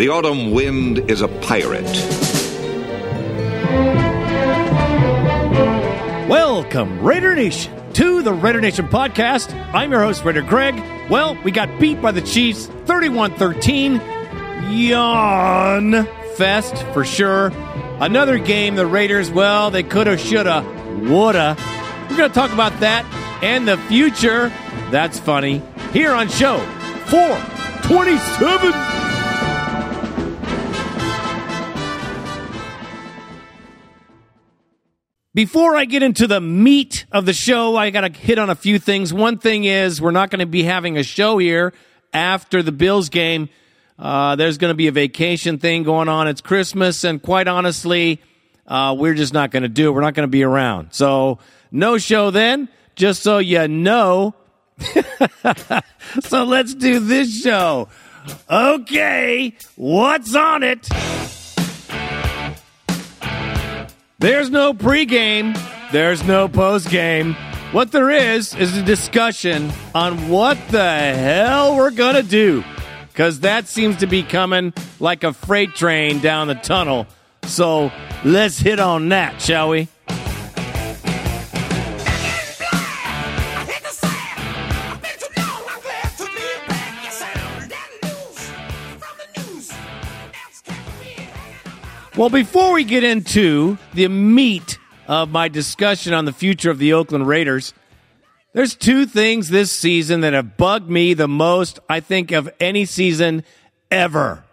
The 0.00 0.08
autumn 0.08 0.52
wind 0.52 1.10
is 1.10 1.20
a 1.20 1.28
pirate. 1.28 1.84
Welcome, 6.26 7.02
Raider 7.02 7.34
Nation, 7.34 7.92
to 7.92 8.22
the 8.22 8.32
Raider 8.32 8.62
Nation 8.62 8.88
podcast. 8.88 9.52
I'm 9.74 9.90
your 9.90 10.00
host, 10.00 10.24
Raider 10.24 10.40
Greg. 10.40 10.82
Well, 11.10 11.36
we 11.44 11.50
got 11.50 11.78
beat 11.78 12.00
by 12.00 12.12
the 12.12 12.22
Chiefs 12.22 12.64
31 12.86 13.34
13. 13.34 14.00
Yawn 14.70 16.08
fest 16.36 16.82
for 16.94 17.04
sure. 17.04 17.52
Another 18.00 18.38
game, 18.38 18.76
the 18.76 18.86
Raiders, 18.86 19.30
well, 19.30 19.70
they 19.70 19.82
coulda, 19.82 20.16
shoulda, 20.16 20.62
woulda. 21.10 21.58
We're 22.08 22.16
going 22.16 22.30
to 22.30 22.34
talk 22.34 22.54
about 22.54 22.80
that 22.80 23.04
and 23.42 23.68
the 23.68 23.76
future. 23.76 24.48
That's 24.90 25.20
funny. 25.20 25.60
Here 25.92 26.12
on 26.12 26.30
show 26.30 26.56
427. 27.10 29.19
Before 35.32 35.76
I 35.76 35.84
get 35.84 36.02
into 36.02 36.26
the 36.26 36.40
meat 36.40 37.06
of 37.12 37.24
the 37.24 37.32
show, 37.32 37.76
I 37.76 37.90
got 37.90 38.00
to 38.00 38.20
hit 38.20 38.36
on 38.36 38.50
a 38.50 38.56
few 38.56 38.80
things. 38.80 39.14
One 39.14 39.38
thing 39.38 39.62
is, 39.62 40.02
we're 40.02 40.10
not 40.10 40.28
going 40.28 40.40
to 40.40 40.46
be 40.46 40.64
having 40.64 40.98
a 40.98 41.04
show 41.04 41.38
here 41.38 41.72
after 42.12 42.64
the 42.64 42.72
Bills 42.72 43.10
game. 43.10 43.48
Uh, 43.96 44.34
there's 44.34 44.58
going 44.58 44.70
to 44.72 44.74
be 44.74 44.88
a 44.88 44.92
vacation 44.92 45.58
thing 45.58 45.84
going 45.84 46.08
on. 46.08 46.26
It's 46.26 46.40
Christmas, 46.40 47.04
and 47.04 47.22
quite 47.22 47.46
honestly, 47.46 48.20
uh, 48.66 48.96
we're 48.98 49.14
just 49.14 49.32
not 49.32 49.52
going 49.52 49.62
to 49.62 49.68
do 49.68 49.90
it. 49.90 49.92
We're 49.92 50.00
not 50.00 50.14
going 50.14 50.26
to 50.26 50.30
be 50.30 50.42
around. 50.42 50.94
So, 50.94 51.38
no 51.70 51.96
show 51.96 52.32
then, 52.32 52.68
just 52.96 53.22
so 53.22 53.38
you 53.38 53.68
know. 53.68 54.34
so, 56.22 56.42
let's 56.42 56.74
do 56.74 56.98
this 56.98 57.40
show. 57.40 57.88
Okay, 58.50 59.54
what's 59.76 60.34
on 60.34 60.64
it? 60.64 60.88
There's 64.20 64.50
no 64.50 64.74
pregame, 64.74 65.58
there's 65.92 66.22
no 66.24 66.46
postgame. 66.46 67.34
What 67.72 67.90
there 67.90 68.10
is 68.10 68.54
is 68.54 68.76
a 68.76 68.82
discussion 68.82 69.72
on 69.94 70.28
what 70.28 70.58
the 70.68 71.14
hell 71.14 71.74
we're 71.74 71.90
going 71.90 72.16
to 72.16 72.22
do. 72.22 72.62
Because 73.08 73.40
that 73.40 73.66
seems 73.66 73.96
to 73.96 74.06
be 74.06 74.22
coming 74.22 74.74
like 75.00 75.24
a 75.24 75.32
freight 75.32 75.74
train 75.74 76.18
down 76.18 76.48
the 76.48 76.54
tunnel. 76.54 77.06
So 77.44 77.90
let's 78.22 78.58
hit 78.58 78.78
on 78.78 79.08
that, 79.08 79.40
shall 79.40 79.70
we? 79.70 79.88
Well, 92.20 92.28
before 92.28 92.74
we 92.74 92.84
get 92.84 93.02
into 93.02 93.78
the 93.94 94.06
meat 94.08 94.78
of 95.08 95.30
my 95.30 95.48
discussion 95.48 96.12
on 96.12 96.26
the 96.26 96.34
future 96.34 96.70
of 96.70 96.78
the 96.78 96.92
Oakland 96.92 97.26
Raiders, 97.26 97.72
there's 98.52 98.74
two 98.74 99.06
things 99.06 99.48
this 99.48 99.72
season 99.72 100.20
that 100.20 100.34
have 100.34 100.58
bugged 100.58 100.90
me 100.90 101.14
the 101.14 101.26
most, 101.26 101.78
I 101.88 102.00
think, 102.00 102.30
of 102.30 102.52
any 102.60 102.84
season 102.84 103.42
ever. 103.90 104.44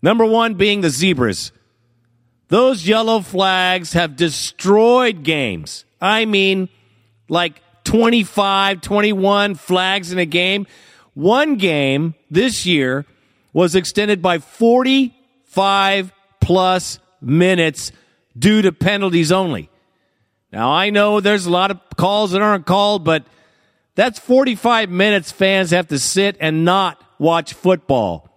Number 0.00 0.24
one 0.24 0.54
being 0.54 0.80
the 0.80 0.88
zebras. 0.88 1.52
Those 2.48 2.88
yellow 2.88 3.20
flags 3.20 3.92
have 3.92 4.16
destroyed 4.16 5.22
games. 5.22 5.84
I 6.00 6.24
mean, 6.24 6.70
like 7.28 7.60
25, 7.84 8.80
21 8.80 9.54
flags 9.56 10.12
in 10.12 10.18
a 10.18 10.24
game. 10.24 10.66
One 11.12 11.56
game 11.56 12.14
this 12.30 12.64
year 12.64 13.04
was 13.52 13.74
extended 13.74 14.22
by 14.22 14.38
45 14.38 16.14
plus 16.50 16.98
minutes 17.20 17.92
due 18.36 18.60
to 18.60 18.72
penalties 18.72 19.30
only. 19.30 19.70
Now, 20.52 20.72
I 20.72 20.90
know 20.90 21.20
there's 21.20 21.46
a 21.46 21.50
lot 21.50 21.70
of 21.70 21.78
calls 21.96 22.32
that 22.32 22.42
aren't 22.42 22.66
called, 22.66 23.04
but 23.04 23.22
that's 23.94 24.18
45 24.18 24.90
minutes 24.90 25.30
fans 25.30 25.70
have 25.70 25.86
to 25.86 25.98
sit 26.00 26.36
and 26.40 26.64
not 26.64 27.00
watch 27.20 27.52
football. 27.52 28.28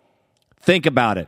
Think 0.61 0.85
about 0.85 1.17
it. 1.17 1.27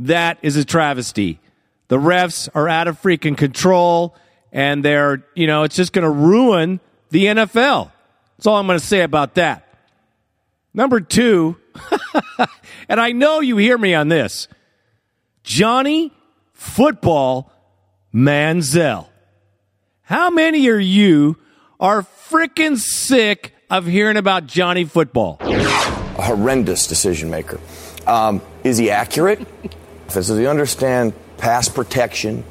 That 0.00 0.38
is 0.42 0.56
a 0.56 0.64
travesty. 0.64 1.38
The 1.86 1.98
refs 1.98 2.48
are 2.56 2.68
out 2.68 2.88
of 2.88 3.00
freaking 3.00 3.36
control, 3.36 4.16
and 4.50 4.84
they're, 4.84 5.24
you 5.36 5.46
know, 5.46 5.62
it's 5.62 5.76
just 5.76 5.92
going 5.92 6.02
to 6.02 6.10
ruin 6.10 6.80
the 7.10 7.26
NFL. 7.26 7.92
That's 8.36 8.48
all 8.48 8.56
I'm 8.56 8.66
going 8.66 8.80
to 8.80 8.84
say 8.84 9.02
about 9.02 9.36
that. 9.36 9.64
Number 10.74 11.00
two, 11.00 11.56
and 12.88 13.00
I 13.00 13.12
know 13.12 13.38
you 13.38 13.58
hear 13.58 13.78
me 13.78 13.94
on 13.94 14.08
this 14.08 14.48
Johnny 15.42 16.12
Football 16.52 17.52
Manziel. 18.14 19.06
How 20.02 20.30
many 20.30 20.68
of 20.68 20.80
you 20.80 21.36
are 21.78 22.02
freaking 22.02 22.76
sick 22.76 23.54
of 23.70 23.86
hearing 23.86 24.16
about 24.16 24.46
Johnny 24.46 24.84
Football? 24.84 25.38
A 25.40 26.22
horrendous 26.22 26.86
decision 26.86 27.30
maker. 27.30 27.60
Um, 28.06 28.42
is 28.64 28.76
he 28.78 28.90
accurate? 28.90 29.46
Does 30.08 30.28
he 30.28 30.46
understand 30.46 31.14
pass 31.38 31.68
protection 31.68 32.44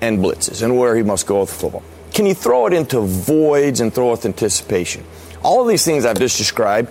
and 0.00 0.18
blitzes 0.18 0.62
and 0.62 0.78
where 0.78 0.96
he 0.96 1.02
must 1.02 1.26
go 1.26 1.40
with 1.40 1.50
the 1.50 1.56
football? 1.56 1.82
Can 2.12 2.24
he 2.24 2.32
throw 2.32 2.66
it 2.66 2.72
into 2.72 3.00
voids 3.00 3.80
and 3.80 3.94
throw 3.94 4.10
with 4.10 4.24
anticipation? 4.24 5.04
All 5.42 5.60
of 5.60 5.68
these 5.68 5.84
things 5.84 6.06
I've 6.06 6.18
just 6.18 6.38
described, 6.38 6.90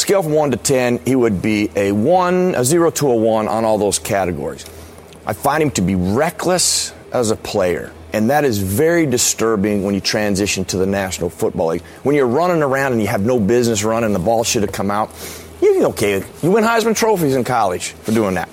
scale 0.00 0.22
from 0.22 0.32
1 0.32 0.50
to 0.52 0.56
10, 0.56 1.00
he 1.04 1.14
would 1.14 1.40
be 1.40 1.70
a 1.76 1.92
1, 1.92 2.54
a 2.56 2.64
0 2.64 2.90
to 2.90 3.10
a 3.10 3.14
1 3.14 3.48
on 3.48 3.64
all 3.64 3.78
those 3.78 3.98
categories. 3.98 4.64
I 5.26 5.32
find 5.32 5.62
him 5.62 5.70
to 5.72 5.82
be 5.82 5.94
reckless 5.94 6.92
as 7.12 7.30
a 7.30 7.36
player. 7.36 7.92
And 8.12 8.30
that 8.30 8.44
is 8.44 8.58
very 8.58 9.06
disturbing 9.06 9.84
when 9.84 9.94
you 9.94 10.00
transition 10.00 10.64
to 10.66 10.76
the 10.76 10.86
National 10.86 11.30
Football 11.30 11.68
League. 11.68 11.82
When 12.02 12.16
you're 12.16 12.26
running 12.26 12.62
around 12.62 12.92
and 12.92 13.00
you 13.00 13.06
have 13.06 13.24
no 13.24 13.38
business 13.38 13.84
running, 13.84 14.12
the 14.12 14.18
ball 14.18 14.42
should 14.42 14.62
have 14.62 14.72
come 14.72 14.90
out. 14.90 15.10
You 15.62 15.84
okay. 15.86 16.24
You 16.42 16.50
win 16.50 16.64
Heisman 16.64 16.96
trophies 16.96 17.36
in 17.36 17.44
college 17.44 17.90
for 17.90 18.12
doing 18.12 18.34
that. 18.34 18.48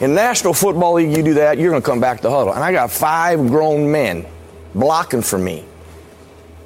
In 0.00 0.14
National 0.14 0.54
Football 0.54 0.94
League, 0.94 1.16
you 1.16 1.22
do 1.22 1.34
that, 1.34 1.58
you're 1.58 1.70
going 1.70 1.82
to 1.82 1.86
come 1.86 2.00
back 2.00 2.20
to 2.22 2.30
huddle. 2.30 2.52
And 2.54 2.64
I 2.64 2.72
got 2.72 2.90
five 2.90 3.38
grown 3.48 3.92
men 3.92 4.26
blocking 4.74 5.22
for 5.22 5.38
me. 5.38 5.64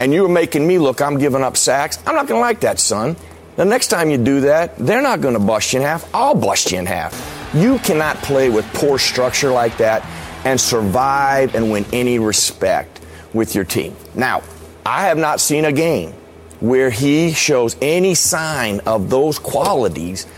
And 0.00 0.12
you're 0.12 0.28
making 0.28 0.66
me 0.66 0.78
look, 0.78 1.02
I'm 1.02 1.18
giving 1.18 1.42
up 1.42 1.56
sacks. 1.56 1.98
I'm 2.06 2.14
not 2.14 2.28
going 2.28 2.38
to 2.38 2.40
like 2.40 2.60
that, 2.60 2.78
son. 2.78 3.16
The 3.58 3.64
next 3.64 3.88
time 3.88 4.08
you 4.08 4.18
do 4.18 4.42
that, 4.42 4.76
they're 4.78 5.02
not 5.02 5.20
going 5.20 5.34
to 5.34 5.40
bust 5.40 5.72
you 5.72 5.80
in 5.80 5.84
half. 5.84 6.08
I'll 6.14 6.36
bust 6.36 6.70
you 6.70 6.78
in 6.78 6.86
half. 6.86 7.50
You 7.52 7.80
cannot 7.80 8.16
play 8.18 8.50
with 8.50 8.64
poor 8.72 9.00
structure 9.00 9.50
like 9.50 9.78
that 9.78 10.04
and 10.46 10.60
survive 10.60 11.56
and 11.56 11.72
win 11.72 11.84
any 11.92 12.20
respect 12.20 13.00
with 13.34 13.56
your 13.56 13.64
team. 13.64 13.96
Now, 14.14 14.44
I 14.86 15.06
have 15.06 15.18
not 15.18 15.40
seen 15.40 15.64
a 15.64 15.72
game 15.72 16.12
where 16.60 16.88
he 16.88 17.32
shows 17.32 17.74
any 17.82 18.14
sign 18.14 18.78
of 18.86 19.10
those 19.10 19.40
qualities 19.40 20.28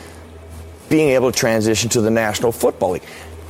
being 0.88 1.10
able 1.10 1.30
to 1.30 1.38
transition 1.38 1.90
to 1.90 2.00
the 2.00 2.10
National 2.10 2.52
Football 2.52 2.92
League. 2.92 3.04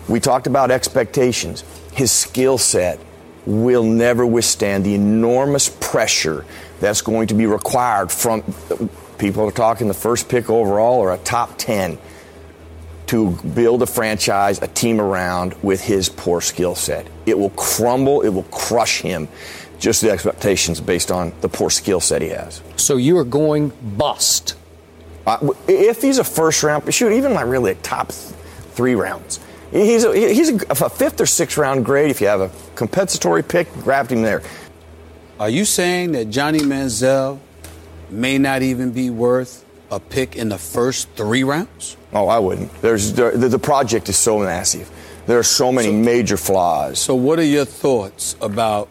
We 0.09 0.19
talked 0.19 0.49
about 0.49 0.73
expectations. 0.73 1.63
His 1.93 2.11
skill 2.11 2.59
set 2.59 2.99
will 3.47 3.85
never 3.85 4.27
withstand 4.27 4.85
the 4.85 4.97
enormous 4.97 5.69
pressure 5.69 6.45
that's 6.81 7.03
going 7.03 7.29
to 7.29 7.35
be 7.35 7.47
required 7.47 8.11
from 8.11 8.43
people 9.21 9.47
are 9.47 9.53
talking 9.53 9.87
the 9.87 9.95
first 9.95 10.29
pick 10.29 10.51
overall 10.51 10.99
or 10.99 11.13
a 11.13 11.19
top 11.19 11.57
10 11.59 11.99
to 13.09 13.31
build 13.31 13.83
a 13.83 13.87
franchise, 13.87 14.63
a 14.63 14.69
team 14.69 15.01
around 15.01 15.55
with 15.63 15.83
his 15.83 16.09
poor 16.09 16.41
skill 16.41 16.75
set. 16.75 17.07
It 17.27 17.39
will 17.39 17.51
crumble, 17.51 18.23
it 18.23 18.31
will 18.31 18.45
crush 18.45 19.01
him. 19.01 19.29
Just 19.79 20.01
the 20.01 20.11
expectations 20.11 20.81
based 20.81 21.11
on 21.11 21.33
the 21.41 21.49
poor 21.49 21.71
skill 21.71 22.01
set 22.01 22.23
he 22.23 22.29
has. 22.29 22.63
So 22.77 22.97
you 22.97 23.19
are 23.19 23.25
going 23.25 23.73
bust. 23.97 24.55
Uh, 25.27 25.53
if 25.69 26.03
he's 26.03 26.19
a 26.19 26.25
first 26.25 26.63
round, 26.63 26.93
shoot, 26.93 27.13
even 27.13 27.34
like 27.34 27.47
really 27.47 27.73
a 27.73 27.75
top 27.77 28.09
th- 28.09 28.34
three 28.73 28.95
rounds. 28.95 29.41
He's 29.71 30.05
a, 30.05 30.15
he's 30.16 30.51
a, 30.51 30.66
a, 30.71 30.89
fifth 30.89 31.21
or 31.21 31.27
sixth 31.27 31.57
round 31.57 31.84
grade. 31.84 32.11
If 32.11 32.21
you 32.21 32.27
have 32.27 32.41
a 32.41 32.51
compensatory 32.75 33.43
pick, 33.43 33.73
grabbed 33.75 34.13
him 34.13 34.23
there. 34.23 34.43
Are 35.39 35.51
you 35.51 35.65
saying 35.65 36.13
that 36.13 36.31
Johnny 36.31 36.61
Manziel 36.61 37.39
may 38.12 38.39
not 38.39 38.62
even 38.62 38.92
be 38.92 39.10
worth 39.10 39.65
a 39.91 40.01
pick 40.01 40.36
in 40.36 40.48
the 40.48 40.59
first 40.59 41.09
three 41.10 41.45
rounds? 41.45 41.97
Oh, 42.12 42.28
I 42.28 42.39
wouldn't. 42.39 42.72
There's 42.80 43.12
the, 43.12 43.30
the 43.30 43.59
project 43.59 44.09
is 44.09 44.16
so 44.16 44.39
massive. 44.39 44.91
There 45.27 45.39
are 45.39 45.45
so 45.45 45.71
many 45.71 45.89
so, 45.89 45.92
major 45.92 46.36
flaws. 46.36 46.98
So, 46.98 47.15
what 47.15 47.39
are 47.39 47.45
your 47.45 47.65
thoughts 47.65 48.36
about 48.41 48.89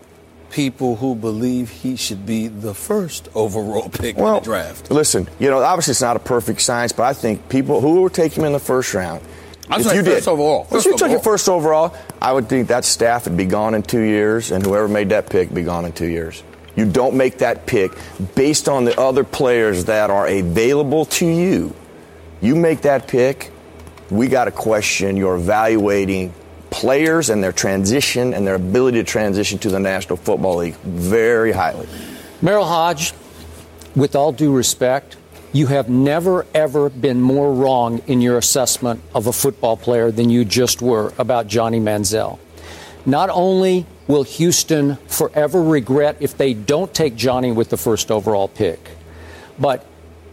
people 0.51 0.95
who 0.95 1.15
believe 1.15 1.69
he 1.69 1.95
should 1.95 2.25
be 2.25 2.47
the 2.47 2.73
first 2.73 3.29
overall 3.35 3.89
pick 3.93 4.17
well, 4.17 4.37
in 4.37 4.43
the 4.43 4.45
draft? 4.45 4.91
Listen, 4.91 5.27
you 5.39 5.49
know, 5.49 5.59
obviously 5.59 5.91
it's 5.91 6.01
not 6.01 6.15
a 6.15 6.19
perfect 6.19 6.61
science, 6.61 6.91
but 6.91 7.03
I 7.03 7.13
think 7.13 7.49
people 7.49 7.81
who 7.81 8.01
will 8.01 8.09
take 8.09 8.33
him 8.33 8.45
in 8.45 8.53
the 8.53 8.59
first 8.59 8.93
round. 8.93 9.21
I'm 9.69 9.81
if 9.81 9.93
you 9.93 10.01
did, 10.01 10.27
overall. 10.27 10.63
First 10.63 10.87
if 10.87 10.91
you 10.93 10.97
took 10.97 11.11
it 11.11 11.23
first 11.23 11.47
overall, 11.47 11.95
I 12.21 12.33
would 12.33 12.49
think 12.49 12.69
that 12.69 12.85
staff 12.85 13.25
would 13.25 13.37
be 13.37 13.45
gone 13.45 13.75
in 13.75 13.83
two 13.83 14.01
years, 14.01 14.51
and 14.51 14.65
whoever 14.65 14.87
made 14.87 15.09
that 15.09 15.29
pick 15.29 15.49
would 15.49 15.55
be 15.55 15.63
gone 15.63 15.85
in 15.85 15.91
two 15.91 16.07
years. 16.07 16.43
You 16.75 16.85
don't 16.85 17.15
make 17.15 17.39
that 17.39 17.65
pick 17.65 17.91
based 18.35 18.69
on 18.69 18.85
the 18.85 18.99
other 18.99 19.23
players 19.23 19.85
that 19.85 20.09
are 20.09 20.27
available 20.27 21.05
to 21.05 21.25
you. 21.25 21.75
You 22.41 22.55
make 22.55 22.81
that 22.81 23.07
pick, 23.07 23.51
we 24.09 24.27
got 24.27 24.45
to 24.45 24.51
question 24.51 25.17
your 25.17 25.35
evaluating 25.35 26.33
players 26.69 27.29
and 27.29 27.43
their 27.43 27.51
transition 27.51 28.33
and 28.33 28.45
their 28.45 28.55
ability 28.55 28.99
to 28.99 29.03
transition 29.03 29.59
to 29.59 29.69
the 29.69 29.79
National 29.79 30.17
Football 30.17 30.57
League 30.57 30.75
very 30.75 31.51
highly. 31.51 31.87
Merril 32.41 32.67
Hoge, 32.67 33.13
with 33.95 34.15
all 34.15 34.31
due 34.31 34.53
respect, 34.53 35.17
you 35.51 35.67
have 35.67 35.89
never, 35.89 36.45
ever 36.53 36.89
been 36.89 37.21
more 37.21 37.53
wrong 37.53 38.01
in 38.05 38.21
your 38.21 38.37
assessment 38.37 39.01
of 39.15 39.27
a 39.27 39.33
football 39.33 39.75
player 39.75 40.11
than 40.11 40.29
you 40.29 40.45
just 40.45 40.81
were 40.81 41.11
about 41.17 41.47
Johnny 41.47 41.79
Manziel. 41.79 42.37
Not 43.05 43.29
only 43.31 43.85
will 44.09 44.23
Houston 44.23 44.95
forever 45.07 45.61
regret 45.61 46.17
if 46.19 46.35
they 46.35 46.53
don't 46.53 46.93
take 46.93 47.15
Johnny 47.15 47.51
with 47.51 47.69
the 47.69 47.77
first 47.77 48.09
overall 48.09 48.47
pick, 48.47 48.89
but 49.59 49.85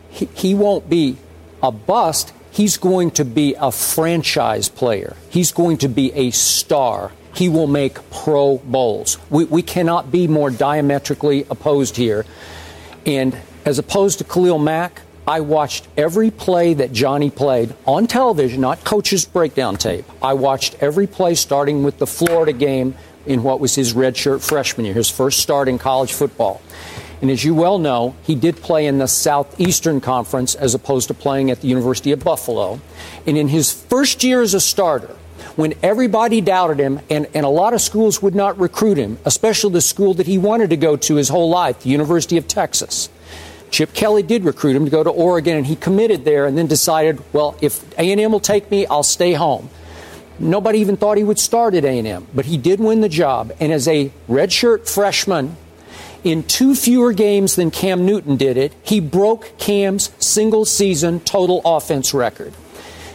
he, 0.08 0.24
he 0.34 0.54
won't 0.54 0.88
be 0.88 1.18
a 1.62 1.70
bust. 1.70 2.32
He's 2.50 2.78
going 2.78 3.10
to 3.12 3.24
be 3.24 3.54
a 3.60 3.70
franchise 3.70 4.70
player. 4.70 5.14
He's 5.28 5.52
going 5.52 5.76
to 5.78 5.88
be 5.88 6.10
a 6.14 6.30
star. 6.30 7.12
He 7.34 7.50
will 7.50 7.66
make 7.66 7.98
Pro 8.10 8.56
Bowls. 8.58 9.18
We, 9.28 9.44
we 9.44 9.62
cannot 9.62 10.10
be 10.10 10.26
more 10.26 10.50
diametrically 10.50 11.44
opposed 11.50 11.96
here. 11.96 12.24
And 13.04 13.36
as 13.66 13.78
opposed 13.78 14.18
to 14.18 14.24
Khalil 14.24 14.58
Mack, 14.58 15.02
I 15.28 15.40
watched 15.40 15.86
every 15.98 16.30
play 16.30 16.72
that 16.74 16.92
Johnny 16.92 17.28
played 17.28 17.74
on 17.84 18.06
television, 18.06 18.62
not 18.62 18.84
coach's 18.84 19.26
breakdown 19.26 19.76
tape. 19.76 20.06
I 20.22 20.32
watched 20.32 20.76
every 20.80 21.06
play 21.06 21.34
starting 21.34 21.82
with 21.82 21.98
the 21.98 22.06
Florida 22.06 22.54
game 22.54 22.94
in 23.26 23.42
what 23.42 23.60
was 23.60 23.74
his 23.74 23.94
redshirt 23.94 24.46
freshman 24.46 24.86
year, 24.86 24.94
his 24.94 25.10
first 25.10 25.40
start 25.40 25.68
in 25.68 25.78
college 25.78 26.12
football. 26.12 26.62
And 27.22 27.30
as 27.30 27.44
you 27.44 27.54
well 27.54 27.78
know, 27.78 28.14
he 28.22 28.34
did 28.34 28.56
play 28.56 28.86
in 28.86 28.98
the 28.98 29.08
Southeastern 29.08 30.00
Conference 30.00 30.54
as 30.54 30.74
opposed 30.74 31.08
to 31.08 31.14
playing 31.14 31.50
at 31.50 31.62
the 31.62 31.68
University 31.68 32.12
of 32.12 32.22
Buffalo. 32.22 32.80
And 33.26 33.38
in 33.38 33.48
his 33.48 33.72
first 33.72 34.22
year 34.22 34.42
as 34.42 34.52
a 34.52 34.60
starter, 34.60 35.16
when 35.56 35.74
everybody 35.82 36.42
doubted 36.42 36.78
him 36.78 37.00
and, 37.08 37.26
and 37.34 37.46
a 37.46 37.48
lot 37.48 37.72
of 37.72 37.80
schools 37.80 38.20
would 38.20 38.34
not 38.34 38.58
recruit 38.58 38.98
him, 38.98 39.18
especially 39.24 39.72
the 39.72 39.80
school 39.80 40.12
that 40.14 40.26
he 40.26 40.36
wanted 40.36 40.70
to 40.70 40.76
go 40.76 40.96
to 40.96 41.14
his 41.14 41.30
whole 41.30 41.48
life, 41.48 41.80
the 41.80 41.90
University 41.90 42.36
of 42.36 42.46
Texas. 42.46 43.08
Chip 43.70 43.94
Kelly 43.94 44.22
did 44.22 44.44
recruit 44.44 44.76
him 44.76 44.84
to 44.84 44.90
go 44.90 45.02
to 45.02 45.10
Oregon, 45.10 45.56
and 45.56 45.66
he 45.66 45.74
committed 45.76 46.24
there 46.24 46.46
and 46.46 46.56
then 46.56 46.66
decided, 46.66 47.20
well, 47.32 47.56
if 47.60 47.82
A&M 47.98 48.30
will 48.30 48.40
take 48.40 48.70
me, 48.70 48.86
I'll 48.86 49.02
stay 49.02 49.32
home. 49.32 49.68
Nobody 50.38 50.80
even 50.80 50.96
thought 50.96 51.16
he 51.16 51.24
would 51.24 51.38
start 51.38 51.74
at 51.74 51.84
A&M, 51.84 52.26
but 52.34 52.44
he 52.44 52.56
did 52.56 52.80
win 52.80 53.00
the 53.00 53.08
job. 53.08 53.52
And 53.58 53.72
as 53.72 53.88
a 53.88 54.10
redshirt 54.28 54.88
freshman, 54.88 55.56
in 56.24 56.42
two 56.42 56.74
fewer 56.74 57.12
games 57.12 57.56
than 57.56 57.70
Cam 57.70 58.04
Newton 58.04 58.36
did 58.36 58.56
it, 58.56 58.72
he 58.82 59.00
broke 59.00 59.56
Cam's 59.58 60.10
single 60.18 60.64
season 60.64 61.20
total 61.20 61.62
offense 61.64 62.12
record. 62.12 62.52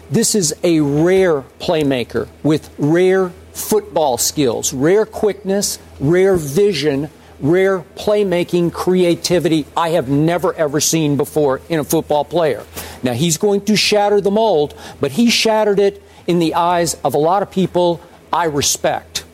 This 0.10 0.34
is 0.34 0.56
a 0.64 0.80
rare 0.80 1.42
playmaker 1.60 2.28
with 2.44 2.74
rare 2.78 3.32
football 3.54 4.18
skills, 4.18 4.74
rare 4.74 5.06
quickness, 5.06 5.78
rare 6.00 6.36
vision, 6.36 7.10
rare 7.40 7.80
playmaking 7.96 8.72
creativity 8.72 9.66
I 9.76 9.90
have 9.90 10.10
never 10.10 10.54
ever 10.54 10.80
seen 10.80 11.18
before 11.18 11.62
in 11.70 11.80
a 11.80 11.84
football 11.84 12.24
player. 12.24 12.64
Now 13.04 13.14
he's 13.14 13.38
going 13.38 13.66
to 13.66 13.76
shatter 13.76 14.22
the 14.22 14.32
mold, 14.32 14.74
but 15.00 15.12
he 15.12 15.30
shattered 15.30 15.80
it 15.80 16.02
in 16.28 16.40
the 16.40 16.56
eyes 16.56 16.96
of 17.04 17.14
a 17.14 17.18
lot 17.18 17.44
of 17.44 17.52
people 17.52 18.02
I 18.32 18.46
respect. 18.46 19.26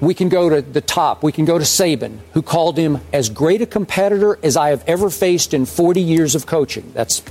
We 0.00 0.14
can 0.14 0.28
go 0.28 0.50
to 0.50 0.60
the 0.62 0.80
top. 0.80 1.22
We 1.22 1.32
can 1.32 1.44
go 1.44 1.58
to 1.58 1.64
Saban, 1.64 2.18
who 2.32 2.42
called 2.42 2.76
him 2.76 3.00
as 3.12 3.30
great 3.30 3.62
a 3.62 3.66
competitor 3.66 4.38
as 4.42 4.56
I 4.56 4.68
have 4.68 4.84
ever 4.86 5.08
faced 5.08 5.54
in 5.54 5.64
40 5.64 6.02
years 6.02 6.34
of 6.34 6.46
coaching. 6.46 6.92
That's 6.94 7.22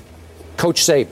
Coach 0.57 0.81
Saban. 0.81 1.09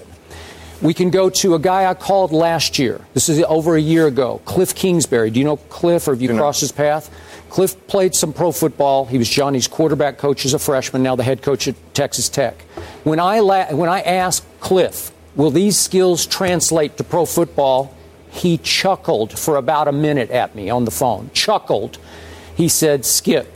We 0.81 0.93
can 0.93 1.11
go 1.11 1.29
to 1.29 1.55
a 1.55 1.59
guy 1.59 1.89
I 1.89 1.93
called 1.93 2.33
last 2.33 2.77
year. 2.77 2.99
This 3.13 3.29
is 3.29 3.41
over 3.43 3.77
a 3.77 3.81
year 3.81 4.05
ago, 4.07 4.41
Cliff 4.43 4.75
Kingsbury. 4.75 5.29
Do 5.29 5.39
you 5.39 5.45
know 5.45 5.55
Cliff 5.55 6.09
or 6.09 6.11
have 6.11 6.21
you 6.21 6.35
crossed 6.35 6.59
his 6.59 6.73
path? 6.73 7.09
Cliff 7.49 7.87
played 7.87 8.13
some 8.13 8.33
pro 8.33 8.51
football. 8.51 9.05
He 9.05 9.17
was 9.17 9.29
Johnny's 9.29 9.67
quarterback 9.67 10.17
coach 10.17 10.43
as 10.43 10.53
a 10.53 10.59
freshman, 10.59 11.01
now 11.01 11.15
the 11.15 11.23
head 11.23 11.41
coach 11.41 11.69
at 11.69 11.75
Texas 11.93 12.27
Tech. 12.27 12.61
When 13.05 13.17
I, 13.19 13.39
la- 13.39 13.73
when 13.73 13.89
I 13.89 14.01
asked 14.01 14.43
Cliff, 14.59 15.12
will 15.35 15.51
these 15.51 15.77
skills 15.77 16.25
translate 16.25 16.97
to 16.97 17.03
pro 17.03 17.25
football? 17.25 17.95
He 18.30 18.57
chuckled 18.57 19.38
for 19.38 19.57
about 19.57 19.88
a 19.88 19.91
minute 19.91 20.31
at 20.31 20.56
me 20.56 20.69
on 20.69 20.85
the 20.85 20.91
phone. 20.91 21.30
Chuckled. 21.33 22.00
He 22.56 22.68
said, 22.68 23.06
Skip, 23.06 23.56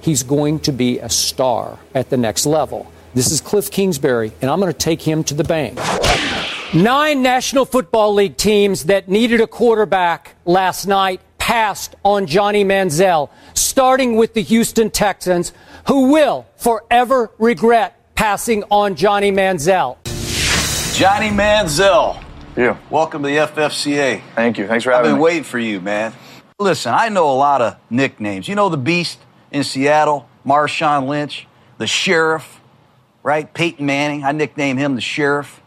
he's 0.00 0.22
going 0.22 0.60
to 0.60 0.72
be 0.72 0.98
a 0.98 1.08
star 1.08 1.78
at 1.94 2.10
the 2.10 2.16
next 2.16 2.46
level. 2.46 2.90
This 3.14 3.30
is 3.30 3.40
Cliff 3.40 3.70
Kingsbury, 3.70 4.32
and 4.42 4.50
I'm 4.50 4.60
going 4.60 4.72
to 4.72 4.78
take 4.78 5.00
him 5.00 5.24
to 5.24 5.34
the 5.34 5.44
bank. 5.44 5.78
Nine 6.74 7.22
National 7.22 7.64
Football 7.64 8.14
League 8.14 8.36
teams 8.36 8.84
that 8.84 9.08
needed 9.08 9.40
a 9.40 9.46
quarterback 9.46 10.34
last 10.44 10.86
night 10.86 11.20
passed 11.38 11.94
on 12.04 12.26
Johnny 12.26 12.64
Manziel, 12.64 13.30
starting 13.54 14.16
with 14.16 14.34
the 14.34 14.42
Houston 14.42 14.90
Texans, 14.90 15.52
who 15.86 16.10
will 16.10 16.46
forever 16.56 17.30
regret 17.38 17.98
passing 18.16 18.64
on 18.70 18.96
Johnny 18.96 19.30
Manziel. 19.30 19.96
Johnny 20.96 21.28
Manziel. 21.28 22.24
Yeah. 22.56 22.78
Welcome 22.88 23.22
to 23.22 23.28
the 23.28 23.36
FFCA. 23.36 24.22
Thank 24.34 24.56
you. 24.56 24.66
Thanks 24.66 24.82
for 24.82 24.92
having 24.92 25.02
me. 25.02 25.08
I've 25.10 25.12
been 25.12 25.18
me. 25.18 25.24
waiting 25.24 25.42
for 25.42 25.58
you, 25.58 25.78
man. 25.78 26.14
Listen, 26.58 26.94
I 26.94 27.10
know 27.10 27.30
a 27.30 27.36
lot 27.36 27.60
of 27.60 27.76
nicknames. 27.90 28.48
You 28.48 28.54
know 28.54 28.70
the 28.70 28.78
Beast 28.78 29.18
in 29.50 29.62
Seattle, 29.62 30.26
Marshawn 30.46 31.06
Lynch, 31.06 31.46
the 31.76 31.86
Sheriff, 31.86 32.62
right? 33.22 33.52
Peyton 33.52 33.84
Manning. 33.84 34.24
I 34.24 34.32
nickname 34.32 34.78
him 34.78 34.94
the 34.94 35.02
Sheriff. 35.02 35.60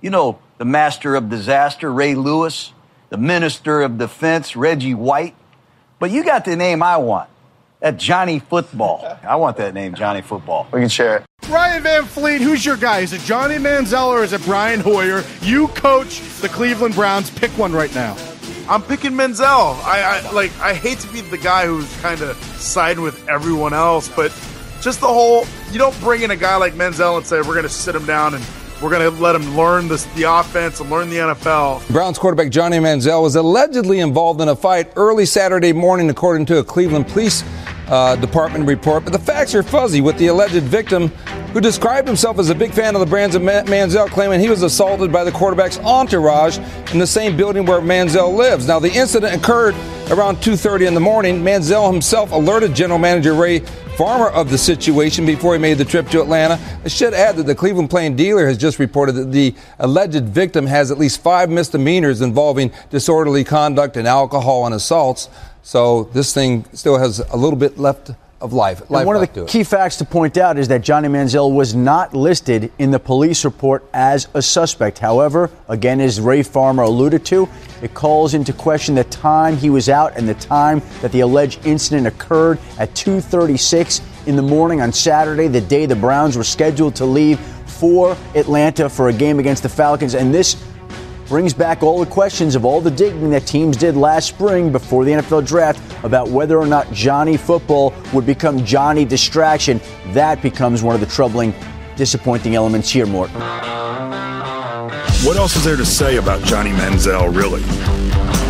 You 0.00 0.10
know 0.10 0.40
the 0.58 0.64
Master 0.64 1.14
of 1.14 1.30
Disaster, 1.30 1.92
Ray 1.92 2.16
Lewis, 2.16 2.72
the 3.08 3.18
Minister 3.18 3.82
of 3.82 3.98
Defense, 3.98 4.56
Reggie 4.56 4.94
White. 4.94 5.36
But 6.00 6.10
you 6.10 6.24
got 6.24 6.44
the 6.44 6.56
name 6.56 6.82
I 6.82 6.96
want. 6.96 7.30
That 7.82 7.96
Johnny 7.96 8.38
Football. 8.38 9.18
I 9.24 9.34
want 9.34 9.56
that 9.56 9.74
name, 9.74 9.94
Johnny 9.94 10.22
Football. 10.22 10.68
We 10.72 10.78
can 10.78 10.88
share 10.88 11.16
it. 11.16 11.50
Ryan 11.50 11.82
Van 11.82 12.04
Fleet, 12.04 12.40
who's 12.40 12.64
your 12.64 12.76
guy? 12.76 13.00
Is 13.00 13.12
it 13.12 13.20
Johnny 13.22 13.56
Manziel 13.56 14.06
or 14.06 14.22
is 14.22 14.32
it 14.32 14.40
Brian 14.44 14.78
Hoyer? 14.78 15.24
You 15.40 15.66
coach 15.68 16.20
the 16.40 16.48
Cleveland 16.48 16.94
Browns. 16.94 17.28
Pick 17.30 17.50
one 17.58 17.72
right 17.72 17.92
now. 17.92 18.16
I'm 18.68 18.82
picking 18.82 19.10
Manziel. 19.10 19.74
I, 19.82 20.22
I 20.24 20.30
like. 20.30 20.56
I 20.60 20.74
hate 20.74 21.00
to 21.00 21.08
be 21.12 21.22
the 21.22 21.38
guy 21.38 21.66
who's 21.66 21.92
kind 22.00 22.20
of 22.20 22.36
siding 22.56 23.02
with 23.02 23.28
everyone 23.28 23.72
else, 23.74 24.08
but 24.08 24.30
just 24.80 25.00
the 25.00 25.08
whole. 25.08 25.44
You 25.72 25.80
don't 25.80 25.98
bring 25.98 26.22
in 26.22 26.30
a 26.30 26.36
guy 26.36 26.54
like 26.54 26.74
Manziel 26.74 27.16
and 27.16 27.26
say 27.26 27.38
we're 27.38 27.46
going 27.46 27.64
to 27.64 27.68
sit 27.68 27.96
him 27.96 28.06
down 28.06 28.34
and 28.34 28.44
we're 28.82 28.90
going 28.90 29.14
to 29.14 29.22
let 29.22 29.36
him 29.36 29.56
learn 29.56 29.86
this, 29.86 30.04
the 30.16 30.24
offense 30.24 30.80
and 30.80 30.90
learn 30.90 31.08
the 31.08 31.16
NFL. 31.16 31.86
Browns 31.88 32.18
quarterback 32.18 32.50
Johnny 32.50 32.78
Manziel 32.78 33.22
was 33.22 33.36
allegedly 33.36 34.00
involved 34.00 34.40
in 34.40 34.48
a 34.48 34.56
fight 34.56 34.92
early 34.96 35.24
Saturday 35.24 35.72
morning, 35.72 36.10
according 36.10 36.46
to 36.46 36.58
a 36.58 36.64
Cleveland 36.64 37.06
police 37.06 37.44
uh, 37.88 38.16
department 38.16 38.66
report. 38.66 39.04
But 39.04 39.12
the 39.12 39.18
facts 39.18 39.54
are 39.54 39.62
fuzzy, 39.62 40.00
with 40.00 40.18
the 40.18 40.28
alleged 40.28 40.62
victim, 40.64 41.08
who 41.52 41.60
described 41.60 42.08
himself 42.08 42.38
as 42.38 42.50
a 42.50 42.54
big 42.54 42.72
fan 42.72 42.94
of 42.94 43.00
the 43.00 43.06
Brands 43.06 43.36
of 43.36 43.42
Ma- 43.42 43.62
Manziel, 43.62 44.08
claiming 44.08 44.40
he 44.40 44.48
was 44.48 44.62
assaulted 44.62 45.12
by 45.12 45.22
the 45.22 45.32
quarterback's 45.32 45.78
entourage 45.78 46.58
in 46.92 46.98
the 46.98 47.06
same 47.06 47.36
building 47.36 47.64
where 47.66 47.80
Manziel 47.80 48.34
lives. 48.34 48.66
Now, 48.66 48.80
the 48.80 48.92
incident 48.92 49.34
occurred 49.34 49.74
around 50.10 50.36
2:30 50.36 50.86
in 50.86 50.94
the 50.94 51.00
morning. 51.00 51.42
Manziel 51.42 51.90
himself 51.92 52.32
alerted 52.32 52.74
General 52.74 52.98
Manager 52.98 53.34
Ray 53.34 53.62
Farmer 54.02 54.30
of 54.30 54.50
the 54.50 54.58
situation 54.58 55.24
before 55.24 55.52
he 55.52 55.60
made 55.60 55.78
the 55.78 55.84
trip 55.84 56.08
to 56.08 56.20
Atlanta. 56.20 56.58
I 56.84 56.88
should 56.88 57.14
add 57.14 57.36
that 57.36 57.44
the 57.44 57.54
Cleveland 57.54 57.88
Plain 57.88 58.16
Dealer 58.16 58.48
has 58.48 58.58
just 58.58 58.80
reported 58.80 59.12
that 59.12 59.30
the 59.30 59.54
alleged 59.78 60.24
victim 60.24 60.66
has 60.66 60.90
at 60.90 60.98
least 60.98 61.22
five 61.22 61.48
misdemeanors 61.48 62.20
involving 62.20 62.72
disorderly 62.90 63.44
conduct 63.44 63.96
and 63.96 64.08
alcohol 64.08 64.66
and 64.66 64.74
assaults. 64.74 65.28
So 65.62 66.10
this 66.14 66.34
thing 66.34 66.64
still 66.72 66.98
has 66.98 67.20
a 67.20 67.36
little 67.36 67.56
bit 67.56 67.78
left 67.78 68.10
of 68.42 68.52
life. 68.52 68.90
life 68.90 69.06
one 69.06 69.16
of 69.16 69.32
the 69.32 69.46
key 69.46 69.62
facts 69.62 69.96
to 69.96 70.04
point 70.04 70.36
out 70.36 70.58
is 70.58 70.68
that 70.68 70.82
Johnny 70.82 71.08
Manziel 71.08 71.54
was 71.54 71.74
not 71.74 72.12
listed 72.12 72.72
in 72.78 72.90
the 72.90 72.98
police 72.98 73.44
report 73.44 73.84
as 73.94 74.28
a 74.34 74.42
suspect. 74.42 74.98
However, 74.98 75.48
again, 75.68 76.00
as 76.00 76.20
Ray 76.20 76.42
Farmer 76.42 76.82
alluded 76.82 77.24
to, 77.26 77.48
it 77.80 77.94
calls 77.94 78.34
into 78.34 78.52
question 78.52 78.94
the 78.96 79.04
time 79.04 79.56
he 79.56 79.70
was 79.70 79.88
out 79.88 80.16
and 80.16 80.28
the 80.28 80.34
time 80.34 80.82
that 81.00 81.12
the 81.12 81.20
alleged 81.20 81.64
incident 81.64 82.06
occurred 82.06 82.58
at 82.78 82.94
2:36 82.94 84.00
in 84.26 84.36
the 84.36 84.42
morning 84.42 84.80
on 84.80 84.92
Saturday, 84.92 85.46
the 85.46 85.60
day 85.60 85.86
the 85.86 85.96
Browns 85.96 86.36
were 86.36 86.44
scheduled 86.44 86.96
to 86.96 87.04
leave 87.04 87.38
for 87.66 88.16
Atlanta 88.34 88.88
for 88.88 89.08
a 89.08 89.12
game 89.12 89.38
against 89.38 89.62
the 89.62 89.68
Falcons. 89.68 90.14
And 90.14 90.34
this 90.34 90.56
brings 91.32 91.54
back 91.54 91.82
all 91.82 91.98
the 91.98 92.10
questions 92.10 92.54
of 92.54 92.62
all 92.66 92.78
the 92.78 92.90
digging 92.90 93.30
that 93.30 93.46
teams 93.46 93.74
did 93.74 93.96
last 93.96 94.28
spring 94.28 94.70
before 94.70 95.02
the 95.02 95.12
NFL 95.12 95.46
draft 95.46 95.80
about 96.04 96.28
whether 96.28 96.58
or 96.58 96.66
not 96.66 96.92
Johnny 96.92 97.38
football 97.38 97.94
would 98.12 98.26
become 98.26 98.62
Johnny 98.66 99.06
distraction. 99.06 99.80
That 100.08 100.42
becomes 100.42 100.82
one 100.82 100.94
of 100.94 101.00
the 101.00 101.06
troubling, 101.06 101.54
disappointing 101.96 102.54
elements 102.54 102.90
here, 102.90 103.06
Mort. 103.06 103.30
What 105.24 105.38
else 105.38 105.56
is 105.56 105.64
there 105.64 105.76
to 105.76 105.86
say 105.86 106.18
about 106.18 106.44
Johnny 106.44 106.72
Manziel, 106.72 107.34
really? 107.34 107.62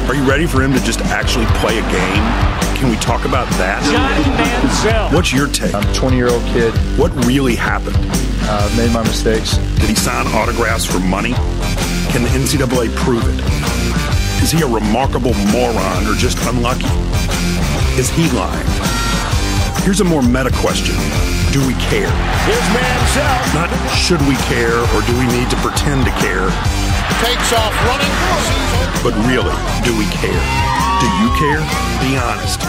Are 0.09 0.17
you 0.17 0.29
ready 0.29 0.47
for 0.47 0.61
him 0.61 0.73
to 0.73 0.81
just 0.81 0.99
actually 1.03 1.47
play 1.61 1.79
a 1.79 1.83
game? 1.83 2.77
Can 2.79 2.91
we 2.91 2.97
talk 2.97 3.25
about 3.25 3.49
that? 3.61 3.81
Johnny 3.93 4.25
Manziel. 4.43 5.15
What's 5.15 5.33
your 5.33 5.47
take? 5.47 5.73
I'm 5.73 5.89
a 5.89 5.95
20 5.95 6.17
year 6.17 6.31
old 6.31 6.43
kid. 6.47 6.75
What 6.99 7.13
really 7.27 7.55
happened? 7.55 7.97
uh, 8.45 8.75
made 8.77 8.93
my 8.93 9.03
mistakes. 9.03 9.57
Did 9.79 9.89
he 9.89 9.95
sign 9.95 10.27
autographs 10.29 10.85
for 10.85 10.99
money? 10.99 11.35
Can 12.13 12.23
the 12.25 12.29
NCAA 12.31 12.95
prove 12.97 13.25
it? 13.25 13.41
Is 14.43 14.51
he 14.51 14.61
a 14.63 14.67
remarkable 14.67 15.33
moron 15.49 16.07
or 16.07 16.15
just 16.15 16.37
unlucky? 16.47 16.85
Is 17.99 18.11
he 18.11 18.29
lying? 18.37 18.67
Here's 19.83 20.01
a 20.01 20.05
more 20.05 20.23
meta 20.23 20.51
question. 20.61 20.95
Do 21.53 21.61
we 21.67 21.73
care? 21.89 22.13
Here's 22.45 22.69
Manziel. 22.77 23.55
Not 23.55 23.71
should 23.97 24.21
we 24.29 24.37
care 24.53 24.77
or 24.93 25.01
do 25.09 25.13
we 25.19 25.27
need 25.33 25.49
to 25.51 25.57
pretend 25.65 26.05
to 26.05 26.11
care, 26.21 26.49
Takes 27.25 27.53
off 27.53 27.73
running. 27.89 28.13
but 29.05 29.15
really, 29.29 29.57
do 29.85 29.97
we 29.97 30.05
care? 30.13 30.43
Do 31.01 31.07
you 31.17 31.29
care? 31.41 31.61
Be 32.01 32.17
honest. 32.19 32.61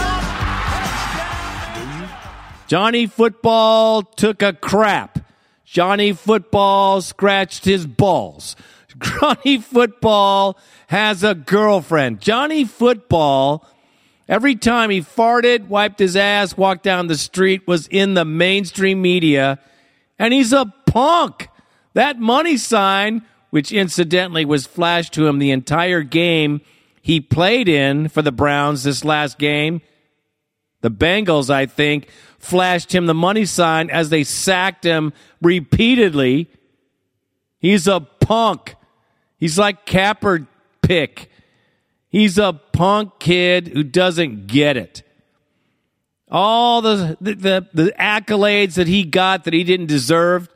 Johnny 2.66 3.06
Football 3.06 4.02
took 4.02 4.42
a 4.42 4.52
crap. 4.52 5.18
Johnny 5.64 6.12
Football 6.12 7.00
scratched 7.02 7.64
his 7.64 7.86
balls. 7.86 8.56
Johnny 9.20 9.58
Football 9.58 10.58
has 10.88 11.24
a 11.24 11.34
girlfriend. 11.34 12.20
Johnny 12.20 12.64
Football, 12.64 13.66
every 14.28 14.54
time 14.54 14.90
he 14.90 15.00
farted, 15.00 15.68
wiped 15.68 15.98
his 15.98 16.16
ass, 16.16 16.56
walked 16.56 16.82
down 16.82 17.06
the 17.06 17.16
street, 17.16 17.66
was 17.66 17.86
in 17.88 18.14
the 18.14 18.24
mainstream 18.24 19.02
media, 19.02 19.58
and 20.18 20.32
he's 20.32 20.52
a 20.52 20.72
punk. 20.86 21.48
That 21.94 22.18
money 22.18 22.56
sign, 22.56 23.22
which 23.50 23.72
incidentally 23.72 24.44
was 24.44 24.66
flashed 24.66 25.12
to 25.14 25.26
him 25.26 25.38
the 25.38 25.50
entire 25.50 26.02
game 26.02 26.60
he 27.00 27.20
played 27.20 27.68
in 27.68 28.08
for 28.08 28.22
the 28.22 28.32
Browns 28.32 28.82
this 28.82 29.04
last 29.04 29.38
game, 29.38 29.82
the 30.80 30.90
Bengals, 30.90 31.50
I 31.50 31.66
think, 31.66 32.08
flashed 32.38 32.94
him 32.94 33.06
the 33.06 33.14
money 33.14 33.44
sign 33.46 33.90
as 33.90 34.10
they 34.10 34.22
sacked 34.24 34.84
him 34.84 35.12
repeatedly. 35.40 36.50
He's 37.58 37.86
a 37.86 38.00
punk. 38.00 38.74
He's 39.38 39.58
like 39.58 39.84
Capper 39.84 40.46
Pick. 40.82 41.30
He's 42.08 42.38
a 42.38 42.52
punk 42.52 43.18
kid 43.18 43.68
who 43.68 43.82
doesn't 43.82 44.46
get 44.46 44.76
it. 44.76 45.02
All 46.30 46.80
the, 46.80 47.16
the, 47.20 47.34
the, 47.34 47.68
the 47.74 47.94
accolades 47.98 48.74
that 48.74 48.86
he 48.86 49.04
got 49.04 49.44
that 49.44 49.52
he 49.52 49.64
didn't 49.64 49.86
deserve. 49.86 50.48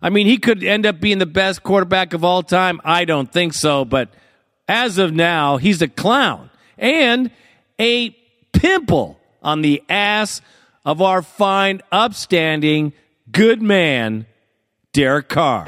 I 0.00 0.10
mean, 0.10 0.26
he 0.26 0.38
could 0.38 0.62
end 0.62 0.86
up 0.86 1.00
being 1.00 1.18
the 1.18 1.26
best 1.26 1.62
quarterback 1.62 2.12
of 2.12 2.24
all 2.24 2.42
time. 2.42 2.80
I 2.84 3.04
don't 3.04 3.30
think 3.30 3.54
so, 3.54 3.84
but 3.84 4.08
as 4.68 4.98
of 4.98 5.12
now, 5.12 5.56
he's 5.58 5.82
a 5.82 5.88
clown 5.88 6.50
and 6.78 7.30
a 7.78 8.10
pimple 8.52 9.18
on 9.42 9.62
the 9.62 9.82
ass 9.88 10.40
of 10.84 11.02
our 11.02 11.22
fine, 11.22 11.82
upstanding, 11.92 12.92
good 13.30 13.62
man, 13.62 14.26
Derek 14.92 15.28
Carr. 15.28 15.66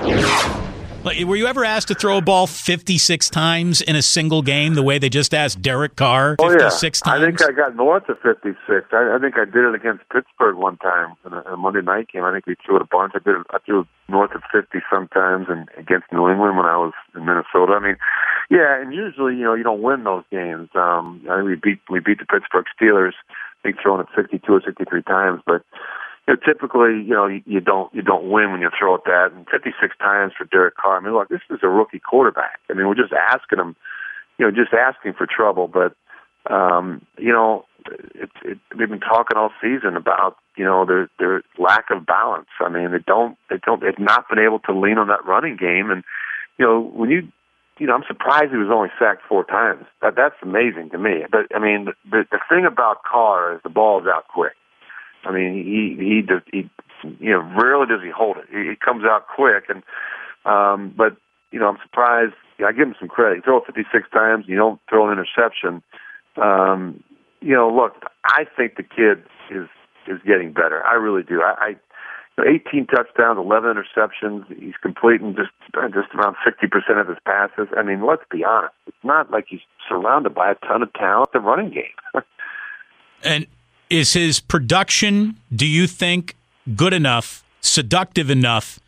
Like, 1.09 1.27
Were 1.27 1.37
you 1.37 1.47
ever 1.47 1.65
asked 1.65 1.89
to 1.89 1.95
throw 1.95 2.19
a 2.19 2.21
ball 2.21 2.47
56 2.47 3.31
times 3.31 3.81
in 3.81 3.97
a 3.97 4.03
single 4.03 4.43
game 4.43 4.75
the 4.75 4.83
way 4.83 4.99
they 4.99 5.09
just 5.09 5.33
asked 5.33 5.63
Derek 5.63 5.97
Carr 5.97 6.37
Oh 6.39 6.51
yeah, 6.51 6.69
56 6.69 7.03
I 7.07 7.19
think 7.19 7.43
I 7.43 7.53
got 7.53 7.75
north 7.77 8.09
of 8.11 8.19
56. 8.21 8.59
I, 8.93 9.17
I 9.17 9.19
think 9.19 9.37
I 9.39 9.47
did 9.47 9.65
it 9.65 9.75
against 9.75 10.05
Pittsburgh 10.13 10.57
one 10.57 10.77
time 10.77 11.15
in 11.25 11.33
a, 11.33 11.41
in 11.41 11.53
a 11.55 11.57
Monday 11.57 11.81
night 11.81 12.09
game. 12.13 12.25
I 12.25 12.33
think 12.33 12.47
we 12.47 12.57
threw 12.65 12.77
it 12.77 12.83
a 12.83 12.89
bunch. 12.91 13.13
I 13.15 13.21
did 13.25 13.41
it, 13.41 13.47
I 13.51 13.59
threw 13.65 13.81
it 13.81 13.87
north 14.09 14.33
of 14.35 14.43
50 14.53 14.79
sometimes, 14.93 15.47
and 15.49 15.69
against 15.79 16.13
New 16.13 16.29
England 16.29 16.57
when 16.57 16.67
I 16.67 16.77
was 16.77 16.93
in 17.15 17.25
Minnesota. 17.25 17.73
I 17.73 17.81
mean, 17.81 17.97
yeah, 18.51 18.81
and 18.81 18.93
usually 18.93 19.35
you 19.35 19.45
know 19.45 19.55
you 19.55 19.65
don't 19.65 19.83
win 19.83 20.05
those 20.05 20.25
games. 20.31 20.69
Um, 20.75 21.25
I 21.31 21.37
think 21.37 21.49
we 21.49 21.57
beat 21.57 21.81
we 21.89 22.01
beat 22.01 22.19
the 22.19 22.27
Pittsburgh 22.27 22.67
Steelers. 22.77 23.17
I 23.33 23.73
think 23.73 23.77
throwing 23.83 24.01
it 24.01 24.09
52 24.15 24.53
or 24.53 24.61
53 24.61 25.03
times, 25.03 25.41
but 25.47 25.63
you 26.29 26.35
know, 26.35 26.41
typically, 26.45 27.03
you 27.03 27.15
know, 27.15 27.27
you, 27.27 27.61
don't 27.61 27.93
you 27.95 28.03
don't 28.03 28.31
win 28.31 28.53
when 28.53 28.61
you 28.61 28.69
throw 28.79 28.97
it 28.97 29.05
that. 29.07 29.31
And 29.35 29.47
56 29.51 29.97
times 29.99 30.35
for 30.37 30.45
Derek 30.45 30.77
Carr. 30.77 30.99
I 30.99 31.01
mean, 31.01 31.15
look, 31.15 31.31
this 31.31 31.41
is 31.49 31.61
a 31.63 31.69
rookie 31.69 32.01
quarterback. 32.01 32.61
I 32.71 32.75
mean, 32.75 32.87
we're 32.87 32.95
just 32.95 33.15
asking 33.15 33.59
him, 33.59 33.77
you 34.39 34.45
know, 34.45 34.51
just 34.51 34.75
asking 34.75 35.15
for 35.15 35.27
trouble. 35.27 35.69
But 35.69 35.97
um, 36.53 37.01
you 37.17 37.33
know, 37.33 37.65
it, 38.15 38.29
it, 38.45 38.59
they've 38.77 38.91
been 38.91 39.01
talking 39.01 39.39
all 39.39 39.53
season 39.63 39.97
about 39.97 40.37
you 40.57 40.65
know 40.65 40.85
their 40.85 41.09
their 41.19 41.43
lack 41.59 41.87
of 41.91 42.05
balance. 42.05 42.49
I 42.61 42.69
mean, 42.69 42.93
they 42.93 43.03
don't 43.07 43.39
they 43.49 43.57
don't 43.65 43.81
they've 43.81 43.99
not 43.99 44.29
been 44.29 44.39
able 44.39 44.59
to 44.61 44.79
lean 44.79 44.99
on 44.99 45.09
that 45.09 45.25
running 45.25 45.57
game. 45.57 45.91
And 45.91 46.05
you 46.59 46.67
know, 46.67 46.79
when 46.79 47.09
you 47.09 47.33
you 47.79 47.87
know, 47.87 47.95
I'm 47.95 48.05
surprised 48.07 48.51
he 48.51 48.59
was 48.59 48.71
only 48.71 48.91
sacked 48.99 49.23
four 49.27 49.45
times. 49.45 49.87
That 50.03 50.15
that's 50.15 50.37
amazing 50.43 50.91
to 50.91 50.99
me. 50.99 51.25
But 51.31 51.47
I 51.57 51.59
mean, 51.59 51.89
the 52.05 52.25
the 52.31 52.41
thing 52.51 52.67
about 52.67 53.03
Carr 53.11 53.55
is 53.55 53.61
the 53.63 53.71
ball 53.71 54.01
is 54.03 54.07
out 54.07 54.29
quick. 54.29 54.53
I 55.25 55.33
mean, 55.33 55.55
he 55.55 55.97
he 56.03 56.23
does 56.23 56.43
he 56.53 56.71
you 57.21 57.31
know 57.31 57.41
rarely 57.61 57.87
does 57.87 58.03
he 58.03 58.11
hold 58.11 58.37
it. 58.39 58.45
He, 58.51 58.71
he 58.71 58.77
comes 58.77 59.05
out 59.05 59.27
quick, 59.35 59.65
and 59.69 59.83
um, 60.45 60.95
but 60.97 61.17
you 61.51 61.59
know 61.59 61.69
I'm 61.69 61.79
surprised. 61.83 62.35
You 62.59 62.65
know, 62.65 62.69
I 62.69 62.73
give 62.73 62.89
him 62.89 62.95
some 62.99 63.09
credit. 63.09 63.37
You 63.37 63.43
throw 63.43 63.59
it 63.59 63.67
56 63.67 64.11
times, 64.11 64.47
you 64.49 64.57
don't 64.57 64.81
throw 64.89 65.07
an 65.07 65.13
interception. 65.13 65.83
Um, 66.37 67.03
you 67.41 67.55
know, 67.55 67.71
look, 67.71 68.03
I 68.25 68.45
think 68.57 68.77
the 68.77 68.83
kid 68.83 69.23
is 69.51 69.69
is 70.07 70.21
getting 70.27 70.53
better. 70.53 70.85
I 70.85 70.95
really 70.95 71.23
do. 71.23 71.43
I, 71.43 71.55
I 71.59 71.69
you 72.39 72.45
know, 72.45 72.61
18 72.69 72.87
touchdowns, 72.87 73.39
11 73.39 73.75
interceptions. 73.75 74.47
He's 74.59 74.77
completing 74.81 75.35
just 75.37 75.51
just 75.93 76.15
around 76.15 76.37
60% 76.47 77.01
of 77.01 77.09
his 77.09 77.19
passes. 77.25 77.69
I 77.77 77.83
mean, 77.83 78.07
let's 78.07 78.23
be 78.31 78.45
honest. 78.45 78.75
It's 78.87 78.97
not 79.05 79.31
like 79.31 79.47
he's 79.49 79.61
surrounded 79.89 80.35
by 80.35 80.51
a 80.51 80.55
ton 80.67 80.83
of 80.83 80.93
talent. 80.95 81.33
The 81.33 81.41
running 81.41 81.71
game. 81.71 81.85
And 83.25 83.49
is 83.91 84.13
his 84.13 84.41
production, 84.41 85.37
do 85.55 85.67
you 85.67 85.87
think, 85.87 86.37
good 86.77 86.93
enough, 86.93 87.45
seductive 87.61 88.31
enough 88.31 88.79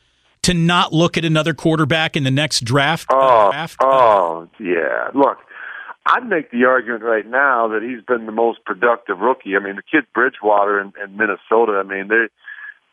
to 0.43 0.55
not 0.55 0.93
look 0.93 1.19
at 1.19 1.25
another 1.25 1.55
quarterback 1.55 2.17
in 2.17 2.25
the 2.25 2.31
next 2.31 2.65
draft? 2.65 3.07
Oh, 3.11 3.51
draft? 3.51 3.77
oh, 3.81 4.49
yeah. 4.59 5.09
Look, 5.15 5.39
I'd 6.07 6.27
make 6.27 6.51
the 6.51 6.65
argument 6.65 7.03
right 7.03 7.27
now 7.27 7.69
that 7.69 7.83
he's 7.83 8.05
been 8.05 8.27
the 8.27 8.33
most 8.33 8.65
productive 8.65 9.19
rookie. 9.19 9.57
I 9.57 9.61
mean, 9.61 9.77
the 9.77 9.83
kid 9.83 10.07
Bridgewater 10.15 10.81
in, 10.81 10.93
in 11.03 11.17
Minnesota. 11.17 11.73
I 11.73 11.83
mean, 11.83 12.09
they, 12.09 12.27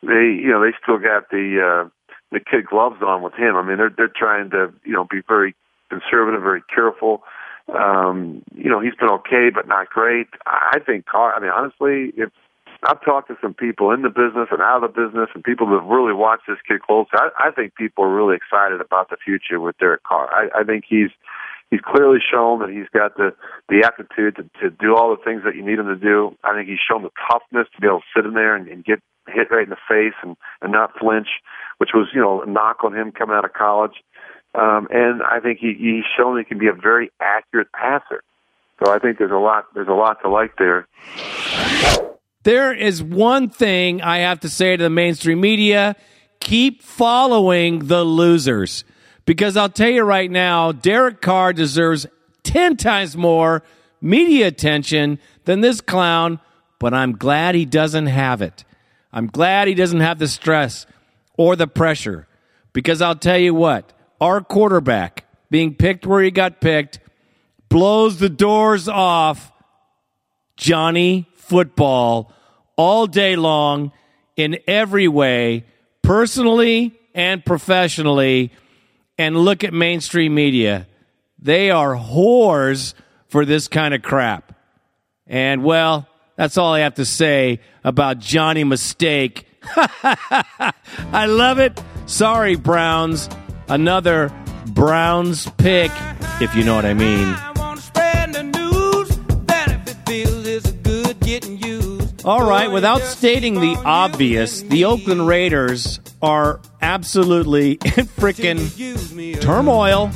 they, 0.03 0.41
you 0.41 0.49
know, 0.49 0.61
they 0.61 0.75
still 0.81 0.99
got 0.99 1.29
the 1.29 1.85
uh, 1.85 1.89
the 2.31 2.39
kid 2.39 2.65
gloves 2.69 3.01
on 3.01 3.21
with 3.21 3.33
him. 3.33 3.55
I 3.55 3.63
mean, 3.63 3.77
they're 3.77 3.93
they're 3.95 4.11
trying 4.13 4.49
to, 4.51 4.73
you 4.83 4.93
know, 4.93 5.07
be 5.09 5.21
very 5.27 5.55
conservative, 5.89 6.41
very 6.41 6.63
careful. 6.73 7.23
Um, 7.73 8.43
you 8.55 8.69
know, 8.69 8.79
he's 8.79 8.95
been 8.95 9.09
okay, 9.09 9.49
but 9.53 9.67
not 9.67 9.89
great. 9.89 10.27
I 10.45 10.79
think 10.85 11.05
Carr. 11.05 11.33
I 11.33 11.39
mean, 11.39 11.51
honestly, 11.51 12.13
if 12.15 12.29
I've 12.83 13.03
talked 13.03 13.27
to 13.29 13.37
some 13.41 13.53
people 13.53 13.91
in 13.91 14.03
the 14.03 14.09
business 14.09 14.47
and 14.51 14.61
out 14.61 14.83
of 14.83 14.93
the 14.93 15.01
business, 15.01 15.29
and 15.33 15.43
people 15.43 15.67
that 15.67 15.81
have 15.81 15.89
really 15.89 16.13
watched 16.13 16.43
this 16.47 16.57
kid 16.67 16.81
closely, 16.81 17.13
I, 17.13 17.49
I 17.49 17.51
think 17.51 17.75
people 17.75 18.03
are 18.05 18.13
really 18.13 18.35
excited 18.35 18.79
about 18.81 19.09
the 19.09 19.17
future 19.23 19.59
with 19.59 19.77
Derek 19.77 20.03
Carr. 20.03 20.29
I, 20.31 20.61
I 20.61 20.63
think 20.63 20.85
he's 20.87 21.09
he's 21.71 21.81
clearly 21.81 22.19
shown 22.19 22.59
that 22.59 22.69
he's 22.69 22.87
got 22.93 23.17
the 23.17 23.33
the 23.69 23.83
aptitude 23.83 24.37
to, 24.37 24.43
to 24.61 24.69
do 24.69 24.95
all 24.95 25.15
the 25.15 25.23
things 25.23 25.41
that 25.43 25.55
you 25.55 25.65
need 25.65 25.79
him 25.79 25.87
to 25.87 25.95
do. 25.95 26.35
I 26.43 26.53
think 26.53 26.69
he's 26.69 26.79
shown 26.79 27.03
the 27.03 27.11
toughness 27.29 27.67
to 27.75 27.81
be 27.81 27.87
able 27.87 28.01
to 28.01 28.11
sit 28.15 28.25
in 28.25 28.33
there 28.33 28.55
and, 28.55 28.67
and 28.67 28.85
get 28.85 28.99
hit 29.27 29.51
right 29.51 29.63
in 29.63 29.69
the 29.69 29.87
face 29.89 30.15
and 30.23 30.37
and 30.61 30.71
not 30.71 30.97
flinch, 30.99 31.27
which 31.79 31.91
was 31.93 32.07
you 32.13 32.21
know 32.21 32.41
a 32.41 32.45
knock 32.45 32.83
on 32.83 32.95
him 32.95 33.11
coming 33.11 33.35
out 33.35 33.45
of 33.45 33.53
college. 33.53 34.03
Um, 34.57 34.87
and 34.89 35.21
I 35.21 35.39
think 35.39 35.59
he, 35.59 35.75
he's 35.77 36.03
shown 36.17 36.37
he 36.37 36.43
can 36.43 36.57
be 36.57 36.67
a 36.67 36.73
very 36.73 37.11
accurate 37.21 37.71
passer. 37.71 38.23
So 38.83 38.91
I 38.91 38.99
think 38.99 39.17
there's 39.17 39.31
a 39.31 39.35
lot 39.35 39.65
there's 39.73 39.87
a 39.87 39.93
lot 39.93 40.21
to 40.23 40.29
like 40.29 40.57
there. 40.57 40.87
There 42.43 42.73
is 42.73 43.03
one 43.03 43.49
thing 43.49 44.01
I 44.01 44.19
have 44.19 44.39
to 44.41 44.49
say 44.49 44.75
to 44.75 44.83
the 44.83 44.89
mainstream 44.89 45.41
media 45.41 45.95
keep 46.39 46.81
following 46.81 47.87
the 47.87 48.03
losers. 48.03 48.83
Because 49.25 49.57
I'll 49.57 49.69
tell 49.69 49.89
you 49.89 50.03
right 50.03 50.31
now, 50.31 50.71
Derek 50.71 51.21
Carr 51.21 51.53
deserves 51.53 52.07
10 52.43 52.77
times 52.77 53.17
more 53.17 53.63
media 53.99 54.47
attention 54.47 55.19
than 55.45 55.61
this 55.61 55.81
clown, 55.81 56.39
but 56.79 56.93
I'm 56.93 57.13
glad 57.13 57.55
he 57.55 57.65
doesn't 57.65 58.05
have 58.07 58.41
it. 58.41 58.63
I'm 59.11 59.27
glad 59.27 59.67
he 59.67 59.73
doesn't 59.73 59.99
have 59.99 60.19
the 60.19 60.27
stress 60.27 60.85
or 61.37 61.55
the 61.55 61.67
pressure. 61.67 62.27
Because 62.71 63.01
I'll 63.01 63.15
tell 63.15 63.37
you 63.37 63.53
what, 63.53 63.91
our 64.19 64.41
quarterback 64.41 65.25
being 65.49 65.75
picked 65.75 66.05
where 66.05 66.21
he 66.21 66.31
got 66.31 66.59
picked 66.61 66.99
blows 67.69 68.17
the 68.17 68.29
doors 68.29 68.87
off 68.87 69.51
Johnny 70.55 71.27
football 71.35 72.31
all 72.75 73.07
day 73.07 73.35
long 73.35 73.91
in 74.35 74.59
every 74.67 75.07
way, 75.07 75.65
personally 76.01 76.97
and 77.13 77.43
professionally. 77.43 78.51
And 79.17 79.35
look 79.35 79.63
at 79.63 79.73
mainstream 79.73 80.35
media. 80.35 80.87
They 81.39 81.71
are 81.71 81.95
whores 81.95 82.93
for 83.29 83.45
this 83.45 83.67
kind 83.67 83.93
of 83.93 84.01
crap. 84.03 84.53
And 85.25 85.63
well, 85.63 86.07
that's 86.35 86.57
all 86.57 86.73
I 86.73 86.79
have 86.81 86.95
to 86.95 87.05
say 87.05 87.59
about 87.83 88.19
Johnny 88.19 88.63
Mistake. 88.63 89.47
I 89.75 91.25
love 91.25 91.59
it. 91.59 91.81
Sorry, 92.05 92.55
Browns. 92.55 93.27
Another 93.69 94.31
Browns 94.67 95.49
pick, 95.57 95.91
if 96.41 96.55
you 96.55 96.63
know 96.63 96.75
what 96.75 96.85
I 96.85 96.93
mean. 96.93 97.35
All 102.25 102.47
right, 102.47 102.69
without 102.69 103.01
stating 103.01 103.55
the 103.55 103.81
obvious, 103.85 104.61
the 104.61 104.85
Oakland 104.85 105.27
Raiders 105.27 105.99
are 106.21 106.59
absolutely 106.81 107.71
in 107.85 108.05
freaking 108.17 109.41
turmoil. 109.41 110.11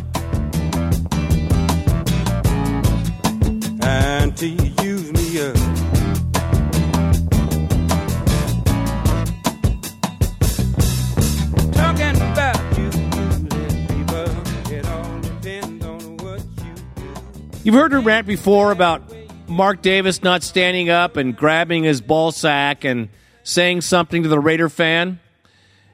You've 17.63 17.75
heard 17.75 17.91
her 17.91 17.99
rant 17.99 18.25
before 18.25 18.71
about 18.71 19.03
Mark 19.47 19.83
Davis 19.83 20.23
not 20.23 20.41
standing 20.41 20.89
up 20.89 21.15
and 21.15 21.37
grabbing 21.37 21.83
his 21.83 22.01
ball 22.01 22.31
sack 22.31 22.83
and 22.83 23.09
saying 23.43 23.81
something 23.81 24.23
to 24.23 24.29
the 24.29 24.39
Raider 24.39 24.67
fan. 24.67 25.19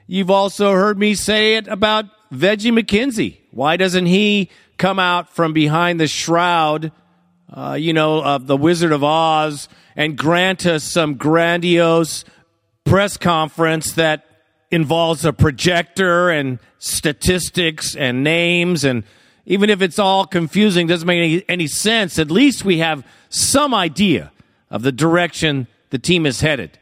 You've 0.06 0.30
also 0.30 0.72
heard 0.72 0.98
me 0.98 1.14
say 1.14 1.56
it 1.56 1.68
about 1.68 2.06
Veggie 2.32 2.72
McKenzie. 2.72 3.36
Why 3.50 3.76
doesn't 3.76 4.06
he 4.06 4.48
come 4.78 4.98
out 4.98 5.28
from 5.28 5.52
behind 5.52 6.00
the 6.00 6.06
shroud, 6.06 6.90
uh, 7.52 7.76
you 7.78 7.92
know, 7.92 8.22
of 8.22 8.46
the 8.46 8.56
Wizard 8.56 8.92
of 8.92 9.04
Oz 9.04 9.68
and 9.94 10.16
grant 10.16 10.64
us 10.64 10.84
some 10.84 11.16
grandiose 11.16 12.24
press 12.84 13.18
conference 13.18 13.92
that 13.92 14.24
involves 14.70 15.26
a 15.26 15.34
projector 15.34 16.30
and 16.30 16.60
statistics 16.78 17.94
and 17.94 18.24
names 18.24 18.84
and 18.84 19.04
even 19.48 19.70
if 19.70 19.80
it's 19.80 19.98
all 19.98 20.26
confusing 20.26 20.86
doesn't 20.86 21.06
make 21.06 21.16
any, 21.18 21.44
any 21.48 21.66
sense. 21.66 22.18
At 22.18 22.30
least 22.30 22.66
we 22.66 22.78
have 22.78 23.02
some 23.30 23.72
idea 23.72 24.30
of 24.70 24.82
the 24.82 24.92
direction 24.92 25.66
the 25.88 25.98
team 25.98 26.26
is 26.26 26.42
headed. 26.42 26.78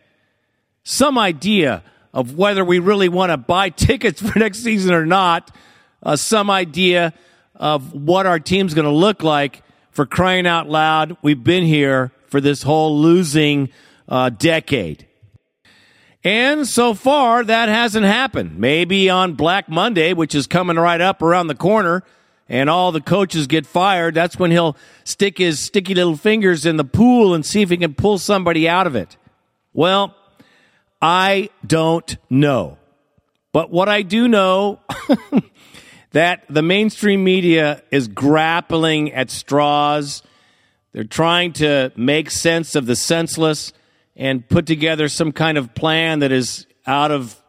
Some 0.82 1.16
idea 1.16 1.84
of 2.12 2.36
whether 2.36 2.64
we 2.64 2.80
really 2.80 3.08
want 3.08 3.30
to 3.30 3.36
buy 3.36 3.68
tickets 3.70 4.20
for 4.20 4.36
next 4.36 4.64
season 4.64 4.92
or 4.92 5.06
not. 5.06 5.54
Uh, 6.02 6.16
some 6.16 6.50
idea 6.50 7.14
of 7.54 7.94
what 7.94 8.26
our 8.26 8.40
team's 8.40 8.74
going 8.74 8.84
to 8.84 8.90
look 8.90 9.22
like 9.22 9.62
for 9.92 10.04
crying 10.04 10.46
out 10.46 10.68
loud 10.68 11.16
we've 11.22 11.44
been 11.44 11.64
here 11.64 12.10
for 12.26 12.40
this 12.40 12.64
whole 12.64 12.98
losing 12.98 13.68
uh, 14.08 14.28
decade. 14.28 15.06
And 16.24 16.66
so 16.66 16.94
far, 16.94 17.44
that 17.44 17.68
hasn't 17.68 18.06
happened. 18.06 18.58
Maybe 18.58 19.08
on 19.08 19.34
Black 19.34 19.68
Monday, 19.68 20.12
which 20.14 20.34
is 20.34 20.48
coming 20.48 20.76
right 20.76 21.00
up 21.00 21.22
around 21.22 21.46
the 21.46 21.54
corner, 21.54 22.02
and 22.48 22.70
all 22.70 22.92
the 22.92 23.00
coaches 23.00 23.46
get 23.46 23.66
fired, 23.66 24.14
that's 24.14 24.38
when 24.38 24.50
he'll 24.50 24.76
stick 25.04 25.38
his 25.38 25.58
sticky 25.58 25.94
little 25.94 26.16
fingers 26.16 26.64
in 26.64 26.76
the 26.76 26.84
pool 26.84 27.34
and 27.34 27.44
see 27.44 27.62
if 27.62 27.70
he 27.70 27.76
can 27.76 27.94
pull 27.94 28.18
somebody 28.18 28.68
out 28.68 28.86
of 28.86 28.94
it. 28.94 29.16
Well, 29.72 30.14
I 31.02 31.50
don't 31.66 32.16
know. 32.30 32.78
But 33.52 33.70
what 33.70 33.88
I 33.88 34.02
do 34.02 34.28
know 34.28 34.80
that 36.12 36.44
the 36.48 36.62
mainstream 36.62 37.24
media 37.24 37.82
is 37.90 38.08
grappling 38.08 39.12
at 39.12 39.30
straws. 39.30 40.22
They're 40.92 41.04
trying 41.04 41.52
to 41.54 41.92
make 41.96 42.30
sense 42.30 42.74
of 42.74 42.86
the 42.86 42.96
senseless 42.96 43.72
and 44.14 44.48
put 44.48 44.66
together 44.66 45.08
some 45.08 45.32
kind 45.32 45.58
of 45.58 45.74
plan 45.74 46.20
that 46.20 46.32
is 46.32 46.66
out 46.86 47.10
of 47.10 47.40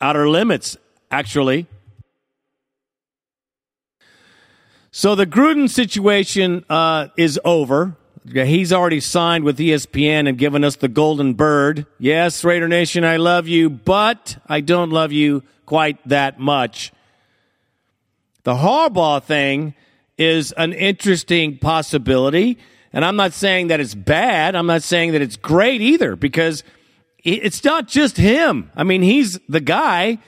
outer 0.00 0.28
limits, 0.28 0.76
actually. 1.10 1.66
So 4.92 5.14
the 5.14 5.26
Gruden 5.26 5.70
situation 5.70 6.64
uh, 6.68 7.08
is 7.16 7.38
over. 7.44 7.96
He's 8.26 8.72
already 8.72 8.98
signed 8.98 9.44
with 9.44 9.58
ESPN 9.58 10.28
and 10.28 10.36
given 10.36 10.64
us 10.64 10.76
the 10.76 10.88
golden 10.88 11.34
bird. 11.34 11.86
Yes, 11.98 12.42
Raider 12.42 12.66
Nation, 12.66 13.04
I 13.04 13.16
love 13.16 13.46
you, 13.46 13.70
but 13.70 14.36
I 14.46 14.60
don't 14.60 14.90
love 14.90 15.12
you 15.12 15.44
quite 15.64 15.96
that 16.08 16.40
much. 16.40 16.92
The 18.42 18.54
Harbaugh 18.54 19.22
thing 19.22 19.74
is 20.18 20.52
an 20.52 20.72
interesting 20.72 21.58
possibility. 21.58 22.58
And 22.92 23.04
I'm 23.04 23.16
not 23.16 23.32
saying 23.32 23.68
that 23.68 23.78
it's 23.78 23.94
bad. 23.94 24.56
I'm 24.56 24.66
not 24.66 24.82
saying 24.82 25.12
that 25.12 25.22
it's 25.22 25.36
great 25.36 25.80
either 25.80 26.16
because 26.16 26.64
it's 27.22 27.62
not 27.62 27.86
just 27.86 28.16
him. 28.16 28.72
I 28.74 28.82
mean, 28.82 29.02
he's 29.02 29.38
the 29.48 29.60
guy, 29.60 30.18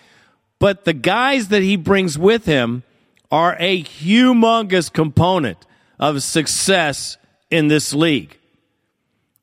but 0.60 0.84
the 0.84 0.92
guys 0.92 1.48
that 1.48 1.62
he 1.62 1.74
brings 1.74 2.16
with 2.16 2.44
him 2.44 2.84
are 3.32 3.56
a 3.58 3.82
humongous 3.82 4.92
component 4.92 5.58
of 5.98 6.22
success 6.22 7.16
in 7.50 7.66
this 7.66 7.92
league. 7.92 8.38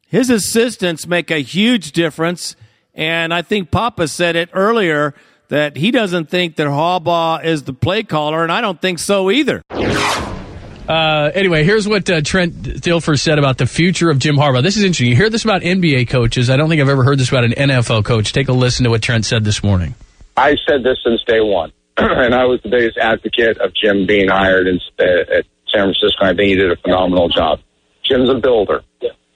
His 0.07 0.29
assistants 0.29 1.07
make 1.07 1.31
a 1.31 1.39
huge 1.39 1.91
difference. 1.91 2.55
And 2.93 3.33
I 3.33 3.41
think 3.41 3.71
Papa 3.71 4.07
said 4.07 4.35
it 4.35 4.49
earlier 4.53 5.15
that 5.49 5.75
he 5.75 5.91
doesn't 5.91 6.29
think 6.29 6.55
that 6.57 6.67
Harbaugh 6.67 7.43
is 7.43 7.63
the 7.63 7.73
play 7.73 8.03
caller, 8.03 8.43
and 8.43 8.51
I 8.51 8.61
don't 8.61 8.79
think 8.79 8.99
so 8.99 9.31
either. 9.31 9.63
Uh, 9.71 11.31
anyway, 11.33 11.63
here's 11.63 11.87
what 11.87 12.09
uh, 12.09 12.21
Trent 12.21 12.53
Dilfer 12.61 13.19
said 13.19 13.39
about 13.39 13.57
the 13.57 13.67
future 13.67 14.09
of 14.09 14.19
Jim 14.19 14.35
Harbaugh. 14.35 14.63
This 14.63 14.77
is 14.77 14.83
interesting. 14.83 15.07
You 15.07 15.15
hear 15.15 15.29
this 15.29 15.43
about 15.43 15.61
NBA 15.61 16.09
coaches. 16.09 16.49
I 16.49 16.57
don't 16.57 16.69
think 16.69 16.81
I've 16.81 16.89
ever 16.89 17.03
heard 17.03 17.19
this 17.19 17.29
about 17.29 17.45
an 17.45 17.51
NFL 17.51 18.05
coach. 18.05 18.33
Take 18.33 18.47
a 18.47 18.53
listen 18.53 18.83
to 18.83 18.89
what 18.89 19.01
Trent 19.01 19.25
said 19.25 19.43
this 19.43 19.63
morning. 19.63 19.95
I 20.35 20.55
said 20.67 20.83
this 20.83 20.97
since 21.03 21.23
day 21.23 21.41
one, 21.41 21.71
and 22.25 22.33
I 22.33 22.45
was 22.45 22.61
the 22.63 22.69
biggest 22.69 22.97
advocate 22.97 23.57
of 23.59 23.73
Jim 23.73 24.05
being 24.05 24.29
hired 24.29 24.67
in, 24.67 24.79
uh, 24.99 25.37
at 25.37 25.45
San 25.73 25.93
Francisco. 25.93 26.23
I 26.25 26.33
think 26.33 26.49
he 26.49 26.55
did 26.55 26.71
a 26.71 26.77
phenomenal 26.77 27.29
job. 27.29 27.59
Jim's 28.03 28.29
a 28.29 28.35
builder. 28.35 28.81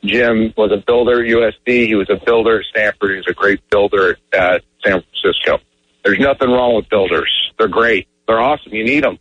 Jim 0.03 0.53
was 0.57 0.71
a 0.71 0.83
builder 0.85 1.23
at 1.23 1.29
USC. 1.29 1.87
He 1.87 1.95
was 1.95 2.09
a 2.09 2.23
builder 2.23 2.59
at 2.59 2.65
Stanford. 2.65 3.11
He 3.11 3.17
was 3.17 3.27
a 3.29 3.33
great 3.33 3.61
builder 3.69 4.17
at 4.33 4.63
San 4.83 5.01
Francisco. 5.01 5.59
There's 6.03 6.19
nothing 6.19 6.49
wrong 6.49 6.75
with 6.75 6.89
builders. 6.89 7.31
They're 7.57 7.67
great. 7.67 8.07
They're 8.27 8.39
awesome. 8.39 8.73
You 8.73 8.83
need 8.83 9.03
them 9.03 9.19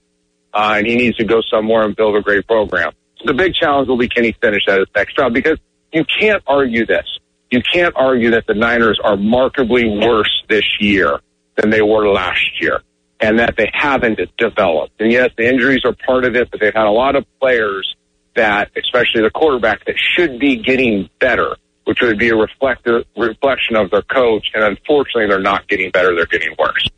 uh, 0.55 0.75
and 0.77 0.87
he 0.87 0.97
needs 0.97 1.17
to 1.17 1.25
go 1.25 1.41
somewhere 1.51 1.83
and 1.83 1.97
build 1.97 2.17
a 2.17 2.23
great 2.23 2.47
program. 2.47 2.93
The 3.25 3.35
big 3.35 3.55
challenge 3.55 3.89
will 3.89 3.97
be 3.97 4.09
can 4.09 4.25
he 4.25 4.35
finish 4.41 4.63
at 4.69 4.79
his 4.79 4.89
next 4.95 5.17
job 5.17 5.33
because 5.33 5.59
you 5.93 6.05
can't 6.21 6.43
argue 6.47 6.87
this. 6.87 7.07
You 7.51 7.63
can't 7.73 7.95
argue 7.97 8.31
that 8.33 8.47
the 8.47 8.55
Niners 8.55 8.99
are 9.03 9.17
markedly 9.17 9.89
worse 9.89 10.43
this 10.49 10.65
year 10.81 11.21
than 11.57 11.71
they 11.71 11.83
were 11.83 12.09
last 12.09 12.61
year 12.61 12.81
and 13.23 13.39
that 13.39 13.55
they 13.57 13.71
haven't 13.73 14.19
developed. 14.37 15.01
And 15.01 15.11
yes, 15.11 15.31
the 15.39 15.49
injuries 15.49 15.83
are 15.85 15.95
part 16.05 16.25
of 16.25 16.35
it, 16.35 16.51
but 16.51 16.61
they've 16.61 16.75
had 16.75 16.87
a 16.87 16.91
lot 16.91 17.15
of 17.15 17.25
players 17.41 17.95
that, 18.35 18.71
especially 18.77 19.23
the 19.23 19.31
quarterback, 19.31 19.85
that 19.87 19.95
should 19.97 20.41
be 20.41 20.57
getting 20.57 21.09
better, 21.21 21.57
which 21.85 22.01
would 22.03 22.19
be 22.19 22.31
a 22.31 22.37
reflection 22.37 23.77
of 23.77 23.91
their 23.91 24.03
coach. 24.03 24.49
And 24.55 24.65
unfortunately, 24.65 25.29
they're 25.29 25.41
not 25.41 25.69
getting 25.69 25.93
better. 25.93 26.15
They're 26.17 26.27
getting 26.27 26.55
worse. 26.59 26.89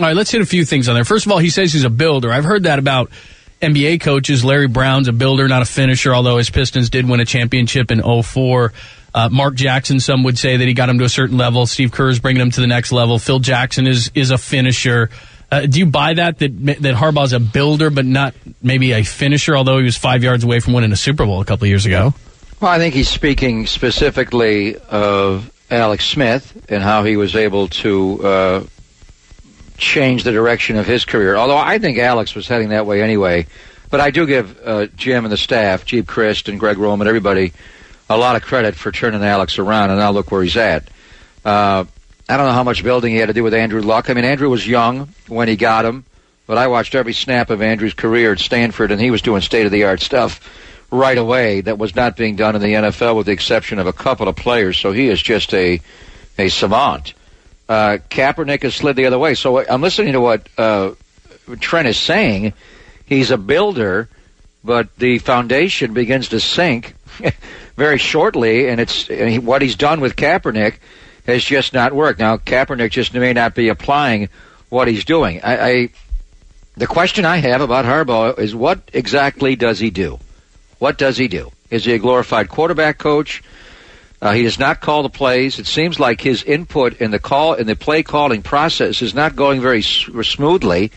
All 0.00 0.06
right, 0.06 0.16
let's 0.16 0.32
hit 0.32 0.40
a 0.40 0.46
few 0.46 0.64
things 0.64 0.88
on 0.88 0.96
there. 0.96 1.04
First 1.04 1.24
of 1.24 1.30
all, 1.30 1.38
he 1.38 1.50
says 1.50 1.72
he's 1.72 1.84
a 1.84 1.90
builder. 1.90 2.32
I've 2.32 2.44
heard 2.44 2.64
that 2.64 2.80
about 2.80 3.10
NBA 3.62 4.00
coaches. 4.00 4.44
Larry 4.44 4.66
Brown's 4.66 5.06
a 5.06 5.12
builder, 5.12 5.46
not 5.46 5.62
a 5.62 5.66
finisher, 5.66 6.12
although 6.12 6.38
his 6.38 6.50
Pistons 6.50 6.90
did 6.90 7.08
win 7.08 7.20
a 7.20 7.24
championship 7.24 7.92
in 7.92 8.02
04. 8.02 8.72
Uh, 9.14 9.28
Mark 9.30 9.54
Jackson, 9.54 10.00
some 10.00 10.24
would 10.24 10.36
say 10.36 10.56
that 10.56 10.66
he 10.66 10.74
got 10.74 10.88
him 10.88 10.98
to 10.98 11.04
a 11.04 11.08
certain 11.08 11.38
level. 11.38 11.64
Steve 11.66 11.92
Kerr 11.92 12.08
is 12.08 12.18
bringing 12.18 12.42
him 12.42 12.50
to 12.50 12.60
the 12.60 12.66
next 12.66 12.90
level. 12.90 13.20
Phil 13.20 13.38
Jackson 13.38 13.86
is 13.86 14.10
is 14.16 14.32
a 14.32 14.38
finisher. 14.38 15.10
Uh, 15.50 15.66
do 15.66 15.78
you 15.78 15.86
buy 15.86 16.14
that 16.14 16.38
that 16.38 16.64
that 16.80 16.94
Harbaugh's 16.94 17.32
a 17.32 17.40
builder, 17.40 17.90
but 17.90 18.04
not 18.04 18.34
maybe 18.62 18.92
a 18.92 19.02
finisher? 19.04 19.56
Although 19.56 19.78
he 19.78 19.84
was 19.84 19.96
five 19.96 20.22
yards 20.24 20.44
away 20.44 20.60
from 20.60 20.72
winning 20.72 20.92
a 20.92 20.96
Super 20.96 21.24
Bowl 21.24 21.40
a 21.40 21.44
couple 21.44 21.64
of 21.64 21.68
years 21.68 21.86
ago. 21.86 22.14
Well, 22.60 22.70
I 22.70 22.78
think 22.78 22.94
he's 22.94 23.08
speaking 23.08 23.66
specifically 23.66 24.76
of 24.76 25.52
Alex 25.70 26.06
Smith 26.06 26.66
and 26.70 26.82
how 26.82 27.04
he 27.04 27.16
was 27.16 27.36
able 27.36 27.68
to 27.68 28.26
uh, 28.26 28.64
change 29.76 30.24
the 30.24 30.32
direction 30.32 30.76
of 30.76 30.86
his 30.86 31.04
career. 31.04 31.36
Although 31.36 31.56
I 31.56 31.78
think 31.78 31.98
Alex 31.98 32.34
was 32.34 32.48
heading 32.48 32.70
that 32.70 32.86
way 32.86 33.02
anyway. 33.02 33.46
But 33.90 34.00
I 34.00 34.10
do 34.10 34.26
give 34.26 34.58
uh, 34.64 34.86
Jim 34.96 35.24
and 35.24 35.30
the 35.30 35.36
staff, 35.36 35.86
Geep 35.86 36.04
Chryst 36.04 36.48
and 36.48 36.58
Greg 36.58 36.78
Roman, 36.78 37.06
everybody, 37.06 37.52
a 38.10 38.16
lot 38.16 38.34
of 38.34 38.42
credit 38.42 38.74
for 38.74 38.90
turning 38.90 39.22
Alex 39.22 39.58
around, 39.58 39.90
and 39.90 40.00
now 40.00 40.10
look 40.10 40.32
where 40.32 40.42
he's 40.42 40.56
at. 40.56 40.88
Uh, 41.44 41.84
I 42.28 42.36
don't 42.36 42.46
know 42.46 42.52
how 42.52 42.64
much 42.64 42.82
building 42.82 43.12
he 43.12 43.18
had 43.18 43.26
to 43.26 43.34
do 43.34 43.42
with 43.42 43.54
Andrew 43.54 43.82
Luck. 43.82 44.08
I 44.08 44.14
mean, 44.14 44.24
Andrew 44.24 44.48
was 44.48 44.66
young 44.66 45.08
when 45.28 45.48
he 45.48 45.56
got 45.56 45.84
him, 45.84 46.04
but 46.46 46.56
I 46.56 46.68
watched 46.68 46.94
every 46.94 47.12
snap 47.12 47.50
of 47.50 47.60
Andrew's 47.60 47.94
career 47.94 48.32
at 48.32 48.38
Stanford, 48.38 48.90
and 48.90 49.00
he 49.00 49.10
was 49.10 49.22
doing 49.22 49.42
state 49.42 49.66
of 49.66 49.72
the 49.72 49.84
art 49.84 50.00
stuff 50.00 50.40
right 50.90 51.18
away 51.18 51.60
that 51.60 51.78
was 51.78 51.94
not 51.94 52.16
being 52.16 52.36
done 52.36 52.56
in 52.56 52.62
the 52.62 52.74
NFL, 52.74 53.16
with 53.16 53.26
the 53.26 53.32
exception 53.32 53.78
of 53.78 53.86
a 53.86 53.92
couple 53.92 54.28
of 54.28 54.36
players. 54.36 54.78
So 54.78 54.92
he 54.92 55.08
is 55.08 55.20
just 55.20 55.52
a 55.54 55.80
a 56.36 56.48
savant 56.48 57.14
uh, 57.68 57.98
Kaepernick 58.10 58.62
has 58.62 58.74
slid 58.74 58.96
the 58.96 59.06
other 59.06 59.18
way. 59.18 59.34
So 59.34 59.66
I'm 59.66 59.82
listening 59.82 60.12
to 60.12 60.20
what 60.20 60.48
uh, 60.58 60.92
Trent 61.60 61.88
is 61.88 61.96
saying. 61.96 62.52
He's 63.06 63.30
a 63.30 63.38
builder, 63.38 64.08
but 64.62 64.94
the 64.96 65.18
foundation 65.18 65.94
begins 65.94 66.28
to 66.28 66.40
sink 66.40 66.94
very 67.76 67.98
shortly, 67.98 68.68
and 68.68 68.80
it's 68.80 69.08
and 69.08 69.46
what 69.46 69.62
he's 69.62 69.76
done 69.76 70.00
with 70.00 70.16
Kaepernick 70.16 70.76
has 71.26 71.44
just 71.44 71.72
not 71.72 71.92
worked. 71.92 72.20
Now 72.20 72.36
Kaepernick 72.36 72.90
just 72.90 73.14
may 73.14 73.32
not 73.32 73.54
be 73.54 73.68
applying 73.68 74.28
what 74.68 74.88
he's 74.88 75.04
doing. 75.04 75.40
I, 75.42 75.70
I 75.70 75.88
the 76.76 76.86
question 76.86 77.24
I 77.24 77.36
have 77.36 77.60
about 77.60 77.84
Harbaugh 77.84 78.38
is 78.38 78.54
what 78.54 78.80
exactly 78.92 79.54
does 79.56 79.78
he 79.78 79.90
do? 79.90 80.18
What 80.78 80.98
does 80.98 81.16
he 81.16 81.28
do? 81.28 81.52
Is 81.70 81.84
he 81.84 81.92
a 81.94 81.98
glorified 81.98 82.48
quarterback 82.48 82.98
coach? 82.98 83.42
Uh, 84.20 84.32
he 84.32 84.42
does 84.42 84.58
not 84.58 84.80
call 84.80 85.02
the 85.02 85.08
plays. 85.10 85.58
It 85.58 85.66
seems 85.66 86.00
like 86.00 86.20
his 86.20 86.42
input 86.42 87.00
in 87.00 87.10
the 87.10 87.18
call 87.18 87.54
in 87.54 87.66
the 87.66 87.76
play 87.76 88.02
calling 88.02 88.42
process 88.42 89.02
is 89.02 89.14
not 89.14 89.36
going 89.36 89.60
very 89.60 89.80
s- 89.80 90.08
smoothly. 90.22 90.92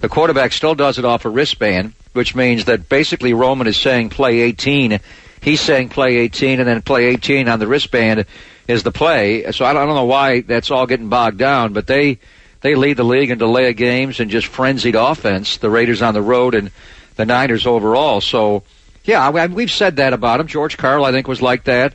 The 0.00 0.08
quarterback 0.08 0.52
still 0.52 0.74
does 0.74 0.98
it 0.98 1.04
off 1.04 1.26
a 1.26 1.28
wristband, 1.28 1.92
which 2.14 2.34
means 2.34 2.64
that 2.64 2.88
basically 2.88 3.34
Roman 3.34 3.66
is 3.66 3.76
saying 3.76 4.10
play 4.10 4.40
18. 4.40 4.98
He's 5.42 5.60
saying 5.60 5.90
play 5.90 6.16
18, 6.18 6.58
and 6.58 6.68
then 6.68 6.80
play 6.82 7.06
18 7.06 7.48
on 7.48 7.58
the 7.58 7.66
wristband 7.66 8.24
is 8.70 8.82
the 8.82 8.92
play. 8.92 9.50
So 9.52 9.64
I 9.64 9.72
don't, 9.72 9.82
I 9.82 9.86
don't 9.86 9.96
know 9.96 10.04
why 10.04 10.40
that's 10.40 10.70
all 10.70 10.86
getting 10.86 11.08
bogged 11.08 11.38
down, 11.38 11.72
but 11.72 11.86
they 11.86 12.18
they 12.60 12.74
lead 12.74 12.96
the 12.96 13.04
league 13.04 13.30
in 13.30 13.38
delay 13.38 13.68
of 13.70 13.76
games 13.76 14.20
and 14.20 14.30
just 14.30 14.46
frenzied 14.46 14.94
offense. 14.94 15.56
The 15.56 15.70
Raiders 15.70 16.02
on 16.02 16.14
the 16.14 16.22
road 16.22 16.54
and 16.54 16.70
the 17.16 17.26
Niners 17.26 17.66
overall. 17.66 18.20
So 18.20 18.62
yeah, 19.04 19.46
we've 19.46 19.70
said 19.70 19.96
that 19.96 20.12
about 20.12 20.40
him. 20.40 20.46
George 20.46 20.76
Karl, 20.76 21.04
I 21.04 21.10
think, 21.10 21.26
was 21.26 21.42
like 21.42 21.64
that. 21.64 21.94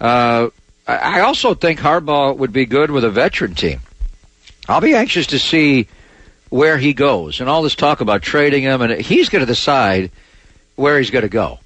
Uh, 0.00 0.50
I 0.86 1.20
also 1.20 1.54
think 1.54 1.80
Harbaugh 1.80 2.36
would 2.36 2.52
be 2.52 2.66
good 2.66 2.90
with 2.90 3.04
a 3.04 3.10
veteran 3.10 3.54
team. 3.54 3.80
I'll 4.68 4.80
be 4.80 4.94
anxious 4.94 5.28
to 5.28 5.38
see 5.38 5.88
where 6.50 6.78
he 6.78 6.92
goes 6.92 7.40
and 7.40 7.48
all 7.48 7.62
this 7.62 7.74
talk 7.74 8.00
about 8.00 8.22
trading 8.22 8.62
him, 8.62 8.82
and 8.82 9.00
he's 9.00 9.28
going 9.28 9.40
to 9.40 9.46
decide 9.46 10.12
where 10.76 10.98
he's 10.98 11.10
going 11.10 11.22
to 11.22 11.28
go. 11.28 11.58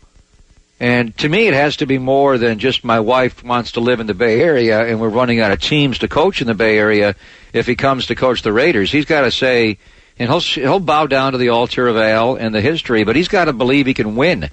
And 0.80 1.14
to 1.18 1.28
me, 1.28 1.46
it 1.46 1.52
has 1.52 1.76
to 1.76 1.86
be 1.86 1.98
more 1.98 2.38
than 2.38 2.58
just 2.58 2.84
my 2.84 3.00
wife 3.00 3.44
wants 3.44 3.72
to 3.72 3.80
live 3.80 4.00
in 4.00 4.06
the 4.06 4.14
Bay 4.14 4.40
Area 4.40 4.86
and 4.86 4.98
we're 4.98 5.10
running 5.10 5.38
out 5.38 5.52
of 5.52 5.60
teams 5.60 5.98
to 5.98 6.08
coach 6.08 6.40
in 6.40 6.46
the 6.46 6.54
Bay 6.54 6.78
Area. 6.78 7.14
If 7.52 7.66
he 7.66 7.76
comes 7.76 8.06
to 8.06 8.14
coach 8.14 8.40
the 8.40 8.52
Raiders, 8.52 8.90
he's 8.90 9.04
got 9.04 9.20
to 9.20 9.30
say, 9.30 9.76
and 10.18 10.30
he'll 10.30 10.40
he'll 10.40 10.80
bow 10.80 11.06
down 11.06 11.32
to 11.32 11.38
the 11.38 11.50
altar 11.50 11.86
of 11.86 11.98
Al 11.98 12.36
and 12.36 12.54
the 12.54 12.62
history, 12.62 13.04
but 13.04 13.14
he's 13.14 13.28
got 13.28 13.44
to 13.44 13.52
believe 13.52 13.84
he 13.84 13.92
can 13.92 14.16
win 14.16 14.48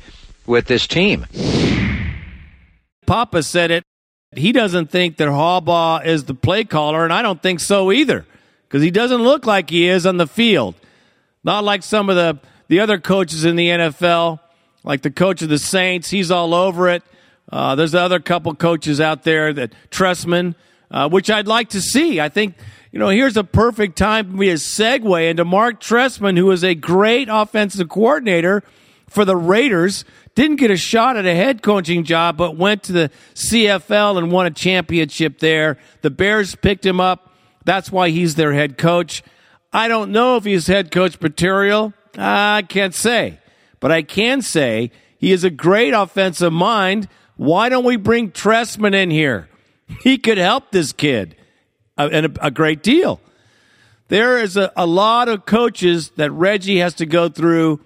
with 0.46 0.66
this 0.66 0.86
team. 0.86 1.26
Papa 3.06 3.42
said 3.42 3.72
it. 3.72 3.84
He 4.36 4.52
doesn't 4.52 4.92
think 4.92 5.16
that 5.18 5.30
Harbaugh 5.30 6.06
is 6.06 6.26
the 6.26 6.34
play 6.34 6.66
caller, 6.66 7.06
and 7.06 7.14
I 7.14 7.22
don't 7.22 7.42
think 7.42 7.62
so 7.62 7.90
either, 7.94 8.26
because 8.64 8.84
he 8.84 8.92
doesn't 8.92 9.22
look 9.22 9.46
like 9.46 9.70
he 9.70 9.88
is 9.88 10.06
on 10.06 10.18
the 10.18 10.28
field. 10.28 10.76
Not 11.46 11.64
like 11.64 11.84
some 11.84 12.10
of 12.10 12.18
the, 12.18 12.40
the 12.68 12.82
other 12.82 13.00
coaches 13.00 13.46
in 13.46 13.56
the 13.56 13.70
NFL, 13.70 14.42
like 14.88 15.02
the 15.02 15.12
coach 15.12 15.42
of 15.42 15.50
the 15.50 15.60
Saints. 15.60 16.10
He's 16.10 16.32
all 16.32 16.54
over 16.54 16.88
it. 16.88 17.04
Uh, 17.52 17.76
there's 17.76 17.94
other 17.94 18.20
couple 18.20 18.56
coaches 18.56 19.02
out 19.02 19.24
there 19.24 19.52
that 19.52 19.74
Trestman, 19.92 20.56
uh, 20.90 21.10
which 21.10 21.30
I'd 21.30 21.48
like 21.48 21.70
to 21.70 21.82
see. 21.82 22.22
I 22.22 22.30
think 22.30 22.56
you 22.94 23.00
know 23.00 23.10
here's 23.10 23.36
a 23.36 23.44
perfect 23.44 23.98
time 23.98 24.32
for 24.32 24.38
me 24.38 24.48
to 24.48 24.54
segue 24.54 25.30
into 25.30 25.44
Marc 25.44 25.82
Trestman, 25.82 26.38
who 26.38 26.50
is 26.52 26.64
a 26.64 26.74
great 26.74 27.28
offensive 27.30 27.90
coordinator 27.90 28.64
for 29.10 29.26
the 29.26 29.36
Raiders. 29.36 30.06
Didn't 30.36 30.56
get 30.56 30.72
a 30.72 30.78
shot 30.78 31.18
at 31.18 31.26
a 31.26 31.36
head 31.36 31.62
coaching 31.62 32.06
job, 32.06 32.38
but 32.38 32.56
went 32.56 32.84
to 32.84 32.94
the 32.94 33.12
CFL 33.34 34.18
and 34.18 34.32
won 34.32 34.46
a 34.46 34.52
championship 34.52 35.40
there. 35.40 35.78
The 36.02 36.12
Bears 36.12 36.56
picked 36.56 36.86
him 36.86 37.02
up. 37.02 37.34
That's 37.66 37.92
why 37.92 38.10
he's 38.10 38.36
their 38.36 38.54
head 38.54 38.78
coach. 38.78 39.22
I 39.74 39.90
don't 39.90 40.12
know 40.12 40.38
if 40.38 40.46
he's 40.46 40.68
head 40.68 40.92
coach 40.92 41.20
material. 41.20 41.94
I 42.18 42.64
can't 42.70 42.96
say. 42.96 43.40
But 43.80 43.92
I 43.92 44.02
can 44.02 44.42
say 44.42 44.92
he 45.18 45.32
is 45.32 45.44
a 45.44 45.50
great 45.50 45.92
offensive 45.92 46.54
mind. 46.54 47.08
Why 47.36 47.70
don't 47.70 47.86
we 47.86 47.96
bring 47.96 48.32
Trestman 48.32 48.96
in 48.96 49.12
here? 49.12 49.48
He 50.02 50.18
could 50.18 50.38
help 50.38 50.72
this 50.72 50.92
kid 50.92 51.36
uh, 51.98 52.10
and 52.12 52.26
a, 52.26 52.48
a 52.48 52.52
great 52.52 52.84
deal. 52.84 53.22
There 54.10 54.38
is 54.38 54.58
a, 54.58 54.72
a 54.76 54.86
lot 54.86 55.28
of 55.30 55.46
coaches 55.46 56.12
that 56.16 56.32
Reggie 56.32 56.78
has 56.80 56.94
to 56.96 57.06
go 57.06 57.30
through, 57.30 57.82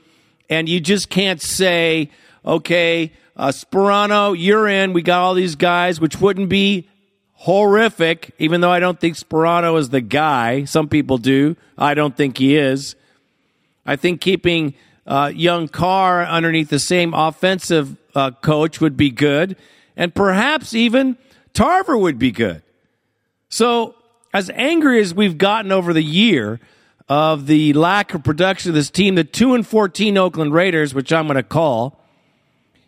and 0.49 0.69
you 0.69 0.79
just 0.79 1.09
can't 1.09 1.41
say, 1.41 2.11
okay, 2.45 3.11
uh, 3.35 3.49
Sparano, 3.49 4.35
you're 4.37 4.67
in. 4.67 4.93
We 4.93 5.01
got 5.01 5.21
all 5.21 5.33
these 5.33 5.55
guys, 5.55 5.99
which 5.99 6.19
wouldn't 6.21 6.49
be 6.49 6.87
horrific, 7.33 8.35
even 8.37 8.61
though 8.61 8.71
I 8.71 8.79
don't 8.79 8.99
think 8.99 9.17
Sparano 9.17 9.79
is 9.79 9.89
the 9.89 10.01
guy. 10.01 10.65
Some 10.65 10.87
people 10.87 11.17
do. 11.17 11.55
I 11.77 11.95
don't 11.95 12.15
think 12.15 12.37
he 12.37 12.55
is. 12.55 12.95
I 13.83 13.95
think 13.95 14.21
keeping 14.21 14.75
uh, 15.05 15.31
young 15.33 15.67
Carr 15.67 16.25
underneath 16.25 16.69
the 16.69 16.79
same 16.79 17.13
offensive 17.13 17.97
uh, 18.15 18.31
coach 18.31 18.79
would 18.81 18.97
be 18.97 19.09
good, 19.09 19.55
and 19.95 20.13
perhaps 20.13 20.73
even 20.73 21.17
Tarver 21.53 21.97
would 21.97 22.19
be 22.19 22.31
good. 22.31 22.61
So, 23.49 23.95
as 24.33 24.49
angry 24.51 25.01
as 25.01 25.13
we've 25.13 25.37
gotten 25.37 25.71
over 25.71 25.93
the 25.93 26.03
year 26.03 26.59
of 27.09 27.47
the 27.47 27.73
lack 27.73 28.13
of 28.13 28.23
production 28.23 28.69
of 28.69 28.75
this 28.75 28.89
team, 28.89 29.15
the 29.15 29.23
two 29.23 29.53
and 29.53 29.65
fourteen 29.65 30.17
Oakland 30.17 30.53
Raiders, 30.53 30.93
which 30.93 31.11
I'm 31.11 31.27
going 31.27 31.35
to 31.35 31.43
call, 31.43 31.99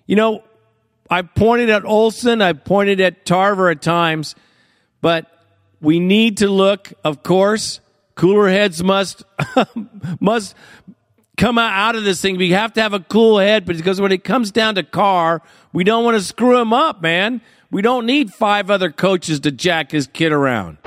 you 0.05 0.15
know, 0.15 0.43
I 1.09 1.21
pointed 1.21 1.69
at 1.69 1.83
Olson, 1.85 2.41
I 2.41 2.53
pointed 2.53 3.01
at 3.01 3.25
Tarver 3.25 3.69
at 3.69 3.81
times, 3.81 4.35
but 5.01 5.29
we 5.81 5.99
need 5.99 6.37
to 6.37 6.47
look, 6.47 6.93
of 7.03 7.23
course, 7.23 7.81
cooler 8.15 8.47
heads 8.47 8.83
must 8.83 9.23
must 10.19 10.55
come 11.37 11.57
out 11.57 11.95
of 11.95 12.03
this 12.03 12.21
thing. 12.21 12.37
We 12.37 12.51
have 12.51 12.73
to 12.73 12.81
have 12.81 12.93
a 12.93 12.99
cool 12.99 13.39
head, 13.39 13.65
because 13.65 13.99
when 13.99 14.11
it 14.11 14.23
comes 14.23 14.51
down 14.51 14.75
to 14.75 14.83
Carr, 14.83 15.41
we 15.71 15.83
don't 15.83 16.03
want 16.03 16.17
to 16.17 16.23
screw 16.23 16.59
him 16.59 16.73
up, 16.73 17.01
man. 17.01 17.41
We 17.71 17.81
don't 17.81 18.05
need 18.05 18.33
five 18.33 18.69
other 18.69 18.91
coaches 18.91 19.39
to 19.41 19.51
jack 19.51 19.91
his 19.91 20.07
kid 20.07 20.31
around. 20.31 20.77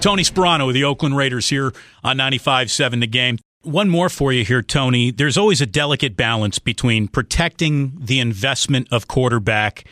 Tony 0.00 0.22
Sparano 0.22 0.66
with 0.66 0.74
the 0.74 0.84
Oakland 0.84 1.16
Raiders 1.16 1.48
here 1.48 1.72
on 2.04 2.18
95.7 2.18 3.00
The 3.00 3.06
Game. 3.06 3.38
One 3.62 3.88
more 3.88 4.08
for 4.08 4.32
you 4.32 4.44
here, 4.44 4.62
Tony. 4.62 5.10
There's 5.10 5.36
always 5.36 5.60
a 5.60 5.66
delicate 5.66 6.16
balance 6.16 6.58
between 6.60 7.08
protecting 7.08 7.96
the 7.98 8.20
investment 8.20 8.88
of 8.92 9.08
quarterback 9.08 9.84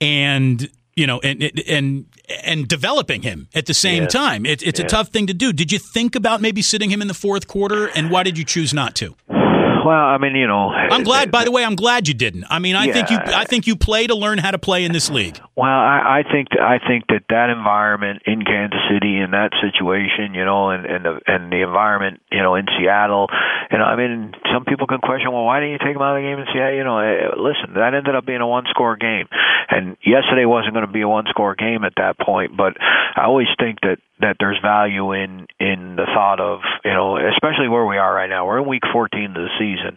and 0.00 0.68
you 0.94 1.06
know 1.06 1.20
and 1.20 1.42
and 1.66 2.06
and 2.42 2.66
developing 2.68 3.22
him 3.22 3.48
at 3.54 3.66
the 3.66 3.74
same 3.74 4.04
Yes. 4.04 4.12
time. 4.12 4.46
It, 4.46 4.62
it's 4.62 4.80
a 4.80 4.84
tough 4.84 5.08
thing 5.08 5.26
to 5.28 5.34
do. 5.34 5.52
Did 5.52 5.72
you 5.72 5.78
think 5.78 6.14
about 6.14 6.40
maybe 6.40 6.62
sitting 6.62 6.90
him 6.90 7.00
in 7.02 7.08
the 7.08 7.14
fourth 7.14 7.46
quarter, 7.46 7.86
and 7.88 8.10
why 8.10 8.22
did 8.22 8.36
you 8.38 8.44
choose 8.44 8.72
not 8.74 8.94
to? 8.96 9.14
Well, 9.28 9.90
I 9.94 10.18
mean, 10.18 10.34
you 10.34 10.46
know, 10.48 10.70
I'm 10.70 11.04
glad. 11.04 11.30
By 11.30 11.44
the 11.44 11.52
way, 11.52 11.64
I'm 11.64 11.76
glad 11.76 12.08
you 12.08 12.14
didn't. 12.14 12.44
I 12.50 12.58
mean, 12.58 12.74
I 12.74 12.92
think 12.92 13.08
you, 13.10 13.18
I 13.18 13.44
think 13.44 13.66
you 13.68 13.76
play 13.76 14.06
to 14.08 14.14
learn 14.16 14.38
how 14.38 14.50
to 14.50 14.58
play 14.58 14.84
in 14.84 14.92
this 14.92 15.10
league. 15.10 15.38
Well, 15.56 15.72
I, 15.72 16.20
I 16.20 16.30
think 16.30 16.48
I 16.52 16.76
think 16.86 17.08
that 17.08 17.24
that 17.30 17.48
environment 17.48 18.24
in 18.26 18.44
Kansas 18.44 18.78
City 18.92 19.16
in 19.16 19.30
that 19.30 19.56
situation, 19.64 20.34
you 20.34 20.44
know, 20.44 20.68
and 20.68 20.84
and 20.84 21.02
the 21.02 21.18
and 21.26 21.50
the 21.50 21.64
environment, 21.64 22.20
you 22.30 22.42
know, 22.42 22.56
in 22.56 22.66
Seattle, 22.76 23.28
you 23.72 23.78
know, 23.78 23.84
I 23.84 23.96
mean, 23.96 24.34
some 24.52 24.66
people 24.66 24.86
can 24.86 25.00
question, 25.00 25.32
well, 25.32 25.48
why 25.48 25.60
didn't 25.60 25.72
you 25.72 25.78
take 25.80 25.96
him 25.96 26.02
out 26.02 26.12
of 26.12 26.20
the 26.20 26.28
game 26.28 26.38
in 26.38 26.46
Seattle? 26.52 26.76
You 26.76 26.84
know, 26.84 26.98
eh, 26.98 27.32
listen, 27.40 27.72
that 27.72 27.94
ended 27.96 28.14
up 28.14 28.26
being 28.26 28.44
a 28.44 28.46
one-score 28.46 28.96
game, 28.96 29.32
and 29.70 29.96
yesterday 30.04 30.44
wasn't 30.44 30.74
going 30.74 30.84
to 30.84 30.92
be 30.92 31.00
a 31.00 31.08
one-score 31.08 31.54
game 31.54 31.84
at 31.88 31.96
that 31.96 32.20
point. 32.20 32.52
But 32.54 32.76
I 33.16 33.24
always 33.24 33.48
think 33.58 33.80
that 33.80 33.96
that 34.20 34.36
there's 34.40 34.58
value 34.60 35.12
in 35.12 35.46
in 35.60 35.96
the 35.96 36.04
thought 36.12 36.40
of 36.40 36.60
you 36.84 36.92
know, 36.92 37.16
especially 37.16 37.68
where 37.68 37.84
we 37.84 37.96
are 37.96 38.12
right 38.12 38.28
now. 38.28 38.46
We're 38.46 38.60
in 38.60 38.68
week 38.68 38.84
14 38.92 39.24
of 39.24 39.34
the 39.34 39.48
season, 39.58 39.96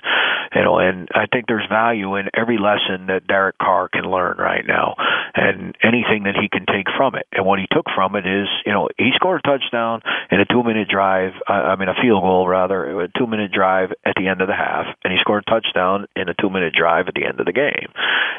you 0.55 0.63
know, 0.63 0.79
and 0.79 1.07
I 1.13 1.27
think 1.31 1.47
there's 1.47 1.67
value 1.67 2.15
in 2.15 2.29
every 2.33 2.57
lesson 2.57 3.07
that 3.07 3.27
Derek 3.27 3.57
Carr 3.57 3.89
can 3.89 4.03
learn 4.09 4.37
right 4.37 4.65
now, 4.65 4.95
and 5.35 5.48
anything 5.83 6.23
that 6.23 6.35
he 6.35 6.49
can 6.49 6.65
take 6.65 6.87
from 6.97 7.15
it. 7.15 7.25
And 7.31 7.45
what 7.45 7.59
he 7.59 7.67
took 7.71 7.85
from 7.95 8.15
it 8.15 8.25
is, 8.25 8.47
you 8.65 8.71
know, 8.71 8.89
he 8.97 9.11
scored 9.15 9.41
a 9.43 9.47
touchdown 9.47 10.01
in 10.31 10.39
a 10.39 10.45
two-minute 10.45 10.87
drive. 10.87 11.33
I 11.47 11.73
I 11.73 11.75
mean, 11.75 11.89
a 11.89 11.95
field 12.01 12.23
goal 12.23 12.47
rather, 12.47 13.01
a 13.01 13.07
two-minute 13.17 13.51
drive 13.51 13.91
at 14.05 14.15
the 14.15 14.27
end 14.27 14.41
of 14.41 14.47
the 14.47 14.55
half, 14.55 14.85
and 15.03 15.13
he 15.13 15.19
scored 15.19 15.43
a 15.47 15.49
touchdown 15.49 16.07
in 16.15 16.29
a 16.29 16.33
two-minute 16.33 16.73
drive 16.73 17.07
at 17.07 17.13
the 17.13 17.25
end 17.25 17.39
of 17.39 17.45
the 17.45 17.53
game. 17.53 17.89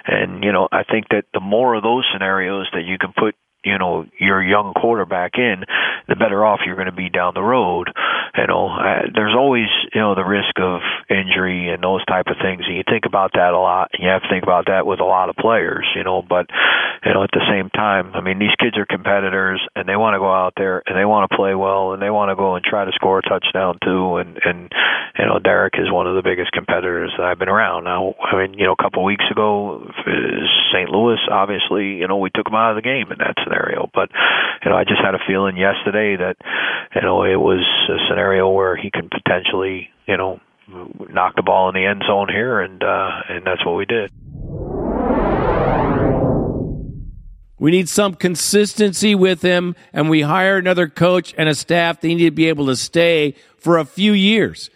And 0.06 0.44
you 0.44 0.52
know, 0.52 0.68
I 0.72 0.84
think 0.84 1.08
that 1.10 1.24
the 1.32 1.40
more 1.40 1.74
of 1.74 1.82
those 1.82 2.06
scenarios 2.12 2.68
that 2.72 2.84
you 2.84 2.98
can 2.98 3.12
put 3.16 3.34
you 3.64 3.78
know 3.78 4.06
your 4.18 4.42
young 4.42 4.72
quarterback 4.74 5.32
in, 5.36 5.64
the 6.08 6.16
better 6.16 6.44
off 6.44 6.60
you're 6.64 6.76
going 6.76 6.90
to 6.90 6.92
be 6.92 7.08
down 7.08 7.34
the 7.34 7.42
road. 7.42 7.88
You 8.36 8.46
know, 8.46 8.68
uh, 8.68 9.10
there's 9.14 9.34
always 9.36 9.68
you 9.94 10.00
know 10.00 10.14
the 10.14 10.24
risk 10.24 10.58
of 10.58 10.80
injury 11.10 11.68
and 11.68 11.82
those 11.82 12.04
type 12.06 12.26
of 12.28 12.36
things, 12.40 12.62
and 12.66 12.76
you 12.76 12.82
think 12.88 13.04
about 13.06 13.32
that 13.34 13.52
a 13.52 13.58
lot. 13.58 13.90
And 13.92 14.02
you 14.02 14.08
have 14.08 14.22
to 14.22 14.28
think 14.28 14.42
about 14.42 14.66
that 14.66 14.86
with 14.86 15.00
a 15.00 15.04
lot 15.04 15.28
of 15.28 15.36
players. 15.36 15.86
You 15.94 16.04
know, 16.04 16.22
but 16.22 16.46
you 17.04 17.12
know 17.12 17.22
at 17.22 17.30
the 17.32 17.44
same 17.50 17.70
time, 17.70 18.12
I 18.14 18.20
mean 18.20 18.38
these 18.38 18.54
kids 18.58 18.78
are 18.78 18.86
competitors 18.86 19.60
and 19.76 19.88
they 19.88 19.96
want 19.96 20.14
to 20.14 20.20
go 20.20 20.32
out 20.32 20.54
there 20.56 20.82
and 20.86 20.96
they 20.96 21.04
want 21.04 21.30
to 21.30 21.36
play 21.36 21.54
well 21.54 21.92
and 21.92 22.00
they 22.00 22.10
want 22.10 22.30
to 22.30 22.36
go 22.36 22.54
and 22.54 22.64
try 22.64 22.84
to 22.84 22.92
score 22.94 23.18
a 23.18 23.22
touchdown 23.22 23.78
too. 23.84 24.16
And 24.16 24.38
and 24.44 24.72
you 25.18 25.26
know 25.26 25.38
Derek 25.38 25.74
is 25.76 25.90
one 25.90 26.06
of 26.06 26.14
the 26.14 26.22
biggest 26.22 26.52
competitors 26.52 27.12
that 27.18 27.26
I've 27.26 27.38
been 27.38 27.50
around. 27.50 27.84
Now, 27.84 28.14
I 28.18 28.40
mean 28.40 28.54
you 28.54 28.64
know 28.64 28.74
a 28.78 28.82
couple 28.82 29.04
weeks 29.04 29.24
ago, 29.30 29.84
St. 30.72 30.88
Louis 30.90 31.18
obviously 31.30 31.96
you 31.96 32.08
know 32.08 32.18
we 32.18 32.30
took 32.34 32.46
him 32.46 32.54
out 32.54 32.70
of 32.70 32.76
the 32.76 32.82
game 32.82 33.10
in 33.12 33.18
that 33.18 33.34
scenario, 33.42 33.90
but 33.92 34.10
you 34.64 34.70
know 34.70 34.76
I 34.76 34.84
just 34.84 35.00
had 35.02 35.14
a 35.14 35.22
feeling 35.26 35.56
yesterday 35.56 36.16
that 36.16 36.36
you 36.94 37.02
know 37.02 37.24
it 37.24 37.36
was 37.36 37.64
a 37.88 37.98
scenario 38.08 38.50
where 38.50 38.76
he 38.76 38.90
can 38.90 39.08
potentially 39.08 39.90
you 40.06 40.16
know 40.16 40.40
knock 41.12 41.36
the 41.36 41.42
ball 41.42 41.68
in 41.68 41.74
the 41.74 41.86
end 41.86 42.02
zone 42.06 42.28
here, 42.28 42.60
and 42.60 42.82
uh, 42.82 43.10
and 43.28 43.44
that's 43.44 43.64
what 43.64 43.76
we 43.76 43.84
did. 43.84 44.10
We 47.58 47.70
need 47.70 47.90
some 47.90 48.14
consistency 48.14 49.14
with 49.14 49.42
him, 49.42 49.76
and 49.92 50.08
we 50.08 50.22
hire 50.22 50.56
another 50.56 50.88
coach 50.88 51.34
and 51.36 51.46
a 51.48 51.54
staff. 51.54 52.00
They 52.00 52.14
need 52.14 52.24
to 52.24 52.30
be 52.30 52.48
able 52.48 52.66
to 52.66 52.76
stay 52.76 53.34
for 53.58 53.76
a 53.76 53.84
few 53.84 54.12
years. 54.12 54.70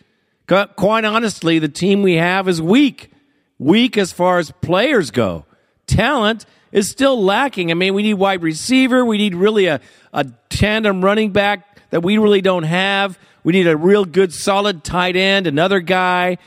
Quite 0.46 1.06
honestly, 1.06 1.58
the 1.58 1.68
team 1.68 2.02
we 2.02 2.16
have 2.16 2.46
is 2.46 2.60
weak. 2.60 3.10
Weak 3.58 3.96
as 3.96 4.12
far 4.12 4.38
as 4.38 4.50
players 4.60 5.10
go. 5.10 5.46
Talent 5.86 6.46
is 6.72 6.90
still 6.90 7.22
lacking. 7.22 7.70
I 7.70 7.74
mean, 7.74 7.94
we 7.94 8.02
need 8.02 8.14
wide 8.14 8.42
receiver. 8.42 9.04
We 9.04 9.18
need 9.18 9.34
really 9.34 9.66
a, 9.66 9.80
a 10.12 10.26
tandem 10.48 11.04
running 11.04 11.30
back 11.30 11.80
that 11.90 12.02
we 12.02 12.18
really 12.18 12.40
don't 12.40 12.64
have. 12.64 13.18
We 13.44 13.52
need 13.52 13.66
a 13.66 13.76
real 13.76 14.04
good, 14.04 14.32
solid 14.32 14.82
tight 14.82 15.16
end, 15.16 15.46
another 15.46 15.80
guy. 15.80 16.38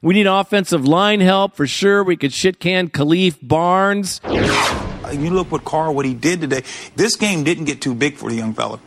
We 0.00 0.14
need 0.14 0.26
offensive 0.26 0.86
line 0.86 1.20
help 1.20 1.56
for 1.56 1.66
sure. 1.66 2.02
We 2.02 2.16
could 2.16 2.32
shit 2.32 2.58
can 2.60 2.88
Khalif 2.88 3.36
Barnes. 3.42 4.20
You 4.26 5.30
look 5.30 5.50
what 5.50 5.64
Carr, 5.64 5.90
what 5.92 6.04
he 6.04 6.14
did 6.14 6.40
today. 6.40 6.62
This 6.96 7.16
game 7.16 7.44
didn't 7.44 7.64
get 7.64 7.80
too 7.80 7.94
big 7.94 8.16
for 8.16 8.30
the 8.30 8.36
young 8.36 8.54
fella. 8.54 8.80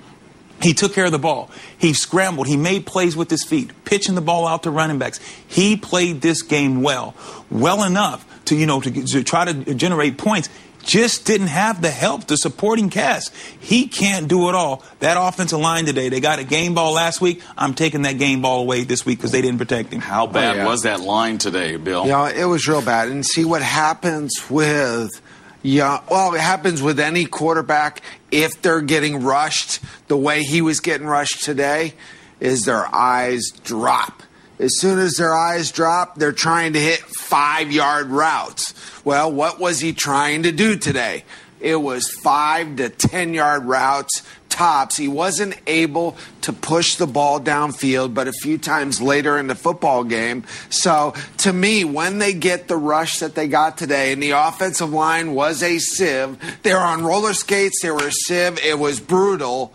He 0.62 0.74
took 0.74 0.94
care 0.94 1.06
of 1.06 1.12
the 1.12 1.20
ball. 1.20 1.50
He 1.78 1.94
scrambled. 1.94 2.48
He 2.48 2.58
made 2.58 2.86
plays 2.86 3.16
with 3.16 3.30
his 3.30 3.44
feet, 3.44 3.72
pitching 3.86 4.16
the 4.16 4.22
ball 4.22 4.48
out 4.48 4.64
to 4.64 4.72
running 4.72 4.98
backs. 5.00 5.20
He 5.48 5.76
played 5.76 6.22
this 6.22 6.42
game 6.42 6.82
well, 6.82 7.16
well 7.50 7.84
enough 7.84 8.26
to 8.46 8.56
you 8.56 8.66
know 8.66 8.82
to, 8.82 8.92
to 9.08 9.24
try 9.24 9.46
to 9.52 9.74
generate 9.76 10.18
points. 10.18 10.50
Just 10.84 11.26
didn't 11.28 11.48
have 11.48 11.80
the 11.84 11.92
help, 11.92 12.26
the 12.26 12.36
supporting 12.36 12.90
cast. 12.90 13.32
He 13.60 13.88
can't 13.88 14.28
do 14.28 14.50
it 14.50 14.56
all. 14.56 14.84
That 15.00 15.16
offensive 15.16 15.60
line 15.60 15.86
today, 15.86 16.10
they 16.10 16.20
got 16.20 16.40
a 16.40 16.44
game 16.44 16.74
ball 16.74 16.94
last 16.94 17.22
week. 17.22 17.44
I'm 17.56 17.76
taking 17.76 18.02
that 18.02 18.18
game 18.18 18.42
ball 18.42 18.62
away 18.62 18.84
this 18.84 19.06
week 19.06 19.20
because 19.20 19.32
they 19.32 19.42
didn't 19.44 19.60
protect 19.60 19.94
him. 19.94 20.02
How 20.02 20.26
bad 20.26 20.54
Oh, 20.56 20.58
yeah. 20.58 20.66
was 20.66 20.82
that 20.82 21.00
line 21.00 21.38
today, 21.38 21.76
Bill? 21.78 22.06
You 22.06 22.10
know, 22.14 22.26
it 22.26 22.46
was 22.46 22.68
real 22.68 22.82
bad. 22.82 23.10
And 23.10 23.24
see 23.24 23.46
what 23.46 23.62
happens 23.62 24.32
with, 24.50 25.22
yeah, 25.64 26.02
well, 26.10 26.34
it 26.34 26.42
happens 26.42 26.82
with 26.82 27.00
any 27.00 27.26
quarterback 27.26 28.02
if 28.32 28.62
they're 28.62 28.82
getting 28.82 29.24
rushed 29.24 29.80
the 30.08 30.18
way 30.18 30.44
he 30.44 30.62
was 30.62 30.80
getting 30.80 31.08
rushed 31.08 31.44
today, 31.44 31.94
is 32.40 32.64
their 32.64 32.94
eyes 32.94 33.52
drop. 33.64 34.24
As 34.58 34.80
soon 34.80 35.00
as 35.00 35.16
their 35.16 35.34
eyes 35.34 35.72
drop, 35.72 36.16
they're 36.16 36.32
trying 36.32 36.74
to 36.74 36.80
hit 36.80 37.00
five 37.00 37.72
yard 37.72 38.08
routes. 38.08 38.74
Well, 39.04 39.32
what 39.32 39.60
was 39.60 39.80
he 39.80 39.94
trying 39.94 40.44
to 40.44 40.52
do 40.52 40.78
today? 40.78 41.24
It 41.60 41.76
was 41.76 42.10
five 42.10 42.76
to 42.78 42.90
10 42.90 43.34
yard 43.34 43.66
routes 43.66 44.24
tops. 44.52 44.98
He 44.98 45.08
wasn't 45.08 45.56
able 45.66 46.16
to 46.42 46.54
push 46.54 46.96
the 46.96 47.08
ball 47.08 47.40
downfield, 47.40 48.14
but 48.14 48.28
a 48.28 48.34
few 48.34 48.60
times 48.60 49.02
later 49.02 49.40
in 49.40 49.48
the 49.48 49.56
football 49.56 50.04
game. 50.04 50.44
So 50.70 51.16
to 51.38 51.52
me, 51.52 51.84
when 51.84 52.20
they 52.20 52.34
get 52.34 52.68
the 52.68 52.78
rush 52.78 53.20
that 53.20 53.34
they 53.34 53.48
got 53.48 53.78
today, 53.78 54.12
and 54.12 54.22
the 54.22 54.32
offensive 54.32 54.92
line 54.92 55.34
was 55.34 55.64
a 55.64 55.80
sieve, 55.80 56.38
they 56.62 56.74
were 56.74 56.80
on 56.80 57.04
roller 57.04 57.34
skates, 57.34 57.82
they 57.82 57.90
were 57.90 58.08
a 58.08 58.12
sieve, 58.12 58.60
it 58.64 58.78
was 58.78 59.00
brutal. 59.00 59.74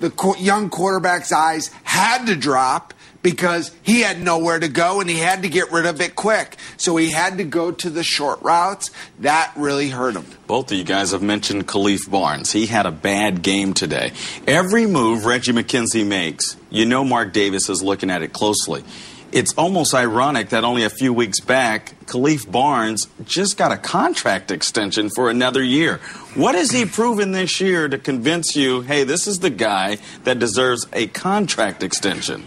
The 0.00 0.36
young 0.38 0.68
quarterback's 0.68 1.32
eyes 1.32 1.70
had 1.84 2.26
to 2.26 2.36
drop 2.36 2.94
because 3.22 3.70
he 3.82 4.00
had 4.00 4.20
nowhere 4.20 4.58
to 4.58 4.68
go 4.68 5.00
and 5.00 5.08
he 5.08 5.18
had 5.18 5.42
to 5.42 5.48
get 5.48 5.70
rid 5.72 5.86
of 5.86 6.00
it 6.00 6.14
quick. 6.14 6.56
So 6.76 6.96
he 6.96 7.10
had 7.10 7.38
to 7.38 7.44
go 7.44 7.70
to 7.70 7.90
the 7.90 8.02
short 8.02 8.42
routes. 8.42 8.90
That 9.20 9.52
really 9.56 9.90
hurt 9.90 10.16
him. 10.16 10.26
Both 10.46 10.72
of 10.72 10.78
you 10.78 10.84
guys 10.84 11.12
have 11.12 11.22
mentioned 11.22 11.66
Khalif 11.66 12.10
Barnes. 12.10 12.52
He 12.52 12.66
had 12.66 12.86
a 12.86 12.92
bad 12.92 13.42
game 13.42 13.74
today. 13.74 14.12
Every 14.46 14.86
move 14.86 15.24
Reggie 15.24 15.52
McKenzie 15.52 16.06
makes, 16.06 16.56
you 16.70 16.84
know 16.84 17.04
Mark 17.04 17.32
Davis 17.32 17.68
is 17.68 17.82
looking 17.82 18.10
at 18.10 18.22
it 18.22 18.32
closely. 18.32 18.84
It's 19.32 19.54
almost 19.54 19.94
ironic 19.94 20.50
that 20.50 20.62
only 20.62 20.84
a 20.84 20.90
few 20.90 21.10
weeks 21.14 21.40
back, 21.40 21.94
Khalif 22.04 22.50
Barnes 22.50 23.08
just 23.24 23.56
got 23.56 23.72
a 23.72 23.78
contract 23.78 24.50
extension 24.50 25.08
for 25.08 25.30
another 25.30 25.62
year. 25.62 26.00
What 26.34 26.54
has 26.54 26.70
he 26.70 26.84
proven 26.84 27.32
this 27.32 27.58
year 27.58 27.88
to 27.88 27.96
convince 27.96 28.54
you, 28.54 28.82
hey, 28.82 29.04
this 29.04 29.26
is 29.26 29.38
the 29.38 29.48
guy 29.48 29.96
that 30.24 30.38
deserves 30.38 30.86
a 30.92 31.06
contract 31.06 31.82
extension? 31.82 32.46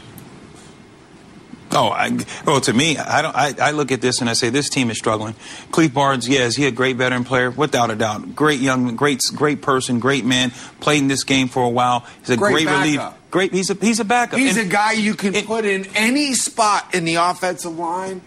Oh, 1.76 1.90
I, 1.90 2.18
well, 2.46 2.62
to 2.62 2.74
me, 2.74 2.98
I 2.98 3.22
don't. 3.22 3.36
I, 3.36 3.54
I 3.62 3.72
look 3.72 3.92
at 3.92 4.00
this 4.02 4.22
and 4.22 4.30
I 4.30 4.34
say 4.34 4.50
this 4.50 4.70
team 4.70 4.90
is 4.90 4.98
struggling. 4.98 5.36
Cleve 5.72 5.94
Barnes, 5.94 6.28
yes, 6.28 6.56
he 6.56 6.66
a 6.66 6.72
great 6.72 6.96
veteran 6.96 7.26
player, 7.26 7.52
without 7.52 7.92
a 7.92 7.96
doubt. 7.96 8.34
Great 8.36 8.60
young, 8.62 8.96
great, 8.96 9.22
great 9.36 9.62
person, 9.62 10.00
great 10.00 10.24
man. 10.26 10.52
Played 10.80 11.00
in 11.00 11.08
this 11.10 11.24
game 11.26 11.50
for 11.50 11.64
a 11.64 11.70
while. 11.70 12.06
He's 12.22 12.30
a 12.32 12.38
Great 12.38 12.66
great, 12.66 12.68
relief. 12.68 13.02
Great. 13.30 13.54
He's 13.54 13.70
a 13.70 13.74
he's 13.74 14.00
a 14.00 14.06
backup. 14.06 14.40
He's 14.40 14.58
And- 14.58 14.68
a 14.68 14.72
guy 14.72 14.94
you 14.94 15.14
can 15.16 15.34
put 15.46 15.66
in 15.66 15.86
any 15.96 16.34
spot 16.34 16.96
in 16.96 17.04
the 17.04 17.16
offensive 17.16 17.78
line, 17.78 18.22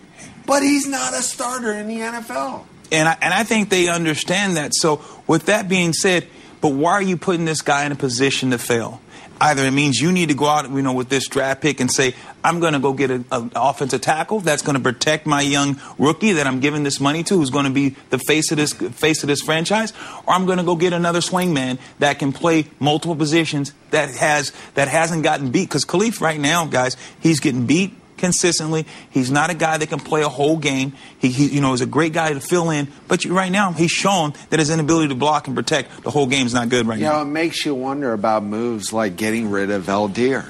but 0.47 0.63
he's 0.63 0.87
not 0.87 1.15
a 1.15 1.23
starter 1.23 1.73
in 1.73 1.89
the 1.89 1.97
NFL. 2.01 2.65
And 2.93 3.09
I, 3.09 3.17
and 3.23 3.33
I 3.35 3.45
think 3.45 3.71
they 3.71 3.89
understand 3.89 4.57
that. 4.57 4.75
So 4.75 5.03
with 5.27 5.47
that 5.47 5.69
being 5.69 5.93
said, 5.93 6.27
but 6.61 6.71
why 6.71 6.93
are 6.93 7.03
you 7.03 7.17
putting 7.17 7.45
this 7.45 7.63
guy 7.63 7.85
in 7.87 7.93
a 7.93 7.97
position 7.97 8.51
to 8.51 8.59
fail? 8.59 9.01
Either 9.41 9.65
it 9.65 9.71
means 9.71 10.01
you 10.01 10.11
need 10.11 10.31
to 10.31 10.35
go 10.35 10.47
out, 10.47 10.69
you 10.69 10.83
know, 10.83 10.93
with 10.95 11.09
this 11.11 11.29
draft 11.29 11.61
pick 11.61 11.79
and 11.81 11.93
say, 11.93 12.15
I'm 12.49 12.61
going 12.61 12.73
to 12.73 12.79
go 12.79 12.93
get 12.93 13.11
an 13.11 13.25
offensive 13.31 14.01
tackle 14.01 14.41
that's 14.41 14.63
going 14.63 14.77
to 14.77 14.83
protect 14.83 15.27
my 15.27 15.43
young 15.43 15.79
rookie 15.99 16.33
that 16.33 16.47
I'm 16.47 16.61
giving 16.61 16.83
this 16.83 16.99
money 16.99 17.23
to, 17.25 17.35
who's 17.35 17.51
going 17.51 17.67
to 17.67 17.71
be 17.71 17.91
the 18.11 18.19
face 18.19 18.51
of 18.51 18.57
this 18.57 18.73
face 18.73 19.23
of 19.23 19.27
this 19.29 19.43
franchise, 19.43 19.93
or 20.27 20.33
I'm 20.35 20.47
going 20.47 20.59
to 20.59 20.65
go 20.65 20.75
get 20.77 20.93
another 20.93 21.21
swingman 21.21 21.79
that 21.99 22.19
can 22.19 22.33
play 22.33 22.67
multiple 22.81 23.15
positions 23.17 23.73
that 23.91 24.09
has 24.17 24.53
that 24.75 24.89
hasn't 24.89 25.23
gotten 25.23 25.51
beat. 25.51 25.69
Because 25.69 25.85
Khalif 25.85 26.21
right 26.21 26.41
now, 26.41 26.65
guys, 26.65 26.97
he's 27.21 27.41
getting 27.41 27.67
beat 27.67 27.93
consistently. 28.17 28.85
He's 29.11 29.31
not 29.31 29.49
a 29.51 29.55
guy 29.55 29.79
that 29.79 29.89
can 29.89 30.01
play 30.01 30.23
a 30.23 30.29
whole 30.29 30.57
game. 30.57 30.95
He, 31.19 31.29
he 31.29 31.47
you 31.49 31.61
know, 31.61 31.73
is 31.75 31.81
a 31.83 31.87
great 31.87 32.13
guy 32.13 32.33
to 32.33 32.41
fill 32.41 32.71
in. 32.71 32.89
But 33.07 33.25
you, 33.25 33.33
right 33.33 33.53
now, 33.53 33.71
he's 33.73 33.93
shown 33.93 34.33
that 34.51 34.59
his 34.59 34.71
inability 34.71 35.09
to 35.09 35.15
block 35.15 35.47
and 35.47 35.55
protect 35.55 36.03
the 36.03 36.11
whole 36.11 36.27
game 36.27 36.45
is 36.47 36.53
not 36.53 36.69
good 36.69 36.87
right 36.87 36.99
You 36.99 37.05
now. 37.05 37.17
know, 37.17 37.23
it 37.23 37.33
makes 37.33 37.65
you 37.65 37.75
wonder 37.77 38.13
about 38.13 38.43
moves 38.43 38.93
like 38.93 39.17
getting 39.17 39.51
rid 39.51 39.71
of 39.71 39.85
Veldheer. 39.85 40.49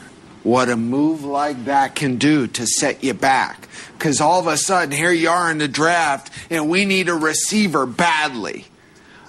What 0.49 0.71
a 0.71 0.79
move 0.79 1.25
like 1.25 1.67
that 1.67 1.95
can 1.95 2.17
do 2.17 2.47
to 2.47 2.67
set 2.67 3.05
you 3.05 3.13
back. 3.13 3.69
Because 3.99 4.19
all 4.19 4.41
of 4.41 4.47
a 4.47 4.57
sudden, 4.57 4.93
here 4.93 5.13
you 5.13 5.29
are 5.29 5.51
in 5.51 5.59
the 5.59 5.69
draft, 5.69 6.33
and 6.49 6.71
we 6.71 6.87
need 6.87 7.11
a 7.11 7.15
receiver 7.15 7.85
badly. 7.85 8.65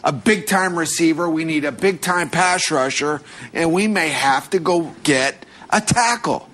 A 0.01 0.13
big 0.13 0.47
time 0.47 0.79
receiver. 0.79 1.29
We 1.29 1.43
need 1.43 1.65
a 1.65 1.73
big 1.73 1.99
time 1.99 2.29
pass 2.29 2.71
rusher, 2.71 3.21
and 3.53 3.73
we 3.73 3.85
may 3.85 4.07
have 4.07 4.49
to 4.51 4.59
go 4.59 4.95
get 5.03 5.45
a 5.69 5.81
tackle. 5.81 6.47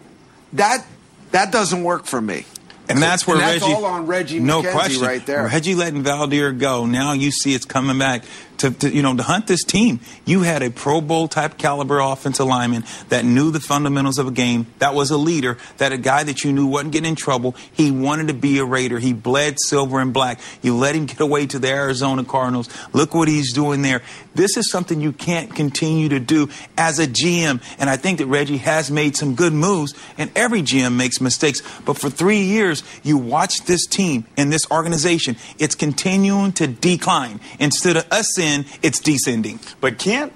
That 0.54 0.84
that 1.30 1.52
doesn't 1.52 1.84
work 1.84 2.08
for 2.08 2.20
me. 2.20 2.46
And 2.90 2.98
that's 3.00 3.28
where 3.28 3.36
And 3.38 3.46
that's 3.46 3.62
Reggie. 3.62 3.74
all 3.76 3.86
on 3.86 4.08
Reggie 4.08 4.40
no 4.40 4.64
McKenzie 4.64 4.72
question. 4.72 5.02
right 5.04 5.26
there. 5.28 5.44
Reggie 5.46 5.76
letting 5.76 6.04
Veldheer 6.04 6.58
go. 6.58 6.88
Now 6.88 7.14
you 7.14 7.30
see 7.30 7.54
it's 7.54 7.66
coming 7.66 8.00
back 8.00 8.24
to, 8.58 8.72
to 8.72 8.90
you 8.90 9.02
know 9.02 9.16
to 9.16 9.24
hunt 9.24 9.48
this 9.48 9.64
team. 9.64 10.00
You 10.26 10.42
had 10.42 10.64
a 10.64 10.70
Pro 10.70 11.02
Bowl 11.02 11.28
type 11.28 11.58
caliber 11.58 12.00
offensive 12.00 12.46
lineman 12.46 12.84
that 13.10 13.26
knew 13.26 13.52
the 13.52 13.60
fundamentals 13.60 14.18
of 14.18 14.28
a 14.28 14.32
game. 14.32 14.68
That 14.80 14.94
was 14.94 15.12
a 15.12 15.18
leader. 15.18 15.58
That 15.78 15.92
a 15.92 15.98
guy 15.98 16.24
that 16.24 16.44
you 16.44 16.52
knew 16.54 16.68
wasn't 16.68 16.94
getting 16.94 17.10
in 17.10 17.16
trouble. 17.16 17.56
He 17.72 17.92
wanted 17.92 18.28
to 18.28 18.34
be 18.34 18.60
a 18.60 18.66
Raider. 18.66 19.00
He 19.00 19.14
bled 19.14 19.58
silver 19.60 20.00
and 20.00 20.14
black. 20.14 20.40
You 20.62 20.76
let 20.76 20.96
him 20.96 21.06
get 21.06 21.20
away 21.20 21.46
to 21.48 21.60
the 21.60 21.70
Arizona 21.70 22.24
Cardinals. 22.24 22.70
Look 22.94 23.14
what 23.14 23.28
he's 23.28 23.54
doing 23.54 23.82
there. 23.82 24.02
This 24.34 24.58
is 24.58 24.70
something 24.70 25.00
you 25.00 25.14
can't 25.14 25.54
continue 25.56 26.10
to 26.10 26.20
do 26.20 26.50
as 26.78 27.00
a 27.00 27.08
GM. 27.08 27.62
And 27.80 27.90
I 27.90 27.98
think 27.98 28.20
that 28.20 28.28
Reggie 28.28 28.58
has 28.58 28.92
made 28.92 29.16
some 29.16 29.36
good 29.36 29.54
moves. 29.54 29.94
And 30.18 30.32
every 30.36 30.62
GM 30.62 30.96
makes 30.96 31.22
mistakes. 31.22 31.62
But 31.86 31.98
for 31.98 32.10
three 32.10 32.42
years, 32.42 32.84
you 33.04 33.18
watch 33.18 33.66
this 33.66 33.86
team 33.86 34.26
and 34.38 34.52
this 34.52 34.70
organization. 34.70 35.38
It's 35.58 35.76
continuing 35.76 36.52
to 36.54 36.68
decline. 36.68 37.40
Instead 37.60 37.98
of 37.98 38.08
it's 38.82 39.00
descending. 39.00 39.60
But 39.82 39.98
can't 39.98 40.34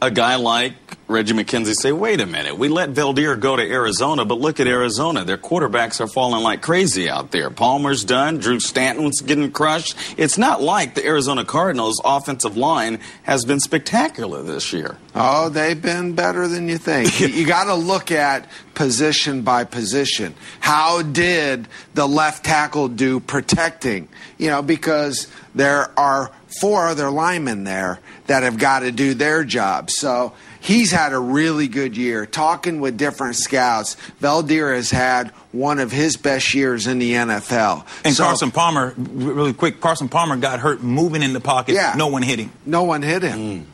a 0.00 0.10
guy 0.10 0.36
like 0.36 0.95
Reggie 1.08 1.34
McKenzie 1.34 1.74
say, 1.74 1.92
wait 1.92 2.20
a 2.20 2.26
minute, 2.26 2.58
we 2.58 2.68
let 2.68 2.90
Veldheer 2.90 3.38
go 3.38 3.54
to 3.54 3.62
Arizona, 3.62 4.24
but 4.24 4.40
look 4.40 4.58
at 4.58 4.66
Arizona. 4.66 5.24
Their 5.24 5.38
quarterbacks 5.38 6.00
are 6.00 6.08
falling 6.08 6.42
like 6.42 6.62
crazy 6.62 7.08
out 7.08 7.30
there. 7.30 7.48
Palmer's 7.48 8.04
done, 8.04 8.38
Drew 8.38 8.58
Stanton's 8.58 9.20
getting 9.20 9.52
crushed. 9.52 9.96
It's 10.16 10.36
not 10.36 10.62
like 10.62 10.94
the 10.96 11.06
Arizona 11.06 11.44
Cardinals' 11.44 12.00
offensive 12.04 12.56
line 12.56 12.98
has 13.22 13.44
been 13.44 13.60
spectacular 13.60 14.42
this 14.42 14.72
year. 14.72 14.96
Oh, 15.14 15.48
they've 15.48 15.80
been 15.80 16.14
better 16.14 16.48
than 16.48 16.68
you 16.68 16.76
think. 16.76 17.20
you 17.26 17.28
you 17.28 17.46
got 17.46 17.64
to 17.64 17.74
look 17.74 18.10
at 18.10 18.48
position 18.74 19.42
by 19.42 19.62
position. 19.62 20.34
How 20.58 21.02
did 21.02 21.68
the 21.94 22.08
left 22.08 22.44
tackle 22.44 22.88
do 22.88 23.20
protecting? 23.20 24.08
You 24.38 24.48
know, 24.50 24.62
because 24.62 25.28
there 25.54 25.96
are 25.98 26.32
four 26.60 26.88
other 26.88 27.10
linemen 27.10 27.64
there 27.64 28.00
that 28.26 28.42
have 28.42 28.58
got 28.58 28.80
to 28.80 28.90
do 28.90 29.14
their 29.14 29.44
job. 29.44 29.90
So 29.90 30.32
he's 30.66 30.90
had 30.90 31.12
a 31.12 31.18
really 31.18 31.68
good 31.68 31.96
year. 31.96 32.26
Talking 32.26 32.80
with 32.80 32.96
different 32.98 33.36
scouts, 33.36 33.96
Veldheer 34.20 34.74
has 34.74 34.90
had 34.90 35.30
one 35.52 35.78
of 35.78 35.92
his 35.92 36.16
best 36.16 36.52
years 36.54 36.86
in 36.86 36.98
the 36.98 37.12
NFL. 37.14 37.86
And 38.04 38.14
So- 38.14 38.24
Carson 38.24 38.50
Palmer, 38.50 38.92
really 38.96 39.52
quick, 39.52 39.80
Carson 39.80 40.08
Palmer 40.08 40.36
got 40.36 40.58
hurt 40.60 40.82
moving 40.82 41.22
in 41.22 41.32
the 41.32 41.40
pocket. 41.40 41.74
Yeah. 41.74 41.94
No 41.96 42.08
one 42.08 42.22
hit 42.22 42.40
him. 42.40 42.50
No 42.66 42.82
one 42.82 43.02
hit 43.02 43.22
him. 43.22 43.38
Mm. 43.38 43.64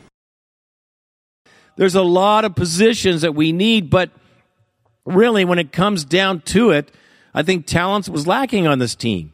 There's 1.75 1.95
a 1.95 2.03
lot 2.03 2.45
of 2.45 2.53
positions 2.53 3.23
that 3.23 3.33
we 3.33 3.51
need, 3.51 3.89
but 3.89 4.11
really, 5.05 5.43
when 5.43 5.57
it 5.57 5.71
comes 5.71 6.05
down 6.05 6.41
to 6.41 6.69
it, 6.69 6.91
I 7.33 7.41
think 7.41 7.65
talent 7.65 8.07
was 8.09 8.27
lacking 8.27 8.67
on 8.67 8.77
this 8.77 8.93
team. 8.93 9.31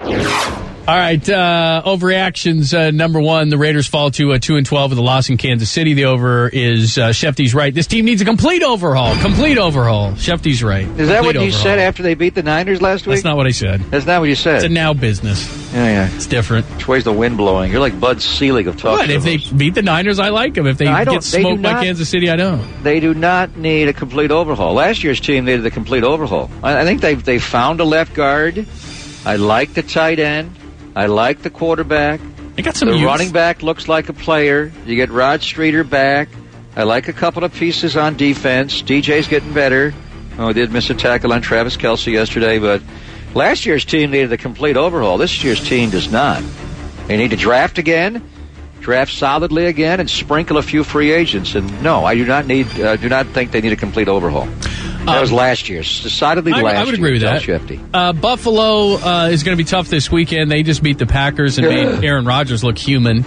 All 0.90 0.96
right, 0.98 1.30
uh, 1.30 1.84
overreactions. 1.86 2.74
Uh, 2.76 2.90
number 2.90 3.22
one, 3.22 3.50
the 3.50 3.60
Raiders 3.60 3.86
fall 3.86 4.10
to 4.10 4.32
a 4.32 4.40
two 4.40 4.56
and 4.56 4.66
twelve 4.66 4.90
with 4.90 4.98
a 4.98 5.04
loss 5.04 5.30
in 5.30 5.38
Kansas 5.38 5.70
City. 5.70 5.94
The 5.94 6.06
over 6.06 6.48
is 6.50 6.98
uh, 6.98 7.10
Schefty's 7.10 7.54
right. 7.54 7.72
This 7.72 7.86
team 7.86 8.06
needs 8.06 8.24
a 8.24 8.26
complete 8.26 8.64
overhaul. 8.64 9.16
Complete 9.18 9.60
overhaul. 9.60 10.14
Schefty's 10.14 10.64
right. 10.64 10.88
Is 10.88 11.10
that 11.10 11.18
Complete 11.18 11.26
what 11.26 11.36
you 11.36 11.42
overhaul. 11.42 11.62
said 11.62 11.78
after 11.78 12.02
they 12.02 12.16
beat 12.16 12.34
the 12.34 12.42
Niners 12.42 12.82
last 12.82 13.06
week? 13.06 13.18
That's 13.18 13.24
not 13.24 13.38
what 13.38 13.46
I 13.46 13.52
said. 13.52 13.82
That's 13.92 14.08
not 14.08 14.20
what 14.20 14.30
you 14.30 14.36
said. 14.36 14.56
It's 14.56 14.66
a 14.66 14.70
now 14.70 14.96
business. 14.96 15.48
yeah, 15.76 15.86
yeah. 16.10 16.16
It's 16.16 16.26
different. 16.26 16.66
Which 16.78 16.88
way's 16.88 17.04
the 17.04 17.14
wind 17.14 17.38
blowing? 17.38 17.72
You're 17.72 17.82
like 17.82 18.00
Bud 18.00 18.20
Selig 18.20 18.66
of 18.66 18.78
talk 18.78 18.98
What 18.98 19.12
if 19.12 19.24
they 19.24 19.38
beat 19.38 19.76
the 19.76 19.84
Niners? 19.84 20.18
I 20.18 20.30
like 20.30 20.56
them. 20.56 20.66
If 20.66 20.80
they 20.80 20.86
No, 20.86 20.94
I 20.94 21.04
don't- 21.04 21.14
get 21.18 21.24
they 21.26 21.38
do 21.38 21.50
smoked 21.50 21.62
by 21.62 21.72
not- 21.74 21.84
Kansas 21.84 22.10
City, 22.10 22.32
I 22.32 22.36
don't. 22.36 22.66
They 22.82 23.00
do 23.00 23.14
not 23.14 23.56
need 23.58 23.90
a 23.90 23.94
complete 23.94 24.32
overhaul. 24.32 24.74
Last 24.74 25.04
year's 25.04 25.20
team 25.20 25.46
needed 25.46 25.64
a 25.68 25.70
complete 25.72 26.04
overhaul. 26.04 26.50
I, 26.64 26.80
I 26.82 26.84
think 26.84 27.02
they 27.02 27.14
they 27.14 27.38
found 27.38 27.80
a 27.80 27.86
left 27.86 28.16
guard. 28.16 28.66
I 29.24 29.36
like 29.36 29.76
the 29.76 29.84
tight 29.84 30.18
end. 30.18 30.56
I 31.00 31.06
like 31.06 31.44
the 31.44 31.50
quarterback. 31.50 32.20
They 32.56 32.62
got 32.62 32.76
some 32.76 32.90
The 32.90 33.06
running 33.06 33.32
back 33.32 33.64
looks 33.64 33.88
like 33.88 34.10
a 34.10 34.14
player. 34.14 34.70
You 34.86 34.98
get 34.98 35.10
Rod 35.12 35.42
Streater 35.42 35.86
back. 35.86 36.28
I 36.76 36.84
like 36.84 37.08
a 37.08 37.14
couple 37.14 37.46
of 37.46 37.54
pieces 37.54 37.96
on 37.96 38.18
defense. 38.18 38.82
DJ's 38.82 39.30
getting 39.30 39.54
better. 39.54 39.94
Oh, 40.38 40.52
did 40.52 40.74
miss 40.74 40.90
a 40.90 40.94
tackle 40.94 41.32
on 41.32 41.42
Travis 41.42 41.78
Kelce 41.78 42.12
yesterday, 42.12 42.60
but 42.60 42.82
last 43.34 43.66
year's 43.66 43.86
team 43.86 44.12
needed 44.12 44.34
a 44.34 44.38
complete 44.38 44.76
overhaul. 44.76 45.18
This 45.18 45.42
year's 45.42 45.66
team 45.66 45.90
does 45.90 46.12
not. 46.12 46.44
They 47.08 47.16
need 47.16 47.30
to 47.30 47.38
draft 47.38 47.78
again, 47.78 48.22
draft 48.82 49.14
solidly 49.14 49.68
again, 49.68 50.02
and 50.02 50.10
sprinkle 50.10 50.58
a 50.58 50.62
few 50.62 50.84
free 50.84 51.12
agents. 51.14 51.56
And 51.56 51.82
no, 51.82 52.04
I 52.04 52.16
do 52.16 52.26
not 52.26 52.46
need. 52.46 52.68
Uh, 52.78 52.98
do 52.98 53.08
not 53.08 53.26
think 53.28 53.52
they 53.52 53.62
need 53.62 53.72
a 53.72 53.78
complete 53.78 54.10
overhaul. 54.10 54.50
That 55.06 55.22
was 55.22 55.32
last 55.32 55.70
year's. 55.70 56.04
Decidedly 56.04 56.52
Um, 56.52 56.60
I, 56.60 56.62
last 56.64 56.78
I 56.78 56.84
would 56.86 56.94
agree 56.94 57.14
with 57.14 57.22
year, 57.22 57.32
that. 57.32 57.46
Del 57.46 57.60
Schefty. 57.60 57.90
Uh, 57.94 58.14
Buffalo 58.14 58.96
uh, 58.98 59.30
is 59.32 59.44
going 59.44 59.58
to 59.58 59.64
be 59.64 59.68
tough 59.68 59.88
this 59.88 60.12
weekend. 60.12 60.52
They 60.52 60.62
just 60.64 60.84
beat 60.84 60.98
the 61.00 61.06
Packers 61.08 61.58
and 61.58 61.68
made 61.68 62.04
Aaron 62.04 62.26
Rodgers 62.26 62.64
look 62.64 62.78
human. 62.78 63.24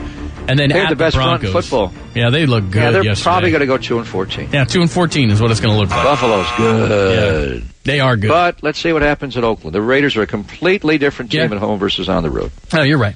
And 0.49 0.59
then 0.59 0.71
They're 0.71 0.83
at 0.85 0.89
the 0.91 0.97
best 0.97 1.15
front 1.17 1.43
in 1.45 1.51
Broncos. 1.53 1.69
football. 1.69 1.93
Yeah, 2.17 2.31
they 2.31 2.47
look 2.47 2.65
good 2.71 2.83
yeah, 2.83 2.91
they're 2.91 3.05
yesterday. 3.05 3.25
probably 3.25 3.51
going 3.53 3.61
to 3.61 3.67
go 3.67 3.79
two 3.79 3.99
and 3.99 4.07
fourteen. 4.09 4.49
yeah, 4.53 4.65
two 4.65 4.81
and 4.81 4.91
fourteen 4.91 5.31
is 5.31 5.41
what 5.41 5.53
it's 5.53 5.61
going 5.61 5.73
to 5.73 5.79
look 5.81 5.89
like. 5.91 6.03
Buffalo's 6.03 6.49
good. 6.57 7.61
Yeah, 7.63 7.69
they 7.85 8.01
are 8.01 8.17
good. 8.17 8.29
But 8.29 8.61
let's 8.61 8.81
see 8.81 8.93
what 8.93 9.03
happens 9.03 9.37
at 9.37 9.45
Oakland. 9.45 9.73
The 9.73 9.81
Raiders 9.81 10.17
are 10.17 10.23
a 10.23 10.27
completely 10.27 10.99
different 10.99 11.31
team 11.31 11.43
Yeah. 11.49 11.57
at 11.57 11.59
home 11.59 11.79
versus 11.79 12.09
on 12.09 12.25
the 12.25 12.31
road. 12.31 12.51
No, 12.73 12.83
you're 12.83 12.99
right. 12.99 13.15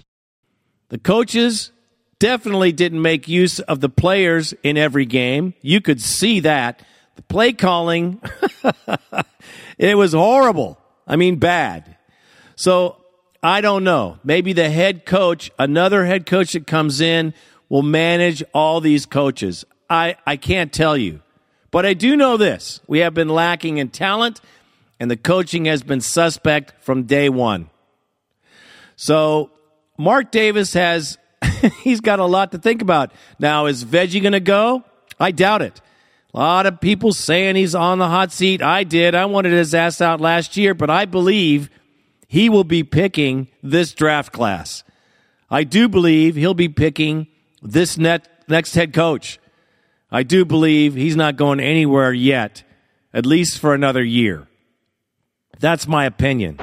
The 0.88 0.98
coaches 0.98 1.72
definitely 2.20 2.70
didn't 2.70 3.02
make 3.02 3.26
use 3.26 3.58
of 3.58 3.80
the 3.80 3.88
players 3.88 4.54
in 4.62 4.78
every 4.78 5.04
game. 5.04 5.54
You 5.62 5.80
could 5.80 6.00
see 6.00 6.38
that. 6.40 6.80
The 7.16 7.22
play 7.22 7.52
calling, 7.52 8.20
it 9.78 9.96
was 9.96 10.12
horrible. 10.12 10.78
I 11.06 11.16
mean, 11.16 11.36
bad. 11.36 11.96
So 12.56 12.96
I 13.42 13.60
don't 13.60 13.84
know. 13.84 14.18
Maybe 14.24 14.52
the 14.52 14.70
head 14.70 15.06
coach, 15.06 15.50
another 15.58 16.04
head 16.04 16.26
coach 16.26 16.52
that 16.52 16.66
comes 16.66 17.00
in, 17.00 17.34
will 17.68 17.82
manage 17.82 18.42
all 18.54 18.80
these 18.80 19.06
coaches. 19.06 19.64
I, 19.88 20.16
I 20.26 20.36
can't 20.36 20.72
tell 20.72 20.96
you. 20.96 21.22
But 21.70 21.84
I 21.84 21.94
do 21.94 22.16
know 22.16 22.36
this 22.36 22.80
we 22.86 23.00
have 23.00 23.14
been 23.14 23.28
lacking 23.28 23.78
in 23.78 23.90
talent, 23.90 24.40
and 24.98 25.10
the 25.10 25.16
coaching 25.16 25.66
has 25.66 25.82
been 25.82 26.00
suspect 26.00 26.74
from 26.82 27.04
day 27.04 27.28
one. 27.28 27.70
So 28.96 29.50
Mark 29.98 30.30
Davis 30.30 30.72
has 30.72 31.18
he's 31.82 32.00
got 32.00 32.18
a 32.18 32.24
lot 32.24 32.52
to 32.52 32.58
think 32.58 32.82
about. 32.82 33.12
Now, 33.38 33.66
is 33.66 33.84
Veggie 33.84 34.22
going 34.22 34.32
to 34.32 34.40
go? 34.40 34.84
I 35.18 35.30
doubt 35.30 35.62
it. 35.62 35.80
A 36.36 36.38
lot 36.38 36.66
of 36.66 36.82
people 36.82 37.14
saying 37.14 37.56
he's 37.56 37.74
on 37.74 37.98
the 37.98 38.08
hot 38.08 38.30
seat. 38.30 38.60
I 38.60 38.84
did. 38.84 39.14
I 39.14 39.24
wanted 39.24 39.52
his 39.52 39.74
ass 39.74 40.02
out 40.02 40.20
last 40.20 40.54
year, 40.58 40.74
but 40.74 40.90
I 40.90 41.06
believe 41.06 41.70
he 42.28 42.50
will 42.50 42.62
be 42.62 42.84
picking 42.84 43.48
this 43.62 43.94
draft 43.94 44.34
class. 44.34 44.84
I 45.50 45.64
do 45.64 45.88
believe 45.88 46.36
he'll 46.36 46.52
be 46.52 46.68
picking 46.68 47.28
this 47.62 47.96
net, 47.96 48.28
next 48.48 48.74
head 48.74 48.92
coach. 48.92 49.38
I 50.10 50.24
do 50.24 50.44
believe 50.44 50.94
he's 50.94 51.16
not 51.16 51.36
going 51.36 51.58
anywhere 51.58 52.12
yet, 52.12 52.64
at 53.14 53.24
least 53.24 53.58
for 53.58 53.72
another 53.72 54.04
year. 54.04 54.46
That's 55.58 55.88
my 55.88 56.04
opinion. 56.04 56.58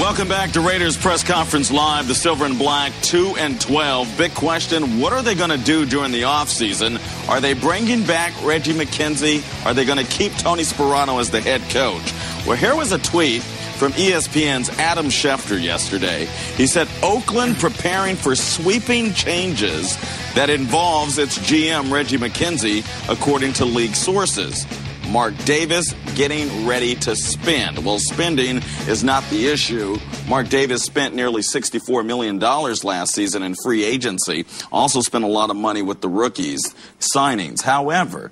Welcome 0.00 0.26
back 0.26 0.50
to 0.52 0.60
Raiders 0.60 0.96
press 0.96 1.22
conference 1.22 1.70
live. 1.70 2.08
The 2.08 2.16
Silver 2.16 2.44
and 2.44 2.58
Black 2.58 2.92
2 3.02 3.36
and 3.38 3.60
12. 3.60 4.18
Big 4.18 4.34
question, 4.34 4.98
what 4.98 5.12
are 5.12 5.22
they 5.22 5.36
going 5.36 5.50
to 5.50 5.56
do 5.56 5.86
during 5.86 6.10
the 6.10 6.22
offseason? 6.22 6.98
Are 7.28 7.40
they 7.40 7.54
bringing 7.54 8.04
back 8.04 8.32
Reggie 8.42 8.72
McKenzie? 8.72 9.40
Are 9.64 9.72
they 9.72 9.84
going 9.84 10.04
to 10.04 10.10
keep 10.10 10.32
Tony 10.32 10.64
Sparano 10.64 11.20
as 11.20 11.30
the 11.30 11.40
head 11.40 11.62
coach? 11.70 12.12
Well, 12.44 12.56
here 12.56 12.74
was 12.74 12.90
a 12.90 12.98
tweet 12.98 13.42
from 13.42 13.92
ESPN's 13.92 14.68
Adam 14.80 15.06
Schefter 15.06 15.62
yesterday. 15.62 16.26
He 16.56 16.66
said 16.66 16.88
Oakland 17.00 17.56
preparing 17.56 18.16
for 18.16 18.34
sweeping 18.34 19.12
changes 19.14 19.96
that 20.34 20.50
involves 20.50 21.18
its 21.18 21.38
GM 21.38 21.92
Reggie 21.92 22.18
McKenzie 22.18 22.84
according 23.08 23.52
to 23.54 23.64
league 23.64 23.94
sources. 23.94 24.66
Mark 25.10 25.36
Davis 25.44 25.94
getting 26.14 26.66
ready 26.66 26.94
to 26.96 27.14
spend. 27.14 27.84
Well, 27.84 27.98
spending 27.98 28.58
is 28.88 29.04
not 29.04 29.22
the 29.30 29.48
issue. 29.48 29.98
Mark 30.28 30.48
Davis 30.48 30.82
spent 30.82 31.14
nearly 31.14 31.42
$64 31.42 32.04
million 32.04 32.38
last 32.38 33.14
season 33.14 33.42
in 33.42 33.54
free 33.62 33.84
agency, 33.84 34.46
also 34.72 35.00
spent 35.00 35.24
a 35.24 35.28
lot 35.28 35.50
of 35.50 35.56
money 35.56 35.82
with 35.82 36.00
the 36.00 36.08
rookies 36.08 36.74
signings. 36.98 37.62
However, 37.62 38.30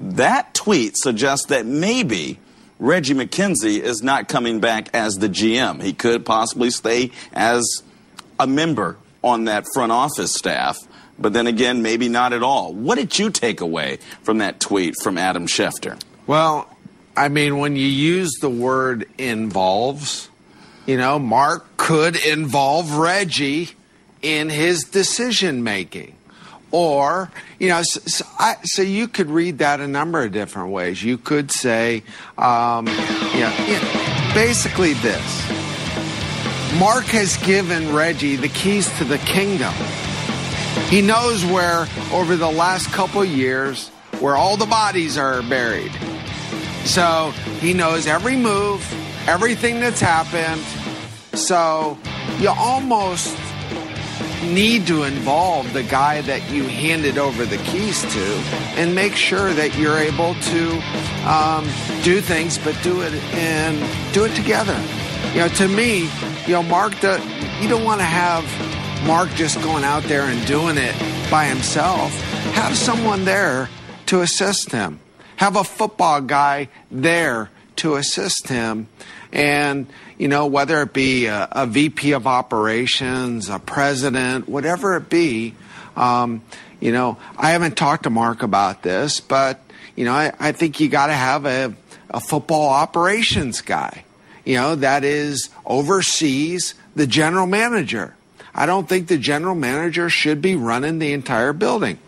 that 0.00 0.54
tweet 0.54 0.96
suggests 0.96 1.46
that 1.46 1.66
maybe 1.66 2.38
Reggie 2.78 3.14
McKenzie 3.14 3.80
is 3.80 4.02
not 4.02 4.28
coming 4.28 4.60
back 4.60 4.88
as 4.94 5.18
the 5.18 5.28
GM. 5.28 5.82
He 5.82 5.92
could 5.92 6.26
possibly 6.26 6.70
stay 6.70 7.12
as 7.32 7.82
a 8.38 8.46
member 8.46 8.96
on 9.22 9.44
that 9.44 9.64
front 9.72 9.92
office 9.92 10.34
staff. 10.34 10.78
But 11.18 11.32
then 11.32 11.46
again, 11.46 11.82
maybe 11.82 12.08
not 12.08 12.32
at 12.32 12.42
all. 12.42 12.72
What 12.72 12.96
did 12.96 13.18
you 13.18 13.30
take 13.30 13.60
away 13.60 13.98
from 14.22 14.38
that 14.38 14.58
tweet 14.58 14.94
from 15.00 15.16
Adam 15.16 15.46
Schefter? 15.46 16.00
Well, 16.26 16.68
I 17.16 17.28
mean, 17.28 17.58
when 17.58 17.76
you 17.76 17.86
use 17.86 18.32
the 18.40 18.50
word 18.50 19.08
involves, 19.18 20.28
you 20.86 20.96
know, 20.96 21.18
Mark 21.18 21.76
could 21.76 22.16
involve 22.16 22.96
Reggie 22.96 23.70
in 24.22 24.48
his 24.48 24.84
decision 24.84 25.62
making. 25.62 26.16
Or, 26.70 27.30
you 27.60 27.68
know, 27.68 27.82
so, 27.84 28.00
so, 28.00 28.24
I, 28.38 28.56
so 28.64 28.82
you 28.82 29.06
could 29.06 29.30
read 29.30 29.58
that 29.58 29.80
a 29.80 29.86
number 29.86 30.22
of 30.22 30.32
different 30.32 30.70
ways. 30.70 31.04
You 31.04 31.18
could 31.18 31.52
say, 31.52 32.02
um, 32.36 32.86
you 32.88 32.94
know, 32.94 33.54
you 33.68 33.74
know, 33.74 34.30
basically 34.34 34.94
this 34.94 35.64
Mark 36.78 37.04
has 37.04 37.36
given 37.36 37.94
Reggie 37.94 38.34
the 38.34 38.48
keys 38.48 38.90
to 38.98 39.04
the 39.04 39.18
kingdom. 39.18 39.72
He 40.88 41.00
knows 41.00 41.44
where, 41.44 41.86
over 42.12 42.34
the 42.34 42.50
last 42.50 42.90
couple 42.92 43.24
years, 43.24 43.92
where 44.20 44.36
all 44.36 44.56
the 44.56 44.66
bodies 44.66 45.16
are 45.16 45.42
buried. 45.42 45.92
So 46.84 47.32
he 47.60 47.72
knows 47.72 48.06
every 48.06 48.36
move, 48.36 48.82
everything 49.26 49.80
that's 49.80 50.00
happened. 50.00 50.62
So 51.38 51.98
you 52.38 52.50
almost 52.50 53.36
need 54.44 54.86
to 54.86 55.04
involve 55.04 55.72
the 55.72 55.82
guy 55.82 56.20
that 56.22 56.50
you 56.50 56.64
handed 56.64 57.18
over 57.18 57.44
the 57.46 57.56
keys 57.58 58.02
to 58.02 58.24
and 58.76 58.94
make 58.94 59.14
sure 59.14 59.52
that 59.54 59.76
you're 59.76 59.96
able 59.96 60.34
to 60.34 60.82
um, 61.26 61.64
do 62.02 62.20
things, 62.20 62.58
but 62.58 62.78
do 62.82 63.00
it 63.00 63.14
and 63.34 63.78
do 64.12 64.24
it 64.24 64.34
together. 64.34 64.78
You 65.32 65.40
know, 65.40 65.48
to 65.48 65.68
me, 65.68 66.08
you 66.46 66.52
know, 66.52 66.62
Mark, 66.62 66.94
you 67.02 67.68
don't 67.68 67.84
want 67.84 68.00
to 68.00 68.06
have 68.06 68.44
Mark 69.06 69.30
just 69.30 69.60
going 69.62 69.84
out 69.84 70.02
there 70.04 70.22
and 70.22 70.46
doing 70.46 70.76
it 70.76 70.94
by 71.30 71.46
himself. 71.46 72.12
Have 72.52 72.76
someone 72.76 73.24
there 73.24 73.68
to 74.14 74.20
assist 74.20 74.70
him. 74.70 75.00
Have 75.36 75.56
a 75.56 75.64
football 75.64 76.20
guy 76.20 76.68
there 76.88 77.50
to 77.76 77.96
assist 77.96 78.46
him. 78.46 78.86
And, 79.32 79.88
you 80.16 80.28
know, 80.28 80.46
whether 80.46 80.80
it 80.82 80.92
be 80.92 81.26
a, 81.26 81.48
a 81.50 81.66
VP 81.66 82.12
of 82.12 82.28
operations, 82.28 83.48
a 83.48 83.58
president, 83.58 84.48
whatever 84.48 84.96
it 84.96 85.10
be, 85.10 85.56
um, 85.96 86.42
you 86.78 86.92
know, 86.92 87.18
I 87.36 87.50
haven't 87.50 87.76
talked 87.76 88.04
to 88.04 88.10
Mark 88.10 88.44
about 88.44 88.84
this, 88.84 89.18
but, 89.18 89.60
you 89.96 90.04
know, 90.04 90.12
I, 90.12 90.32
I 90.38 90.52
think 90.52 90.78
you 90.78 90.88
got 90.88 91.08
to 91.08 91.14
have 91.14 91.44
a, 91.44 91.74
a 92.10 92.20
football 92.20 92.68
operations 92.68 93.62
guy, 93.62 94.04
you 94.44 94.54
know, 94.54 94.76
that 94.76 95.02
is 95.02 95.50
oversees 95.66 96.74
the 96.94 97.08
general 97.08 97.48
manager. 97.48 98.14
I 98.54 98.66
don't 98.66 98.88
think 98.88 99.08
the 99.08 99.18
general 99.18 99.56
manager 99.56 100.08
should 100.08 100.40
be 100.40 100.54
running 100.54 101.00
the 101.00 101.12
entire 101.12 101.52
building. 101.52 101.98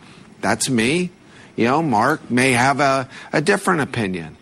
That's 0.41 0.71
me. 0.71 1.11
You 1.57 1.65
know, 1.65 1.83
Mark 1.83 2.31
may 2.31 2.53
have 2.53 2.81
a, 2.81 3.09
a 3.33 3.41
different 3.41 3.81
opinion. 3.81 4.37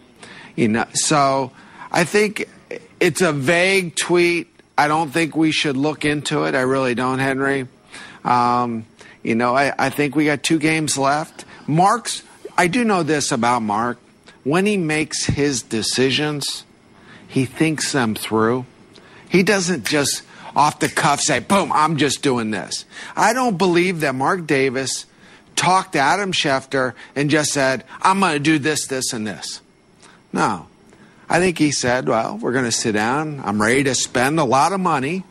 You 0.56 0.68
know, 0.68 0.84
so 0.92 1.52
I 1.90 2.04
think 2.04 2.48
it's 3.00 3.22
a 3.22 3.32
vague 3.32 3.96
tweet. 3.96 4.48
I 4.76 4.88
don't 4.88 5.10
think 5.10 5.36
we 5.36 5.52
should 5.52 5.76
look 5.76 6.04
into 6.04 6.44
it. 6.44 6.54
I 6.54 6.62
really 6.62 6.94
don't, 6.94 7.20
Henry. 7.20 7.68
Um, 8.24 8.86
you 9.22 9.34
know, 9.34 9.56
I, 9.56 9.72
I 9.78 9.90
think 9.90 10.16
we 10.16 10.24
got 10.26 10.42
two 10.42 10.58
games 10.58 10.98
left. 10.98 11.44
Mark's, 11.66 12.22
I 12.58 12.66
do 12.66 12.84
know 12.84 13.02
this 13.02 13.32
about 13.32 13.62
Mark. 13.62 13.98
When 14.42 14.66
he 14.66 14.76
makes 14.76 15.24
his 15.24 15.62
decisions, 15.62 16.64
he 17.26 17.46
thinks 17.46 17.92
them 17.92 18.14
through. 18.14 18.66
He 19.28 19.42
doesn't 19.42 19.86
just 19.86 20.22
off 20.54 20.80
the 20.80 20.88
cuff 20.88 21.20
say, 21.20 21.40
boom, 21.40 21.72
I'm 21.72 21.96
just 21.96 22.22
doing 22.22 22.50
this. 22.50 22.84
I 23.16 23.32
don't 23.32 23.56
believe 23.56 24.00
that 24.00 24.14
Mark 24.14 24.46
Davis 24.46 25.06
talked 25.56 25.92
to 25.92 25.98
Adam 25.98 26.32
Schefter 26.32 26.94
and 27.14 27.30
just 27.30 27.52
said, 27.52 27.84
I'm 28.02 28.20
going 28.20 28.34
to 28.34 28.38
do 28.38 28.58
this, 28.58 28.86
this, 28.86 29.12
and 29.12 29.26
this. 29.26 29.60
No. 30.32 30.66
I 31.28 31.38
think 31.38 31.58
he 31.58 31.70
said, 31.70 32.08
well, 32.08 32.38
we're 32.38 32.52
going 32.52 32.64
to 32.64 32.72
sit 32.72 32.92
down. 32.92 33.40
I'm 33.44 33.60
ready 33.60 33.84
to 33.84 33.94
spend 33.94 34.38
a 34.38 34.44
lot 34.44 34.72
of 34.72 34.80
money. 34.80 35.24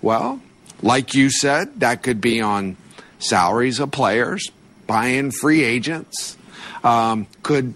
Well, 0.00 0.40
like 0.82 1.14
you 1.14 1.30
said, 1.30 1.80
that 1.80 2.02
could 2.02 2.20
be 2.20 2.40
on 2.40 2.76
salaries 3.20 3.78
of 3.78 3.92
players, 3.92 4.50
buying 4.86 5.30
free 5.30 5.62
agents, 5.62 6.36
um, 6.82 7.28
could 7.42 7.74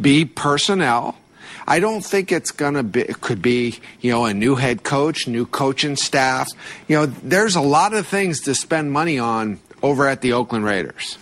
be 0.00 0.24
personnel. 0.24 1.16
I 1.68 1.80
don't 1.80 2.04
think 2.04 2.32
it's 2.32 2.50
going 2.50 2.74
to 2.74 2.82
be, 2.82 3.00
it 3.02 3.20
could 3.20 3.42
be, 3.42 3.78
you 4.00 4.10
know, 4.10 4.24
a 4.24 4.34
new 4.34 4.54
head 4.56 4.82
coach, 4.82 5.28
new 5.28 5.46
coaching 5.46 5.96
staff. 5.96 6.48
You 6.88 6.96
know, 6.96 7.06
there's 7.06 7.56
a 7.56 7.60
lot 7.60 7.92
of 7.92 8.06
things 8.06 8.40
to 8.42 8.54
spend 8.54 8.90
money 8.90 9.18
on 9.18 9.60
over 9.82 10.06
at 10.06 10.20
the 10.20 10.32
Oakland 10.32 10.64
Raiders. 10.64 11.18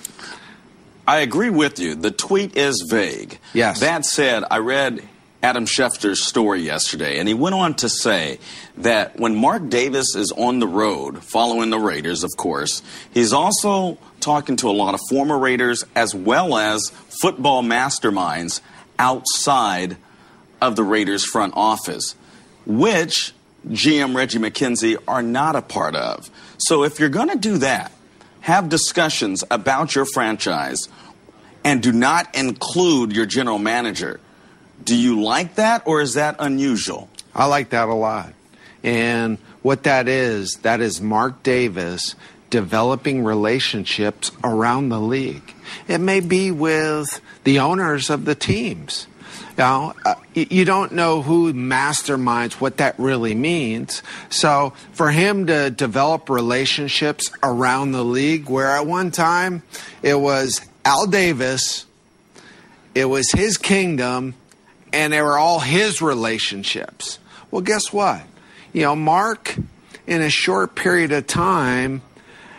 I 1.07 1.21
agree 1.21 1.51
with 1.51 1.79
you. 1.79 1.95
The 1.95 2.11
tweet 2.11 2.57
is 2.57 2.87
vague. 2.91 3.39
Yes. 3.55 3.81
That 3.81 4.05
said, 4.05 4.45
I 4.51 4.59
read 4.59 5.03
Adam 5.43 5.67
Schefter's 5.67 6.25
story 6.25 6.63
yesterday, 6.63 7.19
and 7.19 7.29
he 7.29 7.35
went 7.35 7.55
on 7.55 7.75
to 7.75 7.89
say 7.89 8.41
that 8.79 9.17
when 9.17 9.37
Mark 9.37 9.69
Davis 9.69 10.17
is 10.17 10.33
on 10.33 10.59
the 10.59 10.67
road, 10.67 11.23
following 11.23 11.71
the 11.71 11.79
Raiders, 11.79 12.25
of 12.25 12.33
course, 12.37 12.83
he's 13.15 13.33
also 13.33 13.99
talking 14.19 14.57
to 14.57 14.69
a 14.69 14.73
lot 14.73 14.95
of 14.95 15.01
former 15.09 15.39
Raiders 15.39 15.85
as 15.95 16.15
well 16.15 16.57
as 16.57 16.91
football 17.21 17.63
masterminds 17.63 18.61
outside 18.99 19.97
of 20.61 20.75
the 20.75 20.83
Raiders 20.83 21.25
front 21.25 21.55
office, 21.57 22.17
which 22.65 23.33
GM 23.69 24.17
Reggie 24.17 24.39
McKenzie 24.39 24.97
are 25.07 25.23
not 25.23 25.55
a 25.55 25.63
part 25.63 25.95
of. 25.95 26.29
So 26.59 26.83
if 26.83 26.99
you're 26.99 27.09
going 27.09 27.31
to 27.31 27.39
do 27.39 27.59
that, 27.59 27.93
have 28.47 28.69
discussions 28.69 29.43
about 29.51 29.97
your 29.97 30.05
franchise 30.05 30.89
and 31.65 31.83
do 31.83 31.91
not 31.91 32.33
include 32.37 33.11
your 33.11 33.27
general 33.27 33.59
manager. 33.59 34.21
Do 34.85 34.95
you 34.95 35.21
like 35.21 35.57
that 35.57 35.83
or 35.85 36.01
is 36.01 36.15
that 36.15 36.37
unusual? 36.39 37.09
I 37.35 37.47
like 37.47 37.71
that 37.71 37.89
a 37.89 37.95
lot. 37.95 38.33
And 38.85 39.39
what 39.63 39.83
that 39.83 40.07
is, 40.07 40.59
that 40.63 40.81
is 40.81 41.01
Mark 41.01 41.43
Davis 41.43 42.15
developing 42.49 43.25
relationships 43.25 44.31
around 44.45 44.91
the 44.91 45.01
league. 45.01 45.53
It 45.89 45.99
may 45.99 46.21
be 46.21 46.53
with 46.53 47.21
the 47.43 47.59
owners 47.59 48.11
of 48.11 48.27
the 48.27 48.37
teams. 48.37 49.09
Now, 49.57 49.95
uh, 50.05 50.17
you 50.35 50.67
don't 50.67 50.93
know 50.93 51.23
who 51.23 51.53
masterminds, 51.55 52.55
what 52.55 52.77
that 52.77 52.99
really 52.99 53.35
means. 53.35 54.03
So, 54.29 54.75
for 54.93 55.11
him 55.11 55.47
to 55.47 55.71
develop 55.71 56.29
relationships 56.29 57.31
around 57.43 57.93
the 57.93 58.05
league, 58.05 58.51
where 58.51 58.69
at 58.69 58.87
one 58.87 59.11
time 59.11 59.63
it 60.03 60.21
was 60.21 60.61
Al 60.85 61.07
Davis, 61.07 61.87
it 62.95 63.07
was 63.07 63.31
his 63.33 63.57
kingdom, 63.57 64.35
and 64.93 65.13
they 65.13 65.23
were 65.23 65.39
all 65.39 65.61
his 65.61 66.03
relationships. 66.03 67.19
Well, 67.51 67.63
guess 67.63 67.93
what? 67.93 68.23
You 68.75 68.83
know, 68.83 68.97
Mark, 68.97 69.57
in 70.07 70.21
a 70.21 70.31
short 70.31 70.75
period 70.75 71.13
of 71.13 71.27
time, 71.27 72.03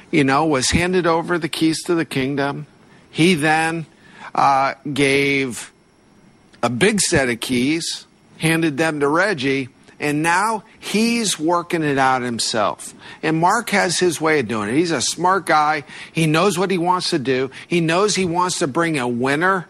you 0.09 0.23
know, 0.23 0.45
was 0.45 0.71
handed 0.71 1.05
over 1.05 1.37
the 1.37 1.49
keys 1.49 1.83
to 1.83 1.93
the 1.93 2.05
kingdom. 2.05 2.65
He 3.11 3.35
then 3.35 3.85
uh, 4.33 4.73
gave 4.91 5.71
a 6.67 6.69
big 6.69 6.99
set 6.99 7.29
of 7.29 7.39
keys, 7.39 8.05
handed 8.39 8.75
them 8.75 8.99
to 8.99 9.07
Reggie, 9.07 9.69
and 10.01 10.21
now 10.21 10.65
he's 10.77 11.39
working 11.39 11.81
it 11.81 11.97
out 11.97 12.23
himself. 12.23 12.93
And 13.23 13.37
Mark 13.37 13.69
has 13.69 13.97
his 13.97 14.19
way 14.19 14.41
of 14.41 14.49
doing 14.49 14.67
it. 14.67 14.75
He's 14.75 14.91
a 14.91 14.99
smart 14.99 15.45
guy. 15.45 15.85
He 16.11 16.27
knows 16.27 16.59
what 16.59 16.69
he 16.69 16.77
wants 16.77 17.11
to 17.11 17.19
do. 17.19 17.51
He 17.69 17.79
knows 17.79 18.15
he 18.15 18.25
wants 18.25 18.59
to 18.59 18.67
bring 18.67 18.99
a 18.99 19.07
winner 19.07 19.65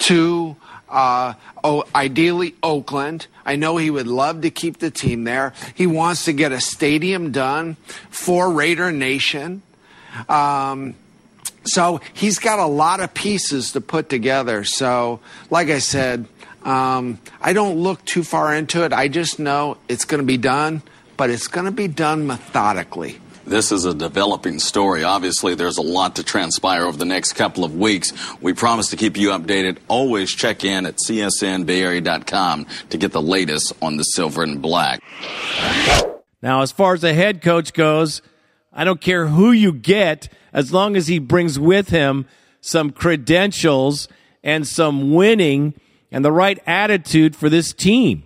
to 0.00 0.54
uh, 0.90 1.32
oh, 1.64 1.84
ideally 1.94 2.54
Oakland. 2.62 3.26
I 3.46 3.56
know 3.56 3.78
he 3.78 3.88
would 3.88 4.06
love 4.06 4.42
to 4.42 4.50
keep 4.50 4.80
the 4.80 4.90
team 4.90 5.24
there. 5.24 5.54
He 5.74 5.86
wants 5.86 6.26
to 6.26 6.34
get 6.34 6.52
a 6.52 6.60
stadium 6.60 7.32
done 7.32 7.76
for 8.10 8.52
Raider 8.52 8.92
Nation. 8.92 9.62
Um, 10.28 10.94
so 11.64 12.00
he's 12.12 12.38
got 12.38 12.58
a 12.58 12.66
lot 12.66 13.00
of 13.00 13.14
pieces 13.14 13.72
to 13.72 13.80
put 13.80 14.10
together. 14.10 14.64
So, 14.64 15.20
like 15.50 15.68
I 15.68 15.78
said, 15.78 16.26
um, 16.64 17.18
I 17.40 17.52
don't 17.52 17.76
look 17.76 18.04
too 18.04 18.24
far 18.24 18.54
into 18.54 18.84
it. 18.84 18.92
I 18.92 19.08
just 19.08 19.38
know 19.38 19.76
it's 19.88 20.04
going 20.04 20.20
to 20.20 20.26
be 20.26 20.38
done, 20.38 20.82
but 21.16 21.30
it's 21.30 21.46
going 21.46 21.66
to 21.66 21.72
be 21.72 21.88
done 21.88 22.26
methodically. 22.26 23.20
This 23.46 23.72
is 23.72 23.84
a 23.84 23.92
developing 23.92 24.58
story. 24.58 25.04
Obviously, 25.04 25.54
there's 25.54 25.76
a 25.76 25.82
lot 25.82 26.16
to 26.16 26.24
transpire 26.24 26.84
over 26.84 26.96
the 26.96 27.04
next 27.04 27.34
couple 27.34 27.62
of 27.62 27.76
weeks. 27.76 28.12
We 28.40 28.54
promise 28.54 28.88
to 28.90 28.96
keep 28.96 29.18
you 29.18 29.28
updated. 29.28 29.78
Always 29.86 30.34
check 30.34 30.64
in 30.64 30.86
at 30.86 30.96
csnbayarea.com 30.96 32.66
to 32.88 32.96
get 32.96 33.12
the 33.12 33.20
latest 33.20 33.74
on 33.82 33.98
the 33.98 34.02
silver 34.02 34.42
and 34.42 34.62
black. 34.62 35.02
Now, 36.42 36.62
as 36.62 36.72
far 36.72 36.94
as 36.94 37.02
the 37.02 37.12
head 37.12 37.42
coach 37.42 37.74
goes, 37.74 38.22
I 38.72 38.84
don't 38.84 39.00
care 39.00 39.26
who 39.26 39.52
you 39.52 39.72
get, 39.72 40.30
as 40.54 40.72
long 40.72 40.96
as 40.96 41.08
he 41.08 41.18
brings 41.18 41.58
with 41.58 41.90
him 41.90 42.26
some 42.62 42.90
credentials 42.90 44.08
and 44.42 44.66
some 44.66 45.12
winning 45.12 45.74
and 46.14 46.24
the 46.24 46.30
right 46.30 46.60
attitude 46.64 47.34
for 47.34 47.50
this 47.50 47.72
team. 47.72 48.22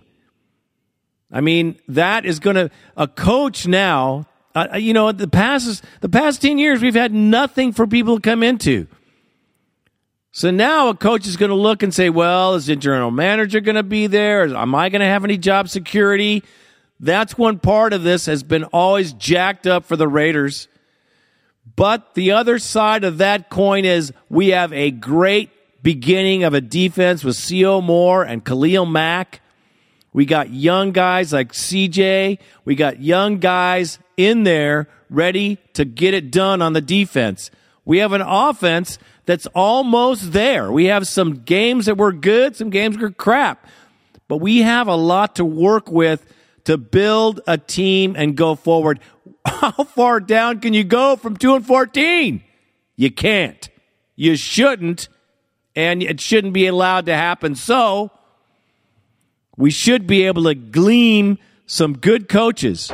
I 1.31 1.41
mean, 1.41 1.79
that 1.87 2.23
is 2.23 2.39
going 2.39 2.55
to 2.55 2.69
a 2.95 3.07
coach 3.07 3.65
now. 3.65 4.27
Uh, 4.53 4.77
you 4.77 4.93
know, 4.93 5.11
the 5.11 5.27
past 5.27 5.83
the 6.01 6.07
past 6.09 6.39
ten 6.39 6.59
years, 6.59 6.83
we've 6.83 6.93
had 6.93 7.11
nothing 7.11 7.73
for 7.73 7.87
people 7.87 8.17
to 8.17 8.21
come 8.21 8.43
into. 8.43 8.85
So 10.31 10.51
now 10.51 10.89
a 10.89 10.95
coach 10.95 11.25
is 11.25 11.35
going 11.35 11.49
to 11.49 11.55
look 11.55 11.81
and 11.81 11.91
say, 11.91 12.11
"Well, 12.11 12.53
is 12.53 12.67
the 12.67 12.75
general 12.75 13.09
manager 13.09 13.59
going 13.59 13.75
to 13.75 13.83
be 13.83 14.05
there? 14.05 14.43
Am 14.55 14.75
I 14.75 14.89
going 14.89 15.01
to 15.01 15.07
have 15.07 15.23
any 15.23 15.37
job 15.37 15.67
security?" 15.67 16.43
That's 16.99 17.39
one 17.39 17.57
part 17.57 17.93
of 17.93 18.03
this 18.03 18.27
has 18.27 18.43
been 18.43 18.65
always 18.65 19.13
jacked 19.13 19.65
up 19.65 19.85
for 19.85 19.95
the 19.95 20.07
Raiders. 20.07 20.67
But 21.75 22.13
the 22.13 22.33
other 22.33 22.59
side 22.59 23.03
of 23.03 23.17
that 23.17 23.49
coin 23.49 23.85
is 23.85 24.13
we 24.29 24.49
have 24.49 24.73
a 24.73 24.91
great 24.91 25.49
beginning 25.81 26.43
of 26.43 26.53
a 26.53 26.61
defense 26.61 27.23
with 27.23 27.35
Sio 27.35 27.83
Moore 27.83 28.23
and 28.23 28.43
Khalil 28.43 28.85
Mack. 28.85 29.41
We 30.11 30.25
got 30.25 30.49
young 30.49 30.91
guys 30.91 31.31
like 31.31 31.53
CJ. 31.53 32.39
We 32.65 32.75
got 32.75 33.01
young 33.01 33.39
guys 33.39 33.99
in 34.17 34.43
there 34.43 34.87
ready 35.09 35.57
to 35.73 35.85
get 35.85 36.13
it 36.13 36.31
done 36.31 36.61
on 36.61 36.73
the 36.73 36.81
defense. 36.81 37.51
We 37.85 37.99
have 37.99 38.13
an 38.13 38.21
offense 38.21 38.99
that's 39.25 39.47
almost 39.47 40.31
there. 40.33 40.71
We 40.71 40.85
have 40.85 41.07
some 41.07 41.43
games 41.43 41.85
that 41.85 41.97
were 41.97 42.11
good, 42.11 42.55
some 42.55 42.69
games 42.69 42.97
were 42.97 43.11
crap. 43.11 43.65
But 44.27 44.37
we 44.37 44.59
have 44.59 44.87
a 44.87 44.95
lot 44.95 45.35
to 45.35 45.45
work 45.45 45.91
with 45.91 46.25
to 46.65 46.77
build 46.77 47.41
a 47.47 47.57
team 47.57 48.15
and 48.17 48.35
go 48.35 48.55
forward. 48.55 48.99
How 49.45 49.71
far 49.71 50.19
down 50.19 50.59
can 50.59 50.73
you 50.73 50.83
go 50.83 51.15
from 51.15 51.37
2 51.37 51.55
and 51.55 51.65
14? 51.65 52.43
You 52.95 53.11
can't. 53.11 53.69
You 54.15 54.35
shouldn't 54.35 55.07
and 55.79 56.03
it 56.03 56.19
shouldn't 56.19 56.51
be 56.51 56.67
allowed 56.67 57.05
to 57.05 57.15
happen. 57.15 57.55
So, 57.55 58.11
we 59.55 59.71
should 59.71 60.05
be 60.05 60.25
able 60.25 60.43
to 60.43 60.53
glean 60.53 61.37
some 61.67 61.97
good 61.97 62.27
coaches. 62.27 62.91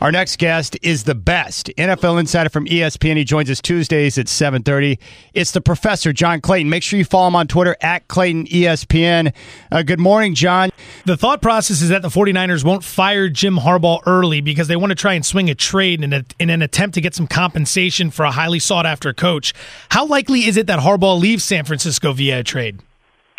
Our 0.00 0.10
next 0.10 0.38
guest 0.38 0.78
is 0.80 1.04
the 1.04 1.14
best 1.14 1.66
NFL 1.76 2.18
insider 2.18 2.48
from 2.48 2.64
ESPN. 2.64 3.18
He 3.18 3.24
joins 3.24 3.50
us 3.50 3.60
Tuesdays 3.60 4.16
at 4.16 4.28
7:30. 4.28 4.98
It's 5.34 5.50
the 5.50 5.60
professor 5.60 6.14
John 6.14 6.40
Clayton. 6.40 6.70
Make 6.70 6.82
sure 6.82 6.98
you 6.98 7.04
follow 7.04 7.28
him 7.28 7.36
on 7.36 7.46
Twitter 7.46 7.76
at 7.82 8.08
Clayton 8.08 8.46
ESPN. 8.46 9.34
Uh, 9.70 9.82
good 9.82 10.00
morning, 10.00 10.34
John. 10.34 10.70
The 11.04 11.18
thought 11.18 11.42
process 11.42 11.82
is 11.82 11.90
that 11.90 12.00
the 12.00 12.08
49ers 12.08 12.64
won't 12.64 12.82
fire 12.82 13.28
Jim 13.28 13.58
Harbaugh 13.58 14.00
early 14.06 14.40
because 14.40 14.68
they 14.68 14.76
want 14.76 14.90
to 14.90 14.94
try 14.94 15.12
and 15.12 15.24
swing 15.24 15.50
a 15.50 15.54
trade 15.54 16.02
in, 16.02 16.14
a, 16.14 16.24
in 16.38 16.48
an 16.48 16.62
attempt 16.62 16.94
to 16.94 17.02
get 17.02 17.14
some 17.14 17.26
compensation 17.26 18.10
for 18.10 18.24
a 18.24 18.30
highly 18.30 18.58
sought 18.58 18.86
after 18.86 19.12
coach. 19.12 19.52
How 19.90 20.06
likely 20.06 20.46
is 20.46 20.56
it 20.56 20.66
that 20.66 20.78
Harbaugh 20.78 21.20
leaves 21.20 21.44
San 21.44 21.66
Francisco 21.66 22.14
via 22.14 22.38
a 22.38 22.42
trade? 22.42 22.80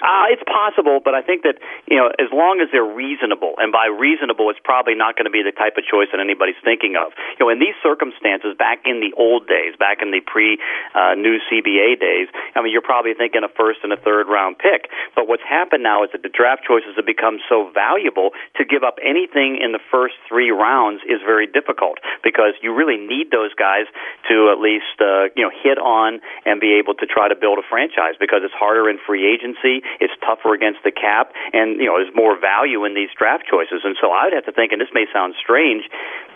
Uh, 0.02 0.34
it's 0.34 0.42
possible, 0.50 0.98
but 0.98 1.14
I 1.14 1.22
think 1.22 1.46
that 1.46 1.62
you 1.86 1.98
know, 1.98 2.10
as 2.18 2.34
long 2.34 2.58
as 2.58 2.74
they're 2.74 2.82
reasonable, 2.82 3.54
and 3.62 3.70
by 3.70 3.86
reasonable, 3.86 4.50
it's 4.50 4.62
probably 4.66 4.98
not 4.98 5.14
going 5.14 5.30
to 5.30 5.34
be 5.34 5.46
the 5.46 5.54
type 5.54 5.78
of 5.78 5.86
choice 5.86 6.10
that 6.10 6.20
anybody's 6.20 6.58
thinking 6.66 6.98
of. 6.98 7.14
You 7.38 7.46
know, 7.46 7.50
in 7.54 7.62
these 7.62 7.78
circumstances, 7.86 8.58
back 8.58 8.90
in 8.90 8.98
the 8.98 9.14
old 9.14 9.46
days, 9.46 9.78
back 9.78 10.02
in 10.02 10.10
the 10.10 10.26
pre-new 10.26 11.38
CBA 11.46 12.02
days, 12.02 12.28
I 12.58 12.66
mean, 12.66 12.74
you're 12.74 12.86
probably 12.86 13.14
thinking 13.14 13.46
a 13.46 13.52
first 13.54 13.86
and 13.86 13.94
a 13.94 14.00
third 14.02 14.26
round 14.26 14.58
pick. 14.58 14.90
But 15.14 15.30
what's 15.30 15.46
happened 15.46 15.86
now 15.86 16.04
is 16.04 16.10
that 16.18 16.26
the 16.26 16.34
draft 16.34 16.66
choices 16.66 16.98
have 16.98 17.06
become 17.06 17.38
so 17.46 17.70
valuable 17.70 18.34
to 18.58 18.66
give 18.66 18.82
up 18.82 18.98
anything 19.06 19.62
in 19.62 19.72
the 19.72 19.84
first 19.94 20.18
three 20.26 20.50
rounds 20.50 21.06
is 21.06 21.22
very 21.22 21.46
difficult 21.46 22.02
because 22.26 22.58
you 22.66 22.74
really 22.74 22.98
need 22.98 23.30
those 23.30 23.54
guys 23.54 23.86
to 24.30 24.50
at 24.50 24.58
least 24.58 24.98
uh, 24.98 25.30
you 25.38 25.46
know 25.46 25.54
hit 25.54 25.78
on 25.78 26.22
and 26.46 26.58
be 26.58 26.74
able 26.82 26.98
to 26.98 27.06
try 27.06 27.30
to 27.30 27.38
build 27.38 27.62
a 27.62 27.66
franchise 27.70 28.18
because 28.20 28.42
it's 28.42 28.54
harder 28.58 28.90
in 28.90 28.98
free 29.06 29.30
agency 29.30 29.86
It's 30.00 30.14
tougher 30.24 30.54
against 30.54 30.84
the 30.84 30.92
cap, 30.92 31.34
and 31.54 31.80
you 31.82 31.88
know 31.88 32.00
there's 32.00 32.14
more 32.16 32.40
value 32.40 32.86
in 32.86 32.94
these 32.94 33.10
draft 33.18 33.44
choices. 33.50 33.82
And 33.84 33.96
so 34.00 34.12
I'd 34.12 34.34
have 34.34 34.46
to 34.46 34.56
think, 34.56 34.72
and 34.72 34.80
this 34.80 34.94
may 34.94 35.06
sound 35.12 35.36
strange, 35.36 35.84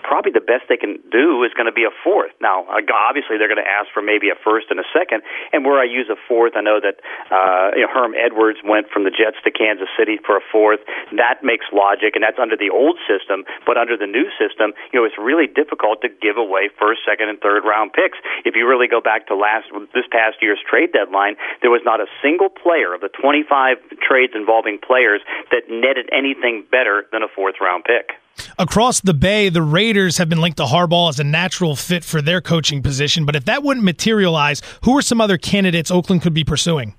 probably 0.05 0.29
the 0.29 0.43
best 0.43 0.69
they 0.69 0.77
can 0.77 1.01
do 1.09 1.41
is 1.41 1.51
going 1.57 1.65
to 1.65 1.73
be 1.73 1.83
a 1.83 1.93
fourth. 2.05 2.31
Now, 2.37 2.69
obviously, 2.69 3.41
they're 3.41 3.49
going 3.49 3.61
to 3.61 3.65
ask 3.65 3.89
for 3.89 4.05
maybe 4.05 4.29
a 4.29 4.37
first 4.37 4.69
and 4.69 4.77
a 4.77 4.85
second. 4.93 5.25
And 5.49 5.65
where 5.65 5.81
I 5.81 5.89
use 5.89 6.05
a 6.13 6.19
fourth, 6.29 6.53
I 6.53 6.61
know 6.61 6.77
that 6.77 7.01
uh, 7.33 7.73
you 7.73 7.81
know, 7.81 7.89
Herm 7.89 8.13
Edwards 8.13 8.61
went 8.61 8.93
from 8.93 9.03
the 9.03 9.09
Jets 9.09 9.41
to 9.43 9.49
Kansas 9.49 9.89
City 9.97 10.21
for 10.21 10.37
a 10.37 10.45
fourth. 10.53 10.79
That 11.17 11.41
makes 11.41 11.65
logic, 11.73 12.13
and 12.13 12.21
that's 12.21 12.37
under 12.37 12.55
the 12.55 12.69
old 12.69 13.01
system. 13.09 13.43
But 13.65 13.81
under 13.81 13.97
the 13.97 14.05
new 14.05 14.29
system, 14.37 14.77
you 14.93 15.01
know, 15.01 15.05
it's 15.05 15.17
really 15.17 15.49
difficult 15.49 16.05
to 16.05 16.09
give 16.09 16.37
away 16.37 16.69
first, 16.77 17.01
second, 17.01 17.33
and 17.33 17.41
third 17.41 17.65
round 17.65 17.97
picks. 17.97 18.21
If 18.45 18.53
you 18.53 18.69
really 18.69 18.87
go 18.87 19.01
back 19.01 19.25
to 19.27 19.35
last 19.35 19.73
this 19.97 20.05
past 20.13 20.37
year's 20.39 20.61
trade 20.61 20.93
deadline, 20.93 21.35
there 21.65 21.73
was 21.73 21.81
not 21.81 21.97
a 21.97 22.05
single 22.21 22.53
player 22.53 22.93
of 22.93 23.01
the 23.01 23.09
25 23.47 23.77
trades 24.01 24.33
involving 24.35 24.79
players 24.85 25.21
that 25.51 25.63
netted 25.69 26.09
anything 26.11 26.65
better 26.71 27.05
than 27.11 27.23
a 27.23 27.27
fourth 27.33 27.55
round 27.61 27.83
pick. 27.83 28.17
Across 28.57 29.01
the 29.01 29.13
bay, 29.13 29.49
the 29.49 29.61
Raiders 29.61 30.17
have 30.17 30.27
been 30.27 30.41
linked 30.41 30.57
to 30.57 30.65
Harbaugh 30.65 31.09
as 31.09 31.19
a 31.19 31.23
natural 31.23 31.75
fit 31.75 32.03
for 32.03 32.21
their 32.21 32.41
coaching 32.41 32.81
position. 32.81 33.25
But 33.25 33.35
if 33.35 33.45
that 33.45 33.63
wouldn't 33.63 33.85
materialize, 33.85 34.61
who 34.83 34.97
are 34.97 35.01
some 35.01 35.21
other 35.21 35.37
candidates 35.37 35.89
Oakland 35.89 36.21
could 36.21 36.33
be 36.33 36.43
pursuing? 36.43 36.95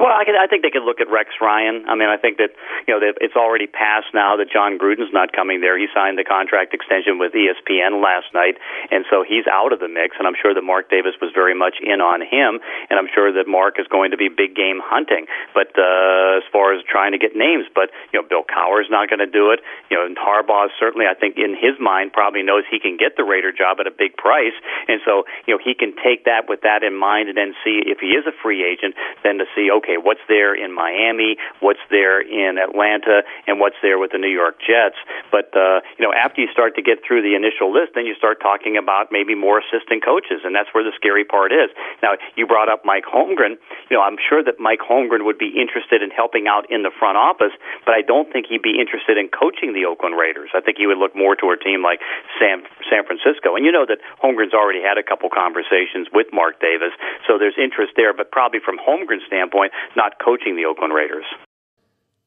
Well, 0.00 0.16
I, 0.16 0.24
can, 0.24 0.32
I 0.32 0.48
think 0.48 0.64
they 0.64 0.72
could 0.72 0.88
look 0.88 1.04
at 1.04 1.12
Rex 1.12 1.28
Ryan. 1.44 1.84
I 1.84 1.92
mean, 1.92 2.08
I 2.08 2.16
think 2.16 2.40
that 2.40 2.56
you 2.88 2.96
know 2.96 3.04
that 3.04 3.20
it's 3.20 3.36
already 3.36 3.68
passed 3.68 4.16
now 4.16 4.32
that 4.40 4.48
Jon 4.48 4.80
Gruden's 4.80 5.12
not 5.12 5.36
coming 5.36 5.60
there. 5.60 5.76
He 5.76 5.92
signed 5.92 6.16
the 6.16 6.24
contract 6.24 6.72
extension 6.72 7.20
with 7.20 7.36
ESPN 7.36 8.00
last 8.00 8.32
night, 8.32 8.56
and 8.88 9.04
so 9.12 9.20
he's 9.20 9.44
out 9.44 9.76
of 9.76 9.78
the 9.84 9.92
mix. 9.92 10.16
And 10.16 10.24
I'm 10.24 10.32
sure 10.40 10.56
that 10.56 10.64
Mark 10.64 10.88
Davis 10.88 11.20
was 11.20 11.36
very 11.36 11.52
much 11.52 11.84
in 11.84 12.00
on 12.00 12.24
him, 12.24 12.64
and 12.88 12.96
I'm 12.96 13.12
sure 13.12 13.28
that 13.28 13.44
Mark 13.44 13.76
is 13.76 13.84
going 13.92 14.10
to 14.12 14.16
be 14.16 14.32
big 14.32 14.56
game 14.56 14.80
hunting. 14.80 15.28
But 15.52 15.76
uh, 15.76 16.40
as 16.40 16.48
far 16.48 16.72
as 16.72 16.80
trying 16.88 17.12
to 17.12 17.20
get 17.20 17.36
names, 17.36 17.68
but 17.68 17.92
you 18.16 18.16
know, 18.16 18.24
Bill 18.24 18.48
Cowher's 18.48 18.88
not 18.88 19.12
going 19.12 19.20
to 19.20 19.28
do 19.28 19.52
it. 19.52 19.60
You 19.92 20.00
know, 20.00 20.08
Harbaugh 20.16 20.72
certainly, 20.80 21.12
I 21.12 21.14
think, 21.14 21.36
in 21.36 21.52
his 21.52 21.76
mind, 21.76 22.16
probably 22.16 22.40
knows 22.40 22.64
he 22.72 22.80
can 22.80 22.96
get 22.96 23.20
the 23.20 23.24
Raider 23.28 23.52
job 23.52 23.76
at 23.76 23.86
a 23.86 23.92
big 23.92 24.16
price, 24.16 24.56
and 24.88 25.04
so 25.04 25.28
you 25.44 25.52
know 25.52 25.60
he 25.60 25.76
can 25.76 25.92
take 26.00 26.24
that 26.24 26.48
with 26.48 26.64
that 26.64 26.80
in 26.80 26.96
mind, 26.96 27.28
and 27.28 27.36
then 27.36 27.52
see 27.60 27.84
if 27.84 28.00
he 28.00 28.16
is 28.16 28.24
a 28.24 28.32
free 28.40 28.64
agent, 28.64 28.96
then 29.28 29.36
to 29.36 29.44
see 29.52 29.68
okay, 29.68 29.89
what's 29.98 30.22
there 30.28 30.54
in 30.54 30.72
Miami, 30.74 31.36
what's 31.60 31.82
there 31.90 32.20
in 32.20 32.58
Atlanta, 32.58 33.22
and 33.46 33.58
what's 33.58 33.78
there 33.82 33.98
with 33.98 34.12
the 34.12 34.18
New 34.18 34.30
York 34.30 34.60
Jets. 34.60 34.98
But 35.30 35.50
uh, 35.56 35.80
you 35.98 36.04
know, 36.04 36.12
after 36.12 36.40
you 36.40 36.48
start 36.52 36.76
to 36.76 36.82
get 36.82 37.02
through 37.06 37.22
the 37.22 37.34
initial 37.34 37.72
list, 37.72 37.94
then 37.94 38.06
you 38.06 38.14
start 38.14 38.40
talking 38.40 38.76
about 38.76 39.10
maybe 39.10 39.34
more 39.34 39.58
assistant 39.58 40.04
coaches, 40.04 40.42
and 40.44 40.54
that's 40.54 40.70
where 40.72 40.84
the 40.84 40.92
scary 40.94 41.24
part 41.24 41.52
is. 41.52 41.70
Now, 42.02 42.14
you 42.36 42.46
brought 42.46 42.68
up 42.68 42.84
Mike 42.84 43.04
Holmgren. 43.08 43.56
You 43.90 43.96
know, 43.96 44.02
I'm 44.02 44.18
sure 44.20 44.42
that 44.44 44.60
Mike 44.60 44.80
Holmgren 44.80 45.24
would 45.24 45.38
be 45.38 45.52
interested 45.56 46.02
in 46.02 46.10
helping 46.10 46.46
out 46.46 46.70
in 46.70 46.82
the 46.82 46.92
front 46.92 47.16
office, 47.16 47.52
but 47.84 47.94
I 47.94 48.02
don't 48.02 48.30
think 48.32 48.46
he'd 48.46 48.62
be 48.62 48.78
interested 48.78 49.16
in 49.18 49.28
coaching 49.28 49.72
the 49.72 49.84
Oakland 49.84 50.18
Raiders. 50.18 50.50
I 50.54 50.60
think 50.60 50.78
he 50.78 50.86
would 50.86 50.98
look 50.98 51.16
more 51.16 51.34
to 51.36 51.50
a 51.50 51.58
team 51.58 51.82
like 51.82 52.00
San 52.38 52.62
San 52.88 53.06
Francisco. 53.06 53.56
And 53.56 53.64
you 53.64 53.72
know 53.72 53.86
that 53.86 53.98
Holmgren's 54.22 54.54
already 54.54 54.82
had 54.82 54.98
a 54.98 55.04
couple 55.04 55.30
conversations 55.30 56.08
with 56.12 56.28
Mark 56.32 56.60
Davis, 56.60 56.92
so 57.26 57.38
there's 57.38 57.56
interest 57.58 57.94
there, 57.96 58.12
but 58.12 58.30
probably 58.30 58.60
from 58.60 58.78
Holmgren's 58.78 59.24
standpoint, 59.26 59.72
not 59.96 60.12
coaching 60.24 60.56
the 60.56 60.64
Oakland 60.64 60.94
Raiders. 60.94 61.24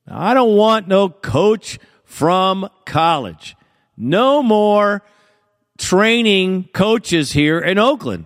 I 0.08 0.34
don't 0.34 0.56
want 0.56 0.88
no 0.88 1.10
coach 1.10 1.80
from 2.04 2.70
college. 2.86 3.56
No 3.96 4.44
more 4.44 5.04
training 5.78 6.70
coaches 6.74 7.32
here 7.32 7.60
in 7.60 7.78
Oakland. 7.78 8.26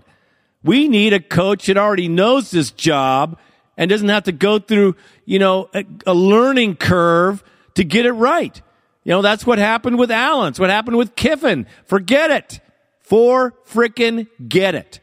We 0.64 0.88
need 0.88 1.14
a 1.14 1.20
coach 1.20 1.68
that 1.68 1.78
already 1.78 2.08
knows 2.08 2.52
this 2.52 2.72
job 2.72 3.38
and 3.78 3.90
doesn't 3.90 4.10
have 4.10 4.24
to 4.24 4.32
go 4.32 4.60
through, 4.60 4.96
you 5.26 5.40
know, 5.40 5.70
a, 5.74 5.86
a 6.06 6.14
learning 6.14 6.76
curve 6.76 7.44
to 7.76 7.84
get 7.84 8.06
it 8.06 8.14
right. 8.14 8.60
You 9.04 9.12
know, 9.12 9.22
that's 9.22 9.46
what 9.46 9.60
happened 9.60 9.98
with 9.98 10.12
Allen. 10.12 10.50
It's 10.50 10.60
what 10.60 10.70
happened 10.70 10.98
with 10.98 11.16
Kiffin. 11.16 11.68
Forget 11.86 12.32
it. 12.32 12.60
For 13.00 13.54
frickin' 13.66 14.28
get 14.50 14.76
it. 14.76 15.00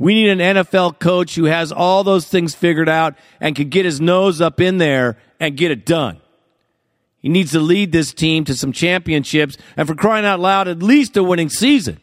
We 0.00 0.14
need 0.14 0.30
an 0.30 0.38
NFL 0.38 0.98
coach 0.98 1.34
who 1.34 1.44
has 1.44 1.70
all 1.70 2.02
those 2.04 2.26
things 2.26 2.54
figured 2.54 2.88
out 2.88 3.16
and 3.38 3.54
can 3.54 3.68
get 3.68 3.84
his 3.84 4.00
nose 4.00 4.40
up 4.40 4.58
in 4.58 4.78
there 4.78 5.18
and 5.38 5.58
get 5.58 5.70
it 5.70 5.84
done. 5.84 6.22
He 7.18 7.28
needs 7.28 7.52
to 7.52 7.60
lead 7.60 7.92
this 7.92 8.14
team 8.14 8.46
to 8.46 8.54
some 8.54 8.72
championships 8.72 9.58
and 9.76 9.86
for 9.86 9.94
crying 9.94 10.24
out 10.24 10.40
loud, 10.40 10.68
at 10.68 10.82
least 10.82 11.18
a 11.18 11.22
winning 11.22 11.50
season. 11.50 12.00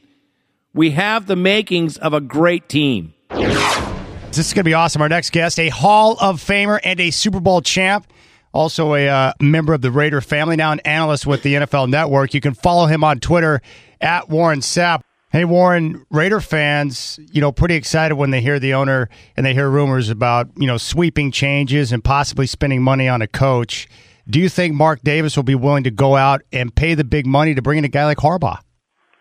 We 0.76 0.92
have 0.92 1.26
the 1.26 1.36
makings 1.36 1.98
of 1.98 2.14
a 2.14 2.22
great 2.22 2.70
team. 2.70 3.16
This 3.30 4.46
is 4.46 4.54
going 4.54 4.64
to 4.64 4.70
be 4.70 4.76
awesome. 4.76 5.02
Our 5.02 5.10
next 5.10 5.32
guest, 5.32 5.60
a 5.60 5.70
Hall 5.70 6.18
of 6.22 6.40
Famer 6.40 6.80
and 6.84 7.00
a 7.00 7.10
Super 7.10 7.40
Bowl 7.40 7.62
champ, 7.62 8.06
also 8.54 8.94
a 8.94 9.10
uh, 9.10 9.34
member 9.42 9.74
of 9.74 9.82
the 9.82 9.90
Raider 9.90 10.22
family, 10.22 10.56
now 10.56 10.72
an 10.72 10.82
analyst 10.82 11.26
with 11.26 11.42
the 11.42 11.56
NFL 11.56 11.90
Network. 11.90 12.36
You 12.36 12.42
can 12.42 12.54
follow 12.54 12.86
him 12.86 13.04
on 13.04 13.20
Twitter 13.20 13.60
at 14.00 14.30
Warren 14.30 14.60
Sapp. 14.60 15.02
Hey, 15.38 15.46
Warren, 15.46 16.04
Raider 16.10 16.42
fans, 16.42 17.20
you 17.30 17.42
know, 17.42 17.52
pretty 17.52 17.76
excited 17.76 18.16
when 18.16 18.32
they 18.32 18.42
hear 18.42 18.58
the 18.58 18.74
owner 18.74 19.08
and 19.38 19.46
they 19.46 19.54
hear 19.54 19.70
rumors 19.70 20.10
about, 20.10 20.50
you 20.58 20.66
know, 20.66 20.78
sweeping 20.78 21.30
changes 21.30 21.92
and 21.92 22.04
possibly 22.04 22.48
spending 22.48 22.82
money 22.82 23.08
on 23.08 23.22
a 23.22 23.28
coach. 23.28 23.88
Do 24.28 24.40
you 24.40 24.50
think 24.50 24.74
Mark 24.74 25.04
Davis 25.04 25.36
will 25.36 25.46
be 25.46 25.54
willing 25.54 25.84
to 25.84 25.92
go 25.92 26.16
out 26.16 26.42
and 26.52 26.74
pay 26.74 26.96
the 26.96 27.04
big 27.04 27.28
money 27.28 27.54
to 27.54 27.62
bring 27.62 27.78
in 27.78 27.86
a 27.86 27.88
guy 27.88 28.06
like 28.06 28.18
Harbaugh? 28.18 28.58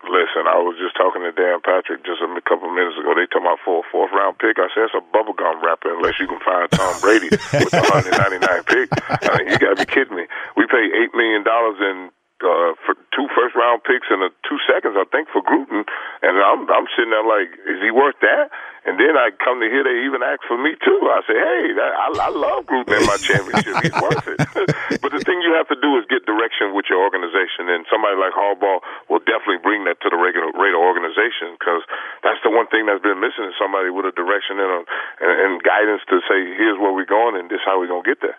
Listen, 0.09 0.49
I 0.49 0.57
was 0.57 0.73
just 0.81 0.97
talking 0.97 1.21
to 1.21 1.31
Dan 1.37 1.61
Patrick 1.61 2.01
just 2.03 2.17
a 2.17 2.41
couple 2.49 2.65
of 2.65 2.73
minutes 2.73 2.97
ago. 2.97 3.13
They 3.13 3.29
talking 3.29 3.45
about 3.45 3.61
for 3.63 3.85
a 3.85 3.91
fourth 3.91 4.09
round 4.09 4.39
pick. 4.39 4.57
I 4.57 4.73
said 4.73 4.89
it's 4.89 4.97
a 4.97 5.05
bubblegum 5.13 5.61
wrapper 5.61 5.93
unless 5.93 6.17
you 6.17 6.25
can 6.25 6.41
find 6.41 6.65
Tom 6.73 6.97
Brady 6.97 7.29
with 7.29 7.69
the 7.69 7.85
199 7.93 8.41
pick. 8.65 8.89
I 9.05 9.37
mean, 9.37 9.53
you 9.53 9.59
got 9.61 9.77
to 9.77 9.85
be 9.85 9.89
kidding 9.93 10.17
me. 10.17 10.25
We 10.57 10.65
paid 10.65 10.89
eight 10.97 11.13
million 11.13 11.45
dollars 11.45 11.77
in 11.77 12.09
uh, 12.43 12.77
for 12.85 12.93
two 13.17 13.25
first 13.33 13.57
round 13.57 13.81
picks 13.81 14.05
and 14.13 14.21
a 14.21 14.29
two 14.45 14.61
seconds, 14.69 14.93
I 14.93 15.09
think, 15.09 15.25
for 15.33 15.41
Gruden. 15.41 15.81
And 16.21 16.37
I'm 16.37 16.69
I'm 16.69 16.85
sitting 16.93 17.09
there 17.09 17.25
like, 17.25 17.49
is 17.65 17.81
he 17.81 17.89
worth 17.89 18.17
that? 18.21 18.53
And 18.85 18.95
then 18.95 19.19
I 19.19 19.35
come 19.35 19.59
to 19.59 19.67
hear 19.67 19.83
they 19.83 20.07
even 20.07 20.23
ask 20.23 20.39
for 20.47 20.55
me 20.55 20.77
too. 20.79 20.99
I 21.11 21.19
say, 21.27 21.35
hey, 21.35 21.63
that, 21.75 21.91
I, 21.91 22.07
I 22.23 22.31
love 22.31 22.69
Gruden 22.69 22.93
in 22.93 23.03
my 23.03 23.19
championship. 23.19 23.73
He's 23.83 23.99
worth 23.99 24.25
it. 24.31 24.37
but 25.03 25.11
the 25.11 25.19
thing 25.27 25.41
you 25.43 25.57
have 25.59 25.67
to 25.73 25.79
do 25.81 25.97
is 25.99 26.05
get 26.07 26.23
direction 26.29 26.71
with 26.77 26.87
your 26.87 27.01
organization, 27.03 27.67
and 27.73 27.83
somebody 27.89 28.15
like 28.15 28.31
Harbaugh 28.37 28.79
will 29.09 29.23
definitely 29.25 29.59
bring 29.59 29.83
that 29.89 29.99
to 30.05 30.07
the 30.07 30.15
regular 30.15 30.53
Raider 30.55 30.79
organization 30.79 31.57
because 31.57 31.83
that's 32.21 32.39
the 32.45 32.53
one 32.53 32.69
thing 32.69 32.85
that's 32.85 33.03
been 33.03 33.19
missing 33.19 33.49
is 33.49 33.57
somebody 33.57 33.89
with 33.89 34.07
a 34.07 34.13
direction 34.15 34.61
and, 34.61 34.71
a, 34.71 34.81
and, 35.25 35.33
and 35.35 35.51
guidance 35.65 36.05
to 36.07 36.21
say, 36.29 36.37
here's 36.55 36.77
where 36.77 36.93
we're 36.93 37.09
going 37.09 37.35
and 37.35 37.49
this 37.49 37.59
is 37.59 37.65
how 37.65 37.81
we're 37.81 37.91
gonna 37.91 38.05
get 38.05 38.21
there. 38.21 38.37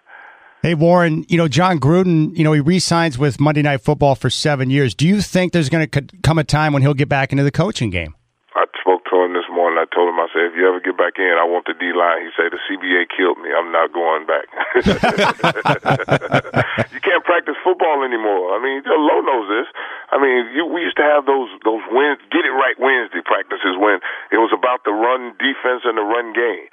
Hey, 0.58 0.74
Warren, 0.74 1.22
you 1.28 1.38
know, 1.38 1.46
Jon 1.46 1.78
Gruden, 1.78 2.36
you 2.36 2.42
know, 2.42 2.50
he 2.50 2.58
re 2.58 2.82
signs 2.82 3.14
with 3.14 3.38
Monday 3.38 3.62
Night 3.62 3.78
Football 3.78 4.18
for 4.18 4.26
seven 4.26 4.74
years. 4.74 4.90
Do 4.92 5.06
you 5.06 5.22
think 5.22 5.54
there's 5.54 5.70
going 5.70 5.86
to 5.86 6.02
come 6.26 6.34
a 6.34 6.42
time 6.42 6.74
when 6.74 6.82
he'll 6.82 6.98
get 6.98 7.08
back 7.08 7.30
into 7.30 7.46
the 7.46 7.54
coaching 7.54 7.94
game? 7.94 8.18
I 8.58 8.66
spoke 8.82 9.06
to 9.06 9.22
him 9.22 9.38
this 9.38 9.46
morning. 9.54 9.78
I 9.78 9.86
told 9.94 10.10
him, 10.10 10.18
I 10.18 10.26
said, 10.34 10.50
if 10.50 10.58
you 10.58 10.66
ever 10.66 10.82
get 10.82 10.98
back 10.98 11.14
in, 11.14 11.30
I 11.38 11.46
want 11.46 11.70
the 11.70 11.78
D 11.78 11.94
line. 11.94 12.26
He 12.26 12.34
said, 12.34 12.50
the 12.50 12.58
CBA 12.66 13.06
killed 13.06 13.38
me. 13.38 13.54
I'm 13.54 13.70
not 13.70 13.94
going 13.94 14.26
back. 14.26 14.50
you 16.90 17.00
can't 17.06 17.22
practice 17.22 17.54
football 17.62 18.02
anymore. 18.02 18.50
I 18.50 18.58
mean, 18.58 18.82
Low 18.82 19.22
knows 19.22 19.46
this. 19.46 19.70
I 20.10 20.18
mean, 20.18 20.58
you, 20.58 20.66
we 20.66 20.82
used 20.82 20.98
to 20.98 21.06
have 21.06 21.22
those 21.22 21.54
those 21.62 21.86
wins, 21.94 22.18
get 22.34 22.42
it 22.42 22.50
right 22.50 22.74
Wednesday 22.82 23.22
practices 23.22 23.78
when 23.78 24.02
it 24.34 24.42
was 24.42 24.50
about 24.50 24.82
the 24.82 24.90
run 24.90 25.38
defense 25.38 25.86
and 25.86 25.94
the 25.94 26.02
run 26.02 26.34
game. 26.34 26.66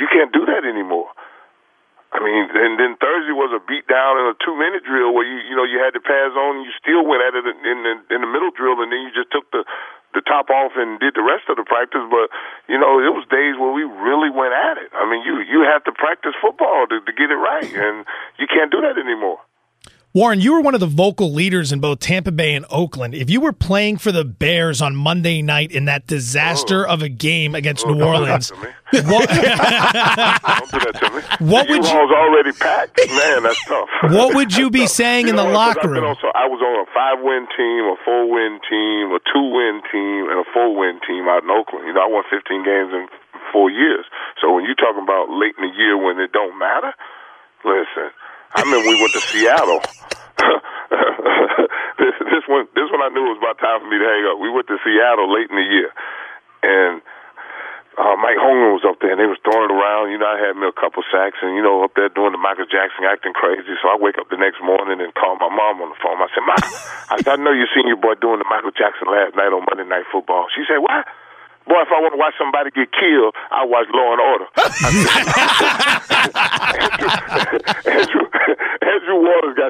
You 0.00 0.08
can't 0.08 0.32
do 0.32 0.48
that 0.48 0.64
anymore. 0.64 1.12
I 2.08 2.24
mean, 2.24 2.48
and 2.48 2.80
then 2.80 2.96
Thursday 2.96 3.36
was 3.36 3.52
a 3.52 3.60
beat 3.60 3.84
down 3.84 4.16
in 4.16 4.32
a 4.32 4.36
two 4.40 4.56
minute 4.56 4.80
drill 4.80 5.12
where 5.12 5.28
you 5.28 5.44
you 5.44 5.54
know 5.54 5.68
you 5.68 5.76
had 5.76 5.92
to 5.92 6.00
pass 6.00 6.32
on, 6.32 6.60
and 6.60 6.64
you 6.64 6.72
still 6.80 7.04
went 7.04 7.20
at 7.20 7.36
it 7.36 7.44
in 7.44 7.78
the 7.84 7.94
in 8.16 8.20
the 8.24 8.30
middle 8.30 8.48
drill, 8.48 8.80
and 8.80 8.88
then 8.88 9.04
you 9.04 9.12
just 9.12 9.28
took 9.28 9.44
the 9.52 9.60
the 10.16 10.24
top 10.24 10.48
off 10.48 10.72
and 10.74 10.96
did 11.04 11.12
the 11.12 11.22
rest 11.22 11.52
of 11.52 11.60
the 11.60 11.68
practice. 11.68 12.00
But 12.08 12.32
you 12.64 12.80
know, 12.80 12.96
it 12.96 13.12
was 13.12 13.28
days 13.28 13.60
where 13.60 13.76
we 13.76 13.84
really 13.84 14.32
went 14.32 14.56
at 14.56 14.80
it. 14.80 14.88
I 14.96 15.04
mean, 15.04 15.20
you 15.20 15.44
you 15.44 15.68
have 15.68 15.84
to 15.84 15.92
practice 15.92 16.32
football 16.40 16.88
to, 16.88 16.96
to 16.96 17.12
get 17.12 17.28
it 17.28 17.36
right, 17.36 17.68
and 17.68 18.08
you 18.40 18.48
can't 18.48 18.72
do 18.72 18.80
that 18.80 18.96
anymore. 18.96 19.44
Warren, 20.14 20.40
you 20.40 20.54
were 20.54 20.62
one 20.62 20.72
of 20.74 20.80
the 20.80 20.86
vocal 20.86 21.32
leaders 21.34 21.70
in 21.70 21.80
both 21.80 22.00
Tampa 22.00 22.32
Bay 22.32 22.54
and 22.54 22.64
Oakland. 22.70 23.14
If 23.14 23.28
you 23.28 23.40
were 23.42 23.52
playing 23.52 23.98
for 23.98 24.10
the 24.10 24.24
Bears 24.24 24.80
on 24.80 24.96
Monday 24.96 25.42
night 25.42 25.70
in 25.70 25.84
that 25.84 26.06
disaster 26.08 26.88
Oh. 26.88 26.94
of 26.94 27.02
a 27.02 27.10
game 27.12 27.54
against 27.54 27.84
oh, 27.86 27.92
New 27.92 28.02
Orleans, 28.02 28.48
what, 28.50 28.64
Don't 29.28 29.28
do 29.28 30.80
that 30.80 30.96
to 30.96 31.10
me. 31.12 31.20
What 31.52 31.68
would 31.68 31.84
you- 31.84 31.92
already 31.92 32.52
packed? 32.56 32.96
Man, 33.06 33.42
that's 33.44 33.62
tough. 33.68 33.88
what 34.10 34.34
would 34.34 34.56
you 34.56 34.70
be 34.70 34.86
saying 34.88 35.28
in 35.28 35.36
the 35.36 35.44
know 35.44 35.52
what? 35.52 35.76
'Cause 35.76 35.84
locker 35.84 35.88
room? 35.92 36.04
on- 36.04 36.16
so 36.24 36.32
I 36.34 36.48
was 36.48 36.58
on 36.64 36.74
a 36.82 36.88
five-win 36.96 37.46
team, 37.54 37.84
a 37.92 37.96
four-win 38.02 38.60
team, 38.64 39.12
a 39.12 39.20
two-win 39.28 39.82
team, 39.92 40.30
and 40.32 40.40
a 40.40 40.44
four-win 40.56 41.00
team 41.06 41.28
out 41.28 41.44
in 41.44 41.50
Oakland. 41.52 41.86
You 41.86 41.92
know, 41.92 42.00
I 42.00 42.08
won 42.08 42.24
15 42.32 42.64
games 42.64 42.90
in 42.96 43.06
four 43.52 43.68
years. 43.70 44.06
So 44.40 44.50
when 44.56 44.64
you're 44.64 44.74
talking 44.74 45.04
about 45.04 45.28
late 45.28 45.52
in 45.60 45.68
the 45.68 45.74
year 45.76 46.00
when 46.00 46.18
it 46.18 46.32
don't 46.32 46.58
matter, 46.58 46.94
listen. 47.62 48.08
I 48.54 48.62
remember 48.64 48.88
we 48.88 48.96
went 49.00 49.12
to 49.12 49.20
Seattle. 49.20 49.80
this 52.00 52.14
this 52.32 52.44
one 52.48 52.64
this 52.72 52.88
one 52.88 53.04
I 53.04 53.12
knew 53.12 53.28
it 53.28 53.36
was 53.36 53.42
about 53.42 53.60
time 53.60 53.84
for 53.84 53.88
me 53.90 54.00
to 54.00 54.08
hang 54.08 54.24
up. 54.30 54.40
We 54.40 54.48
went 54.48 54.68
to 54.72 54.80
Seattle 54.80 55.28
late 55.28 55.50
in 55.50 55.56
the 55.58 55.68
year, 55.68 55.90
and 56.62 57.02
uh, 57.98 58.14
Mike 58.22 58.38
Holmgren 58.38 58.78
was 58.78 58.86
up 58.86 59.02
there, 59.02 59.10
and 59.10 59.18
they 59.18 59.26
was 59.26 59.42
throwing 59.42 59.66
it 59.66 59.74
around. 59.74 60.14
You 60.14 60.22
know, 60.22 60.30
I 60.30 60.38
had 60.38 60.54
me 60.54 60.70
a 60.70 60.72
couple 60.72 61.02
sacks, 61.10 61.42
and 61.42 61.58
you 61.58 61.62
know, 61.66 61.82
up 61.82 61.98
there 61.98 62.06
doing 62.08 62.30
the 62.30 62.38
Michael 62.38 62.70
Jackson, 62.70 63.02
acting 63.02 63.34
crazy. 63.34 63.74
So 63.82 63.90
I 63.90 63.98
wake 63.98 64.22
up 64.22 64.30
the 64.30 64.38
next 64.38 64.62
morning 64.62 65.02
and 65.02 65.10
call 65.18 65.34
my 65.36 65.50
mom 65.50 65.82
on 65.82 65.90
the 65.90 65.98
phone. 65.98 66.22
I 66.22 66.30
said, 66.30 66.46
"Mom, 66.46 66.62
I 67.10 67.18
said 67.18 67.34
I 67.34 67.42
know 67.42 67.50
you 67.50 67.66
seen 67.74 67.90
your 67.90 67.98
boy 67.98 68.14
doing 68.22 68.38
the 68.38 68.46
Michael 68.46 68.70
Jackson 68.70 69.10
last 69.10 69.34
night 69.34 69.50
on 69.50 69.66
Monday 69.66 69.82
Night 69.84 70.06
Football." 70.14 70.46
She 70.54 70.62
said, 70.64 70.78
"What?" 70.78 71.10
Boy, 71.68 71.82
if 71.84 71.92
I 71.92 72.00
want 72.00 72.16
to 72.16 72.20
watch 72.22 72.32
somebody 72.40 72.70
get 72.70 72.88
killed, 72.96 73.34
I 73.52 73.66
watch 73.68 73.92
Law 73.92 74.16
and 74.16 74.24
Order. 74.24 74.48
Andrew, 77.84 77.92
Andrew 77.92 78.27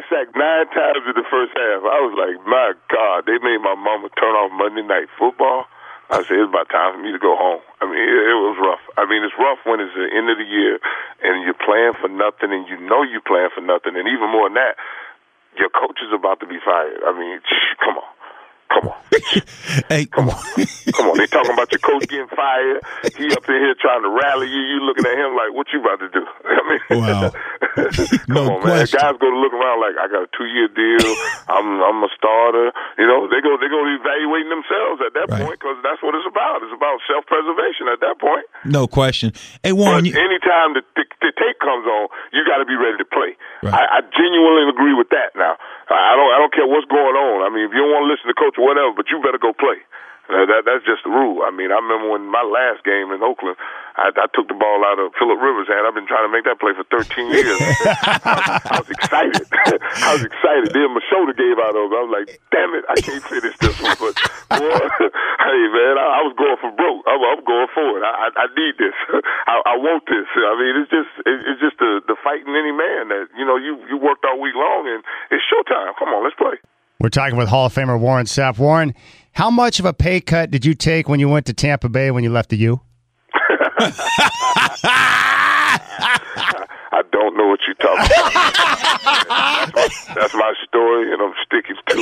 sacked 0.08 0.34
nine 0.34 0.66
times 0.72 1.04
in 1.06 1.14
the 1.14 1.28
first 1.28 1.52
half. 1.54 1.80
I 1.84 2.00
was 2.02 2.16
like, 2.16 2.36
my 2.44 2.74
God, 2.88 3.28
they 3.28 3.38
made 3.40 3.60
my 3.60 3.76
mama 3.76 4.08
turn 4.16 4.34
off 4.34 4.50
Monday 4.52 4.82
Night 4.82 5.08
Football. 5.16 5.68
I 6.08 6.24
said, 6.24 6.40
it's 6.40 6.48
about 6.48 6.72
time 6.72 6.96
for 6.96 7.00
me 7.04 7.12
to 7.12 7.20
go 7.20 7.36
home. 7.36 7.60
I 7.80 7.84
mean, 7.84 8.00
it, 8.00 8.22
it 8.32 8.38
was 8.40 8.56
rough. 8.56 8.80
I 8.96 9.04
mean, 9.04 9.20
it's 9.20 9.36
rough 9.36 9.60
when 9.68 9.76
it's 9.76 9.92
the 9.92 10.08
end 10.08 10.32
of 10.32 10.40
the 10.40 10.48
year 10.48 10.80
and 11.20 11.44
you're 11.44 11.56
playing 11.60 12.00
for 12.00 12.08
nothing 12.08 12.48
and 12.48 12.64
you 12.64 12.80
know 12.80 13.04
you're 13.04 13.24
playing 13.24 13.52
for 13.52 13.60
nothing. 13.60 13.92
And 13.92 14.08
even 14.08 14.32
more 14.32 14.48
than 14.48 14.56
that, 14.56 14.80
your 15.60 15.68
coach 15.68 16.00
is 16.00 16.08
about 16.08 16.40
to 16.40 16.48
be 16.48 16.56
fired. 16.64 17.04
I 17.04 17.12
mean, 17.12 17.44
come 17.84 18.00
on. 18.00 18.08
Come 18.68 18.88
on. 18.92 19.00
hey, 19.88 20.04
come 20.06 20.28
on. 20.28 20.36
come 20.92 21.06
on. 21.08 21.16
They 21.16 21.26
talking 21.26 21.52
about 21.56 21.72
your 21.72 21.80
coach 21.80 22.04
getting 22.06 22.28
fired. 22.28 22.84
He 23.16 23.26
up 23.32 23.48
in 23.48 23.56
here 23.64 23.74
trying 23.80 24.04
to 24.04 24.12
rally 24.12 24.46
you. 24.46 24.60
You 24.60 24.78
looking 24.84 25.06
at 25.08 25.16
him 25.16 25.32
like, 25.34 25.56
what 25.56 25.66
you 25.72 25.80
about 25.80 26.00
to 26.04 26.08
do? 26.12 26.20
I 26.44 26.60
mean, 26.68 26.80
Wow. 27.00 27.30
come 27.32 28.28
No 28.28 28.42
on, 28.44 28.60
man. 28.60 28.84
question. 28.84 29.00
Guys 29.00 29.16
go 29.20 29.28
to 29.30 29.38
look 29.40 29.52
around 29.56 29.80
like, 29.80 29.96
I 29.96 30.06
got 30.12 30.28
a 30.28 30.30
two 30.36 30.46
year 30.52 30.68
deal. 30.68 31.08
I'm 31.48 31.80
I'm 31.80 32.00
a 32.04 32.10
starter. 32.12 32.72
You 33.00 33.06
know, 33.08 33.24
they 33.32 33.40
go 33.40 33.56
they 33.56 33.68
go 33.72 33.80
evaluating 33.88 34.52
themselves 34.52 35.00
at 35.00 35.12
that 35.16 35.28
point 35.32 35.56
because 35.58 35.80
that's 35.80 36.00
what 36.04 36.12
it's 36.14 36.28
about. 36.28 36.60
It's 36.64 36.74
about 36.76 37.00
self 37.08 37.24
preservation 37.26 37.88
at 37.88 38.00
that 38.04 38.20
point. 38.20 38.44
No 38.68 38.84
question. 38.86 39.32
Hey, 39.64 39.72
Warren, 39.72 40.04
you, 40.04 40.12
anytime 40.12 40.76
the, 40.76 40.82
the, 40.96 41.04
the 41.24 41.32
tape 41.40 41.58
comes 41.60 41.86
on, 41.88 42.08
you 42.36 42.44
got 42.44 42.58
to 42.60 42.66
be 42.68 42.76
ready 42.76 42.98
to 43.00 43.08
play. 43.08 43.32
Right. 43.64 43.74
I, 43.74 43.98
I 43.98 44.00
genuinely 44.12 44.68
agree 44.68 44.92
with 44.94 45.08
that. 45.10 45.32
Now, 45.36 45.56
I 45.90 46.14
don't 46.16 46.30
I 46.34 46.38
don't 46.38 46.54
care 46.54 46.68
what's 46.68 46.88
going 46.88 47.16
on. 47.16 47.36
I 47.44 47.48
mean, 47.52 47.64
if 47.64 47.72
you 47.72 47.80
don't 47.84 47.92
want 47.92 48.04
to 48.08 48.12
listen 48.12 48.28
to 48.28 48.36
coach 48.36 48.56
or 48.60 48.64
whatever, 48.68 48.92
but 48.96 49.08
you 49.08 49.20
better 49.24 49.40
go 49.40 49.52
play. 49.56 49.80
Uh, 50.28 50.44
that 50.44 50.68
that's 50.68 50.84
just 50.84 51.08
the 51.08 51.12
rule. 51.12 51.40
I 51.40 51.48
mean, 51.48 51.72
I 51.72 51.80
remember 51.80 52.12
when 52.12 52.28
my 52.28 52.44
last 52.44 52.84
game 52.84 53.08
in 53.16 53.24
Oakland, 53.24 53.56
I, 53.96 54.12
I 54.12 54.28
took 54.36 54.44
the 54.44 54.58
ball 54.60 54.84
out 54.84 55.00
of 55.00 55.16
Philip 55.16 55.40
Rivers' 55.40 55.72
hand. 55.72 55.88
I've 55.88 55.96
been 55.96 56.04
trying 56.04 56.28
to 56.28 56.32
make 56.32 56.44
that 56.44 56.60
play 56.60 56.76
for 56.76 56.84
13 56.92 57.32
years. 57.32 57.56
I, 58.28 58.60
I 58.76 58.78
was 58.84 58.92
excited. 58.92 59.48
I 60.04 60.10
was 60.12 60.24
excited. 60.28 60.68
Then 60.76 60.92
my 60.92 61.00
shoulder 61.08 61.32
gave 61.32 61.56
out 61.56 61.72
over. 61.72 61.96
I 61.96 62.04
was 62.04 62.12
like, 62.12 62.28
damn 62.52 62.76
it, 62.76 62.84
I 62.92 63.00
can't 63.00 63.24
finish 63.24 63.56
this 63.56 63.72
one. 63.80 63.96
But 63.96 64.14
boy, 64.52 64.68
hey 65.48 65.60
man, 65.72 65.94
I, 65.96 66.20
I 66.20 66.22
was 66.28 66.36
going 66.36 66.60
for 66.60 66.76
broke. 66.76 67.08
I'm, 67.08 67.24
I'm 67.24 67.40
going 67.48 67.70
for 67.72 67.88
it. 67.96 68.04
I, 68.04 68.28
I, 68.28 68.28
I 68.36 68.46
need 68.52 68.76
this. 68.76 68.96
I, 69.48 69.64
I 69.64 69.74
want 69.80 70.04
this. 70.12 70.28
I 70.28 70.54
mean, 70.60 70.76
it's 70.76 70.92
just 70.92 71.12
it, 71.24 71.36
it's 71.48 71.60
just 71.64 71.80
the 71.80 72.04
the 72.04 72.20
fight 72.20 72.44
in 72.44 72.52
any 72.52 72.76
man 72.76 73.16
that 73.16 73.32
you 73.32 73.48
know 73.48 73.56
you 73.56 73.80
you 73.88 73.96
worked 73.96 74.28
all 74.28 74.36
week 74.36 74.54
long 74.54 74.84
and 74.92 75.00
it's 75.32 75.44
showtime. 75.48 75.96
Come 75.96 76.12
on, 76.12 76.20
let's 76.20 76.36
play. 76.36 76.60
We're 77.00 77.10
talking 77.10 77.36
with 77.36 77.48
Hall 77.48 77.66
of 77.66 77.74
Famer 77.74 77.98
Warren 77.98 78.26
Sapp. 78.26 78.58
Warren, 78.58 78.92
how 79.38 79.50
much 79.50 79.78
of 79.78 79.84
a 79.84 79.92
pay 79.92 80.20
cut 80.20 80.50
did 80.50 80.64
you 80.64 80.74
take 80.74 81.08
when 81.08 81.20
you 81.20 81.28
went 81.28 81.46
to 81.46 81.52
Tampa 81.52 81.88
Bay 81.88 82.10
when 82.10 82.24
you 82.24 82.32
left 82.32 82.50
the 82.50 82.56
U? 82.56 82.80
I 83.32 83.38
don't 87.12 87.36
know 87.36 87.46
what 87.46 87.60
you're 87.64 87.76
talking 87.76 88.04
about. 88.04 88.32
that's, 89.76 90.06
my, 90.08 90.14
that's 90.16 90.34
my 90.34 90.52
story, 90.66 91.12
and 91.12 91.22
I'm 91.22 91.34
sticking 91.46 91.76
to 91.86 91.94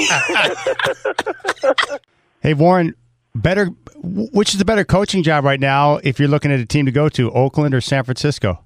it. 1.93 2.01
Hey, 2.41 2.55
Warren, 2.55 2.95
better. 3.35 3.67
Which 3.97 4.55
is 4.55 4.59
the 4.59 4.65
better 4.65 4.85
coaching 4.85 5.23
job 5.23 5.45
right 5.45 5.61
now 5.61 5.97
if 5.97 6.19
you're 6.19 6.29
looking 6.29 6.51
at 6.53 6.61
a 6.61 6.65
team 6.65 6.87
to 6.87 6.93
go 6.93 7.11
to, 7.11 7.31
Oakland 7.33 7.75
or 7.75 7.83
San 7.83 8.05
Francisco? 8.05 8.65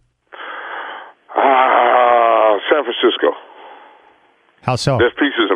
Ah, 1.35 2.57
San 2.71 2.85
Francisco. 2.85 3.33
How 4.63 4.77
so? 4.77 4.97
There's 4.99 5.15
pieces. 5.19 5.50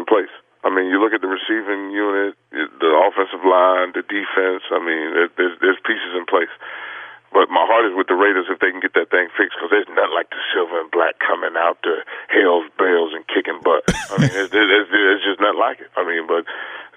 I 0.65 0.73
mean, 0.73 0.89
you 0.89 0.97
look 0.97 1.13
at 1.13 1.21
the 1.21 1.29
receiving 1.29 1.93
unit, 1.93 2.35
the 2.51 2.93
offensive 3.05 3.45
line, 3.45 3.93
the 3.93 4.01
defense. 4.01 4.65
I 4.73 4.81
mean, 4.81 5.29
there's 5.37 5.55
there's 5.61 5.81
pieces 5.85 6.17
in 6.17 6.25
place. 6.25 6.53
But 7.35 7.51
my 7.51 7.67
heart 7.67 7.83
is 7.91 7.99
with 7.99 8.07
the 8.07 8.15
Raiders 8.15 8.47
if 8.47 8.63
they 8.63 8.71
can 8.71 8.79
get 8.79 8.95
that 8.95 9.11
thing 9.11 9.27
fixed 9.35 9.59
because 9.59 9.75
there's 9.75 9.91
nothing 9.91 10.15
like 10.15 10.31
the 10.31 10.39
silver 10.55 10.79
and 10.79 10.87
black 10.95 11.19
coming 11.19 11.59
out 11.59 11.83
the 11.83 12.07
hells 12.31 12.71
bells 12.79 13.11
and 13.11 13.27
kicking 13.27 13.59
butt. 13.59 13.83
I 13.91 14.23
mean, 14.23 14.31
it's, 14.31 14.55
it's, 14.55 14.91
it's 14.95 15.25
just 15.27 15.43
not 15.43 15.59
like 15.59 15.83
it. 15.83 15.91
I 15.99 16.07
mean, 16.07 16.31
but 16.31 16.47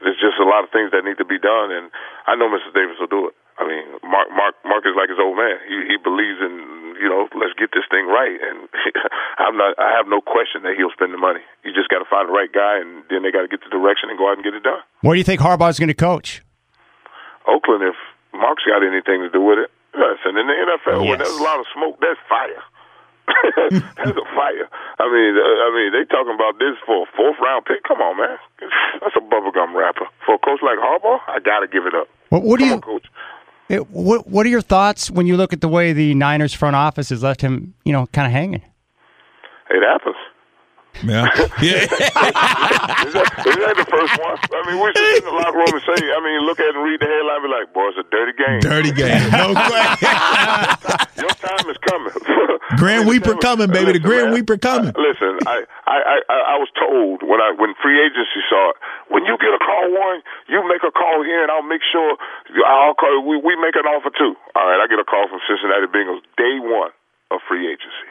there's 0.05 0.21
just 0.21 0.37
a 0.37 0.45
lot 0.45 0.61
of 0.61 0.69
things 0.69 0.93
that 0.93 1.01
need 1.01 1.17
to 1.17 1.25
be 1.25 1.41
done, 1.41 1.73
and 1.73 1.89
I 2.29 2.37
know 2.37 2.53
Mr. 2.53 2.69
Davis 2.69 3.01
will 3.01 3.09
do 3.09 3.33
it. 3.33 3.35
I 3.57 3.65
mean, 3.65 3.97
Mark 4.05 4.29
Mark 4.29 4.53
Mark 4.61 4.85
is 4.85 4.93
like 4.93 5.09
his 5.09 5.17
old 5.17 5.41
man. 5.41 5.57
He 5.65 5.89
he 5.89 5.97
believes 5.97 6.37
in 6.37 6.86
you 6.99 7.09
know 7.09 7.29
let's 7.37 7.53
get 7.57 7.71
this 7.73 7.85
thing 7.89 8.05
right, 8.07 8.37
and 8.41 8.69
I'm 9.43 9.57
not. 9.57 9.77
I 9.79 9.93
have 9.95 10.07
no 10.07 10.21
question 10.21 10.63
that 10.63 10.75
he'll 10.75 10.93
spend 10.93 11.13
the 11.13 11.21
money. 11.21 11.41
You 11.63 11.73
just 11.73 11.89
got 11.89 11.99
to 11.99 12.09
find 12.09 12.29
the 12.29 12.33
right 12.33 12.51
guy, 12.51 12.81
and 12.81 13.03
then 13.09 13.23
they 13.23 13.31
got 13.31 13.45
to 13.45 13.51
get 13.51 13.61
the 13.63 13.71
direction 13.71 14.09
and 14.09 14.17
go 14.17 14.29
out 14.29 14.37
and 14.37 14.43
get 14.43 14.53
it 14.53 14.63
done. 14.63 14.81
Where 15.01 15.13
do 15.13 15.19
you 15.19 15.27
think 15.27 15.41
Harbaugh's 15.41 15.79
going 15.79 15.93
to 15.93 15.97
coach? 15.97 16.43
Oakland, 17.47 17.83
if 17.83 17.95
Mark's 18.33 18.63
got 18.67 18.83
anything 18.83 19.23
to 19.23 19.31
do 19.31 19.41
with 19.41 19.57
it, 19.57 19.71
listen. 19.95 20.35
In 20.35 20.45
the 20.45 20.57
NFL, 20.57 21.07
when 21.07 21.19
there's 21.19 21.31
a 21.31 21.43
lot 21.43 21.59
of 21.59 21.65
smoke, 21.73 21.97
there's 22.01 22.19
fire. 22.27 22.63
there's 23.71 24.15
a 24.15 24.27
fire. 24.35 24.67
I 24.99 25.05
mean, 25.11 25.33
uh, 25.35 25.67
I 25.67 25.69
mean, 25.75 25.89
they 25.91 26.07
talking 26.07 26.33
about 26.33 26.59
this 26.59 26.79
for 26.85 27.03
a 27.03 27.07
fourth 27.15 27.35
round 27.43 27.65
pick. 27.65 27.83
Come 27.83 27.99
on, 27.99 28.17
man, 28.17 28.37
that's 29.01 29.15
a 29.15 29.23
bubblegum 29.23 29.75
rapper 29.75 30.07
for 30.25 30.35
a 30.35 30.39
coach 30.39 30.59
like 30.63 30.79
Harbaugh. 30.79 31.19
I 31.27 31.39
got 31.39 31.59
to 31.59 31.67
give 31.67 31.85
it 31.85 31.93
up. 31.93 32.07
What, 32.29 32.43
what 32.43 32.59
do 32.59 32.65
you? 32.65 32.73
on, 32.73 32.81
coach. 32.81 33.05
It, 33.69 33.89
what 33.89 34.27
What 34.27 34.45
are 34.45 34.49
your 34.49 34.61
thoughts 34.61 35.11
when 35.11 35.27
you 35.27 35.37
look 35.37 35.53
at 35.53 35.61
the 35.61 35.67
way 35.67 35.93
the 35.93 36.13
Niners 36.13 36.53
front 36.53 36.75
office 36.75 37.09
has 37.09 37.21
left 37.23 37.41
him, 37.41 37.73
you 37.83 37.93
know, 37.93 38.07
kind 38.07 38.25
of 38.25 38.31
hanging? 38.31 38.63
It 39.69 39.83
happens. 39.83 40.15
Yeah. 41.03 41.29
is, 41.37 43.13
that, 43.13 43.27
is 43.45 43.55
that 43.57 43.75
the 43.77 43.87
first 43.89 44.13
one? 44.17 44.37
I 44.53 44.61
mean, 44.65 44.77
we 44.81 44.87
should 44.93 45.05
sit 45.13 45.23
in 45.23 45.29
the 45.29 45.37
locker 45.37 45.57
room 45.61 45.73
and 45.73 45.83
say, 45.85 45.97
I 45.99 46.19
mean, 46.23 46.41
look 46.45 46.59
at 46.59 46.69
it 46.69 46.75
and 46.75 46.83
read 46.83 46.99
the 46.99 47.09
headline 47.09 47.41
and 47.41 47.45
be 47.45 47.51
like, 47.53 47.67
boy, 47.73 47.89
it's 47.93 48.01
a 48.01 48.07
dirty 48.09 48.33
game. 48.33 48.59
Dirty 48.65 48.91
game. 48.95 49.21
No 49.31 49.53
question. 49.69 50.09
Your 51.21 51.33
time 51.37 51.65
is 51.69 51.77
coming. 51.85 52.13
Grand 52.81 53.07
Weeper 53.09 53.39
coming, 53.41 53.69
baby. 53.71 53.97
The 53.97 54.03
Listen, 54.03 54.09
Grand 54.09 54.27
man, 54.29 54.35
Weeper 54.37 54.57
coming. 54.59 54.93
Uh, 54.93 54.99
I- 54.99 55.07
listen, 55.07 55.33
I, 55.47 55.57
I, 55.87 55.97
I, 56.29 56.37
I 56.53 56.55
was 56.61 56.69
told 56.77 57.23
when 57.23 57.39
I 57.41 57.55
when 57.55 57.73
free 57.81 57.97
agency 57.97 58.41
saw 58.51 58.73
it, 58.73 58.77
when 59.09 59.23
you 59.25 59.33
get 59.39 59.49
a 59.55 59.61
call, 59.61 59.87
Warren, 59.93 60.21
you 60.51 60.61
make 60.67 60.83
a 60.83 60.91
call 60.91 61.23
here, 61.23 61.41
and 61.41 61.49
I'll 61.49 61.65
make 61.65 61.81
sure 61.87 62.17
I'll 62.67 62.93
call. 62.93 63.23
We 63.23 63.37
we 63.39 63.55
make 63.57 63.73
an 63.79 63.87
offer 63.87 64.11
too. 64.13 64.35
All 64.53 64.65
right, 64.67 64.77
I 64.83 64.85
get 64.91 64.99
a 64.99 65.07
call 65.07 65.25
from 65.31 65.39
Cincinnati 65.47 65.87
Bengals 65.87 66.21
day 66.35 66.59
one 66.59 66.91
of 67.31 67.39
free 67.47 67.65
agency. 67.71 68.07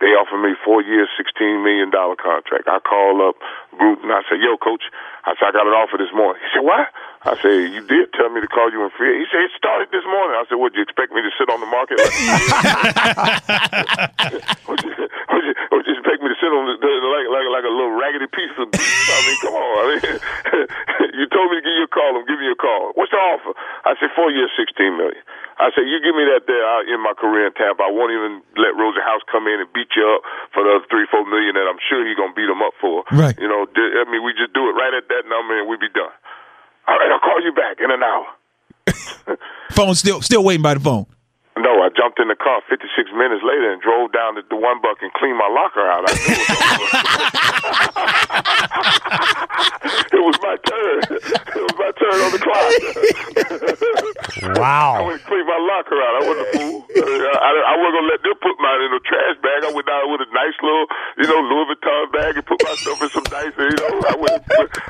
They 0.00 0.16
offered 0.16 0.40
me 0.40 0.56
four 0.64 0.80
years, 0.80 1.08
sixteen 1.16 1.62
million 1.62 1.90
dollar 1.92 2.16
contract. 2.16 2.68
I 2.68 2.78
call 2.80 3.20
up 3.20 3.36
Gruden. 3.76 4.08
I 4.08 4.24
say, 4.32 4.40
"Yo, 4.40 4.56
coach," 4.56 4.80
I 5.28 5.36
said, 5.36 5.48
"I 5.48 5.52
got 5.52 5.66
an 5.68 5.76
offer 5.76 6.00
this 6.00 6.08
morning." 6.16 6.40
He 6.40 6.48
said, 6.56 6.64
"What?" 6.64 6.88
I 7.28 7.36
said, 7.36 7.68
"You 7.68 7.84
did 7.84 8.08
tell 8.16 8.32
me 8.32 8.40
to 8.40 8.48
call 8.48 8.72
you 8.72 8.80
in 8.80 8.88
free." 8.96 9.20
He 9.20 9.28
said, 9.28 9.44
"It 9.44 9.52
started 9.52 9.92
this 9.92 10.08
morning." 10.08 10.40
I 10.40 10.48
said, 10.48 10.56
"Would 10.56 10.72
you 10.72 10.80
expect 10.80 11.12
me 11.12 11.20
to 11.20 11.28
sit 11.36 11.52
on 11.52 11.60
the 11.60 11.68
market?" 11.68 12.00
would, 14.72 14.80
you, 14.88 14.92
would, 14.96 15.44
you, 15.44 15.52
would 15.68 15.84
you 15.84 15.94
expect 16.40 16.56
me 16.56 16.72
to 16.72 16.80
sit 16.80 16.80
on 16.80 16.80
the, 16.80 16.80
the 16.80 17.08
like 17.12 17.28
like 17.28 17.48
like 17.52 17.66
a 17.68 17.72
little 17.72 17.92
raggedy 17.92 18.28
piece 18.32 18.54
of 18.56 18.72
beef? 18.72 19.08
I 19.12 19.18
mean, 19.26 19.38
come 19.44 19.54
on. 19.54 19.72
I 19.76 19.84
mean, 19.90 20.00
you 21.20 21.24
told 21.28 21.52
me 21.52 21.60
to 21.60 21.64
give 21.64 21.76
you 21.76 21.84
a 21.84 21.92
call. 21.92 22.16
I'm 22.16 22.26
giving 22.26 22.44
you 22.44 22.56
a 22.56 22.60
call. 22.60 22.92
What's 22.96 23.12
the 23.12 23.20
offer? 23.20 23.52
I 23.84 23.94
said, 24.00 24.10
four 24.16 24.30
years, 24.32 24.50
sixteen 24.56 24.96
million. 24.96 25.20
I 25.60 25.68
said, 25.76 25.84
you 25.84 26.00
give 26.00 26.16
me 26.16 26.24
that 26.24 26.48
there 26.48 26.64
out 26.64 26.88
in 26.88 27.04
my 27.04 27.12
career 27.12 27.44
in 27.44 27.52
Tampa. 27.52 27.84
I 27.84 27.92
won't 27.92 28.16
even 28.16 28.40
let 28.56 28.72
Rosenhaus 28.80 29.20
come 29.28 29.44
in 29.44 29.60
and 29.60 29.68
beat 29.76 29.92
you 29.92 30.08
up 30.08 30.24
for 30.56 30.64
the 30.64 30.80
other 30.80 30.88
three, 30.88 31.04
four 31.12 31.28
million 31.28 31.52
that 31.52 31.68
I'm 31.68 31.80
sure 31.84 32.00
he's 32.00 32.16
gonna 32.16 32.32
beat 32.32 32.48
him 32.48 32.64
up 32.64 32.72
for. 32.80 33.04
Right. 33.12 33.36
You 33.36 33.44
know, 33.44 33.68
I 33.68 34.08
mean, 34.08 34.24
we 34.24 34.32
just 34.32 34.56
do 34.56 34.64
it 34.72 34.74
right 34.74 34.96
at 34.96 35.12
that 35.12 35.28
number 35.28 35.60
and 35.60 35.68
we 35.68 35.76
be 35.76 35.92
done. 35.92 36.12
All 36.88 36.96
right, 36.96 37.12
I'll 37.12 37.20
call 37.20 37.44
you 37.44 37.52
back 37.52 37.76
in 37.76 37.92
an 37.92 38.00
hour. 38.00 38.26
Phone 39.76 39.94
still 39.94 40.22
still 40.24 40.42
waiting 40.42 40.64
by 40.64 40.74
the 40.74 40.80
phone. 40.80 41.06
No, 41.60 41.84
I 41.84 41.90
jumped 41.92 42.18
in 42.18 42.28
the 42.28 42.36
car 42.36 42.62
56 42.72 42.88
minutes 43.12 43.44
later 43.44 43.70
and 43.70 43.82
drove 43.82 44.12
down 44.12 44.34
to 44.36 44.42
the 44.48 44.56
one 44.56 44.80
buck 44.80 44.96
and 45.02 45.12
cleaned 45.12 45.36
my 45.36 45.48
locker 45.52 45.84
out. 45.84 46.08
I 46.08 46.12
knew 46.16 46.32
it 50.16 50.24
was 50.24 50.40
my 50.48 50.56
turn. 50.64 51.20
It 51.20 51.60
was 51.60 51.76
my 51.76 51.92
turn 52.00 52.16
on 52.24 52.32
the 52.32 52.40
clock. 52.40 52.72
Wow. 54.40 54.96
I 54.96 55.02
went 55.04 55.20
to 55.20 55.26
clean 55.26 55.44
my 55.44 55.58
locker 55.60 55.98
out. 56.00 56.14
I 56.16 56.22
wasn't 56.24 56.40
a 56.40 56.50
fool. 56.56 56.78
Uh, 56.80 57.38
I, 57.44 57.50
I 57.50 57.74
wasn't 57.76 57.96
gonna 57.96 58.12
let 58.12 58.20
them 58.24 58.36
put 58.40 58.56
mine 58.56 58.80
in 58.88 58.92
a 58.96 59.02
trash 59.04 59.36
bag. 59.42 59.58
I 59.68 59.70
went 59.74 59.84
down 59.84 60.08
with 60.08 60.22
a 60.24 60.30
nice 60.32 60.56
little, 60.64 60.86
you 61.18 61.26
know, 61.28 61.40
Louis 61.44 61.66
Vuitton 61.74 62.12
bag 62.12 62.36
and 62.40 62.46
put 62.46 62.62
my 62.64 62.74
stuff 62.80 63.02
in 63.02 63.08
some 63.10 63.26
nice, 63.28 63.52
you 63.58 63.76
know. 63.76 64.00
I 64.08 64.14
would, 64.16 64.32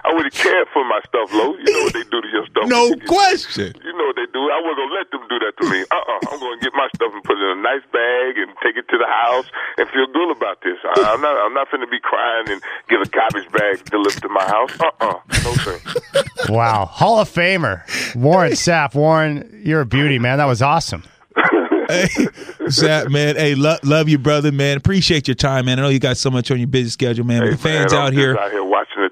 I 0.06 0.10
would 0.14 0.26
have 0.28 0.36
cared 0.36 0.68
for 0.70 0.84
my 0.86 1.00
stuff, 1.08 1.32
Lo. 1.34 1.56
You 1.56 1.70
know 1.72 1.82
what 1.88 1.94
they 1.94 2.04
do 2.04 2.20
to 2.20 2.30
your 2.30 2.46
stuff. 2.46 2.66
No 2.68 2.94
question. 3.10 3.74
You 3.82 3.92
know 3.96 4.06
what 4.06 4.16
they 4.16 4.28
do. 4.30 4.38
I 4.38 4.58
wasn't 4.62 4.78
gonna 4.86 4.98
let 4.98 5.06
them 5.10 5.24
do 5.26 5.36
that 5.40 5.54
to 5.56 5.64
me. 5.66 5.78
Uh 5.90 5.98
uh-uh. 5.98 6.12
uh. 6.14 6.30
i 6.30 6.34
am 6.34 6.40
gonna 6.40 6.59
get 6.60 6.72
my 6.74 6.88
stuff 6.94 7.12
and 7.12 7.22
put 7.24 7.36
it 7.38 7.42
in 7.42 7.58
a 7.58 7.62
nice 7.62 7.82
bag 7.92 8.38
and 8.38 8.48
take 8.62 8.76
it 8.76 8.88
to 8.88 8.98
the 8.98 9.06
house 9.06 9.46
and 9.78 9.88
feel 9.90 10.06
good 10.12 10.30
about 10.36 10.60
this. 10.62 10.76
I, 10.84 11.12
I'm 11.14 11.20
not. 11.20 11.36
I'm 11.36 11.54
not 11.54 11.68
finna 11.68 11.90
be 11.90 12.00
crying 12.00 12.50
and 12.50 12.62
get 12.88 13.00
a 13.00 13.08
garbage 13.10 13.50
bag 13.52 13.84
delivered 13.90 14.22
to 14.22 14.28
my 14.28 14.44
house. 14.44 14.70
Uh 14.80 14.90
uh 15.00 15.14
No 15.44 15.54
sir. 15.54 15.80
Wow. 16.48 16.86
Hall 16.86 17.18
of 17.20 17.28
Famer 17.28 17.82
Warren 18.16 18.52
Sapp. 18.52 18.94
Warren, 18.94 19.60
you're 19.64 19.82
a 19.82 19.86
beauty, 19.86 20.18
man. 20.18 20.38
That 20.38 20.46
was 20.46 20.62
awesome. 20.62 21.04
Zach, 22.68 23.10
man, 23.10 23.36
hey, 23.36 23.54
lo- 23.54 23.76
love 23.82 24.08
you, 24.08 24.18
brother, 24.18 24.52
man. 24.52 24.76
Appreciate 24.76 25.26
your 25.28 25.34
time, 25.34 25.66
man. 25.66 25.78
I 25.78 25.82
know 25.82 25.88
you 25.88 25.98
got 25.98 26.16
so 26.16 26.30
much 26.30 26.50
on 26.50 26.58
your 26.58 26.68
busy 26.68 26.90
schedule, 26.90 27.24
man. 27.24 27.42
Hey, 27.42 27.50
but 27.50 27.56
the 27.56 27.62
fans 27.62 27.92
man, 27.92 28.00
I'm 28.00 28.06
out 28.06 28.12
just 28.12 28.18
here, 28.20 28.36
out 28.38 28.50
here 28.50 28.64
watching 28.64 29.02
the 29.02 29.10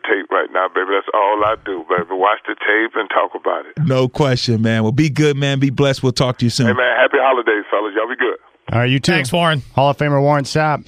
tape 0.68 0.74
baby. 0.74 0.90
That's 0.94 1.08
all 1.14 1.44
I 1.44 1.56
do, 1.64 1.84
baby. 1.88 2.10
Watch 2.10 2.40
the 2.46 2.54
tape 2.54 2.92
and 2.94 3.08
talk 3.10 3.34
about 3.34 3.66
it. 3.66 3.78
no 3.86 4.08
question, 4.08 4.62
man. 4.62 4.82
Well, 4.82 4.92
be 4.92 5.10
good, 5.10 5.36
man. 5.36 5.58
Be 5.60 5.70
blessed. 5.70 6.02
We'll 6.02 6.12
talk 6.12 6.38
to 6.38 6.46
you 6.46 6.50
soon. 6.50 6.66
Hey, 6.66 6.72
man, 6.72 6.96
happy 6.96 7.18
holidays, 7.20 7.64
fellas. 7.70 7.92
Y'all 7.96 8.08
be 8.08 8.16
good. 8.16 8.38
All 8.72 8.80
right, 8.80 8.90
you 8.90 9.00
too. 9.00 9.12
Thanks, 9.12 9.32
Warren. 9.32 9.62
Hall 9.74 9.90
of 9.90 9.96
Famer 9.96 10.20
Warren 10.20 10.44
Sapp. 10.44 10.84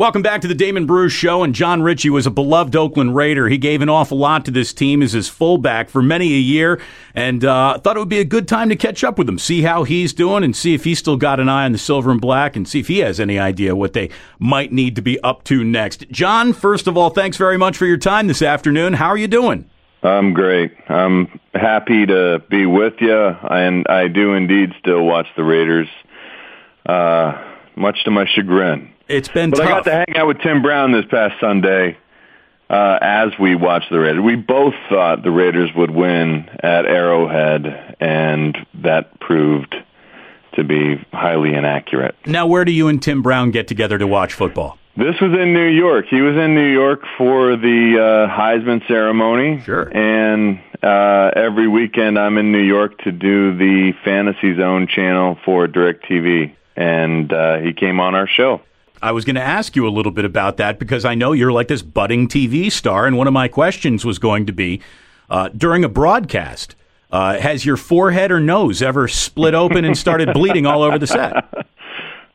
Welcome 0.00 0.22
back 0.22 0.40
to 0.40 0.48
the 0.48 0.54
Damon 0.54 0.86
Bruce 0.86 1.12
Show. 1.12 1.42
And 1.42 1.54
Jon 1.54 1.82
Ritchie 1.82 2.08
was 2.08 2.26
a 2.26 2.30
beloved 2.30 2.74
Oakland 2.74 3.14
Raider. 3.14 3.50
He 3.50 3.58
gave 3.58 3.82
an 3.82 3.90
awful 3.90 4.16
lot 4.16 4.46
to 4.46 4.50
this 4.50 4.72
team 4.72 5.02
as 5.02 5.12
his 5.12 5.28
fullback 5.28 5.90
for 5.90 6.00
many 6.00 6.32
a 6.32 6.38
year, 6.38 6.80
and 7.14 7.44
uh, 7.44 7.76
thought 7.76 7.96
it 7.96 7.98
would 7.98 8.08
be 8.08 8.18
a 8.18 8.24
good 8.24 8.48
time 8.48 8.70
to 8.70 8.76
catch 8.76 9.04
up 9.04 9.18
with 9.18 9.28
him, 9.28 9.38
see 9.38 9.60
how 9.60 9.84
he's 9.84 10.14
doing, 10.14 10.42
and 10.42 10.56
see 10.56 10.72
if 10.72 10.84
he's 10.84 10.98
still 10.98 11.18
got 11.18 11.38
an 11.38 11.50
eye 11.50 11.66
on 11.66 11.72
the 11.72 11.78
silver 11.78 12.10
and 12.10 12.18
black, 12.18 12.56
and 12.56 12.66
see 12.66 12.80
if 12.80 12.88
he 12.88 13.00
has 13.00 13.20
any 13.20 13.38
idea 13.38 13.76
what 13.76 13.92
they 13.92 14.08
might 14.38 14.72
need 14.72 14.96
to 14.96 15.02
be 15.02 15.20
up 15.20 15.44
to 15.44 15.62
next. 15.62 16.08
Jon, 16.08 16.54
first 16.54 16.86
of 16.86 16.96
all, 16.96 17.10
thanks 17.10 17.36
very 17.36 17.58
much 17.58 17.76
for 17.76 17.84
your 17.84 17.98
time 17.98 18.26
this 18.26 18.40
afternoon. 18.40 18.94
How 18.94 19.08
are 19.08 19.18
you 19.18 19.28
doing? 19.28 19.68
I'm 20.02 20.32
great. 20.32 20.72
I'm 20.88 21.38
happy 21.52 22.06
to 22.06 22.42
be 22.48 22.64
with 22.64 22.94
you, 23.00 23.18
and 23.22 23.86
I 23.86 24.08
do 24.08 24.32
indeed 24.32 24.72
still 24.78 25.04
watch 25.04 25.26
the 25.36 25.44
Raiders, 25.44 25.88
uh, 26.86 27.34
much 27.76 28.02
to 28.04 28.10
my 28.10 28.24
chagrin. 28.34 28.94
It's 29.10 29.28
been 29.28 29.50
but 29.50 29.58
tough. 29.58 29.66
I 29.66 29.70
got 29.70 29.84
to 29.84 29.92
hang 29.92 30.16
out 30.16 30.28
with 30.28 30.38
Tim 30.38 30.62
Brown 30.62 30.92
this 30.92 31.04
past 31.10 31.34
Sunday 31.40 31.98
uh, 32.68 32.98
as 33.02 33.36
we 33.40 33.56
watched 33.56 33.90
the 33.90 33.98
Raiders. 33.98 34.22
We 34.22 34.36
both 34.36 34.74
thought 34.88 35.24
the 35.24 35.32
Raiders 35.32 35.70
would 35.74 35.90
win 35.90 36.48
at 36.62 36.86
Arrowhead, 36.86 37.96
and 37.98 38.56
that 38.74 39.18
proved 39.18 39.74
to 40.54 40.62
be 40.62 41.04
highly 41.12 41.54
inaccurate. 41.54 42.14
Now, 42.24 42.46
where 42.46 42.64
do 42.64 42.70
you 42.70 42.86
and 42.86 43.02
Tim 43.02 43.20
Brown 43.20 43.50
get 43.50 43.66
together 43.66 43.98
to 43.98 44.06
watch 44.06 44.32
football? 44.32 44.78
This 44.96 45.20
was 45.20 45.32
in 45.32 45.54
New 45.54 45.68
York. 45.68 46.06
He 46.08 46.20
was 46.20 46.36
in 46.36 46.54
New 46.54 46.70
York 46.70 47.02
for 47.18 47.56
the 47.56 48.28
uh, 48.28 48.32
Heisman 48.32 48.86
ceremony. 48.86 49.60
Sure. 49.64 49.88
And 49.96 50.60
uh, 50.82 51.32
every 51.34 51.66
weekend 51.66 52.16
I'm 52.18 52.38
in 52.38 52.52
New 52.52 52.62
York 52.62 52.98
to 52.98 53.12
do 53.12 53.56
the 53.56 53.92
Fantasy 54.04 54.54
Zone 54.56 54.86
channel 54.86 55.36
for 55.44 55.66
DirecTV. 55.66 56.54
And 56.76 57.32
uh, 57.32 57.58
he 57.58 57.72
came 57.72 57.98
on 57.98 58.14
our 58.14 58.26
show. 58.28 58.60
I 59.02 59.12
was 59.12 59.24
going 59.24 59.36
to 59.36 59.42
ask 59.42 59.76
you 59.76 59.86
a 59.86 59.90
little 59.90 60.12
bit 60.12 60.24
about 60.24 60.58
that 60.58 60.78
because 60.78 61.04
I 61.04 61.14
know 61.14 61.32
you're 61.32 61.52
like 61.52 61.68
this 61.68 61.82
budding 61.82 62.28
TV 62.28 62.70
star, 62.70 63.06
and 63.06 63.16
one 63.16 63.26
of 63.26 63.32
my 63.32 63.48
questions 63.48 64.04
was 64.04 64.18
going 64.18 64.46
to 64.46 64.52
be 64.52 64.80
uh, 65.30 65.48
during 65.48 65.84
a 65.84 65.88
broadcast, 65.88 66.74
uh, 67.10 67.38
has 67.38 67.64
your 67.64 67.76
forehead 67.76 68.30
or 68.30 68.40
nose 68.40 68.82
ever 68.82 69.08
split 69.08 69.54
open 69.54 69.84
and 69.84 69.96
started 69.96 70.32
bleeding 70.34 70.66
all 70.66 70.82
over 70.82 70.98
the 70.98 71.06
set? 71.06 71.34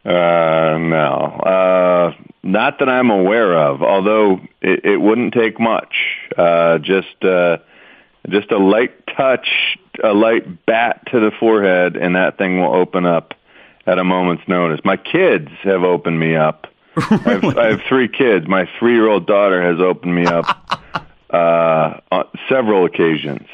Uh, 0.05 0.77
no, 0.77 1.39
uh, 1.45 2.13
not 2.43 2.79
that 2.79 2.89
I'm 2.89 3.09
aware 3.09 3.57
of. 3.57 3.83
Although 3.83 4.41
it, 4.61 4.85
it 4.85 4.97
wouldn't 4.97 5.33
take 5.33 5.59
much. 5.59 5.95
Uh, 6.37 6.79
just, 6.79 7.23
uh, 7.23 7.57
just 8.29 8.51
a 8.51 8.57
light 8.57 9.05
touch, 9.15 9.47
a 10.03 10.13
light 10.13 10.65
bat 10.65 11.01
to 11.11 11.19
the 11.19 11.31
forehead, 11.39 11.95
and 11.95 12.15
that 12.15 12.37
thing 12.37 12.59
will 12.59 12.73
open 12.73 13.05
up 13.05 13.35
at 13.85 13.99
a 13.99 14.03
moment's 14.03 14.47
notice. 14.47 14.79
My 14.83 14.97
kids 14.97 15.49
have 15.63 15.83
opened 15.83 16.19
me 16.19 16.35
up. 16.35 16.67
I, 16.97 17.01
have, 17.25 17.57
I 17.57 17.65
have 17.71 17.81
three 17.89 18.07
kids. 18.07 18.47
My 18.47 18.67
three-year-old 18.79 19.27
daughter 19.27 19.61
has 19.61 19.79
opened 19.81 20.15
me 20.15 20.25
up 20.25 21.05
uh, 21.29 21.99
on 22.11 22.25
several 22.49 22.85
occasions. 22.85 23.47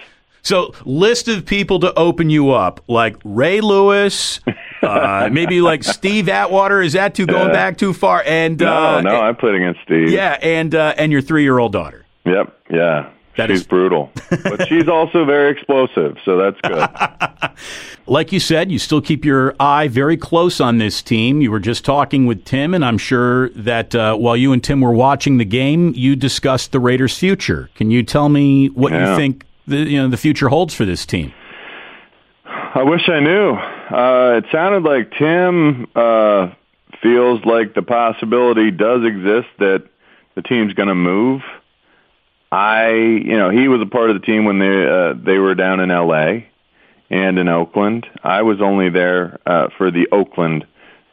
So, 0.43 0.73
list 0.85 1.27
of 1.27 1.45
people 1.45 1.79
to 1.81 1.93
open 1.97 2.29
you 2.31 2.49
up, 2.51 2.83
like 2.87 3.15
Ray 3.23 3.61
Lewis, 3.61 4.39
uh, 4.81 5.29
maybe 5.31 5.61
like 5.61 5.83
Steve 5.83 6.29
Atwater. 6.29 6.81
Is 6.81 6.93
that 6.93 7.13
too 7.13 7.27
going 7.27 7.47
Yeah. 7.47 7.53
back 7.53 7.77
too 7.77 7.93
far? 7.93 8.23
And 8.25 8.59
No, 8.59 8.97
uh, 8.97 9.01
no, 9.01 9.21
I 9.21 9.33
played 9.33 9.53
against 9.55 9.81
Steve. 9.83 10.09
yeah, 10.09 10.37
and 10.41 10.73
uh, 10.73 10.95
and 10.97 11.11
your 11.11 11.21
three 11.21 11.43
year 11.43 11.59
old 11.59 11.73
daughter. 11.73 12.05
Yep. 12.25 12.57
Yeah. 12.71 13.09
That 13.37 13.49
she's 13.49 13.61
is- 13.61 13.67
brutal, 13.67 14.11
but 14.43 14.67
she's 14.69 14.87
also 14.87 15.23
very 15.25 15.51
explosive, 15.51 16.17
so 16.25 16.37
that's 16.37 16.59
good. 16.61 16.87
Like 18.07 18.31
you 18.33 18.39
said, 18.41 18.71
you 18.71 18.79
still 18.79 18.99
keep 18.99 19.23
your 19.23 19.55
eye 19.59 19.87
very 19.87 20.17
close 20.17 20.59
on 20.59 20.79
this 20.79 21.01
team. 21.01 21.39
You 21.39 21.49
were 21.51 21.59
just 21.59 21.85
talking 21.85 22.25
with 22.25 22.43
Tim, 22.43 22.73
and 22.73 22.83
I'm 22.83 22.97
sure 22.97 23.49
that 23.51 23.93
uh, 23.95 24.15
while 24.17 24.35
you 24.35 24.51
and 24.51 24.61
Tim 24.61 24.81
were 24.81 24.91
watching 24.91 25.37
the 25.37 25.45
game, 25.45 25.93
you 25.95 26.15
discussed 26.17 26.71
the 26.73 26.79
Raiders' 26.79 27.17
future. 27.17 27.69
Can 27.75 27.89
you 27.91 28.01
tell 28.03 28.27
me 28.27 28.67
what 28.69 28.91
Yeah. 28.91 29.11
you 29.11 29.15
think 29.17 29.45
the 29.67 29.77
you 29.77 29.97
know 30.01 30.07
the 30.09 30.17
future 30.17 30.49
holds 30.49 30.73
for 30.73 30.83
this 30.83 31.05
team? 31.05 31.31
I 32.45 32.83
wish 32.83 33.07
I 33.07 33.19
knew. 33.19 33.51
Uh, 33.53 34.37
it 34.39 34.45
sounded 34.51 34.83
like 34.83 35.11
Tim 35.17 35.87
uh, 35.95 36.49
feels 37.01 37.45
like 37.45 37.75
the 37.75 37.83
possibility 37.83 38.71
does 38.71 39.05
exist 39.05 39.47
that 39.59 39.83
the 40.35 40.41
team's 40.41 40.73
going 40.73 40.89
to 40.89 40.95
move. 40.95 41.43
I, 42.51 42.89
you 42.89 43.37
know, 43.37 43.49
he 43.49 43.67
was 43.67 43.81
a 43.81 43.85
part 43.85 44.09
of 44.09 44.19
the 44.19 44.25
team 44.25 44.45
when 44.45 44.59
they 44.59 44.87
uh, 44.87 45.13
they 45.13 45.37
were 45.37 45.55
down 45.55 45.79
in 45.79 45.89
L.A. 45.89 46.47
and 47.09 47.39
in 47.39 47.47
Oakland. 47.47 48.07
I 48.23 48.41
was 48.41 48.61
only 48.61 48.89
there 48.89 49.39
uh, 49.45 49.69
for 49.77 49.89
the 49.89 50.09
Oakland 50.11 50.65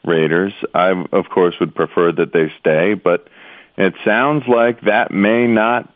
Raiders. 0.05 0.53
I, 0.75 0.91
of 1.13 1.29
course, 1.29 1.55
would 1.61 1.75
prefer 1.75 2.11
that 2.13 2.33
they 2.33 2.53
stay, 2.59 2.95
but 2.95 3.29
it 3.77 3.95
sounds 4.05 4.49
like 4.49 4.81
that 4.83 5.13
may 5.13 5.47
not 5.47 5.89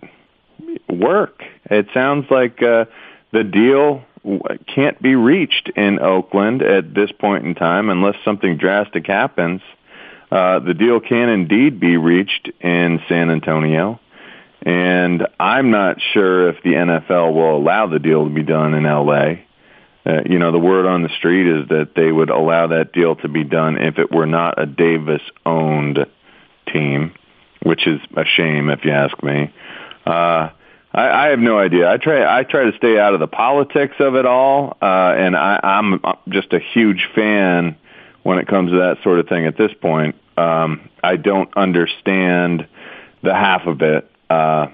work. 0.88 1.42
It 1.64 1.88
sounds 1.92 2.30
like 2.30 2.62
uh, 2.62 2.84
the 3.32 3.42
deal 3.42 4.04
can't 4.72 5.02
be 5.02 5.16
reached 5.16 5.70
in 5.74 5.98
Oakland 5.98 6.62
at 6.62 6.94
this 6.94 7.10
point 7.10 7.44
in 7.44 7.56
time 7.56 7.90
unless 7.90 8.14
something 8.24 8.56
drastic 8.56 9.08
happens. 9.08 9.60
Uh, 10.30 10.60
the 10.60 10.74
deal 10.74 11.00
can 11.00 11.28
indeed 11.28 11.80
be 11.80 11.96
reached 11.96 12.48
in 12.60 13.00
San 13.08 13.30
Antonio. 13.30 13.98
And 14.64 15.26
I'm 15.40 15.70
not 15.70 15.98
sure 16.12 16.48
if 16.48 16.62
the 16.62 16.74
NFL 16.74 17.34
will 17.34 17.56
allow 17.56 17.88
the 17.88 17.98
deal 17.98 18.24
to 18.24 18.30
be 18.30 18.44
done 18.44 18.74
in 18.74 18.84
LA. 18.84 19.42
Uh, 20.04 20.22
you 20.26 20.38
know, 20.38 20.52
the 20.52 20.58
word 20.58 20.86
on 20.86 21.02
the 21.02 21.08
street 21.16 21.46
is 21.46 21.68
that 21.68 21.90
they 21.94 22.10
would 22.10 22.30
allow 22.30 22.68
that 22.68 22.92
deal 22.92 23.16
to 23.16 23.28
be 23.28 23.44
done 23.44 23.78
if 23.78 23.98
it 23.98 24.12
were 24.12 24.26
not 24.26 24.60
a 24.60 24.66
Davis 24.66 25.22
owned 25.44 26.06
team, 26.72 27.12
which 27.62 27.86
is 27.86 28.00
a 28.16 28.24
shame 28.24 28.68
if 28.68 28.84
you 28.84 28.92
ask 28.92 29.20
me. 29.22 29.52
Uh, 30.06 30.50
I, 30.92 31.08
I 31.08 31.26
have 31.28 31.38
no 31.38 31.58
idea. 31.58 31.90
I 31.90 31.96
try. 31.96 32.38
I 32.38 32.42
try 32.42 32.64
to 32.70 32.76
stay 32.76 32.98
out 32.98 33.14
of 33.14 33.20
the 33.20 33.28
politics 33.28 33.96
of 33.98 34.14
it 34.14 34.26
all, 34.26 34.76
uh, 34.82 35.14
and 35.16 35.36
I, 35.36 35.60
I'm 35.62 36.00
just 36.28 36.52
a 36.52 36.58
huge 36.58 37.08
fan 37.14 37.76
when 38.22 38.38
it 38.38 38.46
comes 38.46 38.70
to 38.70 38.78
that 38.78 38.98
sort 39.02 39.18
of 39.18 39.28
thing. 39.28 39.46
At 39.46 39.56
this 39.56 39.72
point, 39.80 40.16
um, 40.36 40.88
I 41.02 41.16
don't 41.16 41.56
understand 41.56 42.66
the 43.22 43.34
half 43.34 43.66
of 43.66 43.82
it. 43.82 44.10
Uh, 44.32 44.70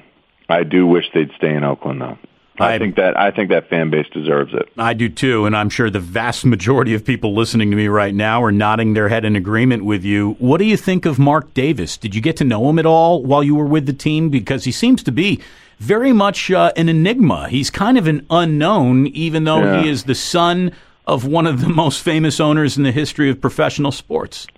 I 0.48 0.62
do 0.62 0.86
wish 0.86 1.04
they'd 1.12 1.30
stay 1.36 1.54
in 1.54 1.64
Oakland, 1.64 2.00
though. 2.00 2.18
I, 2.60 2.78
think 2.78 2.96
that 2.96 3.16
I 3.16 3.30
think 3.30 3.50
that 3.50 3.68
fan 3.68 3.90
base 3.90 4.06
deserves 4.12 4.52
it. 4.52 4.68
I 4.76 4.92
do 4.92 5.08
too, 5.08 5.46
and 5.46 5.56
I'm 5.56 5.68
sure 5.70 5.90
the 5.90 6.00
vast 6.00 6.44
majority 6.44 6.92
of 6.94 7.04
people 7.04 7.34
listening 7.34 7.70
to 7.70 7.76
me 7.76 7.86
right 7.86 8.14
now 8.14 8.42
are 8.42 8.50
nodding 8.50 8.94
their 8.94 9.08
head 9.08 9.24
in 9.24 9.36
agreement 9.36 9.84
with 9.84 10.04
you. 10.04 10.32
What 10.40 10.58
do 10.58 10.64
you 10.64 10.76
think 10.76 11.06
of 11.06 11.18
Mark 11.20 11.54
Davis? 11.54 11.96
Did 11.96 12.14
you 12.16 12.20
get 12.20 12.36
to 12.38 12.44
know 12.44 12.68
him 12.68 12.78
at 12.80 12.86
all 12.86 13.22
while 13.22 13.44
you 13.44 13.54
were 13.54 13.66
with 13.66 13.86
the 13.86 13.92
team? 13.92 14.28
Because 14.28 14.64
he 14.64 14.72
seems 14.72 15.04
to 15.04 15.12
be 15.12 15.40
very 15.78 16.12
much 16.12 16.50
uh, 16.50 16.72
an 16.76 16.88
enigma. 16.88 17.48
He's 17.48 17.70
kind 17.70 17.96
of 17.96 18.08
an 18.08 18.26
unknown, 18.28 19.06
even 19.08 19.44
though 19.44 19.62
Yeah. 19.62 19.82
he 19.82 19.88
is 19.88 20.04
the 20.04 20.16
son 20.16 20.72
of 21.06 21.24
one 21.24 21.46
of 21.46 21.60
the 21.60 21.68
most 21.68 22.02
famous 22.02 22.40
owners 22.40 22.76
in 22.76 22.82
the 22.82 22.92
history 22.92 23.30
of 23.30 23.40
professional 23.40 23.92
sports. 23.92 24.48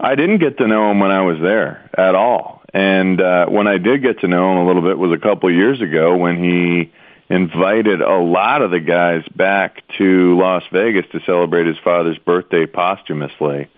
I 0.00 0.14
didn't 0.14 0.38
get 0.38 0.56
to 0.58 0.66
know 0.66 0.90
him 0.90 0.98
when 0.98 1.10
I 1.10 1.20
was 1.20 1.38
there 1.40 1.90
at 1.96 2.14
all. 2.14 2.62
And 2.74 3.20
uh, 3.20 3.46
when 3.46 3.68
I 3.68 3.78
did 3.78 4.02
get 4.02 4.20
to 4.20 4.28
know 4.28 4.52
him 4.52 4.58
a 4.58 4.66
little 4.66 4.82
bit 4.82 4.98
was 4.98 5.12
a 5.12 5.22
couple 5.22 5.48
of 5.48 5.54
years 5.54 5.80
ago 5.80 6.16
when 6.16 6.42
he 6.42 6.92
invited 7.30 8.02
a 8.02 8.18
lot 8.18 8.62
of 8.62 8.72
the 8.72 8.80
guys 8.80 9.22
back 9.34 9.84
to 9.96 10.36
Las 10.36 10.64
Vegas 10.72 11.06
to 11.12 11.20
celebrate 11.24 11.68
his 11.68 11.78
father's 11.84 12.18
birthday 12.18 12.66
posthumously. 12.66 13.68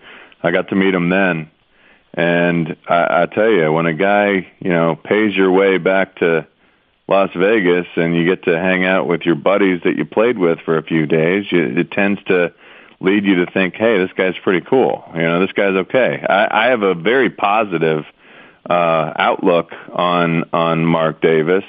I 0.41 0.49
got 0.49 0.69
to 0.69 0.75
meet 0.75 0.95
him 0.95 1.09
then. 1.09 1.51
And 2.15 2.75
I, 2.89 3.21
I 3.21 3.25
tell 3.27 3.49
you, 3.49 3.71
when 3.71 3.85
a 3.85 3.93
guy, 3.93 4.51
you 4.59 4.71
know, 4.71 4.95
pays 4.95 5.35
your 5.35 5.51
way 5.51 5.77
back 5.77 6.15
to 6.15 6.47
Las 7.07 7.29
Vegas 7.35 7.85
and 7.95 8.15
you 8.15 8.25
get 8.25 8.45
to 8.45 8.57
hang 8.57 8.83
out 8.83 9.07
with 9.07 9.21
your 9.21 9.35
buddies 9.35 9.81
that 9.83 9.95
you 9.95 10.05
played 10.05 10.39
with 10.39 10.59
for 10.61 10.75
a 10.75 10.83
few 10.83 11.05
days, 11.05 11.45
you, 11.51 11.63
it 11.77 11.91
tends 11.91 12.19
to 12.23 12.51
lead 12.99 13.25
you 13.25 13.45
to 13.45 13.51
think, 13.51 13.75
hey, 13.75 13.99
this 13.99 14.11
guy's 14.17 14.37
pretty 14.43 14.65
cool. 14.67 15.03
You 15.13 15.21
know, 15.21 15.39
this 15.39 15.51
guy's 15.51 15.75
okay. 15.75 16.25
I, 16.27 16.65
I 16.65 16.69
have 16.69 16.81
a 16.81 16.95
very 16.95 17.29
positive 17.29 18.03
uh, 18.69 19.13
outlook 19.17 19.71
on 19.93 20.43
on 20.53 20.85
Mark 20.85 21.21
Davis 21.21 21.63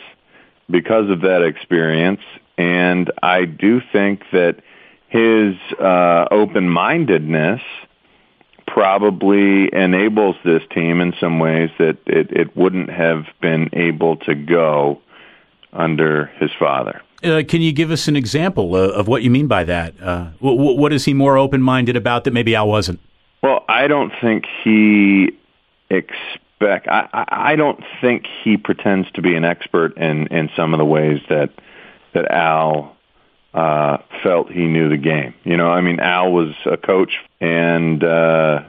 because 0.71 1.11
of 1.11 1.23
that 1.23 1.43
experience, 1.43 2.21
and 2.57 3.11
I 3.23 3.45
do 3.45 3.81
think 3.93 4.23
that 4.33 4.57
his 5.09 5.55
uh, 5.81 6.27
open 6.31 6.69
mindedness 6.69 7.63
probably 8.67 9.73
enables 9.73 10.37
this 10.45 10.63
team 10.75 11.01
in 11.01 11.15
some 11.19 11.39
ways 11.39 11.71
that 11.79 11.97
it, 12.07 12.31
it 12.31 12.57
wouldn't 12.57 12.91
have 12.91 13.25
been 13.41 13.71
able 13.73 14.17
to 14.17 14.35
go 14.35 15.01
under 15.73 16.27
his 16.39 16.51
father. 16.59 17.01
Uh, 17.25 17.43
can 17.49 17.63
you 17.63 17.73
give 17.73 17.91
us 17.91 18.07
an 18.07 18.15
example 18.15 18.75
uh, 18.75 18.91
of 18.91 19.09
what 19.09 19.23
you 19.23 19.31
mean 19.31 19.47
by 19.49 19.65
that? 19.65 19.95
Uh, 20.01 20.27
wh- 20.39 20.77
what 20.79 20.93
is 20.93 21.05
he 21.05 21.15
more 21.15 21.37
open 21.37 21.63
minded 21.63 21.97
about 21.97 22.25
that 22.25 22.33
maybe 22.33 22.55
I 22.55 22.63
wasn't? 22.63 23.01
Well, 23.43 23.65
I 23.69 23.87
don't 23.89 24.13
think 24.21 24.45
he 24.63 25.31
expect. 25.91 26.45
I, 26.61 27.09
I 27.13 27.25
I 27.53 27.57
don't 27.57 27.83
think 28.01 28.27
he 28.43 28.57
pretends 28.57 29.11
to 29.13 29.23
be 29.23 29.35
an 29.35 29.45
expert 29.45 29.97
in 29.97 30.27
in 30.29 30.51
some 30.57 30.75
of 30.75 30.79
the 30.79 30.85
ways 30.85 31.21
that 31.29 31.51
that 32.15 32.31
Al 32.31 32.97
uh, 33.55 33.99
felt 34.23 34.51
he 34.51 34.67
knew 34.67 34.89
the 34.89 34.97
game. 34.97 35.35
You 35.45 35.57
know, 35.57 35.71
I 35.71 35.81
mean, 35.81 36.01
Al 36.01 36.33
was 36.33 36.55
a 36.67 36.77
coach 36.77 37.13
and 37.41 38.03
uh, 38.03 38.63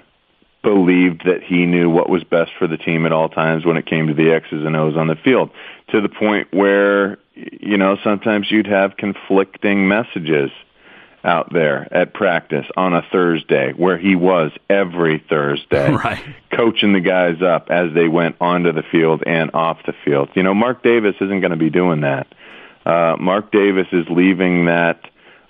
believed 0.61 1.23
that 1.25 1.43
he 1.43 1.65
knew 1.65 1.89
what 1.89 2.09
was 2.09 2.23
best 2.23 2.51
for 2.57 2.67
the 2.67 2.77
team 2.77 3.05
at 3.05 3.11
all 3.11 3.29
times 3.29 3.65
when 3.65 3.77
it 3.77 3.85
came 3.85 4.07
to 4.07 4.13
the 4.13 4.31
X's 4.31 4.65
and 4.65 4.75
O's 4.75 4.95
on 4.95 5.07
the 5.07 5.15
field. 5.15 5.51
To 5.91 6.01
the 6.01 6.09
point 6.09 6.47
where, 6.51 7.17
you 7.33 7.77
know, 7.77 7.97
sometimes 8.03 8.51
you'd 8.51 8.67
have 8.67 8.97
conflicting 8.97 9.87
messages 9.87 10.51
out 11.23 11.51
there 11.51 11.87
at 11.93 12.13
practice 12.13 12.65
on 12.77 12.93
a 12.93 13.01
Thursday 13.11 13.73
where 13.73 13.97
he 13.97 14.15
was 14.15 14.51
every 14.69 15.23
Thursday 15.29 15.91
right. 15.93 16.23
coaching 16.51 16.93
the 16.93 16.99
guys 16.99 17.41
up 17.41 17.69
as 17.69 17.93
they 17.93 18.07
went 18.07 18.35
onto 18.39 18.71
the 18.71 18.83
field 18.83 19.23
and 19.25 19.51
off 19.53 19.79
the 19.85 19.93
field. 20.05 20.29
You 20.35 20.43
know, 20.43 20.53
Mark 20.53 20.83
Davis 20.83 21.15
isn't 21.19 21.41
going 21.41 21.51
to 21.51 21.57
be 21.57 21.69
doing 21.69 22.01
that. 22.01 22.27
Uh, 22.85 23.17
Mark 23.19 23.51
Davis 23.51 23.87
is 23.91 24.05
leaving 24.09 24.65
that 24.65 25.01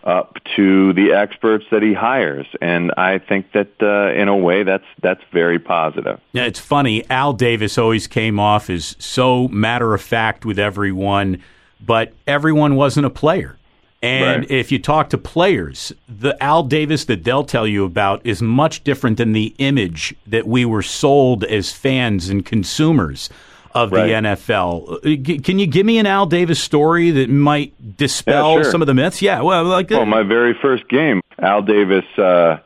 up 0.03 0.37
to 0.55 0.93
the 0.93 1.11
experts 1.11 1.65
that 1.71 1.83
he 1.83 1.93
hires, 1.93 2.47
and 2.61 2.91
I 2.97 3.19
think 3.19 3.51
that 3.51 3.69
uh, 3.81 4.13
in 4.19 4.27
a 4.27 4.35
way 4.35 4.63
that's 4.63 4.85
that's 5.01 5.21
very 5.31 5.59
positive. 5.59 6.19
Yeah, 6.31 6.45
it's 6.45 6.59
funny. 6.59 7.07
Al 7.09 7.33
Davis 7.33 7.77
always 7.77 8.07
came 8.07 8.39
off 8.39 8.69
as 8.69 8.95
so 8.99 9.47
matter 9.49 9.93
of 9.93 10.01
fact 10.01 10.45
with 10.45 10.57
everyone, 10.57 11.43
but 11.79 12.13
everyone 12.25 12.75
wasn't 12.75 13.05
a 13.05 13.09
player. 13.09 13.57
And 14.01 14.41
Right. 14.43 14.51
if 14.51 14.71
you 14.71 14.79
talk 14.79 15.09
to 15.09 15.17
players, 15.17 15.91
the 16.07 16.41
Al 16.41 16.63
Davis 16.63 17.03
that 17.05 17.23
they'll 17.25 17.43
tell 17.43 17.67
you 17.67 17.83
about 17.83 18.21
is 18.23 18.41
much 18.41 18.83
different 18.85 19.17
than 19.17 19.33
the 19.33 19.53
image 19.57 20.15
that 20.25 20.47
we 20.47 20.63
were 20.63 20.81
sold 20.81 21.43
as 21.43 21.73
fans 21.73 22.29
and 22.29 22.45
consumers 22.45 23.29
of 23.75 23.91
Right. 23.91 24.07
the 24.07 24.13
NFL. 24.15 24.99
Uh, 25.03 25.41
Can 25.43 25.59
you 25.59 25.67
give 25.67 25.85
me 25.85 25.97
an 25.97 26.05
Al 26.05 26.25
Davis 26.25 26.59
story 26.61 27.11
that 27.11 27.29
might 27.29 27.73
dispel 27.97 28.55
Yeah, 28.55 28.61
sure. 28.63 28.71
some 28.71 28.81
of 28.81 28.87
the 28.87 28.93
myths? 28.93 29.21
Yeah, 29.21 29.41
well, 29.41 29.65
like 29.65 29.89
Well, 29.89 30.05
my 30.05 30.23
very 30.23 30.53
first 30.53 30.87
game, 30.87 31.19
Al 31.41 31.61
Davis, 31.61 32.05
uh, 32.17 32.57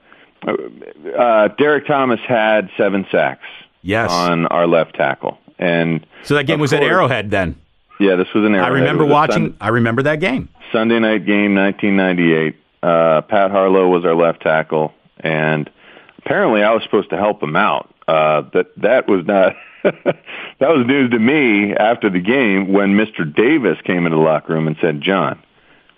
uh, 0.48 1.48
Derrick 1.58 1.88
Thomas 1.88 2.20
had 2.28 2.70
seven 2.78 3.06
sacks. 3.12 3.46
Yes. 3.86 4.10
on 4.12 4.46
our 4.48 4.66
left 4.66 4.96
tackle, 4.96 5.40
and 5.60 6.06
so 6.22 6.36
that 6.36 6.46
game 6.46 6.62
was 6.62 6.72
at 6.72 6.82
Arrowhead 6.84 7.32
then. 7.32 7.56
Yeah, 8.00 8.16
this 8.16 8.34
was 8.34 8.46
an 8.46 8.56
Arrowhead. 8.56 8.72
I 8.72 8.76
remember 8.76 9.04
It 9.04 9.08
was 9.08 9.12
a 9.12 9.14
watching. 9.14 9.54
I 9.60 9.68
remember 9.70 10.04
that 10.04 10.22
game. 10.22 10.48
Sunday 10.74 11.00
night 11.00 11.26
game, 11.26 11.56
1998. 11.56 12.56
Uh, 12.82 13.22
Pat 13.22 13.52
Harlow 13.52 13.88
was 13.88 14.04
our 14.04 14.16
left 14.16 14.42
tackle, 14.42 14.92
and 15.20 15.70
apparently 16.18 16.64
I 16.64 16.74
was 16.74 16.84
supposed 16.84 17.12
to 17.12 17.18
help 17.18 17.42
him 17.42 17.56
out. 17.56 17.94
Uh, 18.08 18.42
that 18.54 18.72
that 18.78 19.08
was 19.08 19.26
not 19.26 19.54
that 19.84 20.70
was 20.70 20.86
news 20.86 21.12
to 21.12 21.20
me 21.20 21.74
after 21.74 22.10
the 22.10 22.20
game 22.20 22.74
when 22.74 22.96
Mr. 22.96 23.24
Davis 23.34 23.78
came 23.86 24.06
into 24.06 24.18
the 24.18 24.24
locker 24.24 24.52
room 24.54 24.68
and 24.68 24.76
said, 24.82 25.00
"Jon, 25.00 25.40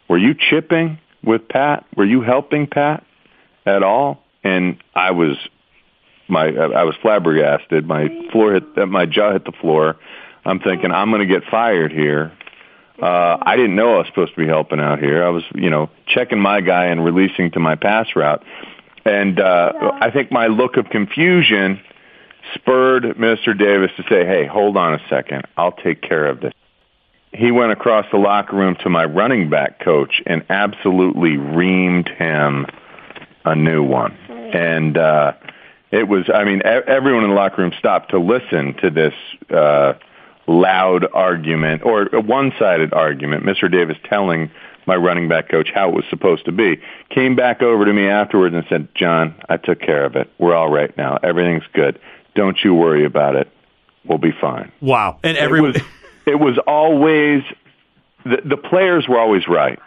were 0.08 0.18
you 0.18 0.36
chipping 0.36 1.00
with 1.24 1.48
Pat? 1.48 1.86
Were 1.96 2.06
you 2.06 2.22
helping 2.22 2.68
Pat 2.68 3.04
at 3.66 3.82
all?" 3.82 4.24
And 4.44 4.78
I 4.94 5.12
was 5.12 5.38
my 6.28 6.48
I 6.50 6.84
was 6.84 6.96
flabbergasted. 7.02 7.88
My 7.88 8.10
floor 8.32 8.54
hit 8.54 8.76
my 8.88 9.06
jaw 9.06 9.32
hit 9.32 9.46
the 9.46 9.54
floor. 9.54 9.96
I'm 10.44 10.60
thinking 10.60 10.92
I'm 10.92 11.10
going 11.10 11.28
to 11.28 11.34
get 11.34 11.50
fired 11.50 11.92
here. 11.92 12.32
Uh, 13.02 13.38
I 13.42 13.56
didn't 13.56 13.76
know 13.76 13.96
I 13.96 13.98
was 14.00 14.08
supposed 14.08 14.34
to 14.36 14.40
be 14.40 14.48
helping 14.48 14.80
out 14.80 15.00
here. 15.00 15.24
I 15.24 15.30
was, 15.30 15.44
you 15.54 15.70
know, 15.70 15.90
checking 16.08 16.40
my 16.40 16.62
guy 16.62 16.86
and 16.86 17.04
releasing 17.04 17.52
to 17.52 17.60
my 17.60 17.76
pass 17.76 18.08
route. 18.16 18.44
And 19.06 19.40
uh, 19.40 19.92
I 20.02 20.12
think 20.12 20.32
my 20.32 20.48
look 20.48 20.78
of 20.78 20.90
confusion 20.90 21.82
spurred 22.54 23.04
Mr. 23.04 23.58
Davis 23.58 23.92
to 23.98 24.04
say, 24.04 24.26
"Hey, 24.26 24.46
hold 24.46 24.78
on 24.78 24.94
a 24.94 25.02
second. 25.10 25.46
I'll 25.58 25.74
take 25.74 26.02
care 26.02 26.26
of 26.26 26.40
this." 26.40 26.54
He 27.34 27.52
went 27.52 27.72
across 27.72 28.06
the 28.12 28.18
locker 28.18 28.56
room 28.56 28.76
to 28.82 28.90
my 28.90 29.04
running 29.04 29.50
back 29.50 29.80
coach 29.80 30.22
and 30.26 30.46
absolutely 30.50 31.32
reamed 31.32 32.10
him 32.16 32.66
a 33.44 33.56
new 33.56 33.84
one. 33.84 34.14
And 34.54 34.98
uh, 34.98 35.34
it 35.92 36.08
was, 36.08 36.30
I 36.34 36.46
mean, 36.46 36.60
e- 36.60 36.88
everyone 36.88 37.24
in 37.26 37.30
the 37.32 37.36
locker 37.36 37.62
room 37.62 37.74
stopped 37.78 38.12
to 38.12 38.20
listen 38.20 38.74
to 38.76 38.90
this 38.90 39.14
uh, 39.50 39.94
loud 40.48 41.08
argument 41.14 41.84
or 41.84 42.04
a 42.14 42.22
one-sided 42.22 42.94
argument. 42.94 43.44
Mr. 43.44 43.72
Davis 43.72 43.98
telling 44.04 44.52
my 44.86 44.96
running 44.96 45.28
back 45.28 45.50
coach 45.50 45.70
how 45.74 45.90
it 45.90 45.96
was 45.96 46.06
supposed 46.10 46.46
to 46.46 46.52
be. 46.52 46.80
Came 47.10 47.36
back 47.36 47.62
over 47.62 47.86
to 47.86 47.94
me 47.94 48.08
afterwards 48.08 48.56
and 48.56 48.66
said, 48.70 48.88
"Jon, 48.96 49.36
I 49.50 49.58
took 49.58 49.80
care 49.80 50.06
of 50.06 50.16
it. 50.16 50.30
We're 50.38 50.56
all 50.56 50.70
right 50.70 50.96
now. 50.98 51.18
Everything's 51.24 51.66
good. 51.74 52.00
Don't 52.36 52.58
you 52.64 52.74
worry 52.74 53.06
about 53.06 53.36
it. 53.36 53.50
We'll 54.06 54.18
be 54.18 54.32
fine." 54.32 54.72
Wow. 54.82 55.20
And 55.24 55.38
every 55.38 55.60
it 55.60 55.62
was, 55.62 55.82
it 56.28 56.40
was 56.40 56.58
always 56.68 57.44
the, 58.24 58.42
the 58.44 58.58
players 58.58 59.08
were 59.08 59.20
always 59.20 59.48
right. 59.48 59.80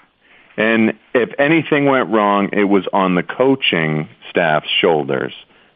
And 0.56 0.94
if 1.14 1.30
anything 1.38 1.86
went 1.86 2.10
wrong, 2.10 2.50
it 2.52 2.64
was 2.64 2.84
on 2.92 3.14
the 3.14 3.22
coaching 3.22 4.08
staff's 4.28 4.68
shoulders, 4.80 5.32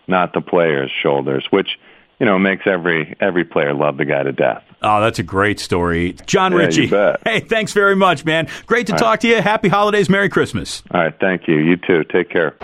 not 0.09 0.33
the 0.33 0.41
players' 0.41 0.91
shoulders, 0.91 1.47
which 1.51 1.79
you 2.19 2.27
know 2.27 2.39
makes 2.39 2.67
every 2.67 3.17
every 3.21 3.45
player 3.45 3.75
love 3.75 3.97
the 3.97 4.05
guy 4.05 4.23
to 4.23 4.33
death. 4.33 4.65
Oh, 4.83 5.01
that's 5.01 5.19
a 5.19 5.23
great 5.23 5.61
story. 5.61 6.17
Jon 6.27 6.53
Yeah, 6.53 6.59
Ritchie. 6.59 6.87
Hey, 7.25 7.41
thanks 7.41 7.73
very 7.73 7.95
much, 7.97 8.25
man. 8.25 8.49
Great 8.67 8.87
to 8.89 8.93
All 8.95 8.99
talk 8.99 9.09
right. 9.11 9.21
to 9.21 9.29
you. 9.29 9.41
Happy 9.41 9.69
holidays. 9.69 10.09
Merry 10.09 10.29
Christmas. 10.29 10.83
All 10.91 11.01
right, 11.01 11.15
thank 11.21 11.47
you. 11.47 11.57
You 11.59 11.77
too. 11.77 12.05
Take 12.05 12.31
care. 12.31 12.57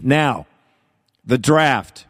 Now, 0.00 0.46
the 1.24 1.38
draft. 1.38 2.06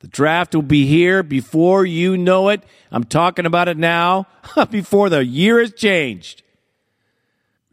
The 0.00 0.08
draft 0.08 0.54
will 0.54 0.62
be 0.62 0.86
here 0.86 1.22
before 1.22 1.84
you 1.86 2.16
know 2.16 2.48
it. 2.48 2.62
I'm 2.90 3.04
talking 3.04 3.46
about 3.46 3.68
it 3.68 3.76
now, 3.76 4.26
before 4.70 5.08
the 5.08 5.24
year 5.24 5.60
has 5.60 5.72
changed. 5.72 6.42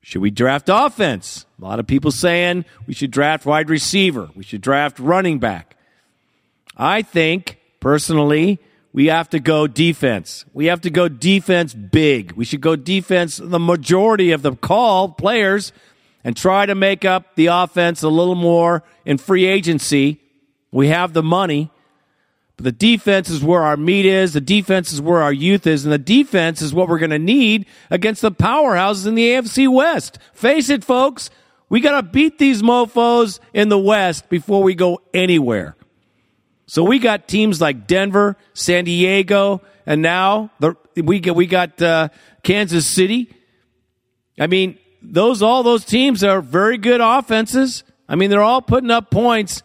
Should 0.03 0.21
we 0.21 0.29
draft 0.31 0.69
offense? 0.71 1.45
A 1.59 1.65
lot 1.65 1.79
of 1.79 1.87
people 1.87 2.11
saying 2.11 2.65
we 2.87 2.93
should 2.93 3.11
draft 3.11 3.45
wide 3.45 3.69
receiver. 3.69 4.29
We 4.35 4.43
should 4.43 4.61
draft 4.61 4.99
running 4.99 5.39
back. 5.39 5.75
I 6.77 7.01
think, 7.01 7.59
personally, 7.79 8.59
we 8.91 9.07
have 9.07 9.29
to 9.29 9.39
go 9.39 9.67
defense. 9.67 10.45
We 10.53 10.65
have 10.65 10.81
to 10.81 10.89
go 10.89 11.07
defense 11.07 11.73
big. 11.73 12.31
We 12.33 12.45
should 12.45 12.61
go 12.61 12.75
defense 12.75 13.37
the 13.37 13.59
majority 13.59 14.31
of 14.31 14.41
the 14.41 14.55
call 14.55 15.09
players 15.09 15.71
and 16.23 16.35
try 16.35 16.65
to 16.65 16.75
make 16.75 17.05
up 17.05 17.35
the 17.35 17.47
offense 17.47 18.01
a 18.01 18.09
little 18.09 18.35
more 18.35 18.83
in 19.05 19.17
free 19.17 19.45
agency. 19.45 20.19
We 20.71 20.87
have 20.87 21.13
the 21.13 21.23
money. 21.23 21.71
But 22.57 22.65
the 22.65 22.71
defense 22.71 23.29
is 23.29 23.41
where 23.41 23.61
our 23.61 23.77
meat 23.77 24.05
is. 24.05 24.33
The 24.33 24.41
defense 24.41 24.91
is 24.91 25.01
where 25.01 25.21
our 25.21 25.31
youth 25.31 25.65
is. 25.65 25.85
And 25.85 25.93
the 25.93 25.97
defense 25.97 26.61
is 26.61 26.73
what 26.73 26.89
we're 26.89 26.99
going 26.99 27.09
to 27.11 27.19
need 27.19 27.67
against 27.89 28.21
the 28.21 28.31
powerhouses 28.31 29.07
in 29.07 29.15
the 29.15 29.29
AFC 29.29 29.71
West. 29.71 30.19
Face 30.33 30.69
it, 30.69 30.83
folks. 30.83 31.29
We 31.69 31.79
got 31.79 32.01
to 32.01 32.03
beat 32.03 32.39
these 32.39 32.61
mofos 32.61 33.39
in 33.53 33.69
the 33.69 33.79
West 33.79 34.27
before 34.27 34.63
we 34.63 34.73
go 34.73 35.01
anywhere. 35.13 35.75
So 36.69 36.83
we 36.83 36.99
got 36.99 37.27
teams 37.27 37.59
like 37.59 37.87
Denver, 37.87 38.37
San 38.53 38.83
Diego, 38.83 39.63
and 39.87 40.03
now 40.03 40.51
the, 40.59 40.77
we 40.95 41.19
get, 41.19 41.35
we 41.35 41.47
got 41.47 41.81
uh, 41.81 42.09
Kansas 42.43 42.85
City. 42.85 43.33
I 44.39 44.45
mean, 44.45 44.77
those 45.01 45.41
all 45.41 45.63
those 45.63 45.83
teams 45.83 46.23
are 46.23 46.41
very 46.41 46.77
good 46.77 47.01
offenses. 47.01 47.83
I 48.07 48.13
mean, 48.13 48.29
they're 48.29 48.43
all 48.43 48.61
putting 48.61 48.91
up 48.91 49.09
points. 49.09 49.63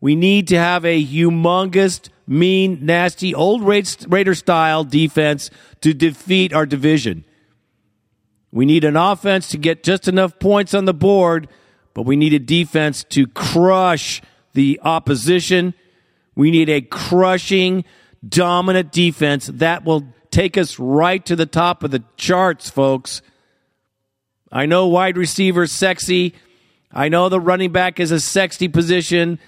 We 0.00 0.16
need 0.16 0.48
to 0.48 0.58
have 0.58 0.84
a 0.84 1.00
humongous, 1.00 2.08
mean, 2.26 2.84
nasty, 2.84 3.32
old 3.32 3.62
Raider 3.62 4.34
style 4.34 4.82
defense 4.82 5.48
to 5.82 5.94
defeat 5.94 6.52
our 6.52 6.66
division. 6.66 7.24
We 8.50 8.66
need 8.66 8.82
an 8.82 8.96
offense 8.96 9.46
to 9.50 9.58
get 9.58 9.84
just 9.84 10.08
enough 10.08 10.40
points 10.40 10.74
on 10.74 10.86
the 10.86 10.94
board, 10.94 11.48
but 11.94 12.02
we 12.02 12.16
need 12.16 12.34
a 12.34 12.40
defense 12.40 13.04
to 13.10 13.28
crush 13.28 14.20
the 14.54 14.80
opposition. 14.82 15.72
We 16.36 16.52
need 16.52 16.68
a 16.68 16.82
crushing, 16.82 17.84
dominant 18.26 18.92
defense 18.92 19.46
that 19.46 19.84
will 19.84 20.06
take 20.30 20.56
us 20.56 20.78
right 20.78 21.24
to 21.26 21.34
the 21.34 21.46
top 21.46 21.82
of 21.82 21.90
the 21.90 22.04
charts, 22.16 22.70
folks. 22.70 23.22
I 24.52 24.66
know 24.66 24.86
wide 24.86 25.16
receiver 25.16 25.66
sexy. 25.66 26.34
I 26.92 27.08
know 27.08 27.28
the 27.28 27.40
running 27.40 27.72
back 27.72 27.98
is 27.98 28.10
a 28.10 28.20
sexy 28.20 28.68
position, 28.68 29.38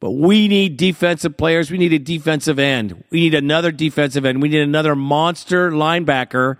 but 0.00 0.12
we 0.12 0.48
need 0.48 0.76
defensive 0.76 1.36
players. 1.36 1.70
We 1.70 1.78
need 1.78 1.92
a 1.92 1.98
defensive 1.98 2.58
end. 2.58 3.04
We 3.10 3.20
need 3.20 3.34
another 3.34 3.72
defensive 3.72 4.24
end. 4.24 4.40
We 4.40 4.48
need 4.48 4.60
another 4.60 4.94
monster 4.94 5.70
linebacker. 5.70 6.58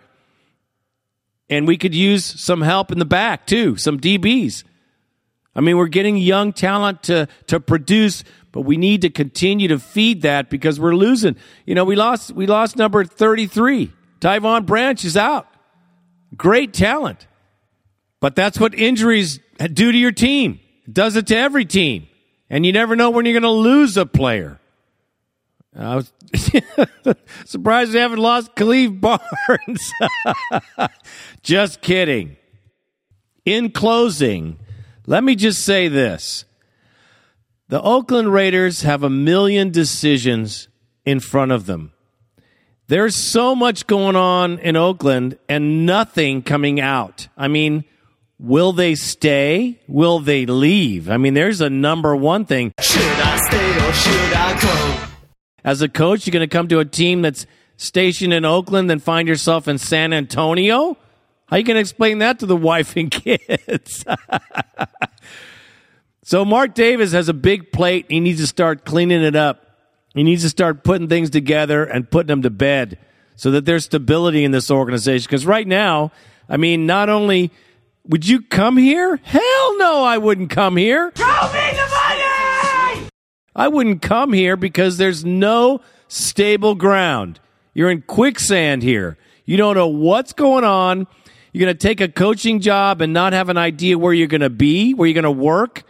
And 1.48 1.66
we 1.66 1.76
could 1.76 1.94
use 1.94 2.24
some 2.24 2.62
help 2.62 2.90
in 2.90 2.98
the 2.98 3.04
back 3.04 3.46
too, 3.46 3.76
some 3.76 4.00
DBs. 4.00 4.64
I 5.54 5.60
mean, 5.60 5.76
we're 5.76 5.88
getting 5.88 6.16
young 6.16 6.52
talent 6.52 7.04
to, 7.04 7.26
to 7.46 7.58
produce, 7.58 8.22
but 8.58 8.62
we 8.62 8.76
need 8.76 9.02
to 9.02 9.08
continue 9.08 9.68
to 9.68 9.78
feed 9.78 10.22
that 10.22 10.50
because 10.50 10.80
we're 10.80 10.96
losing. 10.96 11.36
You 11.64 11.76
know, 11.76 11.84
we 11.84 11.94
lost 11.94 12.32
we 12.32 12.48
lost 12.48 12.76
number 12.76 13.04
33. 13.04 13.92
Tyvon 14.20 14.66
Branch 14.66 15.04
is 15.04 15.16
out. 15.16 15.46
Great 16.36 16.72
talent. 16.72 17.28
But 18.18 18.34
that's 18.34 18.58
what 18.58 18.74
injuries 18.74 19.38
do 19.60 19.92
to 19.92 19.96
your 19.96 20.10
team. 20.10 20.58
It 20.88 20.92
does 20.92 21.14
it 21.14 21.28
to 21.28 21.36
every 21.36 21.66
team. 21.66 22.08
And 22.50 22.66
you 22.66 22.72
never 22.72 22.96
know 22.96 23.10
when 23.10 23.26
you're 23.26 23.40
going 23.40 23.44
to 23.44 23.48
lose 23.48 23.96
a 23.96 24.04
player. 24.04 24.58
I 25.78 25.94
was 25.94 26.12
surprised 27.44 27.92
they 27.92 28.00
haven't 28.00 28.18
lost 28.18 28.56
Khalif 28.56 29.00
Barnes. 29.00 29.92
just 31.44 31.80
kidding. 31.80 32.36
In 33.44 33.70
closing, 33.70 34.58
let 35.06 35.22
me 35.22 35.36
just 35.36 35.64
say 35.64 35.86
this. 35.86 36.44
The 37.70 37.82
Oakland 37.82 38.32
Raiders 38.32 38.80
have 38.82 39.02
a 39.02 39.10
million 39.10 39.70
decisions 39.70 40.68
in 41.04 41.20
front 41.20 41.52
of 41.52 41.66
them. 41.66 41.92
There's 42.86 43.14
so 43.14 43.54
much 43.54 43.86
going 43.86 44.16
on 44.16 44.58
in 44.60 44.74
Oakland 44.74 45.36
and 45.50 45.84
nothing 45.84 46.40
coming 46.40 46.80
out. 46.80 47.28
I 47.36 47.48
mean, 47.48 47.84
will 48.38 48.72
they 48.72 48.94
stay? 48.94 49.78
Will 49.86 50.18
they 50.18 50.46
leave? 50.46 51.10
I 51.10 51.18
mean, 51.18 51.34
there's 51.34 51.60
a 51.60 51.68
number 51.68 52.16
one 52.16 52.46
thing. 52.46 52.72
Should 52.80 53.02
I 53.02 53.36
stay 53.36 53.86
or 53.86 53.92
should 53.92 54.32
I 54.32 54.60
go? 54.62 55.08
As 55.62 55.82
a 55.82 55.90
coach, 55.90 56.26
you're 56.26 56.32
going 56.32 56.48
to 56.48 56.50
come 56.50 56.68
to 56.68 56.78
a 56.78 56.86
team 56.86 57.20
that's 57.20 57.44
stationed 57.76 58.32
in 58.32 58.46
Oakland 58.46 58.90
and 58.90 59.02
find 59.02 59.28
yourself 59.28 59.68
in 59.68 59.76
San 59.76 60.14
Antonio? 60.14 60.96
How 61.48 61.58
you 61.58 61.64
going 61.64 61.74
to 61.74 61.80
explain 61.80 62.20
that 62.20 62.38
to 62.38 62.46
the 62.46 62.56
wife 62.56 62.96
and 62.96 63.10
kids? 63.10 64.06
so 66.28 66.44
Mark 66.44 66.74
Davis 66.74 67.12
has 67.12 67.30
a 67.30 67.32
big 67.32 67.72
plate. 67.72 68.04
He 68.10 68.20
needs 68.20 68.38
to 68.40 68.46
start 68.46 68.84
cleaning 68.84 69.22
it 69.22 69.34
up. 69.34 69.64
He 70.12 70.22
needs 70.22 70.42
to 70.42 70.50
start 70.50 70.84
putting 70.84 71.08
things 71.08 71.30
together 71.30 71.84
and 71.84 72.10
putting 72.10 72.26
them 72.26 72.42
to 72.42 72.50
bed 72.50 72.98
so 73.36 73.50
that 73.52 73.64
there's 73.64 73.86
stability 73.86 74.44
in 74.44 74.50
this 74.50 74.70
organization. 74.70 75.26
Because 75.26 75.46
right 75.46 75.66
now, 75.66 76.12
I 76.46 76.58
mean, 76.58 76.84
not 76.84 77.08
only 77.08 77.50
would 78.06 78.28
you 78.28 78.42
come 78.42 78.76
here? 78.76 79.18
Hell 79.22 79.78
no, 79.78 80.04
I 80.04 80.18
wouldn't 80.18 80.50
come 80.50 80.76
here. 80.76 81.12
Show 81.16 81.24
me 81.24 81.70
the 81.70 81.88
money! 81.88 83.08
I 83.56 83.68
wouldn't 83.68 84.02
come 84.02 84.34
here 84.34 84.58
because 84.58 84.98
there's 84.98 85.24
no 85.24 85.80
stable 86.08 86.74
ground. 86.74 87.40
You're 87.72 87.90
in 87.90 88.02
quicksand 88.02 88.82
here. 88.82 89.16
You 89.46 89.56
don't 89.56 89.76
know 89.76 89.88
what's 89.88 90.34
going 90.34 90.64
on. 90.64 91.06
You're 91.54 91.64
going 91.64 91.74
to 91.74 91.88
take 91.88 92.02
a 92.02 92.08
coaching 92.08 92.60
job 92.60 93.00
and 93.00 93.14
not 93.14 93.32
have 93.32 93.48
an 93.48 93.56
idea 93.56 93.96
where 93.96 94.12
you're 94.12 94.26
going 94.26 94.42
to 94.42 94.50
be, 94.50 94.92
where 94.92 95.08
you're 95.08 95.14
going 95.14 95.24
to 95.24 95.30
work, 95.30 95.84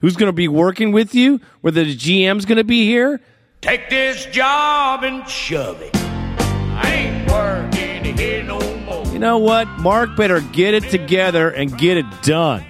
who's 0.00 0.16
going 0.16 0.28
to 0.28 0.32
be 0.32 0.48
working 0.48 0.92
with 0.92 1.14
you, 1.14 1.40
whether 1.60 1.84
the 1.84 1.96
GM's 1.96 2.44
going 2.44 2.58
to 2.58 2.64
be 2.64 2.84
here. 2.86 3.20
Take 3.60 3.90
this 3.90 4.26
job 4.26 5.04
and 5.04 5.28
shove 5.28 5.80
it. 5.82 5.90
I 5.94 6.92
ain't 6.92 7.30
working 7.30 8.16
here 8.16 8.42
no 8.42 8.58
more. 8.80 9.06
You 9.06 9.18
know 9.18 9.38
what? 9.38 9.66
Mark 9.80 10.16
better 10.16 10.40
get 10.40 10.74
it 10.74 10.90
together 10.90 11.50
and 11.50 11.76
get 11.76 11.98
it 11.98 12.06
done. 12.22 12.64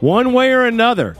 One 0.00 0.32
way 0.32 0.52
or 0.52 0.64
another. 0.64 1.16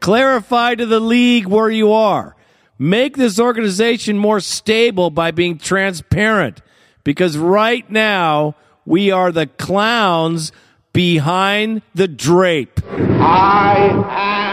Clarify 0.00 0.74
to 0.76 0.86
the 0.86 1.00
league 1.00 1.46
where 1.46 1.70
you 1.70 1.92
are. 1.92 2.34
Make 2.78 3.16
this 3.16 3.38
organization 3.38 4.18
more 4.18 4.40
stable 4.40 5.10
by 5.10 5.30
being 5.30 5.58
transparent. 5.58 6.60
Because 7.04 7.38
right 7.38 7.88
now, 7.90 8.54
we 8.84 9.10
are 9.10 9.32
the 9.32 9.46
clowns 9.46 10.52
behind 10.92 11.82
the 11.94 12.08
drape. 12.08 12.80
I 12.86 13.76
am 13.90 14.04
Oz, 14.04 14.47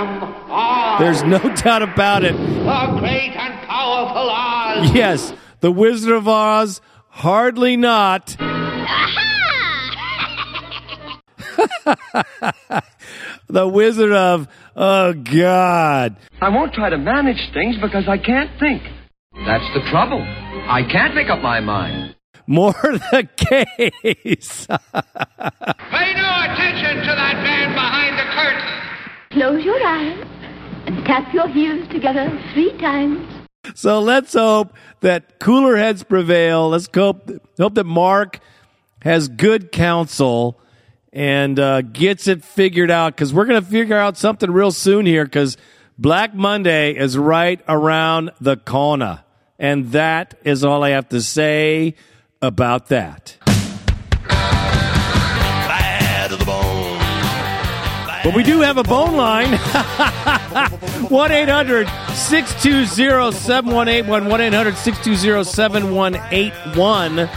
There's 0.99 1.23
no 1.23 1.39
doubt 1.55 1.81
about 1.81 2.23
it. 2.23 2.33
the 2.33 2.95
great 2.99 3.31
and 3.35 3.67
powerful 3.67 4.29
Oz. 4.29 4.91
Yes, 4.93 5.33
the 5.59 5.71
Wizard 5.71 6.13
of 6.13 6.27
Oz, 6.27 6.81
hardly 7.09 7.75
not. 7.77 8.27
the 13.47 13.67
Wizard 13.67 14.11
of, 14.11 14.47
oh 14.75 15.13
God. 15.13 16.17
I 16.41 16.49
won't 16.49 16.73
try 16.73 16.89
to 16.89 16.97
manage 16.97 17.51
things 17.53 17.75
because 17.81 18.07
I 18.07 18.17
can't 18.17 18.49
think. 18.59 18.81
That's 19.45 19.65
the 19.73 19.81
trouble. 19.91 20.21
I 20.21 20.81
can't 20.89 21.13
make 21.13 21.29
up 21.29 21.41
my 21.41 21.59
mind. 21.59 22.15
More 22.47 22.73
the 22.81 23.27
case. 23.35 24.65
Pay 24.67 26.13
no 26.13 26.29
attention 26.45 26.97
to 26.97 27.15
that 27.15 27.35
man 27.43 27.73
behind 27.73 28.17
the 28.17 28.23
curtain. 28.33 28.71
Close 29.31 29.63
your 29.65 29.83
eyes 29.85 30.23
and 30.85 31.05
tap 31.05 31.33
your 31.33 31.47
heels 31.47 31.87
together 31.89 32.29
three 32.53 32.71
times. 32.77 33.27
so 33.73 33.99
let's 33.99 34.33
hope 34.33 34.73
that 35.01 35.39
cooler 35.39 35.77
heads 35.77 36.03
prevail. 36.03 36.69
Let's 36.69 36.87
hope, 36.93 37.31
hope 37.57 37.75
that 37.75 37.85
Mark 37.85 38.39
has 39.01 39.27
good 39.27 39.71
counsel 39.71 40.59
and 41.13 41.59
uh, 41.59 41.81
gets 41.81 42.27
it 42.27 42.43
figured 42.43 42.91
out 42.91 43.15
because 43.15 43.33
we're 43.33 43.45
going 43.45 43.61
to 43.61 43.67
figure 43.67 43.97
out 43.97 44.17
something 44.17 44.51
real 44.51 44.71
soon 44.71 45.05
here 45.05 45.23
because 45.23 45.57
Black 45.97 46.33
Monday 46.33 46.95
is 46.95 47.17
right 47.17 47.61
around 47.69 48.31
the 48.41 48.57
corner. 48.57 49.23
And 49.57 49.93
that 49.93 50.37
is 50.43 50.65
all 50.65 50.83
I 50.83 50.89
have 50.89 51.07
to 51.09 51.21
say 51.21 51.95
about 52.41 52.87
that. 52.87 53.37
Bad 54.27 56.31
to 56.31 56.35
the 56.35 56.45
bone. 56.45 56.64
But 58.25 58.33
we 58.33 58.41
do 58.41 58.61
have 58.61 58.77
a 58.77 58.83
bone 58.83 59.15
line 59.15 59.51
1 61.09 61.31
800 61.31 61.87
620 62.15 63.31
7181. 63.31 64.27
1 64.27 64.41
800 64.41 64.75
620 64.75 65.43
7181. 65.43 67.29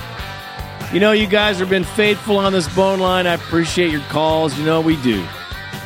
You 0.91 1.01
know, 1.01 1.12
you 1.12 1.26
guys 1.26 1.59
have 1.59 1.68
been 1.68 1.84
faithful 1.84 2.39
on 2.39 2.55
this 2.55 2.74
bone 2.74 3.01
line. 3.01 3.26
I 3.26 3.34
appreciate 3.34 3.91
your 3.93 4.01
calls. 4.05 4.59
You 4.59 4.64
know, 4.64 4.80
we 4.80 4.97
do. 5.03 5.22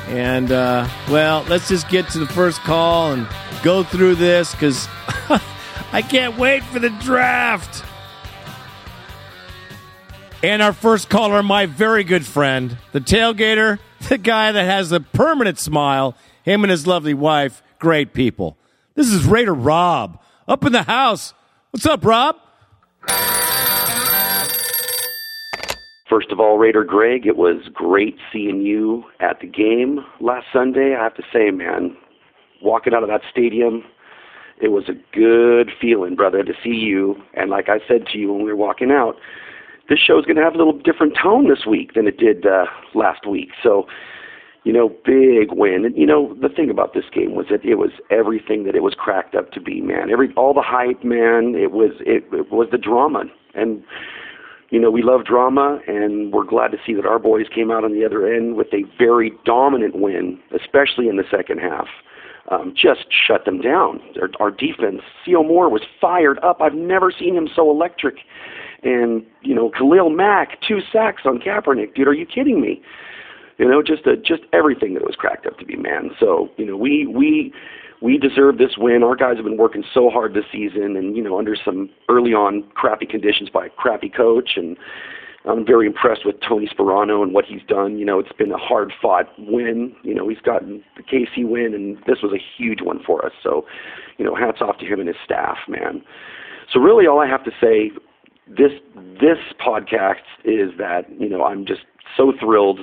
And, 0.07 0.53
uh, 0.53 0.89
well, 1.11 1.45
let's 1.49 1.67
just 1.69 1.89
get 1.89 2.09
to 2.11 2.21
the 2.21 2.27
first 2.29 2.61
call 2.61 3.11
and 3.11 3.27
go 3.65 3.83
through 3.83 4.15
this 4.15 4.53
because 4.53 4.87
I 5.93 6.03
can't 6.09 6.39
wait 6.39 6.63
for 6.63 6.79
the 6.79 6.91
draft. 6.91 7.85
And 10.45 10.63
our 10.63 10.73
first 10.73 11.11
caller, 11.11 11.43
my 11.43 11.67
very 11.67 12.05
good 12.05 12.25
friend, 12.25 12.77
the 12.93 13.01
tailgater, 13.01 13.81
the 14.09 14.19
guy 14.19 14.53
that 14.53 14.65
has 14.65 14.91
a 14.93 15.01
permanent 15.01 15.59
smile, 15.59 16.17
him 16.43 16.65
and 16.65 16.71
his 16.71 16.87
lovely 16.87 17.15
wife, 17.15 17.63
great 17.79 18.13
people. 18.13 18.57
This 18.95 19.09
is 19.09 19.25
Raider 19.25 19.55
Rob 19.55 20.21
up 20.49 20.65
in 20.65 20.73
the 20.73 20.83
house. 20.83 21.35
What's 21.71 21.87
up, 21.87 22.05
Rob? 22.05 22.37
First 26.09 26.31
of 26.31 26.41
all, 26.41 26.59
Raider 26.59 26.85
Greg, 26.85 27.27
it 27.27 27.37
was 27.37 27.69
great 27.73 28.17
seeing 28.33 28.61
you 28.61 29.05
at 29.21 29.41
the 29.41 29.47
game 29.47 30.01
last 30.21 30.47
Sunday. 30.53 30.95
I 30.99 31.05
have 31.05 31.15
to 31.15 31.23
say, 31.33 31.51
man, 31.51 31.97
walking 32.61 32.93
out 32.93 33.03
of 33.03 33.09
that 33.09 33.23
stadium, 33.31 33.85
it 34.61 34.69
was 34.69 34.89
a 34.89 35.17
good 35.17 35.71
feeling, 35.81 36.15
brother, 36.15 36.43
to 36.43 36.53
see 36.63 36.71
you. 36.71 37.17
And 37.35 37.51
like 37.51 37.69
I 37.69 37.79
said 37.89 38.07
to 38.13 38.19
you 38.19 38.33
when 38.33 38.45
we 38.45 38.51
were 38.51 38.57
walking 38.57 38.91
out, 38.91 39.17
this 39.89 39.99
show 39.99 40.19
is 40.19 40.25
going 40.25 40.37
to 40.37 40.43
have 40.43 40.55
a 40.55 40.59
little 40.59 40.79
different 40.79 41.17
tone 41.21 41.49
this 41.49 41.67
week 41.67 41.95
than 41.95 42.07
it 42.07 42.19
did 42.19 42.47
uh, 42.47 42.67
last 42.95 43.27
week. 43.27 43.51
So, 43.63 43.87
you 44.65 44.73
know, 44.73 44.89
big 45.05 45.53
win. 45.53 45.85
And 45.85 45.97
you 45.97 46.07
know, 46.07 46.37
the 46.41 46.49
thing 46.49 46.71
about 46.71 46.95
this 46.95 47.05
game 47.13 47.35
was 47.35 47.47
that 47.51 47.65
it 47.65 47.75
was 47.77 47.91
everything 48.11 48.65
that 48.65 48.75
it 48.75 48.83
was 48.83 48.95
cracked 48.95 49.35
up 49.35 49.51
to 49.53 49.61
be, 49.61 49.81
man. 49.81 50.11
Every 50.11 50.33
all 50.35 50.55
the 50.55 50.63
hype, 50.63 51.03
man. 51.03 51.55
It 51.57 51.73
was 51.73 51.93
it, 52.01 52.25
it 52.33 52.53
was 52.53 52.69
the 52.71 52.79
drama, 52.79 53.25
and 53.55 53.83
you 54.71 54.81
know, 54.81 54.91
we 54.91 55.03
love 55.03 55.25
drama, 55.27 55.81
and 55.87 56.33
we're 56.33 56.45
glad 56.45 56.69
to 56.69 56.79
see 56.87 56.95
that 56.95 57.05
our 57.05 57.19
boys 57.19 57.47
came 57.55 57.71
out 57.71 57.85
on 57.85 57.93
the 57.93 58.07
other 58.07 58.27
end 58.27 58.57
with 58.57 58.69
a 58.73 58.85
very 58.99 59.33
dominant 59.45 59.97
win, 59.97 60.41
especially 60.59 61.09
in 61.09 61.17
the 61.17 61.25
second 61.31 61.59
half. 61.59 61.89
Um, 62.51 62.75
just 62.75 63.05
shut 63.11 63.45
them 63.45 63.61
down. 63.61 64.01
Our, 64.21 64.31
our 64.41 64.51
defense, 64.51 65.03
Sio 65.27 65.47
Moore 65.47 65.69
was 65.69 65.83
fired 66.01 66.39
up. 66.43 66.63
I've 66.63 66.75
never 66.75 67.13
seen 67.17 67.37
him 67.37 67.49
so 67.55 67.71
electric. 67.71 68.17
And 68.83 69.25
you 69.43 69.55
know, 69.55 69.71
Khalil 69.71 70.11
Mack, 70.11 70.59
two 70.67 70.81
sacks 70.93 71.23
on 71.25 71.39
Kaepernick. 71.39 71.95
Dude, 71.95 72.09
are 72.09 72.15
you 72.15 72.27
kidding 72.27 72.61
me? 72.61 72.83
You 73.59 73.69
know, 73.69 73.83
just 73.83 74.07
a, 74.07 74.17
just 74.17 74.43
everything 74.53 74.95
that 74.95 75.05
was 75.05 75.15
cracked 75.17 75.47
up 75.47 75.59
to 75.59 75.65
be, 75.65 75.77
man. 75.77 76.11
So 76.19 76.49
you 76.57 76.67
know, 76.67 76.77
we 76.77 77.07
we 77.07 77.53
we 78.01 78.19
deserve 78.19 78.59
this 78.59 78.77
win. 78.77 79.03
Our 79.05 79.15
guys 79.15 79.37
have 79.37 79.45
been 79.45 79.57
working 79.57 79.85
so 79.95 80.11
hard 80.11 80.35
this 80.35 80.45
season, 80.51 80.97
and 80.97 81.17
you 81.17 81.23
know, 81.23 81.39
under 81.39 81.55
some 81.55 81.91
early 82.09 82.33
on 82.33 82.65
crappy 82.75 83.07
conditions 83.07 83.49
by 83.51 83.67
a 83.67 83.71
crappy 83.71 84.09
coach, 84.09 84.53
and 84.57 84.77
I'm 85.45 85.67
very 85.67 85.87
impressed 85.87 86.25
with 86.25 86.37
Tony 86.47 86.69
Sparano 86.69 87.23
and 87.23 87.33
what 87.33 87.45
he's 87.45 87.63
done. 87.67 87.99
You 87.99 88.05
know, 88.05 88.19
it's 88.19 88.33
been 88.33 88.53
a 88.53 88.59
hard 88.59 88.93
fought 89.01 89.27
win. 89.39 89.95
You 90.03 90.15
know, 90.15 90.29
he's 90.29 90.41
gotten 90.41 90.83
the 90.97 91.03
KC 91.03 91.49
win, 91.49 91.75
and 91.75 91.99
this 92.07 92.23
was 92.23 92.33
a 92.33 92.43
huge 92.59 92.81
one 92.81 93.01
for 93.05 93.25
us. 93.25 93.33
So, 93.43 93.67
you 94.19 94.25
know, 94.25 94.35
hats 94.35 94.59
off 94.61 94.79
to 94.79 94.87
him 94.87 95.01
and 95.01 95.09
his 95.09 95.17
staff, 95.25 95.59
man. 95.69 96.03
So 96.73 96.81
really, 96.81 97.07
all 97.07 97.21
I 97.21 97.27
have 97.27 97.45
to 97.45 97.51
say 97.61 97.91
this 98.47 98.73
this 98.95 99.39
podcast 99.65 100.25
is 100.45 100.71
that 100.79 101.03
you 101.19 101.29
know 101.29 101.45
I'm 101.45 101.67
just 101.67 101.83
so 102.17 102.33
thrilled. 102.39 102.81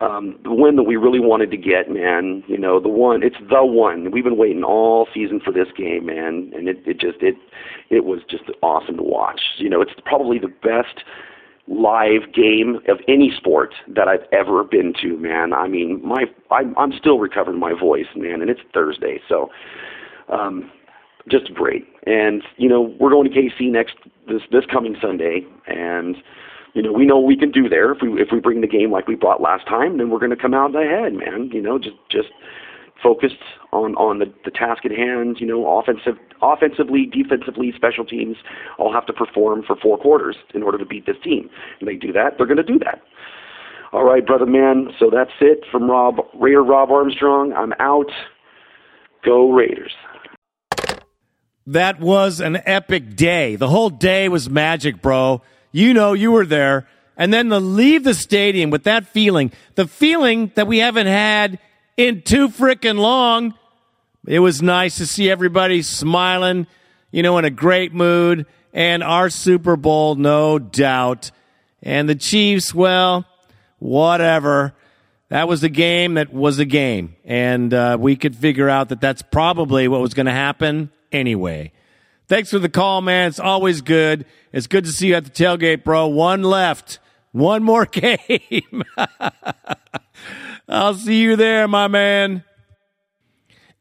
Um, 0.00 0.38
the 0.44 0.54
win 0.54 0.76
that 0.76 0.84
we 0.84 0.96
really 0.96 1.20
wanted 1.20 1.50
to 1.50 1.58
get, 1.58 1.90
man. 1.90 2.42
You 2.48 2.56
know, 2.56 2.80
the 2.80 2.88
one. 2.88 3.22
It's 3.22 3.36
the 3.50 3.64
one. 3.64 4.10
We've 4.10 4.24
been 4.24 4.38
waiting 4.38 4.64
all 4.64 5.06
season 5.12 5.40
for 5.44 5.52
this 5.52 5.68
game, 5.76 6.06
man, 6.06 6.50
and 6.54 6.68
it, 6.68 6.78
it 6.86 6.98
just 6.98 7.18
it 7.20 7.34
it 7.90 8.04
was 8.04 8.20
just 8.28 8.44
awesome 8.62 8.96
to 8.96 9.02
watch. 9.02 9.40
You 9.58 9.68
know, 9.68 9.82
it's 9.82 9.92
probably 10.04 10.38
the 10.38 10.48
best 10.48 11.04
live 11.68 12.32
game 12.34 12.80
of 12.88 12.98
any 13.06 13.30
sport 13.36 13.74
that 13.88 14.08
I've 14.08 14.26
ever 14.32 14.64
been 14.64 14.94
to, 15.02 15.16
man. 15.18 15.52
I 15.52 15.68
mean, 15.68 16.00
my 16.02 16.24
I'm, 16.50 16.76
I'm 16.78 16.92
still 16.98 17.18
recovering 17.18 17.60
my 17.60 17.74
voice, 17.78 18.08
man, 18.16 18.40
and 18.40 18.50
it's 18.50 18.60
Thursday, 18.72 19.20
so 19.28 19.50
um, 20.30 20.70
just 21.28 21.52
great. 21.54 21.86
And 22.06 22.42
you 22.56 22.68
know, 22.68 22.94
we're 22.98 23.10
going 23.10 23.30
to 23.30 23.36
KC 23.36 23.70
next 23.70 23.94
this 24.28 24.42
this 24.50 24.64
coming 24.70 24.96
Sunday, 25.00 25.42
and 25.66 26.16
you 26.74 26.82
know, 26.82 26.92
we 26.92 27.04
know 27.04 27.18
we 27.18 27.36
can 27.36 27.50
do 27.50 27.68
there. 27.68 27.92
If 27.92 27.98
we 28.02 28.20
if 28.20 28.28
we 28.32 28.40
bring 28.40 28.60
the 28.60 28.66
game 28.66 28.90
like 28.90 29.08
we 29.08 29.14
brought 29.14 29.40
last 29.40 29.66
time, 29.66 29.98
then 29.98 30.10
we're 30.10 30.18
going 30.18 30.30
to 30.30 30.36
come 30.36 30.54
out 30.54 30.74
ahead, 30.74 31.14
man. 31.14 31.50
You 31.52 31.60
know, 31.60 31.78
just 31.78 31.96
just 32.10 32.28
focused 33.02 33.42
on 33.72 33.94
on 33.96 34.18
the, 34.18 34.32
the 34.44 34.50
task 34.50 34.84
at 34.84 34.92
hand. 34.92 35.38
You 35.40 35.46
know, 35.46 35.78
offensive, 35.78 36.14
offensively, 36.42 37.06
defensively, 37.06 37.72
special 37.74 38.04
teams 38.04 38.36
all 38.78 38.92
have 38.92 39.06
to 39.06 39.12
perform 39.12 39.62
for 39.66 39.76
four 39.76 39.98
quarters 39.98 40.36
in 40.54 40.62
order 40.62 40.78
to 40.78 40.86
beat 40.86 41.06
this 41.06 41.16
team. 41.22 41.50
And 41.80 41.88
they 41.88 41.96
do 41.96 42.12
that, 42.12 42.36
they're 42.36 42.46
going 42.46 42.56
to 42.56 42.62
do 42.62 42.78
that. 42.80 43.02
All 43.92 44.04
right, 44.04 44.24
brother 44.24 44.46
man. 44.46 44.88
So 44.98 45.10
that's 45.12 45.32
it 45.40 45.64
from 45.70 45.90
Rob 45.90 46.16
Raider 46.34 46.62
Rob 46.62 46.90
Armstrong. 46.90 47.52
I'm 47.52 47.72
out. 47.80 48.10
Go 49.24 49.50
Raiders. 49.50 49.92
That 51.70 52.00
was 52.00 52.40
an 52.40 52.60
epic 52.66 53.14
day. 53.14 53.54
The 53.54 53.68
whole 53.68 53.90
day 53.90 54.28
was 54.28 54.50
magic, 54.50 55.00
bro. 55.00 55.40
You 55.70 55.94
know, 55.94 56.14
you 56.14 56.32
were 56.32 56.44
there. 56.44 56.88
And 57.16 57.32
then 57.32 57.48
to 57.50 57.60
leave 57.60 58.02
the 58.02 58.12
stadium 58.12 58.70
with 58.70 58.82
that 58.84 59.06
feeling, 59.06 59.52
the 59.76 59.86
feeling 59.86 60.50
that 60.56 60.66
we 60.66 60.78
haven't 60.78 61.06
had 61.06 61.60
in 61.96 62.22
too 62.22 62.48
frickin' 62.48 62.98
long. 62.98 63.54
It 64.26 64.40
was 64.40 64.60
nice 64.60 64.96
to 64.96 65.06
see 65.06 65.30
everybody 65.30 65.82
smiling, 65.82 66.66
you 67.12 67.22
know, 67.22 67.38
in 67.38 67.44
a 67.44 67.50
great 67.50 67.94
mood. 67.94 68.46
And 68.72 69.04
our 69.04 69.30
Super 69.30 69.76
Bowl, 69.76 70.16
no 70.16 70.58
doubt. 70.58 71.30
And 71.84 72.08
the 72.08 72.16
Chiefs, 72.16 72.74
well, 72.74 73.26
whatever. 73.78 74.74
That 75.28 75.46
was 75.46 75.62
a 75.62 75.68
game 75.68 76.14
that 76.14 76.32
was 76.32 76.58
a 76.58 76.64
game. 76.64 77.14
And 77.24 77.72
uh, 77.72 77.96
we 78.00 78.16
could 78.16 78.34
figure 78.34 78.68
out 78.68 78.88
that 78.88 79.00
that's 79.00 79.22
probably 79.22 79.86
what 79.86 80.00
was 80.00 80.14
going 80.14 80.26
to 80.26 80.32
happen 80.32 80.90
anyway. 81.12 81.72
Thanks 82.28 82.50
for 82.50 82.58
the 82.58 82.68
call, 82.68 83.00
man. 83.00 83.28
It's 83.28 83.40
always 83.40 83.80
good. 83.80 84.24
It's 84.52 84.66
good 84.66 84.84
to 84.84 84.92
see 84.92 85.08
you 85.08 85.14
at 85.16 85.24
the 85.24 85.30
tailgate, 85.30 85.82
bro. 85.84 86.06
One 86.06 86.42
left. 86.42 86.98
One 87.32 87.62
more 87.62 87.86
game. 87.90 88.82
I'll 90.68 90.94
see 90.94 91.20
you 91.20 91.36
there, 91.36 91.66
my 91.66 91.88
man. 91.88 92.44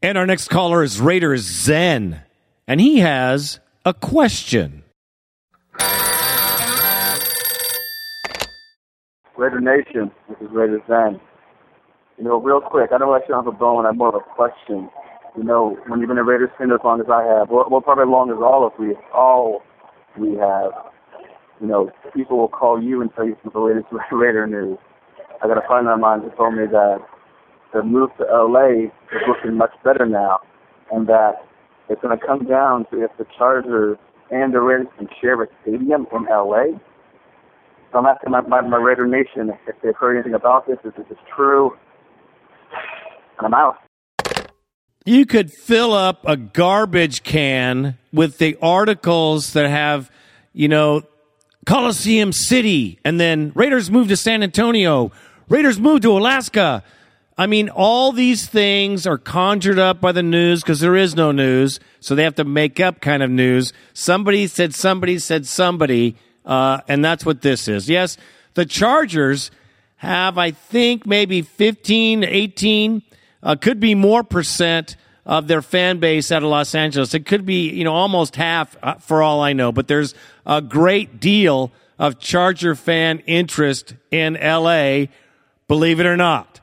And 0.01 0.17
our 0.17 0.25
next 0.25 0.47
caller 0.47 0.81
is 0.81 0.99
Raider 1.01 1.35
Zen, 1.37 2.21
and 2.67 2.79
he 2.79 2.99
has 2.99 3.59
a 3.85 3.93
question. 3.93 4.83
Raider 9.37 9.59
Nation, 9.59 10.11
this 10.27 10.37
is 10.41 10.47
Raider 10.51 10.81
Zen. 10.87 11.19
You 12.17 12.23
know, 12.23 12.41
real 12.41 12.61
quick, 12.61 12.91
I 12.93 12.97
don't 12.97 13.21
shouldn't 13.21 13.45
have 13.45 13.53
a 13.53 13.57
bone, 13.57 13.85
I 13.85 13.89
have 13.89 13.97
more 13.97 14.09
of 14.09 14.15
a 14.15 14.35
question. 14.35 14.89
You 15.37 15.43
know, 15.43 15.77
when 15.87 15.99
you've 15.99 16.09
been 16.09 16.17
a 16.17 16.23
Raiders 16.23 16.49
fan 16.57 16.71
as 16.71 16.79
long 16.83 16.99
as 16.99 17.07
I 17.11 17.23
have, 17.23 17.49
well, 17.49 17.67
well 17.69 17.81
probably 17.81 18.03
as 18.03 18.09
long 18.09 18.31
as 18.31 18.37
all 18.41 18.65
of 18.65 18.73
we, 18.79 18.95
all 19.13 19.61
we 20.17 20.35
have, 20.37 20.71
you 21.61 21.67
know, 21.67 21.91
people 22.15 22.37
will 22.37 22.47
call 22.47 22.81
you 22.81 23.01
and 23.01 23.09
tell 23.15 23.25
you 23.25 23.35
some 23.43 23.49
of 23.49 23.53
the 23.53 23.59
latest 23.59 23.87
Raider 24.11 24.47
news. 24.47 24.77
I 25.41 25.47
got 25.47 25.57
a 25.57 25.67
friend 25.67 25.87
of 25.87 25.99
mine 25.99 26.21
who 26.21 26.31
told 26.35 26.55
me 26.55 26.65
that 26.65 26.99
the 27.73 27.83
move 27.83 28.09
to 28.17 28.25
LA 28.25 28.89
is 28.89 29.21
looking 29.27 29.57
much 29.57 29.71
better 29.83 30.05
now, 30.05 30.39
and 30.91 31.07
that 31.07 31.35
it's 31.89 32.01
going 32.01 32.17
to 32.17 32.25
come 32.25 32.45
down 32.45 32.85
to 32.91 33.03
if 33.03 33.11
the 33.17 33.25
Chargers 33.37 33.97
and 34.31 34.53
the 34.53 34.59
Raiders 34.59 34.87
can 34.97 35.07
share 35.21 35.41
a 35.41 35.47
stadium 35.61 36.07
in 36.11 36.25
LA. 36.25 36.77
So 37.91 37.99
I'm 37.99 38.05
asking 38.05 38.31
my, 38.31 38.41
my, 38.41 38.61
my 38.61 38.77
Raider 38.77 39.07
Nation 39.07 39.51
if 39.67 39.75
they've 39.83 39.95
heard 39.95 40.15
anything 40.15 40.33
about 40.33 40.67
this, 40.67 40.77
if 40.83 40.95
this 40.95 41.05
is 41.09 41.17
true, 41.35 41.71
and 43.37 43.47
I'm 43.47 43.53
out. 43.53 43.77
You 45.09 45.25
could 45.25 45.51
fill 45.51 45.93
up 45.93 46.23
a 46.27 46.37
garbage 46.37 47.23
can 47.23 47.97
with 48.13 48.37
the 48.37 48.55
articles 48.61 49.53
that 49.53 49.67
have, 49.67 50.11
you 50.53 50.67
know, 50.67 51.01
Coliseum 51.65 52.31
City, 52.31 52.99
and 53.03 53.19
then 53.19 53.51
Raiders 53.55 53.89
move 53.89 54.09
to 54.09 54.15
San 54.15 54.43
Antonio, 54.43 55.11
Raiders 55.47 55.79
move 55.79 56.01
to 56.01 56.11
Alaska. 56.11 56.83
I 57.39 57.47
mean, 57.47 57.69
all 57.69 58.11
these 58.11 58.45
things 58.45 59.07
are 59.07 59.17
conjured 59.17 59.79
up 59.79 59.99
by 59.99 60.11
the 60.11 60.21
news 60.21 60.61
because 60.61 60.79
there 60.79 60.95
is 60.95 61.15
no 61.15 61.31
news, 61.31 61.79
so 61.99 62.13
they 62.13 62.23
have 62.23 62.35
to 62.35 62.43
make 62.43 62.79
up 62.79 63.01
kind 63.01 63.23
of 63.23 63.31
news. 63.31 63.73
Somebody 63.93 64.45
said 64.45 64.75
somebody 64.75 65.17
said 65.17 65.47
somebody, 65.47 66.17
uh, 66.45 66.81
and 66.87 67.03
that's 67.03 67.25
what 67.25 67.41
this 67.41 67.67
is. 67.67 67.89
Yes, 67.89 68.15
the 68.53 68.63
Chargers 68.63 69.49
have, 69.95 70.37
I 70.37 70.51
think, 70.51 71.07
maybe 71.07 71.41
15, 71.41 72.23
18, 72.23 73.01
uh, 73.43 73.55
could 73.55 73.79
be 73.79 73.95
more 73.95 74.23
percent 74.23 74.95
of 75.25 75.47
their 75.47 75.61
fan 75.61 75.99
base 75.99 76.31
out 76.31 76.43
of 76.43 76.49
Los 76.49 76.73
Angeles. 76.73 77.13
It 77.13 77.25
could 77.25 77.45
be, 77.45 77.69
you 77.69 77.83
know, 77.83 77.93
almost 77.93 78.35
half 78.35 78.75
uh, 78.81 78.95
for 78.95 79.21
all 79.21 79.41
I 79.41 79.53
know, 79.53 79.71
but 79.71 79.87
there's 79.87 80.15
a 80.45 80.61
great 80.61 81.19
deal 81.19 81.71
of 81.99 82.19
Charger 82.19 82.75
fan 82.75 83.19
interest 83.27 83.93
in 84.09 84.33
LA, 84.33 85.05
believe 85.67 85.99
it 85.99 86.05
or 86.05 86.17
not. 86.17 86.61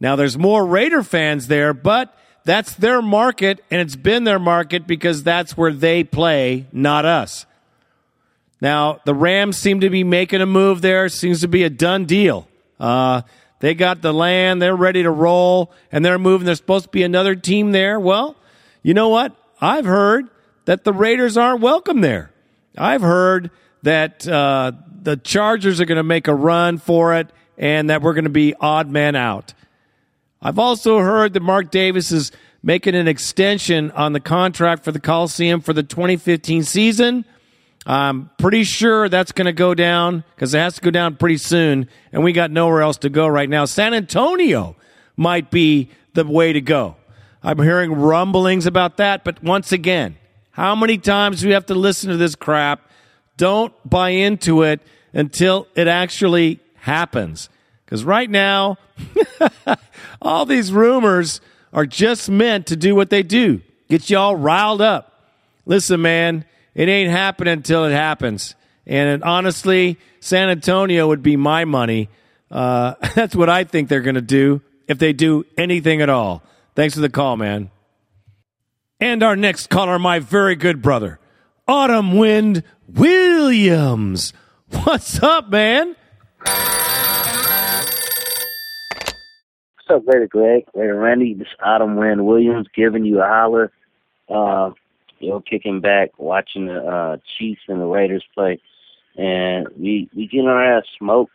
Now 0.00 0.16
there's 0.16 0.38
more 0.38 0.64
Raider 0.64 1.02
fans 1.02 1.48
there, 1.48 1.74
but 1.74 2.16
that's 2.44 2.74
their 2.74 3.02
market 3.02 3.62
and 3.70 3.80
it's 3.80 3.96
been 3.96 4.24
their 4.24 4.38
market 4.38 4.86
because 4.86 5.22
that's 5.22 5.56
where 5.56 5.72
they 5.72 6.02
play, 6.02 6.66
not 6.72 7.04
us. 7.04 7.46
Now 8.60 9.00
the 9.04 9.14
Rams 9.14 9.56
seem 9.56 9.80
to 9.80 9.90
be 9.90 10.02
making 10.02 10.40
a 10.40 10.46
move 10.46 10.80
there. 10.80 11.08
Seems 11.08 11.42
to 11.42 11.48
be 11.48 11.62
a 11.62 11.70
done 11.70 12.06
deal. 12.06 12.48
Uh, 12.80 13.22
they 13.60 13.74
got 13.74 14.02
the 14.02 14.12
land. 14.12 14.62
They're 14.62 14.76
ready 14.76 15.02
to 15.02 15.10
roll 15.10 15.72
and 15.90 16.04
they're 16.04 16.18
moving. 16.18 16.46
There's 16.46 16.58
supposed 16.58 16.86
to 16.86 16.90
be 16.90 17.02
another 17.02 17.34
team 17.34 17.72
there. 17.72 17.98
Well, 17.98 18.36
you 18.82 18.94
know 18.94 19.08
what? 19.08 19.34
I've 19.60 19.84
heard 19.84 20.28
that 20.66 20.84
the 20.84 20.92
Raiders 20.92 21.36
aren't 21.36 21.60
welcome 21.60 22.00
there. 22.00 22.30
I've 22.76 23.00
heard 23.00 23.50
that 23.82 24.26
uh, 24.26 24.72
the 25.02 25.16
Chargers 25.16 25.80
are 25.80 25.84
going 25.84 25.96
to 25.96 26.02
make 26.02 26.28
a 26.28 26.34
run 26.34 26.78
for 26.78 27.14
it 27.14 27.28
and 27.56 27.90
that 27.90 28.02
we're 28.02 28.14
going 28.14 28.24
to 28.24 28.30
be 28.30 28.54
odd 28.60 28.88
man 28.88 29.16
out. 29.16 29.54
I've 30.40 30.58
also 30.58 30.98
heard 30.98 31.32
that 31.32 31.40
Mark 31.40 31.70
Davis 31.70 32.12
is 32.12 32.30
making 32.62 32.94
an 32.94 33.08
extension 33.08 33.90
on 33.92 34.12
the 34.12 34.20
contract 34.20 34.84
for 34.84 34.92
the 34.92 35.00
Coliseum 35.00 35.60
for 35.60 35.72
the 35.72 35.82
2015 35.82 36.62
season. 36.62 37.24
I'm 37.88 38.30
pretty 38.36 38.64
sure 38.64 39.08
that's 39.08 39.32
going 39.32 39.46
to 39.46 39.54
go 39.54 39.74
down 39.74 40.22
because 40.34 40.52
it 40.52 40.58
has 40.58 40.74
to 40.74 40.82
go 40.82 40.90
down 40.90 41.16
pretty 41.16 41.38
soon, 41.38 41.88
and 42.12 42.22
we 42.22 42.32
got 42.32 42.50
nowhere 42.50 42.82
else 42.82 42.98
to 42.98 43.08
go 43.08 43.26
right 43.26 43.48
now. 43.48 43.64
San 43.64 43.94
Antonio 43.94 44.76
might 45.16 45.50
be 45.50 45.88
the 46.12 46.26
way 46.26 46.52
to 46.52 46.60
go. 46.60 46.96
I'm 47.42 47.58
hearing 47.58 47.92
rumblings 47.92 48.66
about 48.66 48.98
that, 48.98 49.24
but 49.24 49.42
once 49.42 49.72
again, 49.72 50.18
how 50.50 50.74
many 50.74 50.98
times 50.98 51.40
do 51.40 51.46
we 51.48 51.54
have 51.54 51.64
to 51.66 51.74
listen 51.74 52.10
to 52.10 52.18
this 52.18 52.34
crap? 52.34 52.90
Don't 53.38 53.72
buy 53.88 54.10
into 54.10 54.64
it 54.64 54.82
until 55.14 55.66
it 55.74 55.88
actually 55.88 56.60
happens. 56.74 57.48
Because 57.86 58.04
right 58.04 58.28
now, 58.28 58.76
all 60.20 60.44
these 60.44 60.72
rumors 60.72 61.40
are 61.72 61.86
just 61.86 62.28
meant 62.28 62.66
to 62.66 62.76
do 62.76 62.94
what 62.94 63.08
they 63.08 63.22
do 63.22 63.62
get 63.88 64.10
you 64.10 64.18
all 64.18 64.36
riled 64.36 64.82
up. 64.82 65.32
Listen, 65.64 66.02
man, 66.02 66.44
it 66.74 66.88
ain't 66.88 67.10
happening 67.10 67.52
until 67.52 67.84
it 67.84 67.92
happens. 67.92 68.54
And 68.86 69.22
honestly, 69.22 69.98
San 70.20 70.48
Antonio 70.48 71.08
would 71.08 71.22
be 71.22 71.36
my 71.36 71.64
money. 71.64 72.08
Uh, 72.50 72.94
that's 73.14 73.36
what 73.36 73.48
I 73.50 73.64
think 73.64 73.88
they're 73.88 74.00
going 74.00 74.14
to 74.14 74.20
do 74.20 74.62
if 74.86 74.98
they 74.98 75.12
do 75.12 75.44
anything 75.56 76.00
at 76.00 76.08
all. 76.08 76.42
Thanks 76.74 76.94
for 76.94 77.00
the 77.00 77.10
call, 77.10 77.36
man. 77.36 77.70
And 79.00 79.22
our 79.22 79.36
next 79.36 79.68
caller, 79.68 79.98
my 79.98 80.18
very 80.18 80.56
good 80.56 80.82
brother, 80.82 81.20
Autumn 81.68 82.16
Wind 82.16 82.64
Williams. 82.88 84.32
What's 84.70 85.22
up, 85.22 85.50
man? 85.50 85.94
What's 89.88 89.90
up, 89.90 90.02
Raider 90.06 90.26
Greg? 90.26 90.64
Randy, 90.74 91.34
this 91.34 91.48
Autumn 91.62 91.96
Wind 91.96 92.26
Williams 92.26 92.66
giving 92.74 93.04
you 93.04 93.20
a 93.20 93.26
holler. 93.26 93.70
Uh, 94.28 94.72
you 95.20 95.42
kicking 95.48 95.80
back, 95.80 96.10
watching 96.18 96.66
the 96.66 96.78
uh, 96.80 97.16
Chiefs 97.38 97.62
and 97.68 97.80
the 97.80 97.86
Raiders 97.86 98.24
play, 98.34 98.60
and 99.16 99.66
we 99.76 100.08
we 100.14 100.26
getting 100.26 100.48
our 100.48 100.78
ass 100.78 100.84
smoked. 100.98 101.32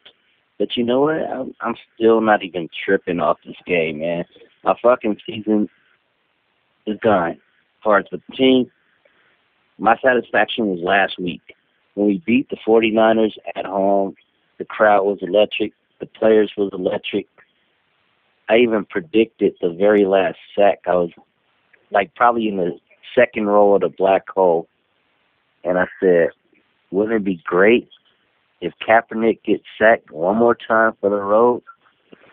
But 0.60 0.78
you 0.78 0.84
know 0.84 1.02
what? 1.02 1.16
I'm, 1.16 1.54
I'm 1.62 1.76
still 1.96 2.22
not 2.22 2.44
even 2.44 2.70
tripping 2.86 3.20
off 3.20 3.38
this 3.46 3.56
game, 3.66 4.00
man. 4.00 4.26
My 4.64 4.76
fucking 4.82 5.18
season 5.26 5.68
is 6.86 7.00
done. 7.02 7.32
As 7.32 7.84
far 7.84 8.00
as 8.00 8.06
the 8.12 8.22
team, 8.36 8.72
my 9.78 9.98
satisfaction 10.04 10.68
was 10.68 10.80
last 10.82 11.20
week 11.20 11.42
when 11.96 12.08
we 12.08 12.24
beat 12.26 12.50
the 12.50 12.58
49ers 12.66 13.34
at 13.56 13.66
home. 13.66 14.16
The 14.60 14.66
crowd 14.66 15.04
was 15.04 15.20
electric. 15.22 15.74
The 16.00 16.06
players 16.06 16.52
was 16.56 16.70
electric. 16.74 17.28
I 18.50 18.58
even 18.58 18.86
predicted 18.86 19.56
the 19.62 19.70
very 19.70 20.06
last 20.06 20.38
sack. 20.56 20.80
I 20.86 20.96
was 20.96 21.12
like 21.92 22.14
probably 22.16 22.48
in 22.48 22.58
the 22.58 22.78
second 23.16 23.48
row 23.48 23.76
of 23.76 23.82
the 23.82 23.90
black 23.90 24.30
hole, 24.30 24.68
and 25.64 25.78
I 25.78 25.86
said, 26.00 26.30
"Wouldn't 26.92 27.16
it 27.16 27.24
be 27.24 27.42
great 27.44 27.90
if 28.64 28.74
Kaepernick 28.88 29.44
gets 29.44 29.64
sacked 29.78 30.10
one 30.10 30.38
more 30.38 30.56
time 30.56 30.94
for 31.02 31.10
the 31.10 31.18
road, 31.18 31.64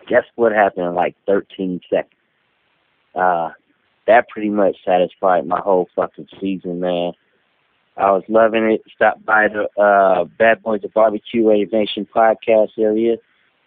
guess 0.08 0.22
what 0.36 0.52
happened 0.52 0.86
in 0.86 0.94
like 0.94 1.16
13 1.26 1.80
seconds? 1.90 2.14
Uh, 3.16 3.50
that 4.06 4.28
pretty 4.28 4.48
much 4.48 4.76
satisfied 4.84 5.44
my 5.44 5.58
whole 5.58 5.88
fucking 5.96 6.28
season, 6.40 6.78
man. 6.78 7.12
I 7.96 8.12
was 8.12 8.22
loving 8.28 8.64
it. 8.70 8.82
Stopped 8.94 9.26
by 9.26 9.48
the 9.48 9.68
uh, 9.80 10.24
Bad 10.38 10.62
Boys 10.62 10.84
of 10.84 10.94
Barbecue 10.94 11.48
Raider 11.48 11.76
Nation 11.76 12.06
podcast 12.14 12.70
area. 12.78 13.16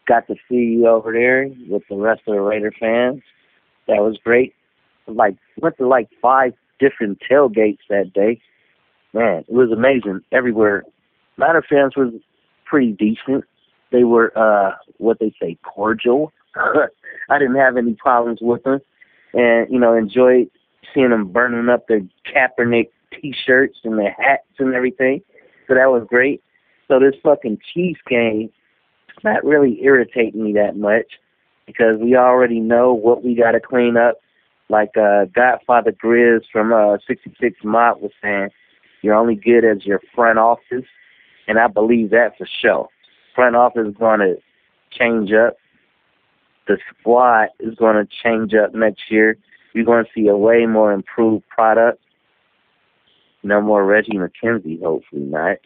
Got 0.07 0.27
to 0.27 0.35
see 0.49 0.55
you 0.55 0.87
over 0.87 1.11
there 1.11 1.49
with 1.67 1.83
the 1.89 1.97
rest 1.97 2.21
of 2.27 2.33
the 2.33 2.41
Raider 2.41 2.73
fans. 2.79 3.21
That 3.87 4.01
was 4.01 4.17
great. 4.23 4.53
Like 5.05 5.35
went 5.57 5.77
to 5.77 5.87
like 5.87 6.07
five 6.21 6.53
different 6.79 7.21
tailgates 7.29 7.79
that 7.89 8.13
day. 8.13 8.41
Man, 9.13 9.43
it 9.47 9.53
was 9.53 9.71
amazing 9.71 10.21
everywhere. 10.31 10.83
Raider 11.37 11.63
fans 11.67 11.95
was 11.95 12.13
pretty 12.65 12.91
decent. 12.91 13.45
They 13.91 14.03
were 14.03 14.31
uh 14.37 14.75
what 14.97 15.19
they 15.19 15.33
say 15.41 15.57
cordial. 15.63 16.31
I 17.29 17.39
didn't 17.39 17.55
have 17.55 17.77
any 17.77 17.93
problems 17.93 18.39
with 18.41 18.63
them, 18.63 18.79
and 19.33 19.71
you 19.71 19.79
know 19.79 19.95
enjoyed 19.95 20.49
seeing 20.93 21.09
them 21.09 21.31
burning 21.31 21.69
up 21.69 21.87
their 21.87 22.01
Kaepernick 22.27 22.89
T-shirts 23.11 23.79
and 23.83 23.97
their 23.97 24.15
hats 24.19 24.47
and 24.59 24.73
everything. 24.73 25.21
So 25.67 25.75
that 25.75 25.89
was 25.91 26.05
great. 26.07 26.43
So 26.87 26.99
this 26.99 27.15
fucking 27.23 27.59
Chiefs 27.73 28.01
game, 28.07 28.49
it's 29.09 29.23
not 29.23 29.43
really 29.43 29.79
irritating 29.81 30.43
me 30.43 30.53
that 30.53 30.75
much 30.75 31.05
because 31.65 31.99
we 31.99 32.15
already 32.15 32.59
know 32.59 32.93
what 32.93 33.23
we 33.23 33.35
got 33.35 33.51
to 33.51 33.59
clean 33.59 33.97
up. 33.97 34.17
Like 34.69 34.95
uh, 34.97 35.25
Godfather 35.25 35.91
Grizz 35.91 36.41
from 36.51 36.73
uh, 36.73 36.97
66 37.07 37.59
Mob 37.63 38.01
was 38.01 38.11
saying, 38.21 38.49
you're 39.03 39.15
only 39.15 39.35
good 39.35 39.65
as 39.65 39.85
your 39.85 39.99
front 40.15 40.39
office, 40.39 40.85
and 41.47 41.59
I 41.59 41.67
believe 41.67 42.09
that 42.11 42.37
for 42.37 42.47
sure. 42.61 42.87
Front 43.35 43.55
office 43.55 43.87
is 43.89 43.95
going 43.99 44.21
to 44.21 44.37
change 44.97 45.31
up. 45.33 45.57
The 46.67 46.77
squad 46.89 47.49
is 47.59 47.75
going 47.75 47.95
to 47.95 48.07
change 48.23 48.53
up 48.53 48.73
next 48.73 49.11
year. 49.11 49.37
You're 49.73 49.85
going 49.85 50.05
to 50.05 50.09
see 50.15 50.27
a 50.27 50.37
way 50.37 50.65
more 50.65 50.93
improved 50.93 51.43
product. 51.49 51.99
No 53.43 53.59
more 53.59 53.83
Reggie 53.85 54.13
McKenzie, 54.13 54.81
hopefully 54.81 55.23
not. 55.23 55.57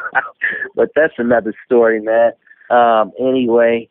but 0.76 0.90
that's 0.94 1.14
another 1.16 1.54
story, 1.64 2.00
man. 2.02 2.32
Um, 2.68 3.12
anyway, 3.18 3.88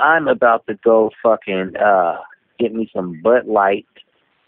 I'm 0.00 0.26
about 0.26 0.66
to 0.66 0.74
go 0.74 1.10
fucking 1.22 1.76
uh 1.76 2.16
get 2.58 2.74
me 2.74 2.90
some 2.94 3.20
Bud 3.22 3.46
Light, 3.46 3.86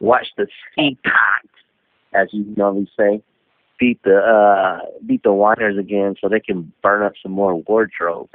watch 0.00 0.28
the 0.36 0.46
Seacocks, 0.76 1.60
as 2.12 2.28
you 2.32 2.44
normally 2.56 2.90
say, 2.98 3.22
beat 3.78 4.02
the 4.02 4.16
uh 4.18 4.84
beat 5.06 5.22
the 5.22 5.32
whiners 5.32 5.78
again 5.78 6.14
so 6.20 6.28
they 6.28 6.38
can 6.40 6.70
burn 6.82 7.02
up 7.02 7.14
some 7.22 7.32
more 7.32 7.56
wardrobe. 7.62 8.28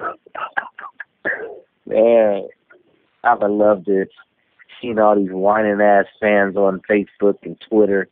Man, 1.85 2.47
I 3.23 3.35
would 3.35 3.52
love 3.52 3.85
this. 3.85 4.10
Seeing 4.81 4.99
all 4.99 5.15
these 5.15 5.31
whining 5.31 5.80
ass 5.81 6.06
fans 6.19 6.57
on 6.57 6.81
Facebook 6.89 7.38
and 7.43 7.60
Twitter 7.69 8.10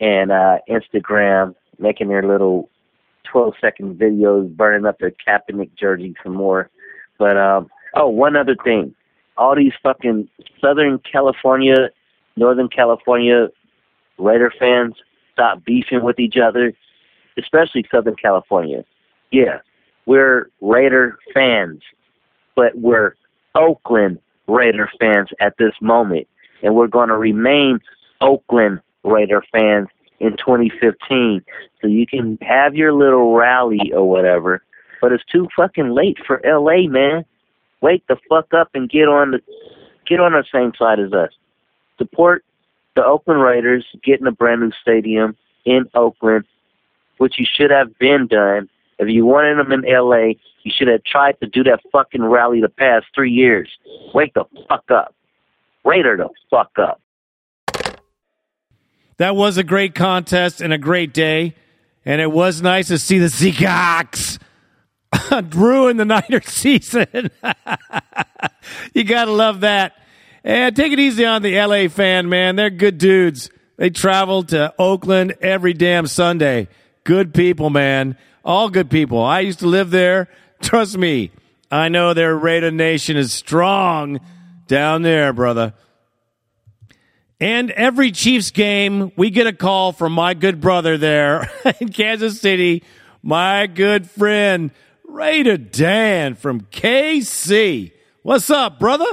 and 0.00 0.30
uh 0.30 0.58
Instagram 0.68 1.54
making 1.78 2.08
their 2.08 2.22
little 2.22 2.70
twelve 3.24 3.54
second 3.60 3.98
videos 3.98 4.54
burning 4.56 4.86
up 4.86 4.98
their 4.98 5.12
Kaepernick 5.26 5.70
jersey 5.76 6.14
some 6.22 6.34
more. 6.34 6.70
But 7.18 7.36
um 7.36 7.68
oh 7.94 8.08
one 8.08 8.36
other 8.36 8.56
thing. 8.62 8.94
All 9.36 9.56
these 9.56 9.72
fucking 9.82 10.28
Southern 10.60 10.98
California, 11.00 11.90
Northern 12.36 12.68
California 12.68 13.48
Raider 14.18 14.52
fans 14.58 14.94
stop 15.32 15.64
beefing 15.64 16.02
with 16.02 16.18
each 16.18 16.36
other, 16.36 16.72
especially 17.36 17.84
Southern 17.90 18.16
California. 18.16 18.84
Yeah, 19.30 19.58
we're 20.06 20.50
Raider 20.60 21.18
fans, 21.32 21.82
but 22.54 22.76
we're 22.78 23.16
Oakland 23.54 24.20
Raider 24.46 24.88
fans 25.00 25.30
at 25.40 25.56
this 25.58 25.74
moment, 25.80 26.28
and 26.62 26.74
we're 26.74 26.86
going 26.86 27.08
to 27.08 27.16
remain 27.16 27.80
Oakland 28.20 28.80
Raider 29.02 29.42
fans 29.52 29.88
in 30.20 30.36
2015. 30.36 31.42
So 31.80 31.88
you 31.88 32.06
can 32.06 32.38
have 32.42 32.74
your 32.74 32.92
little 32.92 33.34
rally 33.34 33.92
or 33.92 34.08
whatever, 34.08 34.62
but 35.00 35.12
it's 35.12 35.24
too 35.24 35.48
fucking 35.56 35.90
late 35.90 36.18
for 36.26 36.40
LA, 36.44 36.88
man. 36.88 37.24
Wake 37.84 38.06
the 38.06 38.16
fuck 38.30 38.54
up 38.54 38.70
and 38.72 38.88
get 38.88 39.08
on 39.08 39.32
the 39.32 39.40
get 40.06 40.18
on 40.18 40.32
the 40.32 40.42
same 40.50 40.72
side 40.78 40.98
as 40.98 41.12
us. 41.12 41.32
Support 41.98 42.42
the 42.96 43.04
Oakland 43.04 43.42
Raiders 43.42 43.84
getting 44.02 44.26
a 44.26 44.32
brand 44.32 44.62
new 44.62 44.70
stadium 44.80 45.36
in 45.66 45.84
Oakland, 45.94 46.46
which 47.18 47.34
you 47.38 47.44
should 47.44 47.70
have 47.70 47.98
been 47.98 48.26
done. 48.26 48.70
If 48.98 49.10
you 49.10 49.26
wanted 49.26 49.58
them 49.58 49.70
in 49.70 49.82
LA, 49.82 50.32
you 50.62 50.72
should 50.74 50.88
have 50.88 51.04
tried 51.04 51.38
to 51.40 51.46
do 51.46 51.62
that 51.64 51.80
fucking 51.92 52.24
rally 52.24 52.62
the 52.62 52.70
past 52.70 53.04
three 53.14 53.30
years. 53.30 53.68
Wake 54.14 54.32
the 54.32 54.44
fuck 54.66 54.90
up. 54.90 55.14
Raider 55.84 56.16
the 56.16 56.30
fuck 56.48 56.70
up. 56.78 57.02
That 59.18 59.36
was 59.36 59.58
a 59.58 59.62
great 59.62 59.94
contest 59.94 60.62
and 60.62 60.72
a 60.72 60.78
great 60.78 61.12
day. 61.12 61.54
And 62.06 62.22
it 62.22 62.32
was 62.32 62.62
nice 62.62 62.88
to 62.88 62.96
see 62.96 63.18
the 63.18 63.26
Seacocks 63.26 64.38
ruin 65.54 65.96
the 65.96 66.04
Niners 66.04 66.46
season. 66.46 67.30
you 68.94 69.04
got 69.04 69.26
to 69.26 69.32
love 69.32 69.60
that. 69.60 69.94
And 70.42 70.76
take 70.76 70.92
it 70.92 70.98
easy 71.00 71.24
on 71.24 71.42
the 71.42 71.58
LA 71.58 71.88
fan, 71.88 72.28
man. 72.28 72.56
They're 72.56 72.70
good 72.70 72.98
dudes. 72.98 73.50
They 73.76 73.90
travel 73.90 74.42
to 74.44 74.74
Oakland 74.78 75.36
every 75.40 75.72
damn 75.72 76.06
Sunday. 76.06 76.68
Good 77.04 77.32
people, 77.34 77.70
man. 77.70 78.16
All 78.44 78.68
good 78.68 78.90
people. 78.90 79.22
I 79.22 79.40
used 79.40 79.60
to 79.60 79.66
live 79.66 79.90
there. 79.90 80.28
Trust 80.60 80.98
me, 80.98 81.30
I 81.70 81.88
know 81.88 82.14
their 82.14 82.36
Raider 82.36 82.70
Nation 82.70 83.16
is 83.16 83.32
strong 83.32 84.20
down 84.66 85.02
there, 85.02 85.32
brother. 85.32 85.74
And 87.40 87.70
every 87.72 88.12
Chiefs 88.12 88.50
game, 88.50 89.12
we 89.16 89.30
get 89.30 89.46
a 89.46 89.52
call 89.52 89.92
from 89.92 90.12
my 90.12 90.34
good 90.34 90.60
brother 90.60 90.96
there 90.96 91.50
in 91.80 91.88
Kansas 91.88 92.40
City, 92.40 92.84
my 93.22 93.66
good 93.66 94.08
friend, 94.08 94.70
Raider 95.14 95.56
Dan 95.56 96.34
from 96.34 96.62
KC. 96.62 97.92
What's 98.22 98.50
up, 98.50 98.80
brother? 98.80 99.06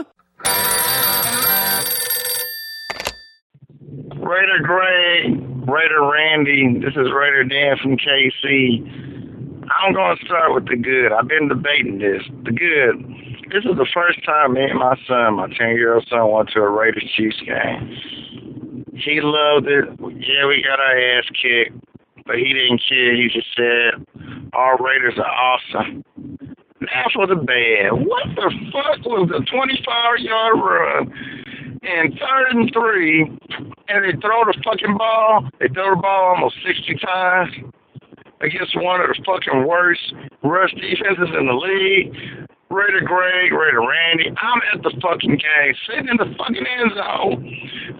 Raider 4.18 4.62
Gray, 4.64 5.30
Raider 5.30 6.02
Randy, 6.12 6.80
this 6.80 6.96
is 6.96 7.12
Raider 7.14 7.44
Dan 7.44 7.78
from 7.78 7.98
KC. 7.98 8.82
I'm 9.70 9.94
going 9.94 10.18
to 10.18 10.26
start 10.26 10.56
with 10.56 10.66
the 10.70 10.76
good. 10.76 11.14
I've 11.14 11.28
been 11.28 11.48
debating 11.48 12.00
this. 12.00 12.24
The 12.46 12.52
good. 12.52 13.06
This 13.52 13.64
is 13.66 13.78
the 13.78 13.88
first 13.94 14.26
time 14.26 14.54
me 14.54 14.64
and 14.64 14.80
my 14.80 14.98
son, 15.08 15.36
my 15.36 15.50
10 15.56 15.76
year 15.76 15.94
old 15.94 16.08
son, 16.10 16.32
went 16.32 16.50
to 16.56 16.62
a 16.62 16.70
Raiders 16.70 17.08
Chiefs 17.16 17.40
game. 17.46 18.86
He 18.96 19.22
loved 19.22 19.68
it. 19.68 19.86
Yeah, 20.18 20.48
we 20.48 20.66
got 20.68 20.80
our 20.80 20.98
ass 20.98 21.26
kicked, 21.40 21.78
but 22.32 22.40
he 22.40 22.54
didn't 22.54 22.82
care. 22.88 23.14
He 23.14 23.28
just 23.28 23.48
said, 23.58 24.08
Our 24.54 24.78
Raiders 24.78 25.20
are 25.20 25.28
awesome. 25.28 26.04
Now 26.80 27.06
for 27.14 27.28
the 27.28 27.36
bad. 27.36 27.92
What 27.92 28.24
the 28.36 28.50
fuck 28.72 29.06
was 29.06 29.28
the 29.28 29.46
25 29.52 30.20
yard 30.20 30.56
run? 30.56 31.14
and 31.84 32.14
third 32.14 32.52
and 32.52 32.72
three, 32.72 33.22
and 33.88 34.06
they 34.06 34.14
throw 34.22 34.46
the 34.46 34.54
fucking 34.64 34.98
ball. 34.98 35.50
They 35.60 35.68
throw 35.74 35.96
the 35.96 36.02
ball 36.02 36.36
almost 36.36 36.56
60 36.64 36.96
times 37.04 37.52
against 38.40 38.76
one 38.76 39.02
of 39.02 39.08
the 39.08 39.18
fucking 39.26 39.66
worst 39.66 40.14
rush 40.44 40.72
defenses 40.76 41.34
in 41.38 41.48
the 41.48 41.54
league. 41.54 42.48
Raider 42.72 43.04
Greg, 43.04 43.52
Raider 43.52 43.84
Randy, 43.84 44.32
I'm 44.32 44.62
at 44.72 44.82
the 44.82 44.96
fucking 45.04 45.36
game, 45.36 45.74
sitting 45.88 46.08
in 46.08 46.16
the 46.16 46.32
fucking 46.40 46.64
end 46.64 46.92
zone. 46.96 47.44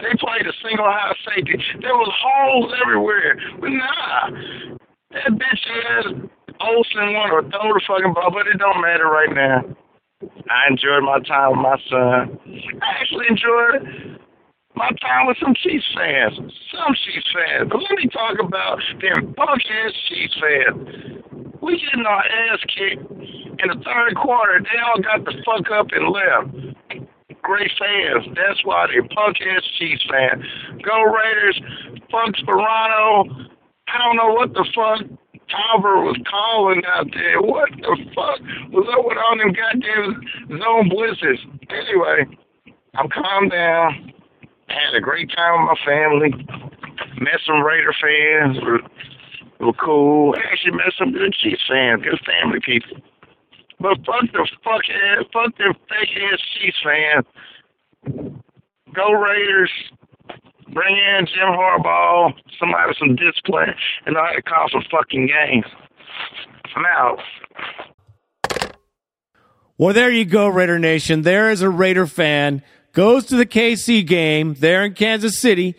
They 0.00 0.16
played 0.16 0.48
a 0.48 0.54
single 0.64 0.88
high 0.88 1.12
safety. 1.28 1.60
There 1.84 1.92
was 1.92 2.08
holes 2.16 2.72
everywhere. 2.80 3.36
But 3.60 3.68
nah, 3.68 4.32
that 5.12 5.30
bitch 5.36 5.64
ass 5.92 6.06
Olson 6.60 7.12
wanted 7.12 7.44
to 7.44 7.58
throw 7.58 7.68
the 7.74 7.82
fucking 7.84 8.14
ball, 8.16 8.32
but 8.32 8.48
it 8.48 8.56
don't 8.56 8.80
matter 8.80 9.12
right 9.12 9.34
now. 9.34 9.60
I 10.48 10.70
enjoyed 10.70 11.04
my 11.04 11.20
time 11.20 11.52
with 11.52 11.64
my 11.68 11.76
son. 11.90 12.38
I 12.80 12.88
actually 12.96 13.26
enjoyed 13.28 14.16
my 14.74 14.88
time 15.04 15.26
with 15.26 15.36
some 15.42 15.52
Chiefs 15.52 15.84
fans, 15.92 16.38
some 16.72 16.94
Chiefs 17.04 17.28
fans. 17.34 17.68
But 17.68 17.82
let 17.82 17.98
me 17.98 18.08
talk 18.08 18.40
about 18.40 18.80
them 19.04 19.34
punk 19.34 19.60
ass 19.68 19.92
Chiefs 20.08 20.38
fans. 20.40 21.52
We 21.60 21.76
getting 21.76 22.06
our 22.06 22.24
ass 22.24 22.60
kicked 22.72 23.04
in 23.58 23.68
the 23.68 23.80
third 23.84 24.16
quarter. 24.16 24.60
They 24.60 24.78
all 24.80 25.00
got 25.00 25.24
the 25.24 25.34
fuck 25.44 25.70
up 25.70 25.88
and 25.92 26.08
left. 26.08 27.08
Great 27.42 27.70
fans. 27.78 28.26
That's 28.36 28.64
why 28.64 28.86
they 28.86 29.00
punk 29.14 29.36
ass 29.40 29.62
Chiefs 29.78 30.04
fans. 30.08 30.44
Go 30.82 31.02
Raiders. 31.02 31.60
Fuck 32.10 32.34
Sparano. 32.38 33.48
I 33.88 33.98
don't 33.98 34.16
know 34.16 34.32
what 34.32 34.52
the 34.54 34.64
fuck 34.74 35.02
Tarver 35.50 36.00
was 36.00 36.16
calling 36.30 36.82
out 36.86 37.06
there. 37.12 37.42
What 37.42 37.70
the 37.76 37.96
fuck 38.14 38.40
was 38.70 38.86
up 38.88 39.04
with 39.04 39.18
all 39.18 39.36
them 39.36 39.52
goddamn 39.52 40.22
zone 40.48 40.88
blitzes? 40.88 41.40
Anyway, 41.68 42.38
I'm 42.94 43.08
calmed 43.08 43.50
down. 43.50 44.12
I 44.68 44.72
had 44.72 44.94
a 44.94 45.00
great 45.00 45.30
time 45.34 45.66
with 45.66 45.76
my 45.76 45.80
family. 45.84 46.30
Met 47.20 47.40
some 47.44 47.60
Raider 47.60 47.92
fans. 48.00 48.56
We're, 48.62 48.80
were 49.66 49.72
cool. 49.74 50.34
Actually 50.50 50.72
met 50.72 50.92
some 50.98 51.12
good 51.12 51.34
Chiefs 51.34 51.62
fans, 51.68 52.02
good 52.02 52.20
family 52.24 52.60
people. 52.64 53.02
But 53.82 53.98
fuck 54.06 54.30
the 54.32 54.48
fuck 54.62 54.82
ass, 54.88 55.24
fuck 55.32 55.58
them 55.58 55.74
fake 55.88 56.16
ass 56.32 56.38
Chiefs 56.54 56.76
fans. 56.84 57.26
Go 58.94 59.12
Raiders. 59.12 59.70
Bring 60.72 60.96
in 60.96 61.26
Jim 61.26 61.48
Harbaugh, 61.48 62.32
somebody 62.58 62.88
with 62.88 62.96
some 62.96 63.16
discipline, 63.16 63.74
and 64.06 64.14
know 64.14 64.24
how 64.24 64.32
to 64.32 64.40
call 64.40 64.68
some 64.70 64.82
fucking 64.90 65.26
games. 65.26 65.66
I'm 66.74 66.86
out. 66.86 67.18
Well, 69.76 69.92
there 69.92 70.10
you 70.10 70.24
go, 70.24 70.48
Raider 70.48 70.78
Nation. 70.78 71.22
There 71.22 71.50
is 71.50 71.60
a 71.60 71.68
Raider 71.68 72.06
fan 72.06 72.62
goes 72.92 73.26
to 73.26 73.36
the 73.36 73.46
KC 73.46 74.06
game 74.06 74.54
there 74.54 74.84
in 74.84 74.94
Kansas 74.94 75.38
City 75.38 75.74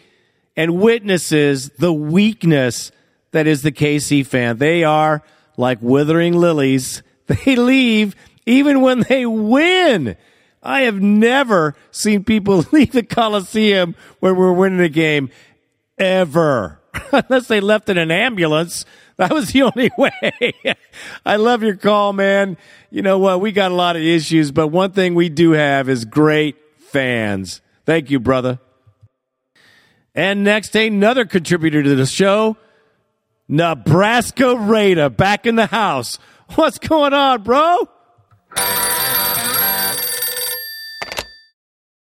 and 0.56 0.80
witnesses 0.80 1.70
the 1.78 1.94
weakness 1.94 2.92
that 3.32 3.48
is 3.48 3.62
the 3.62 3.72
KC 3.72 4.26
fan. 4.26 4.58
They 4.58 4.84
are 4.84 5.24
like 5.58 5.80
withering 5.82 6.34
lilies. 6.34 7.02
They 7.28 7.56
leave 7.56 8.16
even 8.46 8.82
when 8.82 9.02
they 9.02 9.26
win. 9.26 10.18
I 10.62 10.82
have 10.82 11.02
never 11.02 11.76
seen 11.92 12.24
people 12.24 12.66
leave 12.72 12.92
the 12.92 13.04
Coliseum 13.04 13.96
when 14.20 14.36
we're 14.36 14.54
winning 14.54 14.80
a 14.80 14.90
game 14.90 15.30
ever. 15.98 16.80
Unless 17.12 17.48
they 17.48 17.60
left 17.60 17.90
in 17.90 17.98
an 17.98 18.12
ambulance. 18.12 18.86
That 19.18 19.34
was 19.34 19.52
the 19.52 19.64
only 19.64 19.92
way. 19.98 20.54
I 21.26 21.36
love 21.36 21.64
your 21.64 21.76
call, 21.76 22.14
man. 22.14 22.58
You 22.90 23.02
know 23.02 23.20
what? 23.20 23.42
We 23.42 23.52
got 23.52 23.72
a 23.72 23.76
lot 23.76 23.96
of 23.96 24.02
issues, 24.02 24.52
but 24.52 24.68
one 24.68 24.92
thing 24.92 25.16
we 25.16 25.30
do 25.30 25.52
have 25.52 25.90
is 25.90 26.06
great 26.06 26.56
fans. 26.80 27.62
Thank 27.86 28.10
you, 28.10 28.20
brother. 28.20 28.60
And 30.16 30.44
next, 30.44 30.76
another 30.76 31.26
contributor 31.26 31.82
to 31.82 31.96
the 31.96 32.06
show, 32.06 32.56
Nebraska 33.48 34.56
Raider, 34.56 35.10
back 35.10 35.46
in 35.46 35.56
the 35.56 35.66
house. 35.66 36.20
What's 36.56 36.78
going 36.78 37.14
on, 37.14 37.44
bro? 37.44 37.78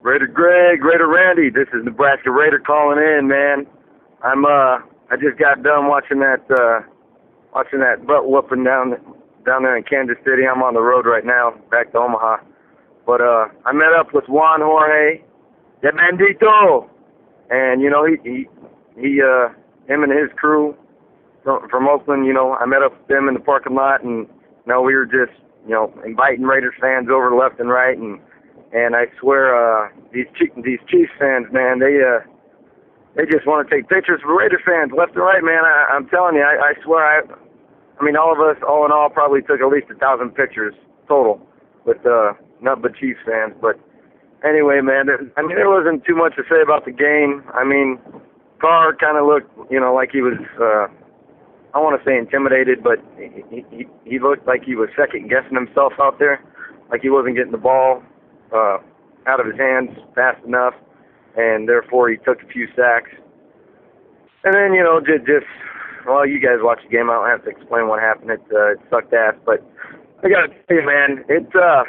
Raider 0.01 0.27
Greg, 0.27 0.83
Raider 0.83 1.07
Randy, 1.07 1.49
this 1.49 1.67
is 1.73 1.83
Nebraska 1.83 2.31
Raider 2.31 2.59
calling 2.59 2.97
in, 2.97 3.27
man. 3.27 3.67
I'm 4.23 4.45
uh 4.45 4.79
I 5.11 5.15
just 5.19 5.37
got 5.37 5.61
done 5.61 5.87
watching 5.87 6.19
that 6.19 6.41
uh 6.49 6.87
watching 7.53 7.79
that 7.79 8.07
butt 8.07 8.29
whooping 8.29 8.63
down 8.63 8.91
down 9.45 9.63
there 9.63 9.75
in 9.77 9.83
Kansas 9.83 10.17
City. 10.23 10.43
I'm 10.49 10.63
on 10.63 10.73
the 10.73 10.81
road 10.81 11.05
right 11.05 11.25
now, 11.25 11.53
back 11.69 11.91
to 11.91 11.99
Omaha. 11.99 12.37
But 13.05 13.21
uh 13.21 13.47
I 13.65 13.73
met 13.73 13.93
up 13.99 14.13
with 14.13 14.25
Juan 14.29 14.61
Jorge, 14.61 15.21
de 15.81 15.91
Bandito, 15.91 16.89
and 17.49 17.81
you 17.81 17.89
know 17.89 18.05
he 18.05 18.15
he 18.23 18.47
he 18.95 19.21
uh 19.21 19.49
him 19.87 20.03
and 20.03 20.11
his 20.11 20.29
crew 20.37 20.75
from, 21.69 21.87
Oakland. 21.87 22.25
You 22.25 22.33
know 22.33 22.53
I 22.55 22.65
met 22.65 22.83
up 22.83 22.97
with 22.97 23.07
them 23.07 23.27
in 23.27 23.33
the 23.33 23.39
parking 23.39 23.75
lot, 23.75 24.03
and 24.03 24.27
you 24.27 24.67
know 24.67 24.81
we 24.81 24.95
were 24.95 25.05
just 25.05 25.33
you 25.65 25.73
know 25.73 25.93
inviting 26.05 26.43
Raiders 26.45 26.75
fans 26.79 27.07
over 27.11 27.33
left 27.35 27.59
and 27.59 27.69
right, 27.69 27.97
and 27.97 28.19
and 28.73 28.95
I 28.95 29.05
swear 29.19 29.55
uh 29.55 29.89
these 30.13 30.27
these 30.63 30.79
Chiefs 30.87 31.11
fans, 31.19 31.47
man, 31.51 31.79
they 31.79 31.99
uh 32.01 32.21
they 33.15 33.25
just 33.25 33.45
want 33.47 33.67
to 33.67 33.69
take 33.73 33.89
pictures 33.89 34.21
with 34.23 34.31
Raider 34.37 34.61
fans 34.63 34.91
left 34.95 35.15
and 35.15 35.23
right, 35.23 35.43
man. 35.43 35.65
I, 35.65 35.91
I'm 35.91 36.07
telling 36.07 36.35
you, 36.35 36.45
I, 36.45 36.71
I 36.71 36.73
swear, 36.83 37.03
I, 37.03 37.19
I 37.99 38.05
mean, 38.05 38.15
all 38.15 38.31
of 38.31 38.39
us, 38.39 38.55
all 38.63 38.85
in 38.85 38.91
all, 38.91 39.09
probably 39.09 39.41
took 39.41 39.59
at 39.59 39.67
least 39.67 39.89
a 39.91 39.95
thousand 39.95 40.35
pictures 40.35 40.73
total 41.07 41.41
with 41.85 41.97
uh, 42.05 42.33
not 42.61 42.81
but 42.81 42.95
Chiefs 42.95 43.19
fans. 43.25 43.53
But 43.59 43.75
anyway, 44.45 44.79
man, 44.81 45.07
there, 45.07 45.19
I 45.37 45.41
mean, 45.41 45.57
there 45.57 45.69
wasn't 45.69 46.05
too 46.05 46.15
much 46.15 46.35
to 46.37 46.43
say 46.47 46.61
about 46.61 46.85
the 46.85 46.91
game. 46.91 47.43
I 47.53 47.65
mean, 47.65 47.99
Carr 48.61 48.95
kind 48.95 49.17
of 49.17 49.25
looked, 49.25 49.49
you 49.71 49.79
know, 49.79 49.93
like 49.93 50.11
he 50.11 50.21
was. 50.21 50.37
uh 50.61 50.87
I 51.73 51.79
want 51.79 52.01
to 52.01 52.03
say 52.07 52.17
intimidated, 52.17 52.83
but 52.83 52.97
he, 53.17 53.63
he 53.69 53.87
he 54.05 54.19
looked 54.19 54.47
like 54.47 54.63
he 54.63 54.75
was 54.75 54.89
second 54.97 55.29
guessing 55.29 55.55
himself 55.55 55.93
out 56.01 56.17
there, 56.17 56.43
like 56.89 57.01
he 57.01 57.09
wasn't 57.09 57.35
getting 57.35 57.51
the 57.51 57.61
ball 57.61 58.01
uh, 58.51 58.77
out 59.27 59.39
of 59.39 59.45
his 59.45 59.57
hands 59.57 59.89
fast 60.15 60.43
enough 60.45 60.73
and 61.35 61.67
therefore 61.67 62.09
he 62.09 62.17
took 62.17 62.41
a 62.41 62.47
few 62.47 62.67
sacks. 62.75 63.11
And 64.43 64.53
then 64.55 64.73
you 64.73 64.83
know 64.83 64.99
just 64.99 65.25
just 65.27 65.47
well, 66.07 66.25
you 66.25 66.39
guys 66.39 66.63
watch 66.63 66.79
the 66.83 66.89
game. 66.89 67.09
I 67.09 67.15
don't 67.15 67.29
have 67.29 67.43
to 67.43 67.51
explain 67.51 67.87
what 67.87 67.99
happened. 67.99 68.31
It 68.31 68.43
uh, 68.51 68.73
it 68.73 68.79
sucked 68.89 69.13
ass, 69.13 69.35
but 69.45 69.63
I 70.23 70.29
gotta 70.29 70.47
tell 70.47 70.77
you, 70.77 70.85
man, 70.85 71.23
it's 71.27 71.53
uh 71.55 71.83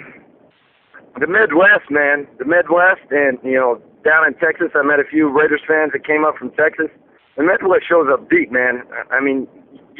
the 1.18 1.26
Midwest, 1.26 1.90
man, 1.90 2.26
the 2.38 2.44
Midwest, 2.44 3.06
and 3.10 3.38
you 3.42 3.58
know 3.58 3.80
down 4.04 4.26
in 4.26 4.34
Texas, 4.34 4.70
I 4.74 4.82
met 4.82 4.98
a 4.98 5.04
few 5.04 5.28
Raiders 5.28 5.62
fans 5.66 5.92
that 5.92 6.06
came 6.06 6.24
up 6.24 6.36
from 6.36 6.50
Texas. 6.52 6.88
The 7.36 7.44
Midwest 7.44 7.86
shows 7.88 8.08
up 8.10 8.28
deep, 8.28 8.50
man. 8.50 8.82
I 9.10 9.20
mean, 9.20 9.46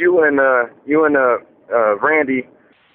you 0.00 0.24
and 0.24 0.40
uh 0.40 0.64
you 0.86 1.04
and 1.04 1.16
uh, 1.16 1.38
uh 1.72 1.96
Randy, 1.98 2.48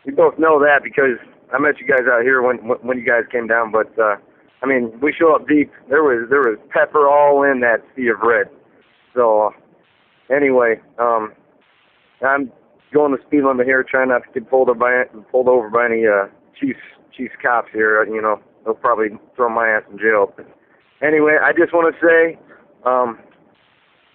we 0.05 0.11
both 0.11 0.37
know 0.37 0.59
that 0.59 0.81
because 0.83 1.17
I 1.53 1.59
met 1.59 1.79
you 1.79 1.87
guys 1.87 2.05
out 2.11 2.23
here 2.23 2.41
when 2.41 2.57
when 2.57 2.97
you 2.97 3.05
guys 3.05 3.23
came 3.31 3.47
down, 3.47 3.71
but. 3.71 3.97
uh 3.99 4.17
I 4.63 4.67
mean, 4.67 4.99
we 4.99 5.13
show 5.13 5.35
up 5.35 5.47
deep. 5.47 5.71
There 5.89 6.01
was 6.01 6.27
there 6.29 6.39
was 6.39 6.57
pepper 6.69 7.07
all 7.07 7.43
in 7.43 7.59
that 7.59 7.83
sea 7.95 8.07
of 8.07 8.19
red. 8.21 8.47
So 9.13 9.51
anyway, 10.29 10.79
um, 10.97 11.33
I'm 12.25 12.51
going 12.93 13.11
the 13.11 13.19
speed 13.27 13.43
limit 13.43 13.67
here, 13.67 13.83
trying 13.83 14.09
not 14.09 14.23
to 14.23 14.39
get 14.39 14.49
pulled 14.49 14.69
over 14.69 14.79
by 14.79 15.03
pulled 15.31 15.47
over 15.47 15.69
by 15.69 15.85
any 15.85 16.07
uh, 16.07 16.27
Chiefs 16.59 16.79
Chiefs 17.15 17.35
cops 17.41 17.69
here. 17.73 18.03
You 18.05 18.21
know, 18.21 18.39
they'll 18.63 18.73
probably 18.73 19.09
throw 19.35 19.49
my 19.49 19.67
ass 19.69 19.83
in 19.91 19.99
jail. 19.99 20.33
But 20.35 20.47
anyway, 21.05 21.37
I 21.41 21.51
just 21.53 21.73
want 21.73 21.93
to 21.93 22.01
say, 22.01 22.39
um, 22.85 23.19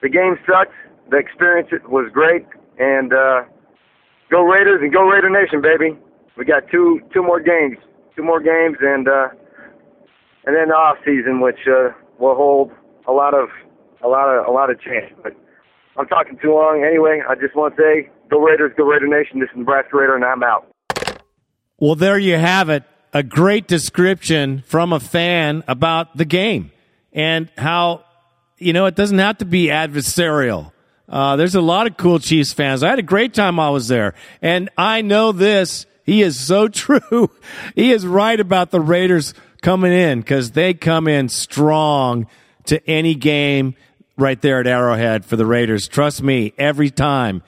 the 0.02 0.08
game 0.08 0.36
sucked. 0.46 0.74
The 1.10 1.16
experience 1.18 1.68
was 1.88 2.10
great, 2.12 2.46
and 2.80 3.12
uh, 3.12 3.42
go 4.30 4.42
Raiders 4.42 4.80
and 4.82 4.92
go 4.92 5.04
Raider 5.06 5.30
Nation, 5.30 5.60
baby. 5.62 5.96
We 6.36 6.44
got 6.44 6.64
two 6.72 7.00
two 7.14 7.22
more 7.22 7.38
games, 7.40 7.76
two 8.16 8.24
more 8.24 8.40
games, 8.40 8.78
and. 8.80 9.06
uh 9.06 9.28
and 10.46 10.56
then 10.56 10.68
the 10.68 10.74
off 10.74 10.96
season, 11.04 11.40
which 11.40 11.58
uh, 11.68 11.90
will 12.18 12.34
hold 12.34 12.70
a 13.06 13.12
lot 13.12 13.34
of 13.34 13.48
a 14.02 14.08
lot 14.08 14.28
of 14.34 14.46
a 14.46 14.50
lot 14.50 14.70
of 14.70 14.80
chance. 14.80 15.12
But 15.22 15.34
I'm 15.98 16.06
talking 16.06 16.38
too 16.40 16.54
long. 16.54 16.82
Anyway, 16.82 17.20
I 17.28 17.34
just 17.34 17.54
want 17.54 17.76
to 17.76 17.82
say, 17.82 18.10
go 18.30 18.40
Raiders, 18.40 18.72
go 18.76 18.84
Raider 18.84 19.06
Nation. 19.06 19.40
This 19.40 19.50
is 19.50 19.56
Nebraska 19.58 19.96
Raider, 19.98 20.14
and 20.14 20.24
I'm 20.24 20.42
out. 20.42 20.66
Well, 21.78 21.94
there 21.94 22.18
you 22.18 22.36
have 22.38 22.70
it. 22.70 22.84
A 23.12 23.22
great 23.22 23.66
description 23.66 24.62
from 24.66 24.92
a 24.94 25.00
fan 25.00 25.62
about 25.68 26.16
the 26.16 26.24
game 26.24 26.70
and 27.12 27.50
how 27.58 28.04
you 28.56 28.72
know 28.72 28.86
it 28.86 28.94
doesn't 28.94 29.18
have 29.18 29.38
to 29.38 29.44
be 29.44 29.66
adversarial. 29.66 30.72
Uh, 31.10 31.34
there's 31.36 31.56
a 31.56 31.60
lot 31.60 31.88
of 31.88 31.96
cool 31.96 32.20
Chiefs 32.20 32.52
fans. 32.52 32.82
I 32.82 32.90
had 32.90 33.00
a 33.00 33.02
great 33.02 33.34
time 33.34 33.58
I 33.58 33.70
was 33.70 33.88
there, 33.88 34.14
and 34.40 34.70
I 34.78 35.02
know 35.02 35.32
this. 35.32 35.86
He 36.04 36.22
is 36.22 36.38
so 36.38 36.68
true. 36.68 37.30
he 37.74 37.92
is 37.92 38.06
right 38.06 38.38
about 38.38 38.70
the 38.70 38.80
Raiders 38.80 39.34
coming 39.60 39.92
in 39.92 40.20
because 40.20 40.52
they 40.52 40.72
come 40.72 41.08
in 41.08 41.28
strong 41.28 42.26
to 42.66 42.88
any 42.88 43.14
game 43.14 43.74
right 44.16 44.40
there 44.40 44.60
at 44.60 44.66
Arrowhead 44.66 45.24
for 45.24 45.36
the 45.36 45.46
Raiders. 45.46 45.88
Trust 45.88 46.22
me, 46.22 46.52
every 46.56 46.90
time. 46.90 47.42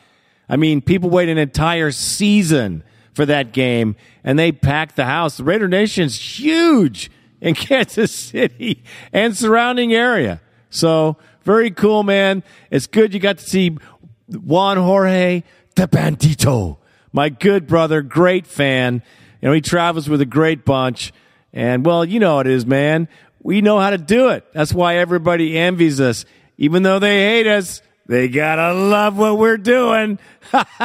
I 0.49 0.57
mean, 0.57 0.81
people 0.81 1.09
wait 1.09 1.29
an 1.29 1.39
entire 1.39 1.93
season 1.93 2.83
for 3.15 3.25
that 3.27 3.53
game 3.53 3.97
and 4.25 4.39
they 4.39 4.53
pack 4.53 4.95
the 4.95 5.05
house. 5.05 5.37
The 5.37 5.45
Raider 5.45 5.69
Nation's 5.69 6.19
huge 6.19 7.11
in 7.41 7.55
Kansas 7.57 8.15
City 8.15 8.83
and 9.13 9.37
surrounding 9.37 9.93
area. 9.93 10.41
So 10.71 11.17
very 11.45 11.71
cool, 11.71 12.03
man. 12.03 12.43
It's 12.71 12.87
good 12.87 13.15
you 13.15 13.21
got 13.21 13.39
to 13.39 13.49
see 13.49 13.77
Juan 14.29 14.77
Jorge 14.77 15.43
the 15.75 15.89
Bandito, 15.89 16.79
my 17.13 17.29
good 17.29 17.67
brother, 17.67 18.03
great 18.03 18.47
fan. 18.47 19.03
You 19.41 19.49
know, 19.49 19.53
he 19.55 19.61
travels 19.61 20.09
with 20.09 20.21
a 20.21 20.27
great 20.27 20.65
bunch. 20.65 21.13
And 21.53 21.85
well, 21.85 22.05
you 22.05 22.21
know 22.21 22.41
it 22.41 22.47
is, 22.47 22.67
man. 22.67 23.09
We 23.43 23.61
know 23.61 23.79
how 23.79 23.91
to 23.91 23.99
do 23.99 24.29
it. 24.29 24.45
That's 24.53 24.73
why 24.73 24.97
everybody 24.97 25.59
envies 25.59 26.01
us. 26.01 26.25
Even 26.59 26.83
though 26.83 26.99
they 26.99 27.19
hate 27.19 27.47
us, 27.47 27.83
they 28.07 28.29
gotta 28.29 28.75
love 28.75 29.17
what 29.17 29.39
we're 29.39 29.57
doing. 29.57 30.19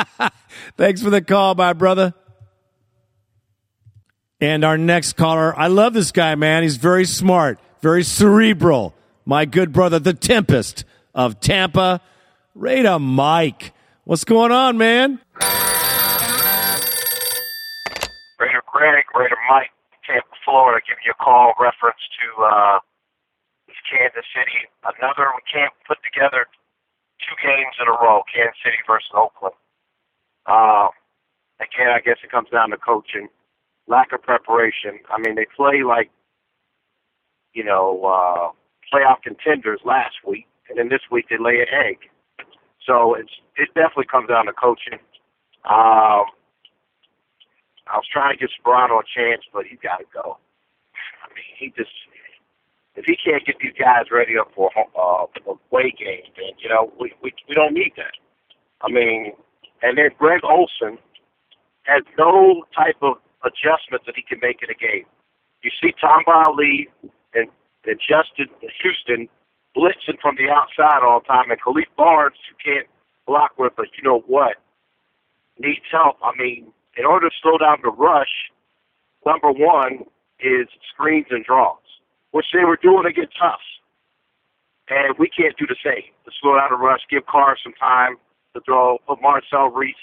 Thanks 0.77 1.01
for 1.01 1.09
the 1.09 1.21
call, 1.21 1.55
my 1.55 1.73
brother. 1.73 2.13
And 4.39 4.63
our 4.63 4.77
next 4.77 5.13
caller, 5.13 5.57
I 5.57 5.67
love 5.67 5.93
this 5.93 6.11
guy, 6.11 6.35
man. 6.35 6.63
He's 6.63 6.77
very 6.77 7.05
smart, 7.05 7.59
very 7.81 8.03
cerebral. 8.03 8.93
My 9.27 9.43
good 9.43 9.73
brother, 9.73 9.99
the 9.99 10.13
Tempest 10.13 10.85
of 11.13 11.41
Tampa, 11.41 11.99
Raider 12.55 12.97
Mike. 12.97 13.73
What's 14.05 14.23
going 14.23 14.53
on, 14.53 14.77
man? 14.77 15.19
Raider 18.39 18.63
Greg, 18.71 19.03
Raider 19.13 19.35
Mike. 19.51 19.75
Tampa, 20.07 20.31
Florida, 20.45 20.79
giving 20.87 21.03
you 21.05 21.11
a 21.11 21.21
call 21.21 21.51
reference 21.59 21.99
to 22.23 22.41
uh, 22.41 22.79
Kansas 23.91 24.23
City. 24.31 24.63
Another, 24.87 25.27
we 25.35 25.43
can't 25.51 25.73
put 25.85 25.97
together 26.07 26.47
two 27.19 27.35
games 27.43 27.75
in 27.81 27.87
a 27.89 27.91
row, 27.99 28.23
Kansas 28.33 28.55
City 28.63 28.79
versus 28.87 29.11
Oakland. 29.13 29.55
Uh, 30.45 30.87
again, 31.59 31.91
I 31.91 31.99
guess 31.99 32.23
it 32.23 32.31
comes 32.31 32.47
down 32.49 32.69
to 32.69 32.77
coaching, 32.77 33.27
lack 33.87 34.13
of 34.13 34.21
preparation. 34.23 35.03
I 35.11 35.19
mean, 35.19 35.35
they 35.35 35.47
play 35.53 35.83
like, 35.83 36.11
you 37.51 37.65
know, 37.65 38.07
uh, 38.07 38.55
playoff 38.93 39.22
contenders 39.23 39.80
last 39.85 40.15
week, 40.26 40.47
and 40.69 40.77
then 40.77 40.89
this 40.89 41.01
week 41.11 41.27
they 41.30 41.38
lay 41.38 41.59
an 41.59 41.68
egg. 41.72 41.97
So 42.85 43.15
it's 43.15 43.31
it 43.55 43.69
definitely 43.76 44.07
comes 44.11 44.30
down 44.30 44.45
to 44.45 44.53
coaching. 44.53 44.99
Um, 45.65 46.26
I 47.88 47.95
was 47.95 48.07
trying 48.11 48.35
to 48.35 48.39
give 48.39 48.49
Sparano 48.55 48.99
a 48.99 49.07
chance, 49.07 49.43
but 49.53 49.65
he's 49.65 49.80
got 49.81 49.97
to 49.97 50.05
go. 50.14 50.38
I 51.23 51.27
mean, 51.34 51.51
he 51.57 51.73
just 51.76 51.91
if 52.95 53.05
he 53.05 53.15
can't 53.15 53.45
get 53.45 53.55
these 53.61 53.73
guys 53.77 54.09
ready 54.11 54.38
up 54.38 54.51
for 54.55 54.72
uh, 54.76 55.26
a 55.26 55.51
away 55.51 55.93
game, 55.97 56.27
then 56.35 56.55
you 56.57 56.69
know 56.69 56.91
we 56.99 57.14
we 57.22 57.34
we 57.47 57.55
don't 57.55 57.73
need 57.73 57.93
that. 57.97 58.15
I 58.81 58.89
mean, 58.91 59.34
and 59.81 59.97
then 59.97 60.09
Greg 60.18 60.41
Olson 60.43 60.97
has 61.84 62.03
no 62.18 62.65
type 62.76 62.97
of 63.01 63.18
adjustment 63.43 64.03
that 64.05 64.15
he 64.15 64.23
can 64.23 64.39
make 64.41 64.59
in 64.61 64.69
a 64.69 64.76
game. 64.76 65.05
You 65.64 65.72
see 65.81 65.93
Tamba 65.99 66.43
Hali 66.43 66.88
and, 67.34 67.49
and 67.88 67.99
Justin 67.99 68.47
Houston 68.84 69.27
blitzing 69.76 70.19
from 70.22 70.35
the 70.35 70.49
outside 70.51 71.01
all 71.03 71.22
the 71.22 71.27
time, 71.27 71.49
and 71.49 71.59
Khalif 71.61 71.88
Barnes, 71.95 72.35
who 72.49 72.55
can't 72.59 72.88
block 73.26 73.51
with, 73.57 73.73
but 73.76 73.88
you 73.97 74.03
know 74.03 74.23
what, 74.27 74.57
needs 75.59 75.85
help. 75.91 76.18
I 76.23 76.31
mean, 76.38 76.68
in 76.97 77.05
order 77.05 77.30
to 77.30 77.35
slow 77.41 77.57
down 77.57 77.77
the 77.84 77.91
rush, 77.91 78.51
number 79.26 79.51
one 79.51 80.05
is 80.39 80.68
screens 80.93 81.27
and 81.30 81.45
draws, 81.45 81.77
which 82.31 82.45
they 82.53 82.65
were 82.65 82.80
doing 82.81 83.05
against 83.05 83.38
us. 83.41 83.61
And 84.89 85.15
we 85.19 85.30
can't 85.30 85.55
do 85.57 85.68
the 85.68 85.76
same. 85.84 86.11
To 86.26 86.31
slow 86.41 86.55
down 86.55 86.69
the 86.72 86.77
rush, 86.77 87.01
give 87.09 87.26
Carr 87.26 87.57
some 87.61 87.73
time 87.73 88.15
to 88.53 88.61
throw, 88.61 88.99
put 89.07 89.22
Marcel 89.22 89.69
Reese, 89.69 89.95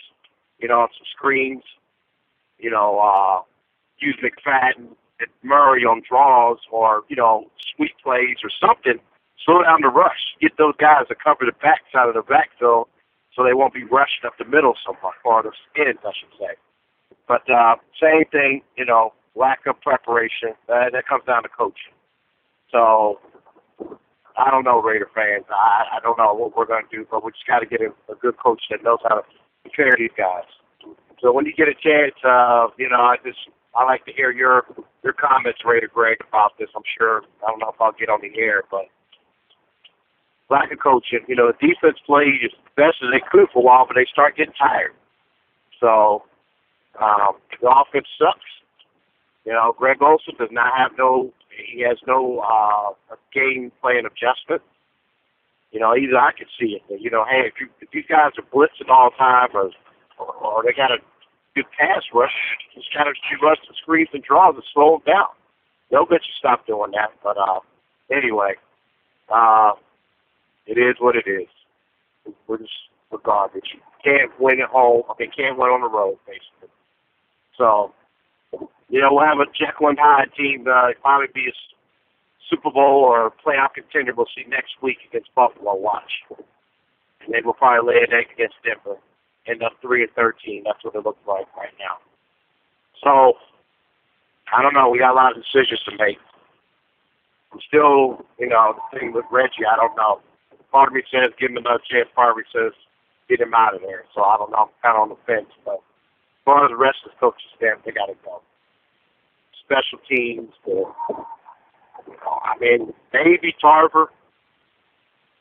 you 0.58 0.68
know, 0.68 0.80
on 0.80 0.88
some 0.92 1.06
screens, 1.16 1.62
you 2.58 2.70
know, 2.70 3.00
uh, 3.00 3.42
use 3.98 4.16
McFadden 4.22 4.94
and 5.20 5.28
Murray 5.42 5.84
on 5.84 6.02
draws 6.08 6.58
or, 6.70 7.02
you 7.08 7.16
know, 7.16 7.50
sweep 7.76 7.92
plays 8.02 8.38
or 8.42 8.50
something. 8.60 8.98
Slow 9.44 9.62
down 9.62 9.82
the 9.82 9.88
rush. 9.88 10.34
Get 10.40 10.56
those 10.58 10.74
guys 10.78 11.08
to 11.08 11.14
cover 11.14 11.44
the 11.44 11.56
backside 11.60 12.08
of 12.08 12.14
the 12.14 12.22
backfield 12.22 12.88
so 13.34 13.42
they 13.44 13.54
won't 13.54 13.74
be 13.74 13.84
rushing 13.84 14.24
up 14.26 14.34
the 14.38 14.44
middle 14.44 14.74
so 14.86 14.96
much, 15.02 15.14
or 15.24 15.42
the 15.42 15.52
ends, 15.76 16.00
I 16.04 16.12
should 16.14 16.32
say. 16.38 16.54
But 17.26 17.42
uh, 17.50 17.76
same 18.00 18.24
thing, 18.30 18.62
you 18.76 18.84
know, 18.84 19.12
lack 19.34 19.66
of 19.66 19.80
preparation. 19.80 20.54
Uh, 20.68 20.90
that 20.92 21.06
comes 21.08 21.24
down 21.26 21.42
to 21.42 21.48
coaching. 21.48 21.94
So 22.70 23.18
I 24.36 24.50
don't 24.50 24.64
know, 24.64 24.80
Raider 24.80 25.08
fans. 25.14 25.44
I, 25.50 25.98
I 25.98 26.00
don't 26.02 26.18
know 26.18 26.34
what 26.34 26.56
we're 26.56 26.66
going 26.66 26.84
to 26.90 26.96
do, 26.96 27.06
but 27.10 27.24
we 27.24 27.30
just 27.32 27.46
got 27.46 27.60
to 27.60 27.66
get 27.66 27.80
a, 27.80 27.90
a 28.10 28.16
good 28.16 28.38
coach 28.38 28.62
that 28.70 28.82
knows 28.82 28.98
how 29.02 29.16
to 29.16 29.22
prepare 29.62 29.94
these 29.98 30.14
guys. 30.16 30.46
So 31.20 31.32
when 31.32 31.46
you 31.46 31.52
get 31.54 31.68
a 31.68 31.74
chance, 31.74 32.14
uh, 32.24 32.68
you 32.78 32.88
know, 32.88 33.00
I 33.00 33.16
just 33.24 33.38
I 33.76 33.84
like 33.84 34.04
to 34.06 34.12
hear 34.12 34.30
your 34.30 34.64
your 35.02 35.12
comments, 35.12 35.60
Raider 35.64 35.90
Greg, 35.92 36.18
about 36.28 36.52
this. 36.58 36.68
I'm 36.76 36.86
sure 36.96 37.22
I 37.46 37.50
don't 37.50 37.58
know 37.58 37.70
if 37.70 37.80
I'll 37.80 37.92
get 37.92 38.08
on 38.08 38.20
the 38.22 38.38
air, 38.38 38.62
but 38.70 38.86
lack 40.50 40.72
of 40.72 40.78
coaching. 40.78 41.20
You 41.26 41.36
know, 41.36 41.50
the 41.50 41.66
defense 41.66 41.98
played 42.06 42.44
as 42.44 42.52
best 42.76 43.02
as 43.02 43.10
they 43.12 43.22
could 43.30 43.48
for 43.52 43.60
a 43.60 43.62
while, 43.62 43.86
but 43.86 43.94
they 43.94 44.06
start 44.10 44.36
getting 44.36 44.54
tired. 44.54 44.94
So 45.80 46.22
um, 47.00 47.36
the 47.60 47.68
offense 47.68 48.06
sucks. 48.18 48.50
You 49.44 49.52
know, 49.52 49.74
Greg 49.76 50.00
Olson 50.00 50.34
does 50.38 50.52
not 50.52 50.72
have 50.76 50.92
no. 50.96 51.32
He 51.50 51.82
has 51.82 51.98
no 52.06 52.40
uh, 52.40 53.16
game 53.32 53.70
plan 53.80 54.06
adjustment. 54.06 54.62
You 55.70 55.80
know, 55.80 55.96
either 55.96 56.16
I 56.16 56.30
can 56.32 56.46
see 56.58 56.78
it. 56.78 56.82
You 57.00 57.10
know, 57.10 57.24
hey, 57.28 57.48
if, 57.48 57.54
you, 57.60 57.68
if 57.80 57.90
these 57.90 58.06
guys 58.08 58.32
are 58.38 58.46
blitzing 58.54 58.88
all 58.88 59.10
the 59.10 59.16
time, 59.18 59.48
or, 59.54 59.70
or 60.18 60.62
they 60.62 60.72
got 60.72 60.92
a 60.92 60.98
good 61.54 61.66
pass 61.78 62.02
rush, 62.12 62.34
just 62.74 62.92
kind 62.92 63.08
of 63.08 63.14
you 63.30 63.38
rush 63.46 63.58
the 63.68 63.74
screens 63.80 64.08
and 64.12 64.22
draws 64.22 64.54
and 64.54 64.64
slow 64.72 64.98
them 64.98 65.14
down. 65.14 65.32
They'll 65.90 66.06
get 66.06 66.26
you 66.26 66.34
stop 66.38 66.66
doing 66.66 66.92
that. 66.92 67.12
But 67.22 67.36
uh, 67.38 67.60
anyway, 68.10 68.54
uh, 69.32 69.72
it 70.66 70.78
is 70.78 70.96
what 70.98 71.16
it 71.16 71.28
is. 71.28 71.48
We're 72.46 72.58
just 72.58 72.72
we're 73.10 73.18
garbage. 73.18 73.76
Can't 74.02 74.32
win 74.40 74.60
at 74.60 74.70
home. 74.70 75.02
Mean, 75.18 75.30
can't 75.36 75.58
win 75.58 75.70
on 75.70 75.80
the 75.80 75.88
road, 75.88 76.18
basically. 76.26 76.68
So, 77.56 77.94
you 78.88 79.00
know, 79.00 79.08
we'll 79.12 79.24
have 79.24 79.38
a 79.38 79.46
Jekyll 79.46 79.88
and 79.88 79.98
Hyde 79.98 80.32
team 80.36 80.66
uh, 80.68 80.92
probably 81.00 81.28
be 81.34 81.48
a 81.48 81.54
Super 82.50 82.70
Bowl 82.70 83.04
or 83.04 83.32
playoff 83.44 83.74
contender. 83.74 84.12
We'll 84.14 84.26
see 84.34 84.44
next 84.48 84.82
week 84.82 84.98
against 85.08 85.34
Buffalo. 85.34 85.74
Watch, 85.76 86.24
and 86.30 87.32
they 87.32 87.40
will 87.44 87.54
probably 87.54 87.94
lay 87.94 88.00
an 88.02 88.12
egg 88.12 88.26
against 88.34 88.56
Denver. 88.64 88.98
End 89.46 89.62
up 89.62 89.72
three 89.82 90.02
and 90.02 90.12
thirteen. 90.12 90.62
That's 90.64 90.82
what 90.82 90.94
it 90.94 91.04
looks 91.04 91.20
like 91.26 91.46
right 91.56 91.74
now. 91.78 92.00
So, 93.02 93.34
I 94.56 94.62
don't 94.62 94.72
know. 94.72 94.88
We 94.88 94.98
got 94.98 95.12
a 95.12 95.20
lot 95.20 95.36
of 95.36 95.42
decisions 95.42 95.80
to 95.84 95.92
make. 95.98 96.18
I'm 97.52 97.60
still, 97.68 98.24
you 98.38 98.48
know, 98.48 98.74
the 98.74 98.98
thing 98.98 99.12
with 99.12 99.26
Reggie. 99.30 99.68
I 99.70 99.76
don't 99.76 99.94
know. 99.96 100.20
Part 100.72 100.88
of 100.88 100.94
me 100.94 101.02
says 101.10 101.30
give 101.38 101.50
him 101.50 101.58
another 101.58 101.82
chance. 101.88 102.08
Part 102.14 102.32
of 102.32 102.36
me 102.38 102.44
says 102.52 102.72
get 103.28 103.40
him 103.40 103.54
out 103.54 103.74
of 103.74 103.82
there. 103.82 104.04
So 104.14 104.22
I 104.22 104.36
don't 104.36 104.50
know. 104.50 104.68
I'm 104.68 104.74
kind 104.82 104.96
of 104.96 105.02
on 105.02 105.08
the 105.10 105.20
fence, 105.26 105.52
but 105.64 105.78
as 105.78 106.42
far 106.44 106.64
as 106.64 106.70
the 106.70 106.76
rest 106.76 106.98
of 107.04 107.12
the 107.12 107.18
coaches 107.20 107.46
stand, 107.56 107.80
they 107.84 107.92
got 107.92 108.06
to 108.06 108.16
go. 108.24 108.42
Special 109.64 109.98
teams, 110.08 110.52
or 110.64 110.94
you 112.06 112.12
know, 112.12 112.40
I 112.44 112.58
mean, 112.60 112.92
maybe 113.12 113.54
Tarver, 113.60 114.10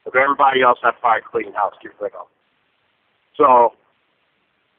but 0.06 0.16
everybody 0.16 0.62
else 0.62 0.80
I 0.84 0.92
probably 0.92 1.24
clean 1.30 1.54
house, 1.54 1.74
get 1.82 1.92
rid 2.00 2.14
of. 2.14 2.28
So, 3.36 3.74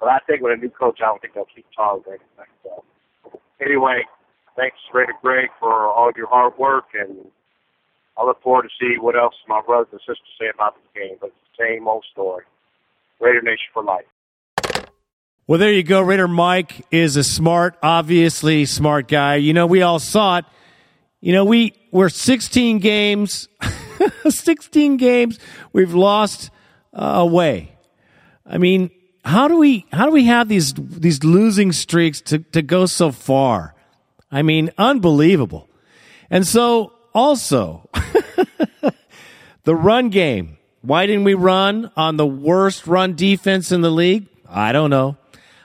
but 0.01 0.09
I 0.09 0.19
think 0.27 0.43
with 0.43 0.59
a 0.59 0.61
new 0.61 0.71
coach, 0.71 1.01
I 1.03 1.07
don't 1.07 1.21
think 1.21 1.35
they'll 1.35 1.47
keep 1.55 1.66
or 1.79 2.03
anything. 2.09 2.53
So, 2.62 2.85
anyway, 3.61 4.03
thanks, 4.57 4.77
Raider 4.93 5.15
Greg, 5.23 5.51
for 5.59 5.87
all 5.87 6.11
your 6.16 6.29
hard 6.29 6.59
work, 6.59 6.87
and 6.95 7.27
I 8.19 8.25
look 8.25 8.43
forward 8.43 8.62
to 8.62 8.69
see 8.81 8.99
what 8.99 9.16
else 9.16 9.35
my 9.49 9.61
brothers 9.61 9.89
and 9.93 10.01
sisters 10.01 10.19
say 10.39 10.47
about 10.53 10.77
this 10.77 11.03
game. 11.03 11.16
But 11.21 11.29
it's 11.29 11.59
the 11.59 11.65
same 11.65 11.89
old 11.89 12.05
story. 12.12 12.45
Raider 13.21 13.43
Nation 13.43 13.66
for 13.73 13.83
life. 13.83 14.05
Well, 15.47 15.59
there 15.59 15.73
you 15.73 15.83
go. 15.83 16.01
Raider 16.01 16.29
Mike 16.29 16.87
is 16.91 17.16
a 17.16 17.25
smart, 17.25 17.77
obviously 17.83 18.65
smart 18.65 19.09
guy. 19.09 19.37
You 19.37 19.53
know, 19.53 19.66
we 19.66 19.83
all 19.83 19.99
saw 19.99 20.39
it. 20.39 20.45
You 21.21 21.33
know, 21.33 21.45
we 21.45 21.75
we're 21.91 22.09
16 22.09 22.79
games, 22.79 23.49
16 24.29 24.97
games 24.97 25.39
we've 25.73 25.95
lost 25.95 26.51
uh, 26.93 27.15
away. 27.16 27.77
I 28.47 28.59
mean, 28.59 28.91
how 29.24 29.48
do 29.48 29.56
we 29.59 29.86
how 29.92 30.06
do 30.06 30.12
we 30.12 30.26
have 30.26 30.48
these 30.48 30.74
these 30.76 31.24
losing 31.24 31.72
streaks 31.72 32.20
to 32.22 32.38
to 32.38 32.62
go 32.62 32.86
so 32.86 33.10
far? 33.10 33.74
I 34.30 34.42
mean, 34.42 34.70
unbelievable. 34.76 35.68
And 36.30 36.46
so 36.46 36.92
also 37.14 37.88
the 39.64 39.74
run 39.74 40.10
game. 40.10 40.59
Why 40.82 41.06
didn't 41.06 41.24
we 41.24 41.32
run 41.32 41.90
on 41.96 42.18
the 42.18 42.26
worst 42.26 42.86
run 42.86 43.14
defense 43.14 43.72
in 43.72 43.80
the 43.80 43.90
league? 43.90 44.26
I 44.46 44.72
don't 44.72 44.90
know. 44.90 45.16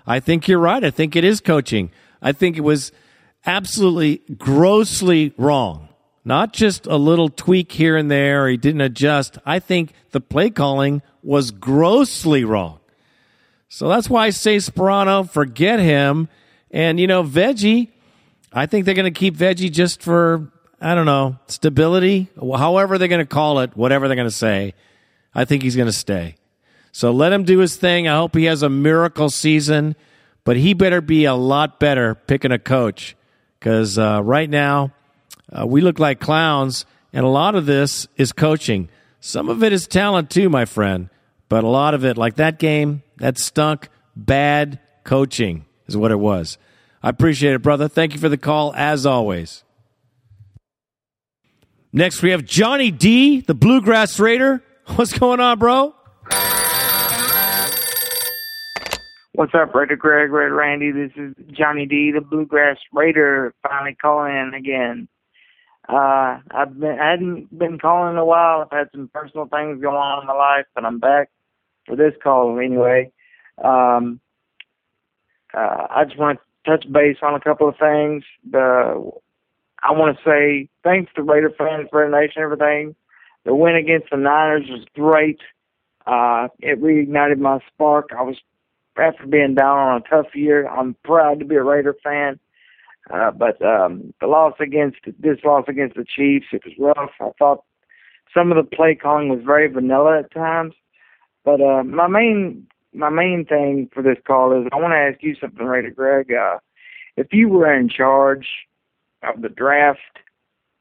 I 0.07 0.21
think 0.21 0.47
you're 0.47 0.59
right. 0.59 0.83
I 0.83 0.91
think 0.91 1.15
it 1.15 1.25
is 1.25 1.41
coaching. 1.41 1.91
I 2.21 2.31
think 2.31 2.57
it 2.57 2.61
was 2.61 2.93
absolutely 3.45 4.21
grossly 4.37 5.33
wrong. 5.37 5.89
Not 6.23 6.53
just 6.53 6.85
a 6.85 6.95
little 6.95 7.29
tweak 7.29 7.71
here 7.71 7.97
and 7.97 8.09
there, 8.09 8.47
he 8.47 8.55
didn't 8.55 8.81
adjust. 8.81 9.37
I 9.45 9.59
think 9.59 9.93
the 10.11 10.21
play 10.21 10.49
calling 10.49 11.01
was 11.21 11.51
grossly 11.51 12.43
wrong. 12.43 12.78
So 13.69 13.87
that's 13.87 14.09
why 14.09 14.25
I 14.25 14.29
say 14.31 14.57
Sparano, 14.57 15.29
forget 15.29 15.79
him. 15.79 16.27
And, 16.71 16.99
you 16.99 17.07
know, 17.07 17.23
Veggie, 17.23 17.89
I 18.51 18.65
think 18.65 18.85
they're 18.85 18.95
going 18.95 19.11
to 19.11 19.17
keep 19.17 19.37
Veggie 19.37 19.71
just 19.71 20.01
for, 20.01 20.51
I 20.81 20.95
don't 20.95 21.05
know, 21.05 21.37
stability, 21.47 22.29
however 22.39 22.97
they're 22.97 23.07
going 23.07 23.19
to 23.19 23.25
call 23.25 23.59
it, 23.59 23.77
whatever 23.77 24.07
they're 24.07 24.15
going 24.15 24.27
to 24.27 24.35
say. 24.35 24.73
I 25.33 25.45
think 25.45 25.61
he's 25.61 25.75
going 25.75 25.87
to 25.87 25.93
stay. 25.93 26.35
So 26.91 27.11
let 27.11 27.31
him 27.31 27.43
do 27.43 27.59
his 27.59 27.75
thing. 27.75 28.07
I 28.07 28.17
hope 28.17 28.35
he 28.35 28.45
has 28.45 28.63
a 28.63 28.69
miracle 28.69 29.29
season, 29.29 29.95
but 30.43 30.57
he 30.57 30.73
better 30.73 31.01
be 31.01 31.25
a 31.25 31.35
lot 31.35 31.79
better 31.79 32.15
picking 32.15 32.51
a 32.51 32.59
coach 32.59 33.15
because 33.59 33.99
uh, 33.99 34.21
right 34.23 34.49
now 34.49 34.91
uh, 35.51 35.67
we 35.67 35.81
look 35.81 35.99
like 35.99 36.19
clowns, 36.19 36.85
and 37.13 37.25
a 37.25 37.29
lot 37.29 37.53
of 37.53 37.67
this 37.67 38.07
is 38.17 38.31
coaching. 38.31 38.89
Some 39.19 39.49
of 39.49 39.63
it 39.63 39.71
is 39.71 39.87
talent 39.87 40.31
too, 40.31 40.49
my 40.49 40.65
friend, 40.65 41.09
but 41.49 41.63
a 41.63 41.67
lot 41.67 41.93
of 41.93 42.05
it, 42.05 42.17
like 42.17 42.35
that 42.35 42.59
game, 42.59 43.03
that 43.17 43.37
stunk. 43.37 43.89
Bad 44.15 44.79
coaching 45.03 45.65
is 45.87 45.97
what 45.97 46.11
it 46.11 46.19
was. 46.19 46.57
I 47.01 47.09
appreciate 47.09 47.53
it, 47.53 47.61
brother. 47.61 47.87
Thank 47.87 48.13
you 48.13 48.19
for 48.19 48.29
the 48.29 48.37
call, 48.37 48.73
as 48.75 49.05
always. 49.05 49.63
Next, 51.91 52.21
we 52.21 52.31
have 52.31 52.45
Johnny 52.45 52.91
D, 52.91 53.41
the 53.41 53.55
Bluegrass 53.55 54.19
Raider. 54.19 54.63
What's 54.95 55.17
going 55.17 55.39
on, 55.39 55.57
bro? 55.57 55.95
What's 59.33 59.53
up, 59.55 59.73
Raider 59.73 59.95
Greg, 59.95 60.31
Raider 60.31 60.53
Randy? 60.53 60.91
This 60.91 61.11
is 61.15 61.33
Johnny 61.51 61.85
D, 61.85 62.11
the 62.11 62.21
Bluegrass 62.21 62.77
Raider, 62.91 63.53
finally 63.63 63.95
calling 63.95 64.35
in 64.35 64.53
again. 64.53 65.07
Uh, 65.87 66.39
I've 66.51 66.77
been 66.77 66.99
I 66.99 67.11
hadn't 67.11 67.57
been 67.57 67.79
calling 67.79 68.13
in 68.13 68.17
a 68.19 68.25
while. 68.25 68.61
I've 68.61 68.77
had 68.77 68.89
some 68.91 69.09
personal 69.11 69.47
things 69.47 69.81
going 69.81 69.95
on 69.95 70.21
in 70.21 70.27
my 70.27 70.33
life, 70.33 70.65
but 70.75 70.85
I'm 70.85 70.99
back 70.99 71.29
for 71.89 71.95
this 71.95 72.13
call 72.23 72.57
anyway. 72.59 73.11
Um, 73.61 74.21
uh, 75.53 75.87
I 75.89 76.05
just 76.05 76.17
want 76.17 76.39
to 76.39 76.71
touch 76.71 76.89
base 76.91 77.17
on 77.21 77.33
a 77.33 77.39
couple 77.39 77.67
of 77.67 77.75
things. 77.77 78.23
The 78.49 79.11
I 79.81 79.91
want 79.91 80.15
to 80.15 80.23
say 80.23 80.69
thanks 80.83 81.11
to 81.15 81.23
Raider 81.23 81.51
fans, 81.57 81.89
Raider 81.91 82.11
Nation, 82.11 82.41
everything. 82.43 82.95
The 83.45 83.55
win 83.55 83.75
against 83.75 84.09
the 84.11 84.17
Niners 84.17 84.67
was 84.69 84.85
great. 84.93 85.39
Uh, 86.05 86.49
it 86.59 86.81
reignited 86.81 87.39
my 87.39 87.59
spark. 87.73 88.09
I 88.17 88.21
was 88.21 88.37
after 88.97 89.25
being 89.25 89.55
down 89.55 89.77
on 89.77 90.01
a 90.01 90.09
tough 90.09 90.35
year. 90.35 90.67
I'm 90.67 90.95
proud 91.03 91.39
to 91.39 91.45
be 91.45 91.55
a 91.55 91.63
Raider 91.63 91.95
fan. 92.03 92.39
Uh, 93.09 93.31
but 93.31 93.59
um, 93.65 94.13
the 94.19 94.27
loss 94.27 94.53
against 94.59 94.97
this 95.19 95.37
loss 95.43 95.65
against 95.67 95.95
the 95.95 96.05
Chiefs, 96.05 96.47
it 96.51 96.61
was 96.65 96.93
rough. 96.95 97.11
I 97.19 97.31
thought 97.39 97.63
some 98.33 98.51
of 98.51 98.57
the 98.57 98.75
play 98.75 98.93
calling 98.93 99.29
was 99.29 99.39
very 99.43 99.67
vanilla 99.67 100.19
at 100.19 100.31
times. 100.31 100.73
But 101.43 101.61
uh, 101.61 101.83
my 101.83 102.07
main 102.07 102.67
my 102.93 103.09
main 103.09 103.45
thing 103.45 103.89
for 103.93 104.01
this 104.01 104.17
call 104.25 104.59
is 104.59 104.67
I 104.71 104.77
want 104.77 104.93
to 104.93 104.97
ask 104.97 105.21
you 105.21 105.35
something, 105.39 105.65
Raider 105.65 105.91
Greg. 105.91 106.31
Uh, 106.31 106.57
if 107.17 107.27
you 107.31 107.49
were 107.49 107.73
in 107.73 107.89
charge 107.89 108.47
of 109.23 109.41
the 109.41 109.49
draft 109.49 109.99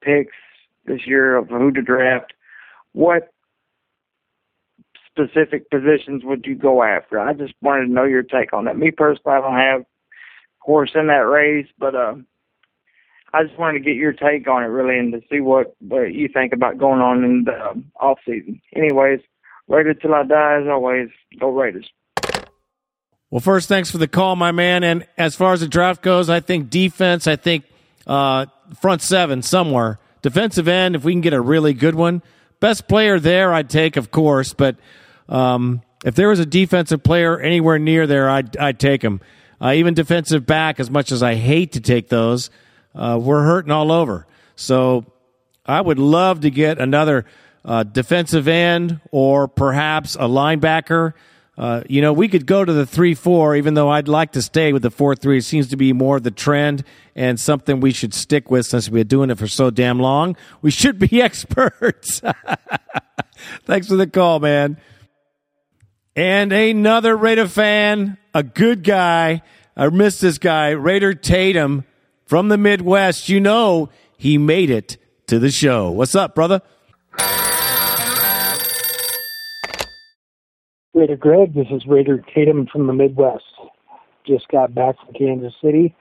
picks 0.02 0.34
this 0.86 1.06
year 1.06 1.36
of 1.36 1.48
who 1.48 1.72
to 1.72 1.82
draft, 1.82 2.32
what 2.92 3.32
specific 5.06 5.70
positions 5.70 6.22
would 6.24 6.46
you 6.46 6.54
go 6.54 6.82
after? 6.82 7.18
I 7.18 7.32
just 7.32 7.54
wanted 7.60 7.86
to 7.86 7.92
know 7.92 8.04
your 8.04 8.22
take 8.22 8.52
on 8.52 8.64
that. 8.64 8.78
Me 8.78 8.90
personally, 8.90 9.36
I 9.36 9.40
don't 9.40 9.56
have 9.56 9.84
horse 10.60 10.92
in 10.94 11.08
that 11.08 11.26
race, 11.26 11.66
but 11.78 11.94
uh, 11.94 12.14
I 13.32 13.42
just 13.42 13.58
wanted 13.58 13.78
to 13.78 13.84
get 13.84 13.96
your 13.96 14.12
take 14.12 14.48
on 14.48 14.62
it 14.62 14.66
really, 14.66 14.98
and 14.98 15.12
to 15.12 15.20
see 15.30 15.40
what 15.40 15.74
what 15.80 16.14
you 16.14 16.28
think 16.28 16.52
about 16.52 16.78
going 16.78 17.00
on 17.00 17.24
in 17.24 17.44
the 17.44 17.82
off 18.00 18.18
season. 18.24 18.60
Anyways, 18.74 19.20
Raider 19.68 19.94
till 19.94 20.14
I 20.14 20.24
die. 20.24 20.60
As 20.62 20.68
always, 20.68 21.10
go 21.38 21.50
Raiders. 21.50 21.88
Well, 23.30 23.40
first, 23.40 23.68
thanks 23.68 23.90
for 23.90 23.98
the 23.98 24.08
call, 24.08 24.36
my 24.36 24.52
man. 24.52 24.82
And 24.82 25.06
as 25.18 25.36
far 25.36 25.52
as 25.52 25.60
the 25.60 25.68
draft 25.68 26.02
goes, 26.02 26.30
I 26.30 26.40
think 26.40 26.70
defense. 26.70 27.26
I 27.26 27.36
think 27.36 27.64
uh, 28.06 28.46
front 28.80 29.02
seven 29.02 29.42
somewhere. 29.42 29.98
Defensive 30.22 30.66
end, 30.66 30.96
if 30.96 31.04
we 31.04 31.12
can 31.12 31.20
get 31.20 31.34
a 31.34 31.40
really 31.40 31.74
good 31.74 31.94
one. 31.94 32.22
Best 32.58 32.88
player 32.88 33.20
there, 33.20 33.52
I'd 33.52 33.70
take, 33.70 33.96
of 33.96 34.10
course. 34.10 34.54
But 34.54 34.76
um, 35.28 35.82
if 36.04 36.14
there 36.14 36.28
was 36.28 36.40
a 36.40 36.46
defensive 36.46 37.02
player 37.02 37.38
anywhere 37.38 37.78
near 37.78 38.06
there, 38.06 38.28
I'd, 38.28 38.56
I'd 38.56 38.80
take 38.80 39.02
him. 39.02 39.20
Uh, 39.60 39.72
even 39.72 39.94
defensive 39.94 40.46
back, 40.46 40.80
as 40.80 40.90
much 40.90 41.12
as 41.12 41.22
I 41.22 41.34
hate 41.34 41.72
to 41.72 41.80
take 41.80 42.08
those, 42.08 42.50
uh, 42.94 43.18
we're 43.20 43.44
hurting 43.44 43.70
all 43.70 43.92
over. 43.92 44.26
So 44.56 45.04
I 45.66 45.80
would 45.80 45.98
love 45.98 46.40
to 46.40 46.50
get 46.50 46.78
another 46.78 47.26
uh, 47.64 47.82
defensive 47.82 48.48
end 48.48 49.00
or 49.10 49.48
perhaps 49.48 50.14
a 50.14 50.20
linebacker. 50.20 51.14
Uh, 51.56 51.82
you 51.88 52.00
know, 52.00 52.12
we 52.12 52.28
could 52.28 52.46
go 52.46 52.64
to 52.64 52.72
the 52.72 52.86
3 52.86 53.14
4, 53.14 53.56
even 53.56 53.74
though 53.74 53.88
I'd 53.88 54.06
like 54.06 54.32
to 54.32 54.42
stay 54.42 54.72
with 54.72 54.82
the 54.82 54.92
4 54.92 55.16
3. 55.16 55.38
It 55.38 55.42
seems 55.42 55.68
to 55.68 55.76
be 55.76 55.92
more 55.92 56.20
the 56.20 56.30
trend 56.30 56.84
and 57.16 57.38
something 57.38 57.80
we 57.80 57.92
should 57.92 58.14
stick 58.14 58.48
with 58.48 58.64
since 58.64 58.88
we've 58.88 59.00
been 59.00 59.08
doing 59.08 59.30
it 59.30 59.38
for 59.38 59.48
so 59.48 59.70
damn 59.70 59.98
long. 59.98 60.36
We 60.62 60.70
should 60.70 61.00
be 61.00 61.20
experts. 61.22 62.22
Thanks 63.64 63.88
for 63.88 63.96
the 63.96 64.06
call, 64.06 64.38
man. 64.38 64.78
And 66.14 66.52
another 66.52 67.16
Raider 67.16 67.48
fan, 67.48 68.18
a 68.34 68.42
good 68.42 68.84
guy. 68.84 69.42
I 69.76 69.88
missed 69.88 70.20
this 70.20 70.38
guy, 70.38 70.70
Raider 70.70 71.14
Tatum 71.14 71.84
from 72.24 72.48
the 72.48 72.58
Midwest. 72.58 73.28
You 73.28 73.40
know, 73.40 73.88
he 74.16 74.38
made 74.38 74.70
it 74.70 74.96
to 75.26 75.38
the 75.38 75.50
show. 75.50 75.90
What's 75.90 76.14
up, 76.14 76.34
brother? 76.34 76.62
Raider 80.98 81.16
Greg, 81.16 81.54
this 81.54 81.68
is 81.70 81.86
Raider 81.86 82.24
Tatum 82.34 82.66
from 82.66 82.88
the 82.88 82.92
Midwest. 82.92 83.44
Just 84.26 84.48
got 84.48 84.74
back 84.74 84.96
from 84.98 85.14
Kansas 85.14 85.54
City. 85.62 85.94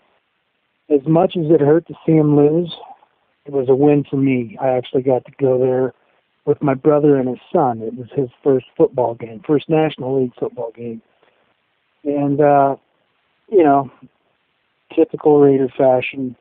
As 0.90 1.06
much 1.06 1.38
as 1.38 1.52
it 1.52 1.62
hurt 1.62 1.86
to 1.88 1.94
see 2.04 2.14
him 2.14 2.36
lose, 2.36 2.76
it 3.46 3.52
was 3.52 3.70
a 3.70 3.76
win 3.76 4.06
for 4.10 4.16
me. 4.16 4.58
I 4.60 4.70
actually 4.70 5.04
got 5.04 5.24
to 5.26 5.32
go 5.40 5.60
there 5.60 5.94
with 6.46 6.64
my 6.64 6.74
brother 6.74 7.16
and 7.16 7.30
his 7.30 7.38
son. 7.54 7.84
It 7.84 7.94
was 7.94 8.08
his 8.16 8.30
first 8.44 8.66
football 8.76 9.14
game, 9.14 9.44
first 9.46 9.70
National 9.70 10.20
League 10.20 10.34
football 10.40 10.72
game. 10.76 11.04
And, 12.04 12.42
uh, 12.42 12.78
you 13.50 13.64
know, 13.64 13.92
typical 14.96 15.40
Raider 15.40 15.70
fashion, 15.78 16.36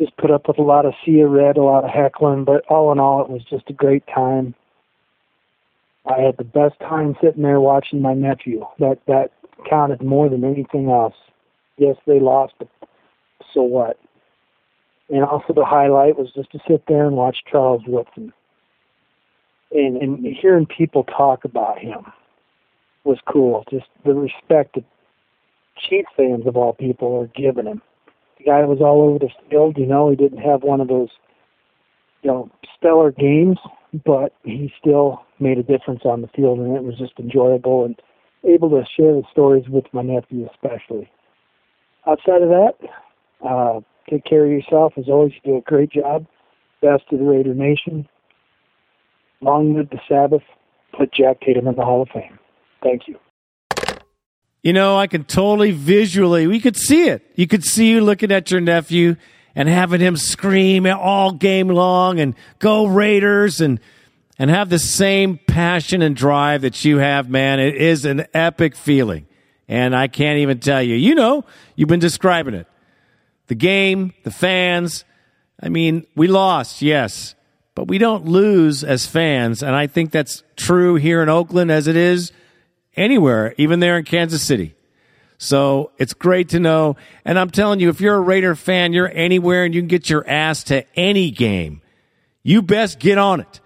just 0.00 0.16
put 0.16 0.30
up 0.30 0.48
with 0.48 0.58
a 0.58 0.62
lot 0.62 0.86
of 0.86 0.94
sea 1.04 1.22
red, 1.24 1.58
a 1.58 1.62
lot 1.62 1.84
of 1.84 1.90
heckling, 1.90 2.44
but 2.44 2.64
all 2.70 2.90
in 2.90 2.98
all, 2.98 3.22
it 3.22 3.28
was 3.28 3.44
just 3.44 3.68
a 3.68 3.74
great 3.74 4.04
time. 4.06 4.54
I 6.06 6.20
had 6.20 6.36
the 6.36 6.44
best 6.44 6.78
time 6.80 7.16
sitting 7.22 7.42
there 7.42 7.60
watching 7.60 8.02
my 8.02 8.14
nephew. 8.14 8.64
That 8.78 8.98
that 9.06 9.30
counted 9.68 10.02
more 10.02 10.28
than 10.28 10.44
anything 10.44 10.90
else. 10.90 11.14
Yes, 11.76 11.96
they 12.06 12.20
lost, 12.20 12.54
but 12.58 12.68
so 13.52 13.62
what? 13.62 13.98
And 15.08 15.24
also 15.24 15.52
the 15.52 15.64
highlight 15.64 16.18
was 16.18 16.30
just 16.34 16.50
to 16.52 16.58
sit 16.68 16.84
there 16.88 17.06
and 17.06 17.16
watch 17.16 17.38
Charles 17.50 17.82
Woodson. 17.86 18.32
And 19.72 19.96
and 19.96 20.26
hearing 20.26 20.66
people 20.66 21.04
talk 21.04 21.44
about 21.44 21.78
him 21.78 22.06
was 23.04 23.18
cool. 23.26 23.64
Just 23.70 23.86
the 24.04 24.14
respect 24.14 24.74
that 24.74 24.84
Chiefs 25.88 26.08
fans 26.16 26.46
of 26.46 26.56
all 26.56 26.72
people 26.72 27.16
are 27.20 27.26
giving 27.40 27.66
him. 27.66 27.82
The 28.38 28.44
guy 28.44 28.64
was 28.64 28.80
all 28.80 29.02
over 29.02 29.18
the 29.18 29.30
field, 29.50 29.76
you 29.78 29.86
know, 29.86 30.10
he 30.10 30.16
didn't 30.16 30.38
have 30.38 30.62
one 30.62 30.80
of 30.80 30.88
those 30.88 31.10
you 32.24 32.30
know, 32.30 32.50
stellar 32.76 33.12
games, 33.12 33.58
but 34.04 34.32
he 34.42 34.72
still 34.80 35.22
made 35.38 35.58
a 35.58 35.62
difference 35.62 36.02
on 36.04 36.22
the 36.22 36.28
field, 36.28 36.58
and 36.58 36.76
it 36.76 36.82
was 36.82 36.98
just 36.98 37.12
enjoyable 37.18 37.84
and 37.84 38.00
able 38.44 38.70
to 38.70 38.84
share 38.96 39.14
the 39.14 39.22
stories 39.30 39.68
with 39.68 39.84
my 39.92 40.02
nephew, 40.02 40.48
especially. 40.52 41.10
Outside 42.06 42.42
of 42.42 42.48
that, 42.48 42.74
uh, 43.46 43.80
take 44.10 44.24
care 44.24 44.44
of 44.44 44.50
yourself. 44.50 44.94
As 44.96 45.08
always, 45.08 45.32
you 45.34 45.52
do 45.52 45.58
a 45.58 45.62
great 45.62 45.90
job. 45.90 46.26
Best 46.82 47.08
to 47.10 47.16
the 47.16 47.24
Raider 47.24 47.54
Nation. 47.54 48.06
Long 49.40 49.74
live 49.74 49.90
the 49.90 50.00
Sabbath. 50.08 50.42
Put 50.96 51.12
Jack 51.12 51.40
Tatum 51.40 51.66
in 51.66 51.74
the 51.76 51.84
Hall 51.84 52.02
of 52.02 52.08
Fame. 52.08 52.38
Thank 52.82 53.08
you. 53.08 53.18
You 54.62 54.72
know, 54.72 54.96
I 54.96 55.06
can 55.06 55.24
totally 55.24 55.72
visually, 55.72 56.46
we 56.46 56.58
could 56.58 56.76
see 56.76 57.08
it. 57.08 57.22
You 57.34 57.46
could 57.46 57.64
see 57.64 57.90
you 57.90 58.00
looking 58.00 58.32
at 58.32 58.50
your 58.50 58.62
nephew 58.62 59.16
and 59.54 59.68
having 59.68 60.00
him 60.00 60.16
scream 60.16 60.86
all 60.86 61.32
game 61.32 61.68
long 61.68 62.20
and 62.20 62.34
go 62.58 62.86
Raiders 62.86 63.60
and 63.60 63.80
and 64.38 64.50
have 64.50 64.68
the 64.68 64.78
same 64.78 65.38
passion 65.46 66.02
and 66.02 66.16
drive 66.16 66.62
that 66.62 66.84
you 66.84 66.98
have, 66.98 67.30
man. 67.30 67.60
It 67.60 67.76
is 67.76 68.04
an 68.04 68.26
epic 68.34 68.74
feeling. 68.74 69.26
And 69.68 69.94
I 69.94 70.08
can't 70.08 70.38
even 70.38 70.58
tell 70.58 70.82
you. 70.82 70.96
You 70.96 71.14
know, 71.14 71.44
you've 71.76 71.88
been 71.88 72.00
describing 72.00 72.54
it. 72.54 72.66
The 73.46 73.54
game, 73.54 74.12
the 74.24 74.30
fans. 74.30 75.04
I 75.62 75.68
mean, 75.68 76.06
we 76.16 76.26
lost, 76.26 76.82
yes, 76.82 77.34
but 77.74 77.86
we 77.86 77.98
don't 77.98 78.26
lose 78.26 78.82
as 78.82 79.06
fans. 79.06 79.62
And 79.62 79.74
I 79.74 79.86
think 79.86 80.10
that's 80.10 80.42
true 80.56 80.96
here 80.96 81.22
in 81.22 81.28
Oakland 81.28 81.70
as 81.70 81.86
it 81.86 81.96
is 81.96 82.32
anywhere, 82.96 83.54
even 83.56 83.80
there 83.80 83.96
in 83.98 84.04
Kansas 84.04 84.42
City. 84.42 84.74
So 85.44 85.92
it's 85.98 86.14
great 86.14 86.48
to 86.50 86.58
know. 86.58 86.96
And 87.24 87.38
I'm 87.38 87.50
telling 87.50 87.78
you, 87.78 87.90
if 87.90 88.00
you're 88.00 88.16
a 88.16 88.20
Raider 88.20 88.54
fan, 88.54 88.94
you're 88.94 89.10
anywhere 89.12 89.64
and 89.64 89.74
you 89.74 89.82
can 89.82 89.88
get 89.88 90.08
your 90.08 90.26
ass 90.26 90.64
to 90.64 90.86
any 90.98 91.30
game, 91.30 91.82
you 92.42 92.62
best 92.62 92.98
get 92.98 93.18
on 93.18 93.40
it. 93.40 93.60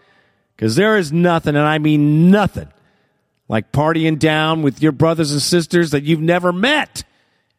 Because 0.57 0.75
there 0.75 0.99
is 0.99 1.13
nothing, 1.13 1.55
and 1.55 1.65
I 1.65 1.79
mean 1.79 2.33
nothing, 2.33 2.67
like 3.47 3.71
partying 3.71 4.19
down 4.19 4.63
with 4.63 4.83
your 4.83 4.91
brothers 4.91 5.31
and 5.31 5.41
sisters 5.41 5.93
that 5.93 6.03
you've 6.03 6.21
never 6.21 6.53
met 6.53 7.05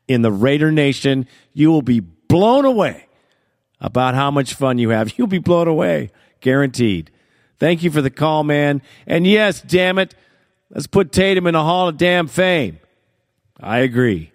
in 0.10 0.22
the 0.22 0.34
Raider 0.34 0.70
Nation. 0.70 1.26
You 1.54 1.72
will 1.72 1.82
be 1.82 2.02
blown 2.02 2.66
away 2.66 3.08
about 3.80 4.16
how 4.16 4.32
much 4.32 4.54
fun 4.54 4.80
you 4.80 4.90
have. 4.90 5.14
You'll 5.18 5.28
be 5.28 5.40
blown 5.40 5.70
away, 5.70 6.12
guaranteed. 6.42 7.10
Thank 7.58 7.84
you 7.84 7.90
for 7.90 8.02
the 8.02 8.10
call, 8.10 8.44
man. 8.44 8.82
And 9.08 9.26
yes, 9.26 9.62
damn 9.62 9.98
it, 9.98 10.14
let's 10.70 10.88
put 10.88 11.14
Tatum 11.14 11.48
in 11.48 11.56
a 11.56 11.64
Hall 11.64 11.88
of 11.88 11.96
Damn 11.96 12.28
Fame. 12.28 12.80
I 13.62 13.80
agree. 13.80 14.32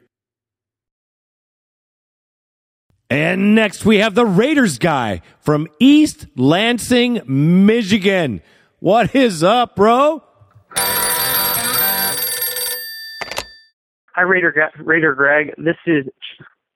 And 3.09 3.55
next 3.55 3.85
we 3.85 3.99
have 3.99 4.15
the 4.15 4.27
Raiders 4.27 4.79
guy 4.79 5.23
from 5.41 5.69
East 5.79 6.27
Lansing, 6.37 7.23
Michigan. 7.27 8.43
What 8.81 9.15
is 9.15 9.43
up, 9.43 9.77
bro? 9.77 10.23
Hi, 14.17 14.23
Raider, 14.23 14.71
Raider 14.79 15.15
Greg. 15.15 15.55
This 15.57 15.77
is 15.87 16.07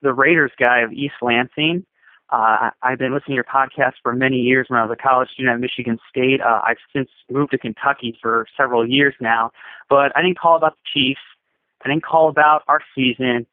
the 0.03 0.12
Raiders 0.12 0.53
guy 0.59 0.81
of 0.81 0.93
East 0.93 1.15
Lansing. 1.23 1.85
Uh, 2.31 2.70
I've 2.83 2.99
been 2.99 3.15
listening 3.15 3.33
to 3.33 3.35
your 3.35 3.45
podcast 3.45 3.95
for 4.03 4.15
many 4.15 4.37
years 4.37 4.66
when 4.69 4.79
I 4.79 4.85
was 4.85 4.97
a 4.99 5.03
college 5.03 5.31
student 5.31 5.55
at 5.55 5.61
Michigan 5.61 5.99
State. 6.11 6.41
Uh, 6.41 6.61
I've 6.65 6.77
since 6.95 7.09
moved 7.31 7.53
to 7.53 7.59
Kentucky 7.59 8.19
for 8.20 8.47
several 8.57 8.87
years 8.89 9.15
now, 9.20 9.51
but 9.89 10.12
I 10.15 10.23
didn't 10.23 10.39
call 10.39 10.57
about 10.57 10.75
the 10.75 10.83
Chiefs. 10.93 11.20
I 11.85 11.89
didn't 11.89 12.05
call 12.05 12.29
about 12.29 12.63
our 12.69 12.81
season. 12.95 13.47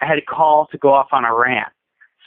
I 0.00 0.06
had 0.06 0.18
a 0.18 0.22
call 0.22 0.66
to 0.72 0.78
go 0.78 0.92
off 0.92 1.08
on 1.12 1.24
a 1.24 1.34
rant. 1.34 1.72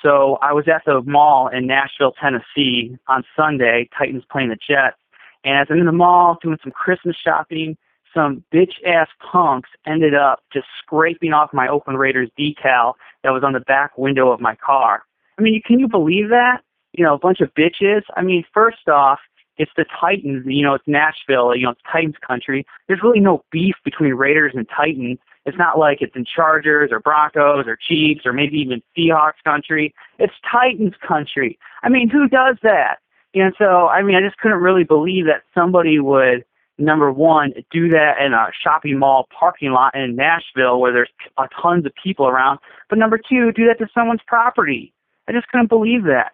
So 0.01 0.37
I 0.41 0.53
was 0.53 0.67
at 0.67 0.83
the 0.85 1.01
mall 1.01 1.47
in 1.47 1.67
Nashville, 1.67 2.13
Tennessee 2.21 2.97
on 3.07 3.23
Sunday, 3.35 3.89
Titans 3.97 4.23
playing 4.29 4.49
the 4.49 4.55
Jets. 4.55 4.97
And 5.43 5.57
as 5.57 5.67
I'm 5.69 5.79
in 5.79 5.85
the 5.85 5.91
mall 5.91 6.37
doing 6.41 6.57
some 6.63 6.71
Christmas 6.71 7.15
shopping, 7.15 7.77
some 8.13 8.43
bitch 8.53 8.73
ass 8.85 9.07
punks 9.19 9.69
ended 9.85 10.13
up 10.13 10.43
just 10.53 10.67
scraping 10.79 11.33
off 11.33 11.53
my 11.53 11.67
Oakland 11.67 11.99
Raiders 11.99 12.29
decal 12.39 12.93
that 13.23 13.31
was 13.31 13.43
on 13.43 13.53
the 13.53 13.59
back 13.59 13.97
window 13.97 14.31
of 14.31 14.39
my 14.39 14.55
car. 14.55 15.03
I 15.37 15.41
mean, 15.41 15.61
can 15.65 15.79
you 15.79 15.87
believe 15.87 16.29
that? 16.29 16.61
You 16.93 17.03
know, 17.03 17.13
a 17.13 17.19
bunch 17.19 17.41
of 17.41 17.53
bitches. 17.53 18.01
I 18.15 18.21
mean, 18.21 18.45
first 18.53 18.87
off, 18.87 19.19
it's 19.57 19.71
the 19.75 19.85
Titans. 19.99 20.45
You 20.47 20.63
know, 20.63 20.73
it's 20.75 20.87
Nashville. 20.87 21.55
You 21.55 21.65
know, 21.65 21.71
it's 21.71 21.81
Titans 21.91 22.15
country. 22.25 22.65
There's 22.87 23.03
really 23.03 23.19
no 23.19 23.43
beef 23.51 23.75
between 23.83 24.13
Raiders 24.13 24.53
and 24.55 24.67
Titans. 24.69 25.19
It's 25.45 25.57
not 25.57 25.77
like 25.77 26.01
it's 26.01 26.15
in 26.15 26.25
Chargers 26.25 26.91
or 26.91 26.99
Broncos 26.99 27.67
or 27.67 27.77
Chiefs 27.77 28.25
or 28.25 28.33
maybe 28.33 28.57
even 28.57 28.81
Seahawks 28.97 29.43
country. 29.43 29.93
It's 30.17 30.33
Titans 30.51 30.95
country. 31.07 31.59
I 31.83 31.89
mean, 31.89 32.09
who 32.09 32.27
does 32.27 32.57
that? 32.63 32.97
And 33.35 33.53
so, 33.57 33.87
I 33.87 34.01
mean, 34.01 34.15
I 34.15 34.21
just 34.21 34.37
couldn't 34.37 34.59
really 34.59 34.85
believe 34.85 35.25
that 35.25 35.43
somebody 35.53 35.99
would, 35.99 36.45
number 36.77 37.11
one, 37.11 37.53
do 37.69 37.89
that 37.89 38.19
in 38.25 38.33
a 38.33 38.47
shopping 38.63 38.97
mall 38.97 39.27
parking 39.37 39.71
lot 39.71 39.93
in 39.93 40.15
Nashville 40.15 40.79
where 40.79 40.93
there's 40.93 41.11
a 41.37 41.47
tons 41.61 41.85
of 41.85 41.91
people 42.01 42.27
around. 42.27 42.59
But 42.89 42.97
number 42.97 43.17
two, 43.17 43.51
do 43.51 43.67
that 43.67 43.77
to 43.79 43.87
someone's 43.93 44.21
property. 44.25 44.93
I 45.27 45.31
just 45.31 45.47
couldn't 45.49 45.69
believe 45.69 46.03
that. 46.05 46.31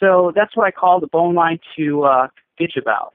So 0.00 0.32
that's 0.34 0.56
what 0.56 0.66
I 0.66 0.72
called 0.72 1.02
the 1.02 1.06
bone 1.06 1.34
line 1.34 1.60
to 1.76 2.02
uh, 2.04 2.28
bitch 2.60 2.76
about. 2.76 3.14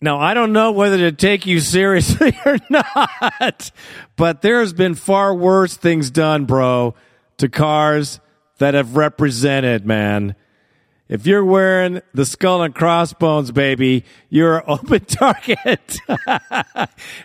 Now, 0.00 0.20
I 0.20 0.32
don't 0.32 0.52
know 0.52 0.70
whether 0.70 0.96
to 0.98 1.12
take 1.12 1.44
you 1.44 1.58
seriously 1.58 2.38
or 2.46 2.58
not, 2.70 3.72
but 4.16 4.42
there's 4.42 4.72
been 4.72 4.94
far 4.94 5.34
worse 5.34 5.76
things 5.76 6.10
done, 6.10 6.44
bro, 6.44 6.94
to 7.38 7.48
cars 7.48 8.20
that 8.58 8.74
have 8.74 8.96
represented, 8.96 9.84
man. 9.84 10.36
If 11.08 11.26
you're 11.26 11.44
wearing 11.44 12.02
the 12.12 12.26
skull 12.26 12.62
and 12.62 12.74
crossbones, 12.74 13.50
baby, 13.50 14.04
you're 14.28 14.58
an 14.58 14.64
open 14.68 15.04
target. 15.04 15.98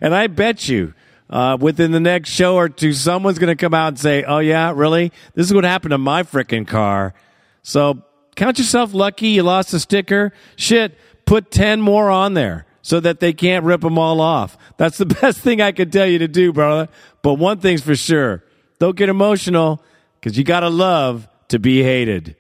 and 0.01 0.15
I 0.15 0.27
bet 0.27 0.67
you, 0.67 0.93
uh, 1.29 1.57
within 1.59 1.91
the 1.91 1.99
next 1.99 2.29
show 2.29 2.55
or 2.55 2.69
two, 2.69 2.93
someone's 2.93 3.39
going 3.39 3.55
to 3.55 3.61
come 3.61 3.73
out 3.73 3.89
and 3.89 3.99
say, 3.99 4.23
Oh, 4.23 4.39
yeah, 4.39 4.71
really? 4.73 5.11
This 5.35 5.47
is 5.47 5.53
what 5.53 5.63
happened 5.63 5.91
to 5.91 5.97
my 5.97 6.23
freaking 6.23 6.67
car. 6.67 7.13
So 7.61 8.03
count 8.35 8.57
yourself 8.57 8.93
lucky 8.93 9.29
you 9.29 9.43
lost 9.43 9.73
a 9.73 9.79
sticker. 9.79 10.31
Shit, 10.55 10.97
put 11.25 11.51
10 11.51 11.81
more 11.81 12.09
on 12.09 12.33
there 12.33 12.65
so 12.81 12.99
that 12.99 13.19
they 13.19 13.33
can't 13.33 13.65
rip 13.65 13.81
them 13.81 13.97
all 13.97 14.21
off. 14.21 14.57
That's 14.77 14.97
the 14.97 15.05
best 15.21 15.39
thing 15.39 15.61
I 15.61 15.71
could 15.71 15.91
tell 15.91 16.07
you 16.07 16.19
to 16.19 16.27
do, 16.27 16.53
brother. 16.53 16.89
But 17.21 17.35
one 17.35 17.59
thing's 17.59 17.81
for 17.81 17.95
sure 17.95 18.43
don't 18.79 18.97
get 18.97 19.09
emotional 19.09 19.81
because 20.19 20.37
you 20.37 20.43
got 20.43 20.61
to 20.61 20.69
love 20.69 21.27
to 21.49 21.59
be 21.59 21.83
hated. 21.83 22.35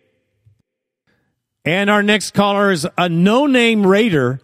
And 1.65 1.89
our 1.89 2.03
next 2.03 2.33
caller 2.33 2.71
is 2.71 2.85
a 2.97 3.07
no 3.07 3.45
name 3.45 3.87
Raider, 3.87 4.41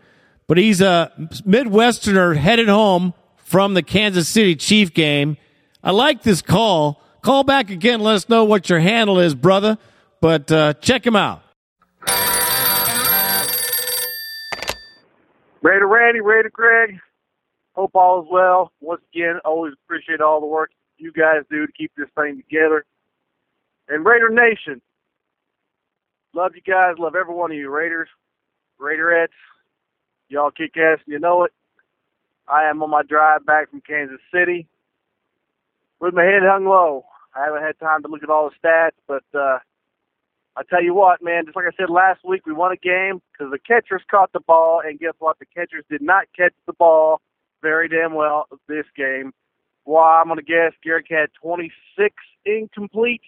but 0.48 0.58
he's 0.58 0.80
a 0.80 1.12
Midwesterner 1.20 2.38
headed 2.38 2.70
home 2.70 3.14
from 3.38 3.74
the 3.74 3.84
Kansas 3.84 4.30
City 4.30 4.56
Chief 4.56 4.94
game. 4.94 5.36
I 5.84 5.92
like 5.92 6.24
this 6.24 6.42
call. 6.42 7.02
Call 7.22 7.44
back 7.44 7.70
again. 7.70 8.00
Let 8.00 8.16
us 8.16 8.30
know 8.30 8.46
what 8.46 8.70
your 8.70 8.80
handle 8.80 9.20
is, 9.20 9.36
brother. 9.36 9.78
But 10.22 10.52
uh, 10.52 10.74
check 10.76 11.06
him 11.06 11.16
out. 11.16 11.42
Raider 15.62 15.88
Randy, 15.88 16.22
Raider 16.22 16.50
Greg. 16.52 17.00
Hope 17.74 17.92
all 17.94 18.22
is 18.22 18.28
well. 18.32 18.72
Once 18.82 19.02
again, 19.14 19.40
always 19.46 19.74
appreciate 19.86 20.22
all 20.22 20.40
the 20.40 20.48
work 20.48 20.72
you 20.98 21.12
guys 21.12 21.44
do 21.50 21.66
to 21.66 21.74
keep 21.74 21.92
this 21.98 22.10
thing 22.16 22.38
together. 22.38 22.86
And 23.88 24.06
Raider 24.06 24.30
Nation, 24.30 24.82
love 26.34 26.52
you 26.56 26.62
guys. 26.62 26.96
Love 26.98 27.16
every 27.16 27.34
one 27.34 27.52
of 27.52 27.58
you 27.58 27.70
Raiders, 27.70 28.10
Raiderettes. 28.80 29.28
Y'all 30.30 30.52
kick 30.52 30.78
ass 30.78 31.00
and 31.06 31.14
you 31.14 31.20
know 31.20 31.44
it. 31.44 31.52
I 32.48 32.70
am 32.70 32.82
on 32.84 32.90
my 32.90 33.04
drive 33.04 33.46
back 33.46 33.70
from 33.70 33.82
Kansas 33.82 34.20
City 34.34 34.68
with 36.00 36.14
my 36.14 36.24
head 36.24 36.44
hung 36.44 36.66
low. 36.66 37.06
I 37.36 37.46
haven't 37.46 37.64
had 37.64 37.80
time 37.80 38.02
to 38.04 38.08
look 38.08 38.24
at 38.24 38.30
all 38.30 38.50
the 38.50 38.68
stats, 38.68 38.92
but 39.08 39.24
uh, 39.38 39.60
I 40.60 40.64
tell 40.70 40.84
you 40.84 40.94
what, 40.94 41.24
man, 41.24 41.46
just 41.46 41.56
like 41.56 41.68
I 41.68 41.76
said 41.78 41.90
last 41.90 42.20
week, 42.26 42.46
we 42.46 42.52
won 42.52 42.74
a 42.74 42.76
game 42.76 43.22
because 43.32 43.50
the 43.50 43.60
catchers 43.60 44.02
caught 44.12 44.34
the 44.34 44.42
ball, 44.42 44.82
and 44.86 45.00
guess 45.00 45.14
what? 45.20 45.40
The 45.40 45.46
catchers 45.46 45.86
did 45.90 46.02
not 46.02 46.26
catch 46.36 46.52
the 46.68 46.74
ball 46.74 47.22
very 47.62 47.88
damn 47.88 48.14
well 48.14 48.46
this 48.68 48.86
game. 48.98 49.32
Well, 49.86 50.04
I'm 50.04 50.28
going 50.28 50.36
to 50.38 50.44
guess 50.44 50.74
Garrick 50.84 51.06
had 51.10 51.30
26 51.42 52.14
incompletes. 52.46 53.20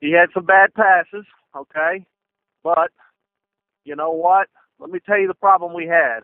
He 0.00 0.12
had 0.12 0.30
some 0.32 0.46
bad 0.46 0.72
passes, 0.72 1.26
okay? 1.54 2.06
But 2.64 2.90
you 3.84 3.94
know 3.94 4.12
what? 4.12 4.48
Let 4.78 4.88
me 4.90 5.00
tell 5.04 5.18
you 5.20 5.28
the 5.28 5.34
problem 5.34 5.74
we 5.74 5.86
had. 5.86 6.20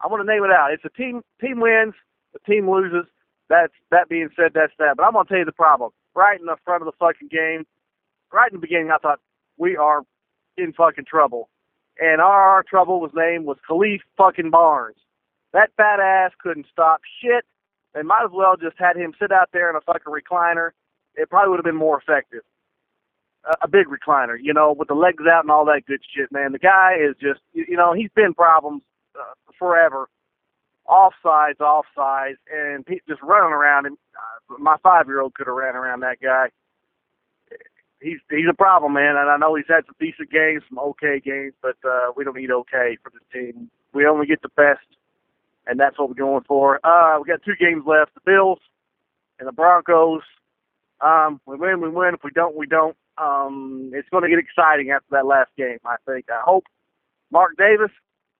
I'm 0.00 0.10
going 0.10 0.24
to 0.24 0.32
name 0.32 0.44
it 0.44 0.50
out. 0.52 0.72
It's 0.72 0.84
a 0.84 0.96
team 0.96 1.22
team 1.40 1.58
wins, 1.58 1.94
the 2.34 2.38
team 2.46 2.70
loses. 2.70 3.06
That's 3.48 3.72
that 3.90 4.08
being 4.08 4.28
said, 4.36 4.52
that's 4.54 4.72
that. 4.78 4.96
But 4.96 5.02
I'm 5.04 5.12
going 5.12 5.26
to 5.26 5.28
tell 5.28 5.38
you 5.40 5.44
the 5.44 5.52
problem. 5.52 5.90
Right 6.14 6.38
in 6.38 6.46
the 6.46 6.56
front 6.64 6.82
of 6.82 6.86
the 6.86 6.96
fucking 6.98 7.28
game, 7.28 7.66
right 8.32 8.50
in 8.50 8.56
the 8.56 8.60
beginning, 8.60 8.90
I 8.90 8.98
thought 8.98 9.20
we 9.56 9.76
are 9.76 10.02
in 10.56 10.72
fucking 10.72 11.04
trouble. 11.04 11.48
And 11.98 12.20
our, 12.20 12.64
trouble 12.68 13.00
was 13.00 13.12
named 13.14 13.44
was 13.44 13.58
Khalif 13.68 14.00
fucking 14.16 14.50
Barnes. 14.50 14.96
That 15.52 15.70
fat 15.76 16.00
ass 16.00 16.32
couldn't 16.42 16.66
stop 16.70 17.00
shit. 17.22 17.44
They 17.94 18.02
might 18.02 18.24
as 18.24 18.32
well 18.32 18.56
just 18.56 18.76
had 18.76 18.96
him 18.96 19.14
sit 19.20 19.30
out 19.30 19.50
there 19.52 19.70
in 19.70 19.76
a 19.76 19.80
fucking 19.80 20.12
recliner. 20.12 20.70
It 21.14 21.30
probably 21.30 21.50
would 21.50 21.58
have 21.58 21.64
been 21.64 21.76
more 21.76 22.00
effective. 22.00 22.40
A, 23.44 23.66
a 23.66 23.68
big 23.68 23.86
recliner, 23.86 24.36
you 24.40 24.52
know, 24.52 24.74
with 24.76 24.88
the 24.88 24.94
legs 24.94 25.22
out 25.30 25.44
and 25.44 25.50
all 25.50 25.64
that 25.66 25.86
good 25.86 26.00
shit, 26.16 26.32
man. 26.32 26.50
The 26.50 26.58
guy 26.58 26.96
is 27.00 27.14
just, 27.20 27.40
you, 27.52 27.64
you 27.68 27.76
know, 27.76 27.92
he's 27.92 28.10
been 28.16 28.34
problems 28.34 28.82
uh, 29.14 29.34
forever. 29.56 30.08
Offsides, 30.88 31.58
offsides, 31.60 32.36
and 32.52 32.84
he, 32.88 33.00
just 33.08 33.22
running 33.22 33.52
around 33.52 33.86
him. 33.86 33.96
Uh, 34.16 34.58
my 34.58 34.76
five-year-old 34.82 35.34
could 35.34 35.46
have 35.46 35.56
ran 35.56 35.76
around 35.76 36.00
that 36.00 36.20
guy 36.20 36.48
he's 38.04 38.20
he's 38.30 38.48
a 38.48 38.54
problem, 38.54 38.92
man. 38.92 39.16
And 39.16 39.30
I 39.30 39.36
know 39.36 39.54
he's 39.54 39.64
had 39.68 39.86
some 39.86 39.96
decent 39.98 40.30
games, 40.30 40.62
some 40.68 40.78
okay 40.78 41.20
games, 41.20 41.54
but 41.62 41.76
uh, 41.84 42.12
we 42.16 42.24
don't 42.24 42.36
need 42.36 42.50
okay 42.50 42.98
for 43.02 43.10
this 43.10 43.24
team. 43.32 43.70
We 43.92 44.06
only 44.06 44.26
get 44.26 44.42
the 44.42 44.50
best, 44.50 44.86
and 45.66 45.80
that's 45.80 45.98
what 45.98 46.08
we're 46.08 46.14
going 46.14 46.44
for. 46.46 46.84
Uh, 46.86 47.18
we 47.18 47.26
got 47.26 47.42
two 47.42 47.56
games 47.58 47.84
left: 47.86 48.14
the 48.14 48.20
Bills 48.24 48.60
and 49.38 49.48
the 49.48 49.52
Broncos. 49.52 50.22
Um, 51.00 51.40
we 51.46 51.56
win, 51.56 51.80
we 51.80 51.88
win. 51.88 52.14
If 52.14 52.22
we 52.22 52.30
don't, 52.30 52.56
we 52.56 52.66
don't. 52.66 52.96
Um, 53.16 53.90
it's 53.94 54.08
going 54.10 54.22
to 54.22 54.28
get 54.28 54.38
exciting 54.38 54.90
after 54.90 55.08
that 55.12 55.26
last 55.26 55.50
game. 55.56 55.78
I 55.84 55.96
think. 56.06 56.26
I 56.30 56.42
hope 56.44 56.64
Mark 57.30 57.56
Davis 57.56 57.90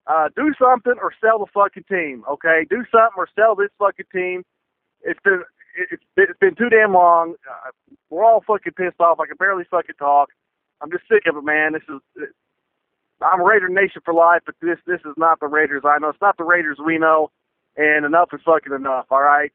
uh, 0.06 0.28
do 0.36 0.52
something 0.60 0.94
or 1.00 1.12
sell 1.20 1.38
the 1.38 1.46
fucking 1.52 1.84
team. 1.88 2.24
Okay, 2.30 2.66
do 2.68 2.84
something 2.92 3.16
or 3.16 3.28
sell 3.34 3.54
this 3.54 3.70
fucking 3.78 4.06
team. 4.12 4.44
It's 5.02 5.20
been 5.22 5.42
it's 5.74 6.02
been, 6.14 6.26
it's 6.30 6.38
been 6.38 6.54
too 6.54 6.68
damn 6.68 6.92
long. 6.92 7.34
Uh, 7.48 7.70
we're 8.10 8.24
all 8.24 8.42
fucking 8.46 8.74
pissed 8.74 9.00
off. 9.00 9.20
I 9.20 9.26
can 9.26 9.36
barely 9.36 9.64
fucking 9.70 9.96
talk. 9.98 10.30
I'm 10.80 10.90
just 10.90 11.04
sick 11.08 11.22
of 11.26 11.36
it, 11.36 11.44
man. 11.44 11.72
This 11.72 11.82
is 11.88 12.28
I'm 13.22 13.42
Raider 13.42 13.68
Nation 13.68 14.02
for 14.04 14.12
life, 14.12 14.42
but 14.44 14.54
this 14.60 14.78
this 14.86 15.00
is 15.00 15.14
not 15.16 15.40
the 15.40 15.46
Raiders 15.46 15.82
I 15.84 15.98
know. 15.98 16.08
It's 16.08 16.20
not 16.20 16.36
the 16.36 16.44
Raiders 16.44 16.78
we 16.84 16.98
know, 16.98 17.30
and 17.76 18.04
enough 18.04 18.30
is 18.32 18.40
fucking 18.44 18.72
enough. 18.72 19.06
All 19.10 19.22
right, 19.22 19.52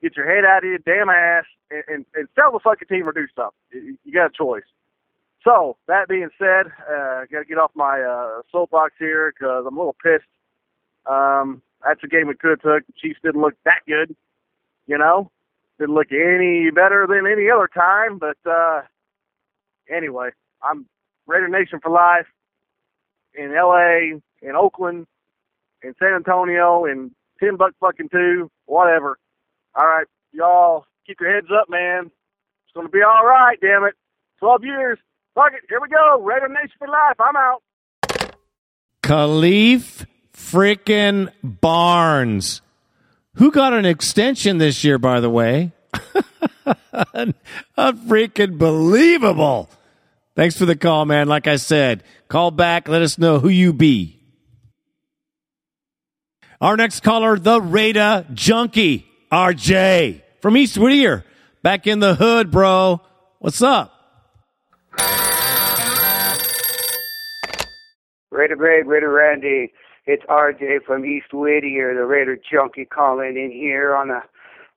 get 0.00 0.16
your 0.16 0.26
head 0.26 0.44
out 0.44 0.64
of 0.64 0.70
your 0.70 0.78
damn 0.78 1.08
ass 1.08 1.44
and, 1.70 1.82
and, 1.88 2.06
and 2.14 2.28
sell 2.34 2.52
the 2.52 2.60
fucking 2.62 2.88
team 2.88 3.08
or 3.08 3.12
do 3.12 3.26
something. 3.36 3.98
You, 4.04 4.12
got 4.12 4.26
a 4.26 4.36
choice. 4.36 4.64
So 5.44 5.76
that 5.88 6.08
being 6.08 6.30
said, 6.38 6.66
uh, 6.88 7.24
got 7.30 7.40
to 7.40 7.44
get 7.48 7.58
off 7.58 7.72
my 7.74 8.00
uh, 8.00 8.42
soapbox 8.52 8.94
here 8.98 9.32
because 9.32 9.64
I'm 9.66 9.76
a 9.76 9.80
little 9.80 9.96
pissed. 10.02 10.28
Um, 11.06 11.62
that's 11.84 12.02
a 12.04 12.08
game 12.08 12.28
we 12.28 12.34
could 12.34 12.50
have 12.50 12.60
took. 12.60 12.86
The 12.86 12.92
Chiefs 13.00 13.20
didn't 13.22 13.40
look 13.40 13.54
that 13.64 13.82
good, 13.86 14.14
you 14.86 14.98
know 14.98 15.30
didn't 15.80 15.94
look 15.94 16.12
any 16.12 16.70
better 16.70 17.06
than 17.08 17.26
any 17.26 17.50
other 17.50 17.68
time. 17.72 18.18
But 18.18 18.36
uh, 18.48 18.82
anyway, 19.90 20.30
I'm 20.62 20.86
Raider 21.26 21.48
Nation 21.48 21.80
for 21.82 21.90
life 21.90 22.26
in 23.34 23.54
L.A., 23.56 24.20
in 24.42 24.56
Oakland, 24.56 25.06
in 25.82 25.94
San 25.98 26.14
Antonio, 26.14 26.84
in 26.84 27.10
ten 27.40 27.56
bucks 27.56 27.74
fucking 27.80 28.10
two, 28.10 28.50
whatever. 28.66 29.18
All 29.74 29.86
right, 29.86 30.06
y'all 30.32 30.84
keep 31.06 31.18
your 31.20 31.34
heads 31.34 31.48
up, 31.50 31.70
man. 31.70 32.06
It's 32.06 32.74
gonna 32.74 32.88
be 32.88 33.02
all 33.02 33.26
right. 33.26 33.56
Damn 33.60 33.84
it, 33.84 33.94
twelve 34.38 34.62
years. 34.62 34.98
Fuck 35.34 35.52
it, 35.54 35.62
here 35.68 35.80
we 35.80 35.88
go. 35.88 36.20
Raider 36.22 36.48
Nation 36.48 36.76
for 36.78 36.88
life. 36.88 37.16
I'm 37.18 37.36
out. 37.36 37.62
Khalif 39.02 40.06
freaking 40.34 41.32
Barnes 41.42 42.60
who 43.40 43.50
got 43.50 43.72
an 43.72 43.86
extension 43.86 44.58
this 44.58 44.84
year, 44.84 44.98
by 44.98 45.18
the 45.18 45.30
way. 45.30 45.72
a 47.02 47.32
freaking 47.76 48.58
believable. 48.58 49.70
Thanks 50.36 50.58
for 50.58 50.66
the 50.66 50.76
call, 50.76 51.06
man. 51.06 51.26
Like 51.26 51.46
I 51.46 51.56
said, 51.56 52.04
call 52.28 52.50
back. 52.50 52.86
Let 52.86 53.00
us 53.00 53.16
know 53.16 53.38
who 53.38 53.48
you 53.48 53.72
be. 53.72 54.20
Our 56.60 56.76
next 56.76 57.00
caller, 57.00 57.38
the 57.38 57.62
Raider 57.62 58.26
Junkie, 58.34 59.08
RJ 59.32 60.20
from 60.42 60.58
East 60.58 60.76
Whittier. 60.76 61.24
Back 61.62 61.86
in 61.86 62.00
the 62.00 62.16
hood, 62.16 62.50
bro. 62.50 63.00
What's 63.38 63.62
up? 63.62 63.90
Raider 68.30 68.56
Greg, 68.56 68.86
Raider 68.86 69.10
Randy. 69.10 69.72
It's 70.06 70.24
RJ 70.24 70.84
from 70.86 71.04
East 71.04 71.32
Whittier, 71.32 71.94
the 71.94 72.06
Raider 72.06 72.36
junkie, 72.36 72.86
calling 72.86 73.36
in 73.36 73.50
here 73.52 73.94
on 73.94 74.10
a 74.10 74.22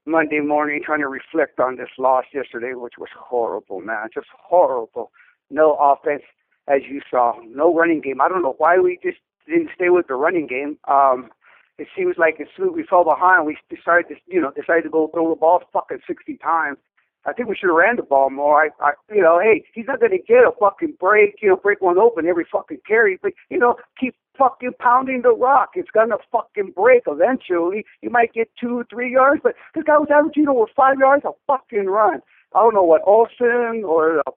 Monday 0.06 0.42
morning, 0.42 0.82
trying 0.86 1.00
to 1.00 1.08
reflect 1.08 1.60
on 1.60 1.78
this 1.78 1.90
loss 1.98 2.26
yesterday, 2.34 2.74
which 2.74 2.96
was 2.98 3.10
horrible, 3.18 3.80
man, 3.80 4.10
just 4.14 4.28
horrible. 4.38 5.12
No 5.50 5.78
offense, 5.80 6.24
as 6.68 6.82
you 6.90 7.02
saw. 7.10 7.36
No 7.46 7.74
running 7.74 8.02
game. 8.02 8.20
I 8.20 8.28
don't 8.28 8.42
know 8.42 8.56
why 8.58 8.80
we 8.80 9.00
just 9.02 9.20
didn't 9.48 9.70
stay 9.74 9.90
with 9.90 10.08
the 10.08 10.16
running 10.16 10.48
game. 10.48 10.78
Um, 10.90 11.30
it 11.78 11.88
seems 11.96 12.16
like 12.18 12.40
as 12.42 12.48
soon 12.56 12.70
as 12.70 12.76
we 12.76 12.84
fell 12.84 13.06
behind, 13.06 13.46
we 13.46 13.58
decided 13.70 14.10
to, 14.10 14.16
you 14.28 14.42
know, 14.42 14.52
decided 14.52 14.84
to 14.84 14.90
go 14.90 15.08
throw 15.08 15.30
the 15.30 15.40
ball 15.40 15.62
fucking 15.72 16.00
60 16.06 16.38
times. 16.38 16.78
I 17.26 17.32
think 17.32 17.48
we 17.48 17.56
should 17.56 17.70
have 17.70 17.78
ran 17.78 17.96
the 17.96 18.04
ball 18.04 18.30
more. 18.30 18.62
I, 18.62 18.70
I, 18.84 18.92
you 19.10 19.22
know, 19.22 19.40
hey, 19.40 19.64
he's 19.74 19.88
not 19.88 20.02
going 20.02 20.12
to 20.12 20.18
get 20.18 20.44
a 20.44 20.52
fucking 20.60 20.98
break, 21.00 21.36
you 21.42 21.48
know, 21.48 21.56
break 21.56 21.80
one 21.80 21.98
open 21.98 22.28
every 22.28 22.46
fucking 22.52 22.80
carry, 22.86 23.18
but 23.22 23.32
you 23.50 23.58
know, 23.58 23.76
keep 23.98 24.16
fucking 24.38 24.74
pounding 24.80 25.22
the 25.22 25.36
rock. 25.36 25.72
It's 25.76 25.92
gonna 25.92 26.18
fucking 26.32 26.74
break 26.76 27.04
eventually. 27.08 27.86
You 28.02 28.10
might 28.10 28.34
get 28.34 28.50
two, 28.60 28.84
three 28.90 29.12
yards, 29.12 29.42
but 29.44 29.56
this 29.76 29.84
guy 29.84 29.98
was 29.98 30.10
averaging 30.14 30.48
over 30.48 30.66
five 30.76 31.00
yards 31.00 31.24
a 31.26 31.32
fucking 31.48 31.88
run. 31.88 32.22
I 32.56 32.60
don't 32.60 32.74
know 32.74 32.84
what 32.84 33.02
Olson 33.06 33.84
or 33.86 34.22
the 34.26 34.32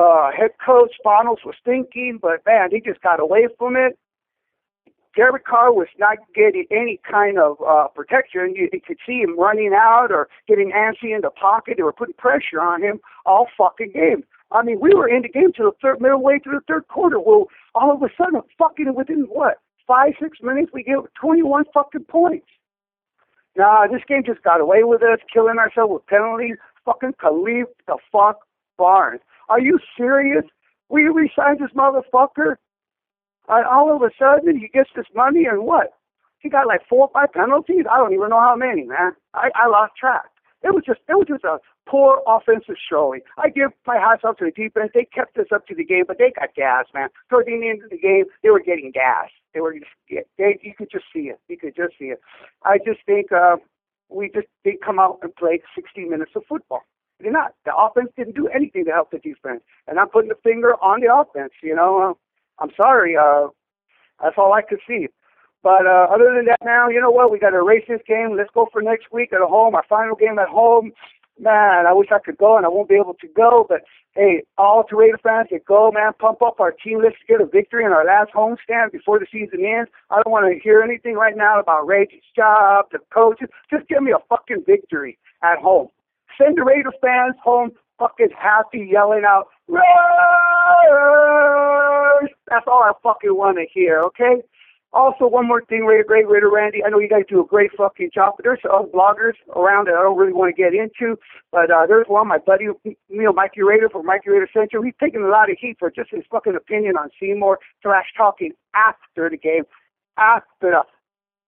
uh, 0.00 0.30
head 0.32 0.50
coach 0.64 0.92
Sparano 1.04 1.36
was 1.44 1.54
thinking, 1.64 2.18
but 2.20 2.44
man, 2.46 2.70
he 2.70 2.80
just 2.80 3.00
got 3.00 3.20
away 3.20 3.48
from 3.58 3.76
it. 3.76 3.98
Derek 5.16 5.44
Carr 5.44 5.72
was 5.72 5.86
not 5.98 6.18
getting 6.34 6.66
any 6.72 7.00
kind 7.08 7.38
of 7.38 7.56
uh, 7.64 7.86
protection. 7.88 8.54
You, 8.56 8.68
you 8.72 8.80
could 8.84 8.98
see 9.06 9.20
him 9.20 9.38
running 9.38 9.72
out 9.72 10.08
or 10.10 10.28
getting 10.48 10.72
antsy 10.72 11.14
in 11.14 11.20
the 11.22 11.30
pocket. 11.30 11.74
They 11.76 11.84
were 11.84 11.92
putting 11.92 12.14
pressure 12.14 12.60
on 12.60 12.82
him 12.82 13.00
all 13.24 13.46
fucking 13.56 13.92
game. 13.92 14.24
I 14.54 14.62
mean, 14.62 14.80
we 14.80 14.94
were 14.94 15.08
in 15.08 15.22
the 15.22 15.28
game 15.28 15.52
to 15.56 15.64
the 15.64 15.72
third, 15.82 16.00
middle 16.00 16.22
way 16.22 16.38
through 16.38 16.60
the 16.60 16.64
third 16.66 16.88
quarter. 16.88 17.20
Well, 17.20 17.48
all 17.74 17.92
of 17.92 18.02
a 18.02 18.08
sudden, 18.16 18.40
fucking 18.56 18.94
within 18.94 19.26
what 19.28 19.58
five, 19.86 20.12
six 20.20 20.38
minutes, 20.42 20.70
we 20.72 20.82
get 20.82 20.96
21 21.20 21.64
fucking 21.74 22.04
points. 22.04 22.46
Nah, 23.56 23.86
this 23.86 24.00
game 24.08 24.22
just 24.24 24.42
got 24.42 24.60
away 24.60 24.84
with 24.84 25.02
us, 25.02 25.18
killing 25.32 25.58
ourselves 25.58 25.92
with 25.92 26.06
penalties. 26.06 26.56
Fucking 26.86 27.14
Khalif 27.22 27.66
the 27.86 27.98
fuck 28.10 28.38
Barnes. 28.78 29.20
Are 29.48 29.60
you 29.60 29.78
serious? 29.96 30.44
We 30.88 31.02
re-signed 31.04 31.58
this 31.60 31.70
motherfucker 31.76 32.56
uh, 33.48 33.62
all 33.70 33.94
of 33.94 34.02
a 34.02 34.10
sudden 34.18 34.58
he 34.58 34.68
gets 34.68 34.90
this 34.96 35.06
money 35.14 35.44
and 35.44 35.64
what? 35.64 35.94
He 36.38 36.48
got 36.48 36.66
like 36.66 36.80
four 36.88 37.08
or 37.08 37.10
five 37.12 37.32
penalties. 37.32 37.84
I 37.90 37.98
don't 37.98 38.12
even 38.12 38.28
know 38.30 38.40
how 38.40 38.56
many, 38.56 38.84
man. 38.84 39.12
I, 39.32 39.50
I 39.54 39.68
lost 39.68 39.92
track. 39.98 40.26
It 40.62 40.74
was 40.74 40.82
just 40.86 41.00
it 41.08 41.14
was 41.14 41.26
just 41.28 41.44
a 41.44 41.58
poor 41.86 42.22
offensive 42.26 42.76
showing. 42.90 43.20
I 43.38 43.48
give 43.48 43.70
my 43.86 43.96
hats 43.96 44.22
off 44.24 44.38
to 44.38 44.44
the 44.44 44.50
defense. 44.50 44.90
They 44.94 45.04
kept 45.04 45.36
us 45.38 45.46
up 45.54 45.66
to 45.66 45.74
the 45.74 45.84
game, 45.84 46.04
but 46.06 46.18
they 46.18 46.32
got 46.38 46.54
gas, 46.54 46.86
man. 46.94 47.08
Toward 47.30 47.46
the 47.46 47.54
end 47.54 47.82
of 47.82 47.90
the 47.90 47.98
game, 47.98 48.24
they 48.42 48.50
were 48.50 48.60
getting 48.60 48.90
gas. 48.92 49.28
They 49.52 49.60
were 49.60 49.74
just 49.74 50.26
they, 50.38 50.58
you 50.62 50.74
could 50.76 50.90
just 50.90 51.04
see 51.12 51.30
it. 51.30 51.40
You 51.48 51.56
could 51.56 51.76
just 51.76 51.94
see 51.98 52.06
it. 52.06 52.20
I 52.64 52.78
just 52.78 53.00
think 53.06 53.32
uh, 53.32 53.56
we 54.08 54.30
just 54.34 54.48
didn't 54.64 54.84
come 54.84 54.98
out 54.98 55.18
and 55.22 55.34
play 55.36 55.60
60 55.74 56.04
minutes 56.04 56.32
of 56.34 56.42
football. 56.48 56.82
They're 57.20 57.30
not. 57.30 57.54
The 57.64 57.74
offense 57.74 58.10
didn't 58.16 58.34
do 58.34 58.48
anything 58.48 58.84
to 58.86 58.90
help 58.90 59.10
the 59.10 59.18
defense, 59.18 59.62
and 59.86 59.98
I'm 59.98 60.08
putting 60.08 60.30
the 60.30 60.38
finger 60.42 60.74
on 60.82 61.00
the 61.00 61.14
offense. 61.14 61.52
You 61.62 61.76
know, 61.76 62.18
I'm 62.58 62.70
sorry. 62.76 63.16
Uh, 63.16 63.48
that's 64.22 64.34
all 64.36 64.52
I 64.52 64.62
could 64.62 64.80
see. 64.86 65.08
But 65.62 65.86
uh, 65.86 66.08
other 66.12 66.34
than 66.34 66.44
that, 66.46 66.58
now 66.62 66.88
you 66.88 67.00
know 67.00 67.10
what? 67.10 67.30
We 67.30 67.38
got 67.38 67.50
to 67.50 67.56
erase 67.56 67.84
this 67.88 68.02
game. 68.06 68.36
Let's 68.36 68.50
go 68.52 68.68
for 68.70 68.82
next 68.82 69.06
week 69.12 69.32
at 69.32 69.40
home. 69.40 69.74
Our 69.74 69.84
final 69.88 70.14
game 70.14 70.38
at 70.38 70.48
home. 70.48 70.92
Man, 71.38 71.86
I 71.86 71.92
wish 71.92 72.08
I 72.12 72.20
could 72.20 72.38
go, 72.38 72.56
and 72.56 72.64
I 72.64 72.68
won't 72.68 72.88
be 72.88 72.94
able 72.94 73.14
to 73.14 73.28
go. 73.28 73.66
But 73.68 73.82
hey, 74.14 74.44
all 74.56 74.84
to 74.84 74.96
Raider 74.96 75.18
fans, 75.22 75.48
get 75.50 75.64
go, 75.64 75.90
man. 75.92 76.12
Pump 76.18 76.42
up 76.42 76.60
our 76.60 76.70
team. 76.70 77.00
Let's 77.02 77.16
get 77.28 77.40
a 77.40 77.46
victory 77.46 77.84
in 77.84 77.92
our 77.92 78.04
last 78.04 78.30
home 78.30 78.56
stand 78.62 78.92
before 78.92 79.18
the 79.18 79.26
season 79.32 79.64
ends. 79.64 79.90
I 80.10 80.22
don't 80.22 80.30
want 80.30 80.52
to 80.52 80.60
hear 80.62 80.80
anything 80.80 81.14
right 81.14 81.36
now 81.36 81.58
about 81.58 81.86
Reggie's 81.86 82.22
job, 82.36 82.86
the 82.92 83.00
coaches. 83.12 83.48
Just 83.70 83.88
give 83.88 84.02
me 84.02 84.12
a 84.12 84.22
fucking 84.28 84.62
victory 84.66 85.18
at 85.42 85.58
home. 85.58 85.88
Send 86.38 86.56
the 86.56 86.64
Raider 86.64 86.92
fans 87.00 87.34
home 87.42 87.72
fucking 87.98 88.30
happy, 88.36 88.88
yelling 88.90 89.24
out, 89.26 89.48
Raiders! 89.68 89.84
That's 92.48 92.66
all 92.66 92.82
I 92.82 92.92
fucking 93.02 93.34
want 93.36 93.58
to 93.58 93.66
hear, 93.72 94.00
okay? 94.00 94.42
Also, 94.94 95.26
one 95.26 95.48
more 95.48 95.64
thing, 95.64 95.84
Raider 95.84 96.04
Great 96.06 96.28
Raider 96.28 96.48
Randy. 96.48 96.84
I 96.84 96.88
know 96.88 97.00
you 97.00 97.08
guys 97.08 97.24
do 97.28 97.40
a 97.40 97.44
great 97.44 97.72
fucking 97.76 98.10
job, 98.14 98.34
but 98.36 98.44
there's 98.44 98.60
other 98.72 98.86
bloggers 98.86 99.34
around 99.56 99.88
that 99.88 99.94
I 99.94 100.02
don't 100.02 100.16
really 100.16 100.32
want 100.32 100.54
to 100.54 100.62
get 100.62 100.72
into. 100.72 101.18
But 101.50 101.68
uh, 101.68 101.86
there's 101.88 102.06
one, 102.06 102.28
my 102.28 102.38
buddy, 102.38 102.66
you 102.84 102.96
know, 103.10 103.32
Mikey 103.32 103.62
Raider 103.62 103.88
from 103.88 104.06
Mikey 104.06 104.30
Raider 104.30 104.48
Central. 104.54 104.84
He's 104.84 104.94
taking 105.00 105.22
a 105.22 105.28
lot 105.28 105.50
of 105.50 105.56
heat 105.60 105.76
for 105.80 105.90
just 105.90 106.10
his 106.10 106.22
fucking 106.30 106.54
opinion 106.54 106.96
on 106.96 107.10
Sio 107.20 107.36
Moore 107.36 107.58
trash 107.82 108.06
talking 108.16 108.52
after 108.76 109.28
the 109.28 109.36
game, 109.36 109.64
after 110.16 110.70
the 110.70 110.82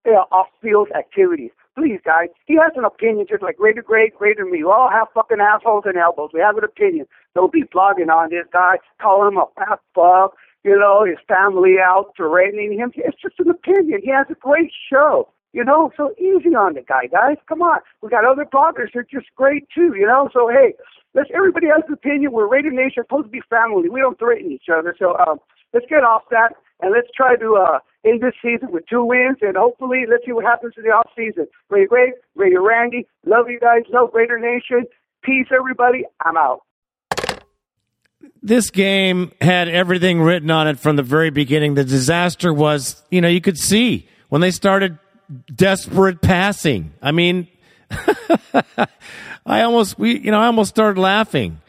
you 0.04 0.12
know, 0.12 0.26
off-field 0.32 0.88
activities. 0.96 1.50
Please, 1.76 2.00
guys, 2.04 2.28
he 2.46 2.54
has 2.54 2.72
an 2.74 2.84
opinion 2.84 3.26
just 3.28 3.42
like 3.42 3.56
Raider 3.60 3.82
Greg, 3.82 4.12
Raider 4.18 4.46
me. 4.46 4.64
We 4.64 4.64
all 4.64 4.88
have 4.90 5.08
fucking 5.14 5.40
assholes 5.40 5.84
and 5.86 5.98
elbows. 5.98 6.30
We 6.32 6.40
have 6.40 6.56
an 6.56 6.64
opinion. 6.64 7.06
Don't 7.34 7.52
be 7.52 7.64
blogging 7.64 8.08
on 8.08 8.30
this 8.30 8.46
guy, 8.52 8.78
calling 9.00 9.32
him 9.32 9.38
a 9.38 9.46
fat 9.54 9.80
fuck, 9.94 10.34
you 10.66 10.76
know, 10.76 11.04
his 11.04 11.18
family 11.28 11.76
out, 11.80 12.12
threatening 12.16 12.76
him. 12.76 12.90
It's 12.96 13.22
just 13.22 13.38
an 13.38 13.50
opinion. 13.50 14.00
He 14.02 14.10
has 14.10 14.26
a 14.28 14.34
great 14.34 14.72
show. 14.90 15.32
You 15.52 15.64
know, 15.64 15.90
so 15.96 16.12
easy 16.18 16.54
on 16.54 16.74
the 16.74 16.82
guy, 16.82 17.06
guys. 17.06 17.36
Come 17.48 17.62
on. 17.62 17.78
We 18.02 18.10
got 18.10 18.26
other 18.26 18.44
bloggers 18.44 18.92
who 18.92 18.98
are 18.98 19.08
just 19.10 19.28
great 19.36 19.66
too, 19.74 19.94
you 19.96 20.04
know. 20.04 20.28
So 20.34 20.50
hey, 20.50 20.74
let's 21.14 21.30
everybody 21.32 21.68
has 21.68 21.84
an 21.86 21.94
opinion. 21.94 22.32
We're 22.32 22.48
Raider 22.48 22.72
Nation, 22.72 23.04
supposed 23.04 23.26
to 23.26 23.30
be 23.30 23.40
family. 23.48 23.88
We 23.88 24.00
don't 24.00 24.18
threaten 24.18 24.50
each 24.50 24.66
other. 24.68 24.94
So 24.98 25.16
um, 25.16 25.38
let's 25.72 25.86
get 25.88 26.04
off 26.04 26.24
that 26.30 26.52
and 26.80 26.92
let's 26.92 27.08
try 27.16 27.36
to 27.36 27.56
uh, 27.56 27.78
end 28.04 28.20
this 28.20 28.34
season 28.42 28.70
with 28.70 28.84
two 28.90 29.04
wins, 29.04 29.38
and 29.40 29.56
hopefully 29.56 30.04
let's 30.10 30.26
see 30.26 30.32
what 30.32 30.44
happens 30.44 30.74
in 30.76 30.82
the 30.82 30.90
off 30.90 31.08
season. 31.16 31.46
Ray 31.70 31.86
Ray, 31.90 32.12
Ray 32.34 32.52
Randy, 32.60 33.06
love 33.24 33.48
you 33.48 33.58
guys, 33.58 33.82
love 33.88 34.10
Raider 34.12 34.38
Nation. 34.38 34.84
Peace, 35.22 35.46
everybody. 35.56 36.04
I'm 36.24 36.36
out. 36.36 36.65
This 38.42 38.70
game 38.70 39.32
had 39.40 39.68
everything 39.68 40.20
written 40.20 40.50
on 40.50 40.68
it 40.68 40.78
from 40.78 40.96
the 40.96 41.02
very 41.02 41.30
beginning. 41.30 41.74
The 41.74 41.84
disaster 41.84 42.52
was, 42.52 43.02
you 43.10 43.20
know, 43.20 43.28
you 43.28 43.40
could 43.40 43.58
see 43.58 44.08
when 44.28 44.40
they 44.40 44.50
started 44.50 44.98
desperate 45.54 46.22
passing. 46.22 46.92
I 47.02 47.12
mean, 47.12 47.48
I 49.46 49.62
almost, 49.62 49.98
we, 49.98 50.18
you 50.18 50.30
know, 50.30 50.40
I 50.40 50.46
almost 50.46 50.70
started 50.70 51.00
laughing. 51.00 51.60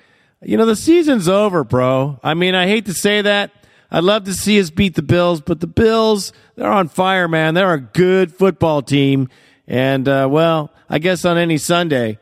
You 0.42 0.58
know, 0.58 0.66
the 0.66 0.76
season's 0.76 1.28
over, 1.28 1.64
bro. 1.64 2.20
I 2.24 2.34
mean, 2.34 2.54
I 2.54 2.68
hate 2.68 2.86
to 2.86 2.94
say 2.94 3.22
that 3.22 3.52
I'd 3.90 4.04
love 4.04 4.26
to 4.26 4.34
see 4.34 4.60
us 4.60 4.70
beat 4.70 4.96
the 4.96 5.02
Bills, 5.02 5.42
but 5.42 5.60
the 5.60 5.68
Bills, 5.68 6.34
they're 6.56 6.72
on 6.72 6.90
fire, 6.90 7.28
man. 7.28 7.54
They're 7.54 7.74
a 7.74 7.82
good 7.82 8.34
football 8.34 8.82
team. 8.82 9.30
And, 9.68 10.08
uh, 10.08 10.28
well, 10.30 10.72
I 10.90 11.00
guess 11.00 11.26
on 11.26 11.38
any 11.38 11.58
Sunday. 11.58 12.20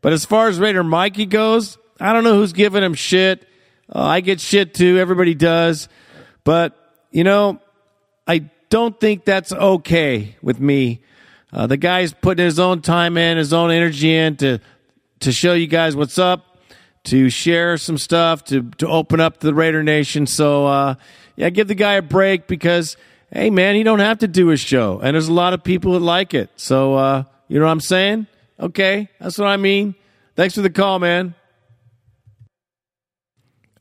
But 0.00 0.12
as 0.12 0.24
far 0.24 0.48
as 0.48 0.60
Raider 0.60 0.84
Mikey 0.84 1.26
goes, 1.26 1.78
I 1.98 2.12
don't 2.12 2.24
know 2.24 2.34
who's 2.34 2.52
giving 2.52 2.82
him 2.82 2.94
shit. 2.94 3.46
Uh, 3.94 4.02
I 4.02 4.20
get 4.20 4.40
shit 4.40 4.74
too. 4.74 4.98
Everybody 4.98 5.34
does. 5.34 5.88
But, 6.44 6.76
you 7.10 7.24
know, 7.24 7.60
I 8.26 8.50
don't 8.70 8.98
think 8.98 9.24
that's 9.24 9.52
okay 9.52 10.36
with 10.42 10.60
me. 10.60 11.00
Uh, 11.52 11.66
the 11.66 11.76
guy's 11.76 12.12
putting 12.12 12.44
his 12.44 12.58
own 12.58 12.82
time 12.82 13.16
in, 13.16 13.38
his 13.38 13.52
own 13.52 13.70
energy 13.70 14.14
in 14.14 14.36
to, 14.36 14.60
to 15.20 15.32
show 15.32 15.54
you 15.54 15.66
guys 15.66 15.96
what's 15.96 16.18
up 16.18 16.56
to 17.06 17.30
share 17.30 17.78
some 17.78 17.96
stuff, 17.96 18.44
to, 18.44 18.62
to 18.78 18.88
open 18.88 19.20
up 19.20 19.38
the 19.38 19.54
Raider 19.54 19.82
Nation. 19.82 20.26
So, 20.26 20.66
uh, 20.66 20.94
yeah, 21.36 21.50
give 21.50 21.68
the 21.68 21.74
guy 21.74 21.94
a 21.94 22.02
break 22.02 22.48
because, 22.48 22.96
hey, 23.32 23.48
man, 23.48 23.76
he 23.76 23.84
don't 23.84 24.00
have 24.00 24.18
to 24.18 24.28
do 24.28 24.48
his 24.48 24.60
show. 24.60 24.98
And 24.98 25.14
there's 25.14 25.28
a 25.28 25.32
lot 25.32 25.52
of 25.52 25.62
people 25.62 25.92
that 25.92 26.00
like 26.00 26.34
it. 26.34 26.50
So, 26.56 26.94
uh, 26.94 27.24
you 27.48 27.58
know 27.60 27.66
what 27.66 27.70
I'm 27.70 27.80
saying? 27.80 28.26
Okay, 28.58 29.08
that's 29.20 29.38
what 29.38 29.46
I 29.46 29.56
mean. 29.56 29.94
Thanks 30.34 30.56
for 30.56 30.62
the 30.62 30.70
call, 30.70 30.98
man. 30.98 31.34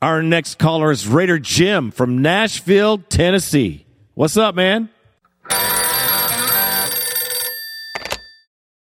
Our 0.06 0.22
next 0.22 0.60
caller 0.60 0.92
is 0.92 1.08
Raider 1.08 1.40
Jim 1.40 1.90
from 1.90 2.22
Nashville, 2.22 3.00
Tennessee. 3.00 3.88
What's 4.14 4.38
up, 4.38 4.54
man? 4.54 4.88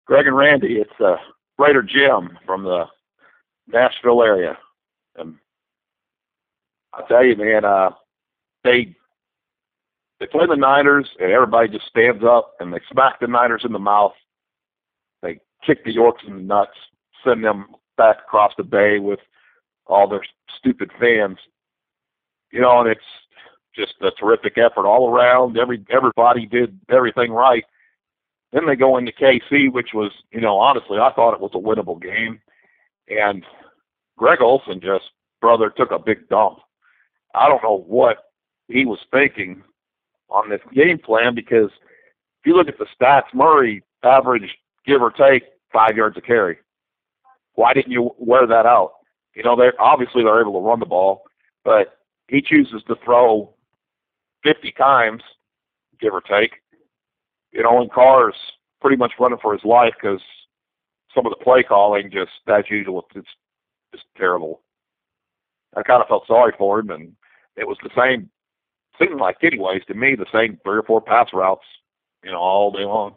Greg 0.04 0.26
and 0.26 0.36
Randy, 0.36 0.78
it's 0.78 1.00
uh, 1.00 1.18
Raider 1.60 1.84
Jim 1.84 2.36
from 2.44 2.64
the 2.64 2.86
Nashville 3.68 4.20
area. 4.20 4.58
And 5.14 5.36
I 6.92 7.02
tell 7.06 7.24
you, 7.24 7.36
man, 7.36 7.64
uh, 7.64 7.90
they 8.64 8.96
they 10.18 10.26
play 10.26 10.46
the 10.48 10.56
Niners, 10.56 11.08
and 11.20 11.30
everybody 11.30 11.68
just 11.68 11.86
stands 11.86 12.24
up 12.24 12.54
and 12.58 12.72
they 12.72 12.80
smack 12.90 13.20
the 13.20 13.28
Niners 13.28 13.62
in 13.64 13.70
the 13.70 13.78
mouth. 13.78 14.14
They 15.22 15.38
kick 15.64 15.84
the 15.84 15.92
Yorks 15.92 16.24
in 16.26 16.34
the 16.34 16.42
nuts, 16.42 16.76
send 17.24 17.44
them 17.44 17.66
back 17.96 18.16
across 18.26 18.54
the 18.56 18.64
bay 18.64 18.98
with 18.98 19.20
all 19.86 20.08
their 20.08 20.24
stupid 20.58 20.90
fans. 20.98 21.38
You 22.50 22.60
know, 22.60 22.80
and 22.80 22.88
it's 22.88 23.00
just 23.74 23.94
a 24.02 24.10
terrific 24.12 24.58
effort 24.58 24.86
all 24.86 25.08
around. 25.08 25.58
Every 25.58 25.82
everybody 25.90 26.46
did 26.46 26.78
everything 26.90 27.32
right. 27.32 27.64
Then 28.52 28.66
they 28.66 28.76
go 28.76 28.98
into 28.98 29.12
KC, 29.12 29.72
which 29.72 29.90
was, 29.94 30.12
you 30.30 30.40
know, 30.40 30.58
honestly, 30.58 30.98
I 30.98 31.10
thought 31.12 31.32
it 31.32 31.40
was 31.40 31.52
a 31.54 31.58
winnable 31.58 32.00
game. 32.00 32.38
And 33.08 33.44
Greg 34.18 34.42
Olson 34.42 34.78
just, 34.80 35.04
brother, 35.40 35.70
took 35.70 35.90
a 35.90 35.98
big 35.98 36.28
dump. 36.28 36.58
I 37.34 37.48
don't 37.48 37.62
know 37.62 37.84
what 37.86 38.18
he 38.68 38.84
was 38.84 38.98
thinking 39.10 39.62
on 40.28 40.50
this 40.50 40.60
game 40.74 40.98
plan 40.98 41.34
because 41.34 41.70
if 42.40 42.46
you 42.46 42.54
look 42.54 42.68
at 42.68 42.78
the 42.78 42.86
stats, 43.00 43.32
Murray 43.32 43.82
averaged, 44.02 44.52
give 44.86 45.00
or 45.00 45.10
take, 45.10 45.44
five 45.72 45.96
yards 45.96 46.18
a 46.18 46.20
carry. 46.20 46.58
Why 47.54 47.72
didn't 47.72 47.92
you 47.92 48.10
wear 48.18 48.46
that 48.46 48.66
out? 48.66 48.92
You 49.34 49.42
know, 49.42 49.56
they're 49.56 49.80
obviously 49.80 50.22
they're 50.22 50.40
able 50.40 50.60
to 50.60 50.66
run 50.66 50.80
the 50.80 50.86
ball, 50.86 51.22
but 51.64 51.98
he 52.28 52.42
chooses 52.42 52.82
to 52.88 52.96
throw 53.04 53.54
50 54.44 54.72
times, 54.72 55.22
give 56.00 56.12
or 56.12 56.20
take. 56.20 56.52
You 57.52 57.62
know, 57.62 57.80
and 57.80 57.90
Carr's 57.90 58.34
pretty 58.80 58.96
much 58.96 59.12
running 59.18 59.38
for 59.40 59.52
his 59.52 59.64
life 59.64 59.94
because 60.00 60.20
some 61.14 61.26
of 61.26 61.30
the 61.30 61.44
play 61.44 61.62
calling 61.62 62.10
just, 62.10 62.30
as 62.48 62.64
usual, 62.70 63.06
it's 63.14 63.28
just 63.92 64.04
terrible. 64.16 64.62
I 65.76 65.82
kind 65.82 66.02
of 66.02 66.08
felt 66.08 66.26
sorry 66.26 66.52
for 66.58 66.80
him, 66.80 66.90
and 66.90 67.12
it 67.56 67.66
was 67.66 67.76
the 67.82 67.90
same, 67.96 68.30
seemed 68.98 69.20
like 69.20 69.36
anyways 69.42 69.82
to 69.86 69.94
me, 69.94 70.14
the 70.14 70.26
same 70.32 70.58
three 70.64 70.78
or 70.78 70.82
four 70.82 71.00
pass 71.00 71.28
routes, 71.32 71.64
you 72.24 72.30
know, 72.30 72.38
all 72.38 72.70
day 72.70 72.84
long. 72.84 73.14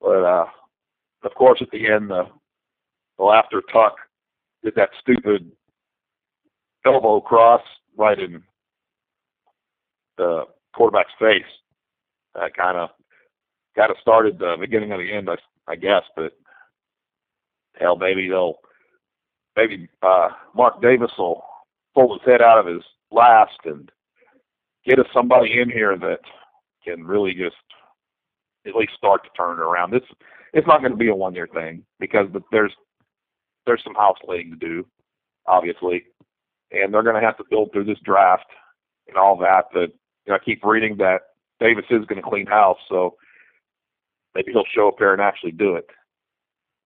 But 0.00 0.24
uh, 0.24 0.46
of 1.22 1.34
course, 1.34 1.60
at 1.62 1.70
the 1.70 1.86
end, 1.90 2.10
the 2.10 2.24
well 3.16 3.32
after 3.32 3.62
Tuck 3.72 3.96
did 4.64 4.74
that 4.76 4.90
stupid 5.00 5.50
elbow 6.86 7.20
cross 7.20 7.62
right 7.96 8.18
in 8.18 8.42
the 10.16 10.44
quarterback's 10.74 11.12
face. 11.18 11.42
That 12.34 12.54
kind 12.56 12.76
of 12.76 12.90
kind 13.76 13.90
of 13.90 13.96
started 14.00 14.38
the 14.38 14.56
beginning 14.58 14.92
of 14.92 14.98
the 14.98 15.12
end, 15.12 15.28
I, 15.28 15.36
I 15.68 15.76
guess. 15.76 16.02
But 16.16 16.32
hell, 17.78 17.96
maybe 17.96 18.28
they'll 18.28 18.58
maybe 19.56 19.88
uh, 20.02 20.30
Mark 20.54 20.80
Davis 20.82 21.10
will 21.18 21.44
pull 21.94 22.18
his 22.18 22.26
head 22.26 22.42
out 22.42 22.58
of 22.58 22.66
his 22.66 22.82
last 23.10 23.58
and 23.64 23.90
get 24.84 24.98
us 24.98 25.06
somebody 25.12 25.60
in 25.60 25.70
here 25.70 25.96
that 25.98 26.20
can 26.84 27.04
really 27.04 27.34
just 27.34 27.56
at 28.66 28.74
least 28.74 28.92
start 28.96 29.22
to 29.24 29.30
turn 29.36 29.58
it 29.58 29.62
around. 29.62 29.92
This 29.92 30.02
it's 30.52 30.66
not 30.66 30.80
going 30.80 30.92
to 30.92 30.98
be 30.98 31.08
a 31.08 31.14
one 31.14 31.34
year 31.34 31.48
thing 31.52 31.84
because 32.00 32.26
there's 32.50 32.72
there's 33.66 33.82
some 33.84 33.94
house 33.94 34.18
laying 34.26 34.50
to 34.50 34.56
do, 34.56 34.86
obviously, 35.46 36.04
and 36.70 36.92
they're 36.92 37.02
going 37.02 37.20
to 37.20 37.26
have 37.26 37.36
to 37.38 37.44
build 37.50 37.72
through 37.72 37.84
this 37.84 37.98
draft 38.04 38.46
and 39.08 39.16
all 39.16 39.36
that. 39.38 39.66
But 39.72 39.90
you 40.26 40.28
know, 40.28 40.34
I 40.34 40.38
keep 40.44 40.64
reading 40.64 40.96
that 40.98 41.20
Davis 41.60 41.84
is 41.90 42.04
going 42.06 42.22
to 42.22 42.28
clean 42.28 42.46
house, 42.46 42.78
so 42.88 43.16
maybe 44.34 44.52
he'll 44.52 44.64
show 44.74 44.88
up 44.88 44.98
there 44.98 45.12
and 45.12 45.22
actually 45.22 45.52
do 45.52 45.76
it. 45.76 45.86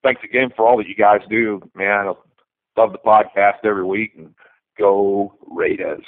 Thanks 0.02 0.22
again 0.22 0.50
for 0.56 0.66
all 0.66 0.76
that 0.78 0.86
you 0.86 0.94
guys 0.94 1.20
do, 1.28 1.60
man. 1.74 2.09
I 2.09 2.80
love 2.80 2.92
the 2.92 2.98
podcast 2.98 3.64
every 3.64 3.84
week, 3.84 4.12
and 4.16 4.34
go 4.78 5.34
Raiders. 5.50 6.05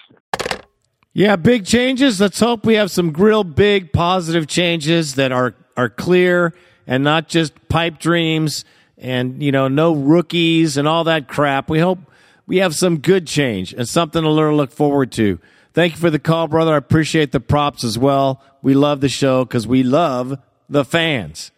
Yeah, 1.12 1.34
big 1.34 1.66
changes. 1.66 2.20
Let's 2.20 2.38
hope 2.38 2.64
we 2.64 2.74
have 2.74 2.90
some 2.90 3.12
real 3.12 3.42
big 3.42 3.92
positive 3.92 4.46
changes 4.46 5.16
that 5.16 5.32
are 5.32 5.54
are 5.76 5.88
clear 5.88 6.54
and 6.86 7.02
not 7.02 7.28
just 7.28 7.68
pipe 7.68 7.98
dreams 7.98 8.64
and 9.00 9.42
you 9.42 9.50
know 9.50 9.68
no 9.68 9.94
rookies 9.94 10.76
and 10.76 10.86
all 10.86 11.04
that 11.04 11.26
crap. 11.26 11.68
We 11.68 11.80
hope 11.80 11.98
we 12.46 12.58
have 12.58 12.74
some 12.74 12.98
good 12.98 13.26
change 13.26 13.72
and 13.72 13.88
something 13.88 14.22
to 14.22 14.30
learn 14.30 14.56
look 14.56 14.72
forward 14.72 15.12
to. 15.12 15.38
Thank 15.72 15.94
you 15.94 15.98
for 15.98 16.10
the 16.10 16.18
call, 16.18 16.48
brother. 16.48 16.74
I 16.74 16.78
appreciate 16.78 17.30
the 17.30 17.40
props 17.40 17.84
as 17.84 17.96
well. 17.96 18.42
We 18.60 18.74
love 18.74 19.00
the 19.00 19.08
show 19.08 19.44
because 19.44 19.66
we 19.66 19.82
love 19.82 20.36
the 20.68 20.84
fans. 20.84 21.52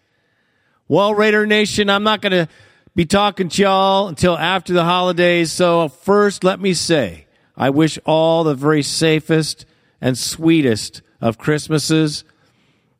Well, 0.86 1.14
Raider 1.14 1.46
Nation, 1.46 1.88
I'm 1.88 2.02
not 2.02 2.20
going 2.20 2.32
to 2.32 2.48
be 2.94 3.06
talking 3.06 3.48
to 3.48 3.62
y'all 3.62 4.08
until 4.08 4.36
after 4.36 4.74
the 4.74 4.84
holidays. 4.84 5.50
So 5.50 5.88
first, 5.88 6.44
let 6.44 6.60
me 6.60 6.74
say 6.74 7.26
I 7.56 7.70
wish 7.70 7.98
all 8.04 8.44
the 8.44 8.54
very 8.54 8.82
safest 8.82 9.64
and 9.98 10.18
sweetest 10.18 11.00
of 11.22 11.38
Christmases. 11.38 12.24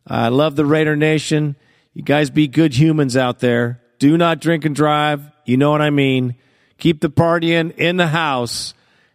I 0.07 0.29
love 0.29 0.57
the 0.57 0.65
Raider 0.65 0.97
Nation. 0.97 1.57
You 1.93 2.03
guys 2.03 2.31
be 2.31 2.49
good 2.49 2.79
humans 2.79 3.19
out 3.19 3.41
there. 3.41 3.82
Do 4.03 4.19
not 4.19 4.41
drink 4.41 4.65
and 4.65 4.75
drive. 4.75 5.23
You 5.45 5.57
know 5.57 5.71
what 5.71 5.81
I 5.81 5.91
mean. 5.91 6.35
Keep 6.79 7.03
the 7.03 7.09
partying 7.09 7.77
in 7.77 7.99
the 7.99 8.09
house. 8.09 8.75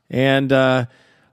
And 0.09 0.49
uh, 0.49 0.85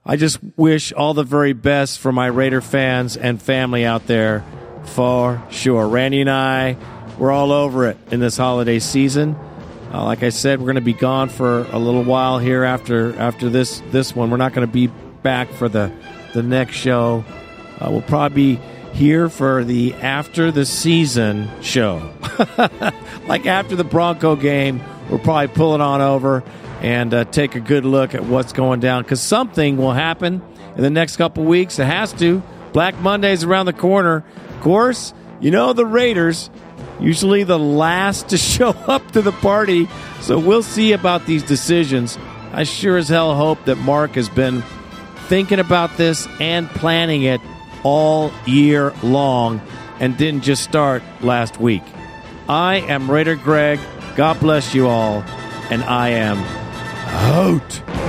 I 0.05 0.17
just 0.17 0.39
wish 0.57 0.91
all 0.91 1.13
the 1.13 1.23
very 1.23 1.53
best 1.53 1.99
for 1.99 2.11
my 2.11 2.27
Raider 2.27 2.59
fans 2.59 3.15
and 3.15 3.41
family 3.41 3.85
out 3.85 4.07
there 4.07 4.43
for 4.83 5.41
sure. 5.51 5.87
Randy 5.87 6.19
and 6.19 6.29
I, 6.29 6.75
we're 7.17 7.31
all 7.31 7.53
over 7.53 7.85
it 7.87 7.97
in 8.11 8.19
this 8.19 8.35
holiday 8.35 8.79
season. 8.79 9.37
Uh, 9.89 10.03
like 10.03 10.21
I 10.21 10.31
said, 10.31 10.59
we're 10.59 10.65
going 10.65 10.75
to 10.75 10.81
be 10.81 10.91
gone 10.91 11.29
for 11.29 11.59
a 11.71 11.79
little 11.79 12.03
while 12.03 12.39
here 12.39 12.65
after 12.65 13.17
after 13.17 13.49
this 13.49 13.81
this 13.91 14.13
one. 14.13 14.31
We're 14.31 14.35
not 14.35 14.51
going 14.51 14.67
to 14.67 14.73
be 14.73 14.87
back 15.23 15.49
for 15.53 15.69
the 15.69 15.93
the 16.33 16.43
next 16.43 16.75
show. 16.75 17.23
Uh, 17.79 17.87
we'll 17.89 18.01
probably 18.01 18.59
here 18.95 19.27
for 19.27 19.65
the 19.65 19.93
after 19.95 20.51
the 20.51 20.65
season 20.65 21.49
show. 21.61 22.13
like 23.27 23.45
after 23.45 23.75
the 23.75 23.83
Bronco 23.83 24.37
game, 24.37 24.81
we're 25.09 25.17
probably 25.17 25.49
pulling 25.49 25.81
it 25.81 25.83
on 25.83 25.99
over 25.99 26.43
and 26.79 27.13
uh, 27.13 27.25
take 27.25 27.55
a 27.55 27.59
good 27.59 27.83
look 27.83 28.15
at 28.15 28.23
what's 28.23 28.53
going 28.53 28.79
down 28.79 29.03
because 29.03 29.21
something 29.21 29.75
will 29.75 29.91
happen 29.91 30.41
in 30.77 30.81
the 30.81 30.89
next 30.89 31.17
couple 31.17 31.43
weeks. 31.43 31.77
It 31.77 31.85
has 31.85 32.13
to. 32.13 32.41
Black 32.71 32.97
Monday's 32.99 33.43
around 33.43 33.65
the 33.65 33.73
corner. 33.73 34.23
Of 34.49 34.61
course, 34.61 35.13
you 35.41 35.51
know 35.51 35.73
the 35.73 35.85
Raiders 35.85 36.49
usually 36.99 37.43
the 37.43 37.59
last 37.59 38.29
to 38.29 38.37
show 38.55 38.69
up 38.69 39.11
to 39.11 39.21
the 39.21 39.33
party. 39.33 39.89
So 40.21 40.39
we'll 40.39 40.63
see 40.63 40.93
about 40.93 41.25
these 41.25 41.43
decisions. 41.43 42.17
I 42.53 42.63
sure 42.63 42.95
as 42.95 43.09
hell 43.09 43.35
hope 43.35 43.65
that 43.65 43.75
Mark 43.75 44.11
has 44.11 44.29
been 44.29 44.63
thinking 45.27 45.59
about 45.59 45.97
this 45.97 46.27
and 46.39 46.69
planning 46.69 47.23
it 47.23 47.41
all 47.85 48.31
year 48.45 48.91
long 49.03 49.61
and 49.99 50.17
didn't 50.17 50.41
just 50.41 50.63
start 50.63 51.03
last 51.21 51.59
week. 51.59 51.83
I 52.49 52.77
am 52.77 53.09
Raider 53.09 53.35
Greg. 53.35 53.79
God 54.15 54.39
bless 54.39 54.73
you 54.73 54.87
all. 54.87 55.23
And 55.69 55.83
I 55.83 56.09
am 56.09 56.39
out. 57.07 58.04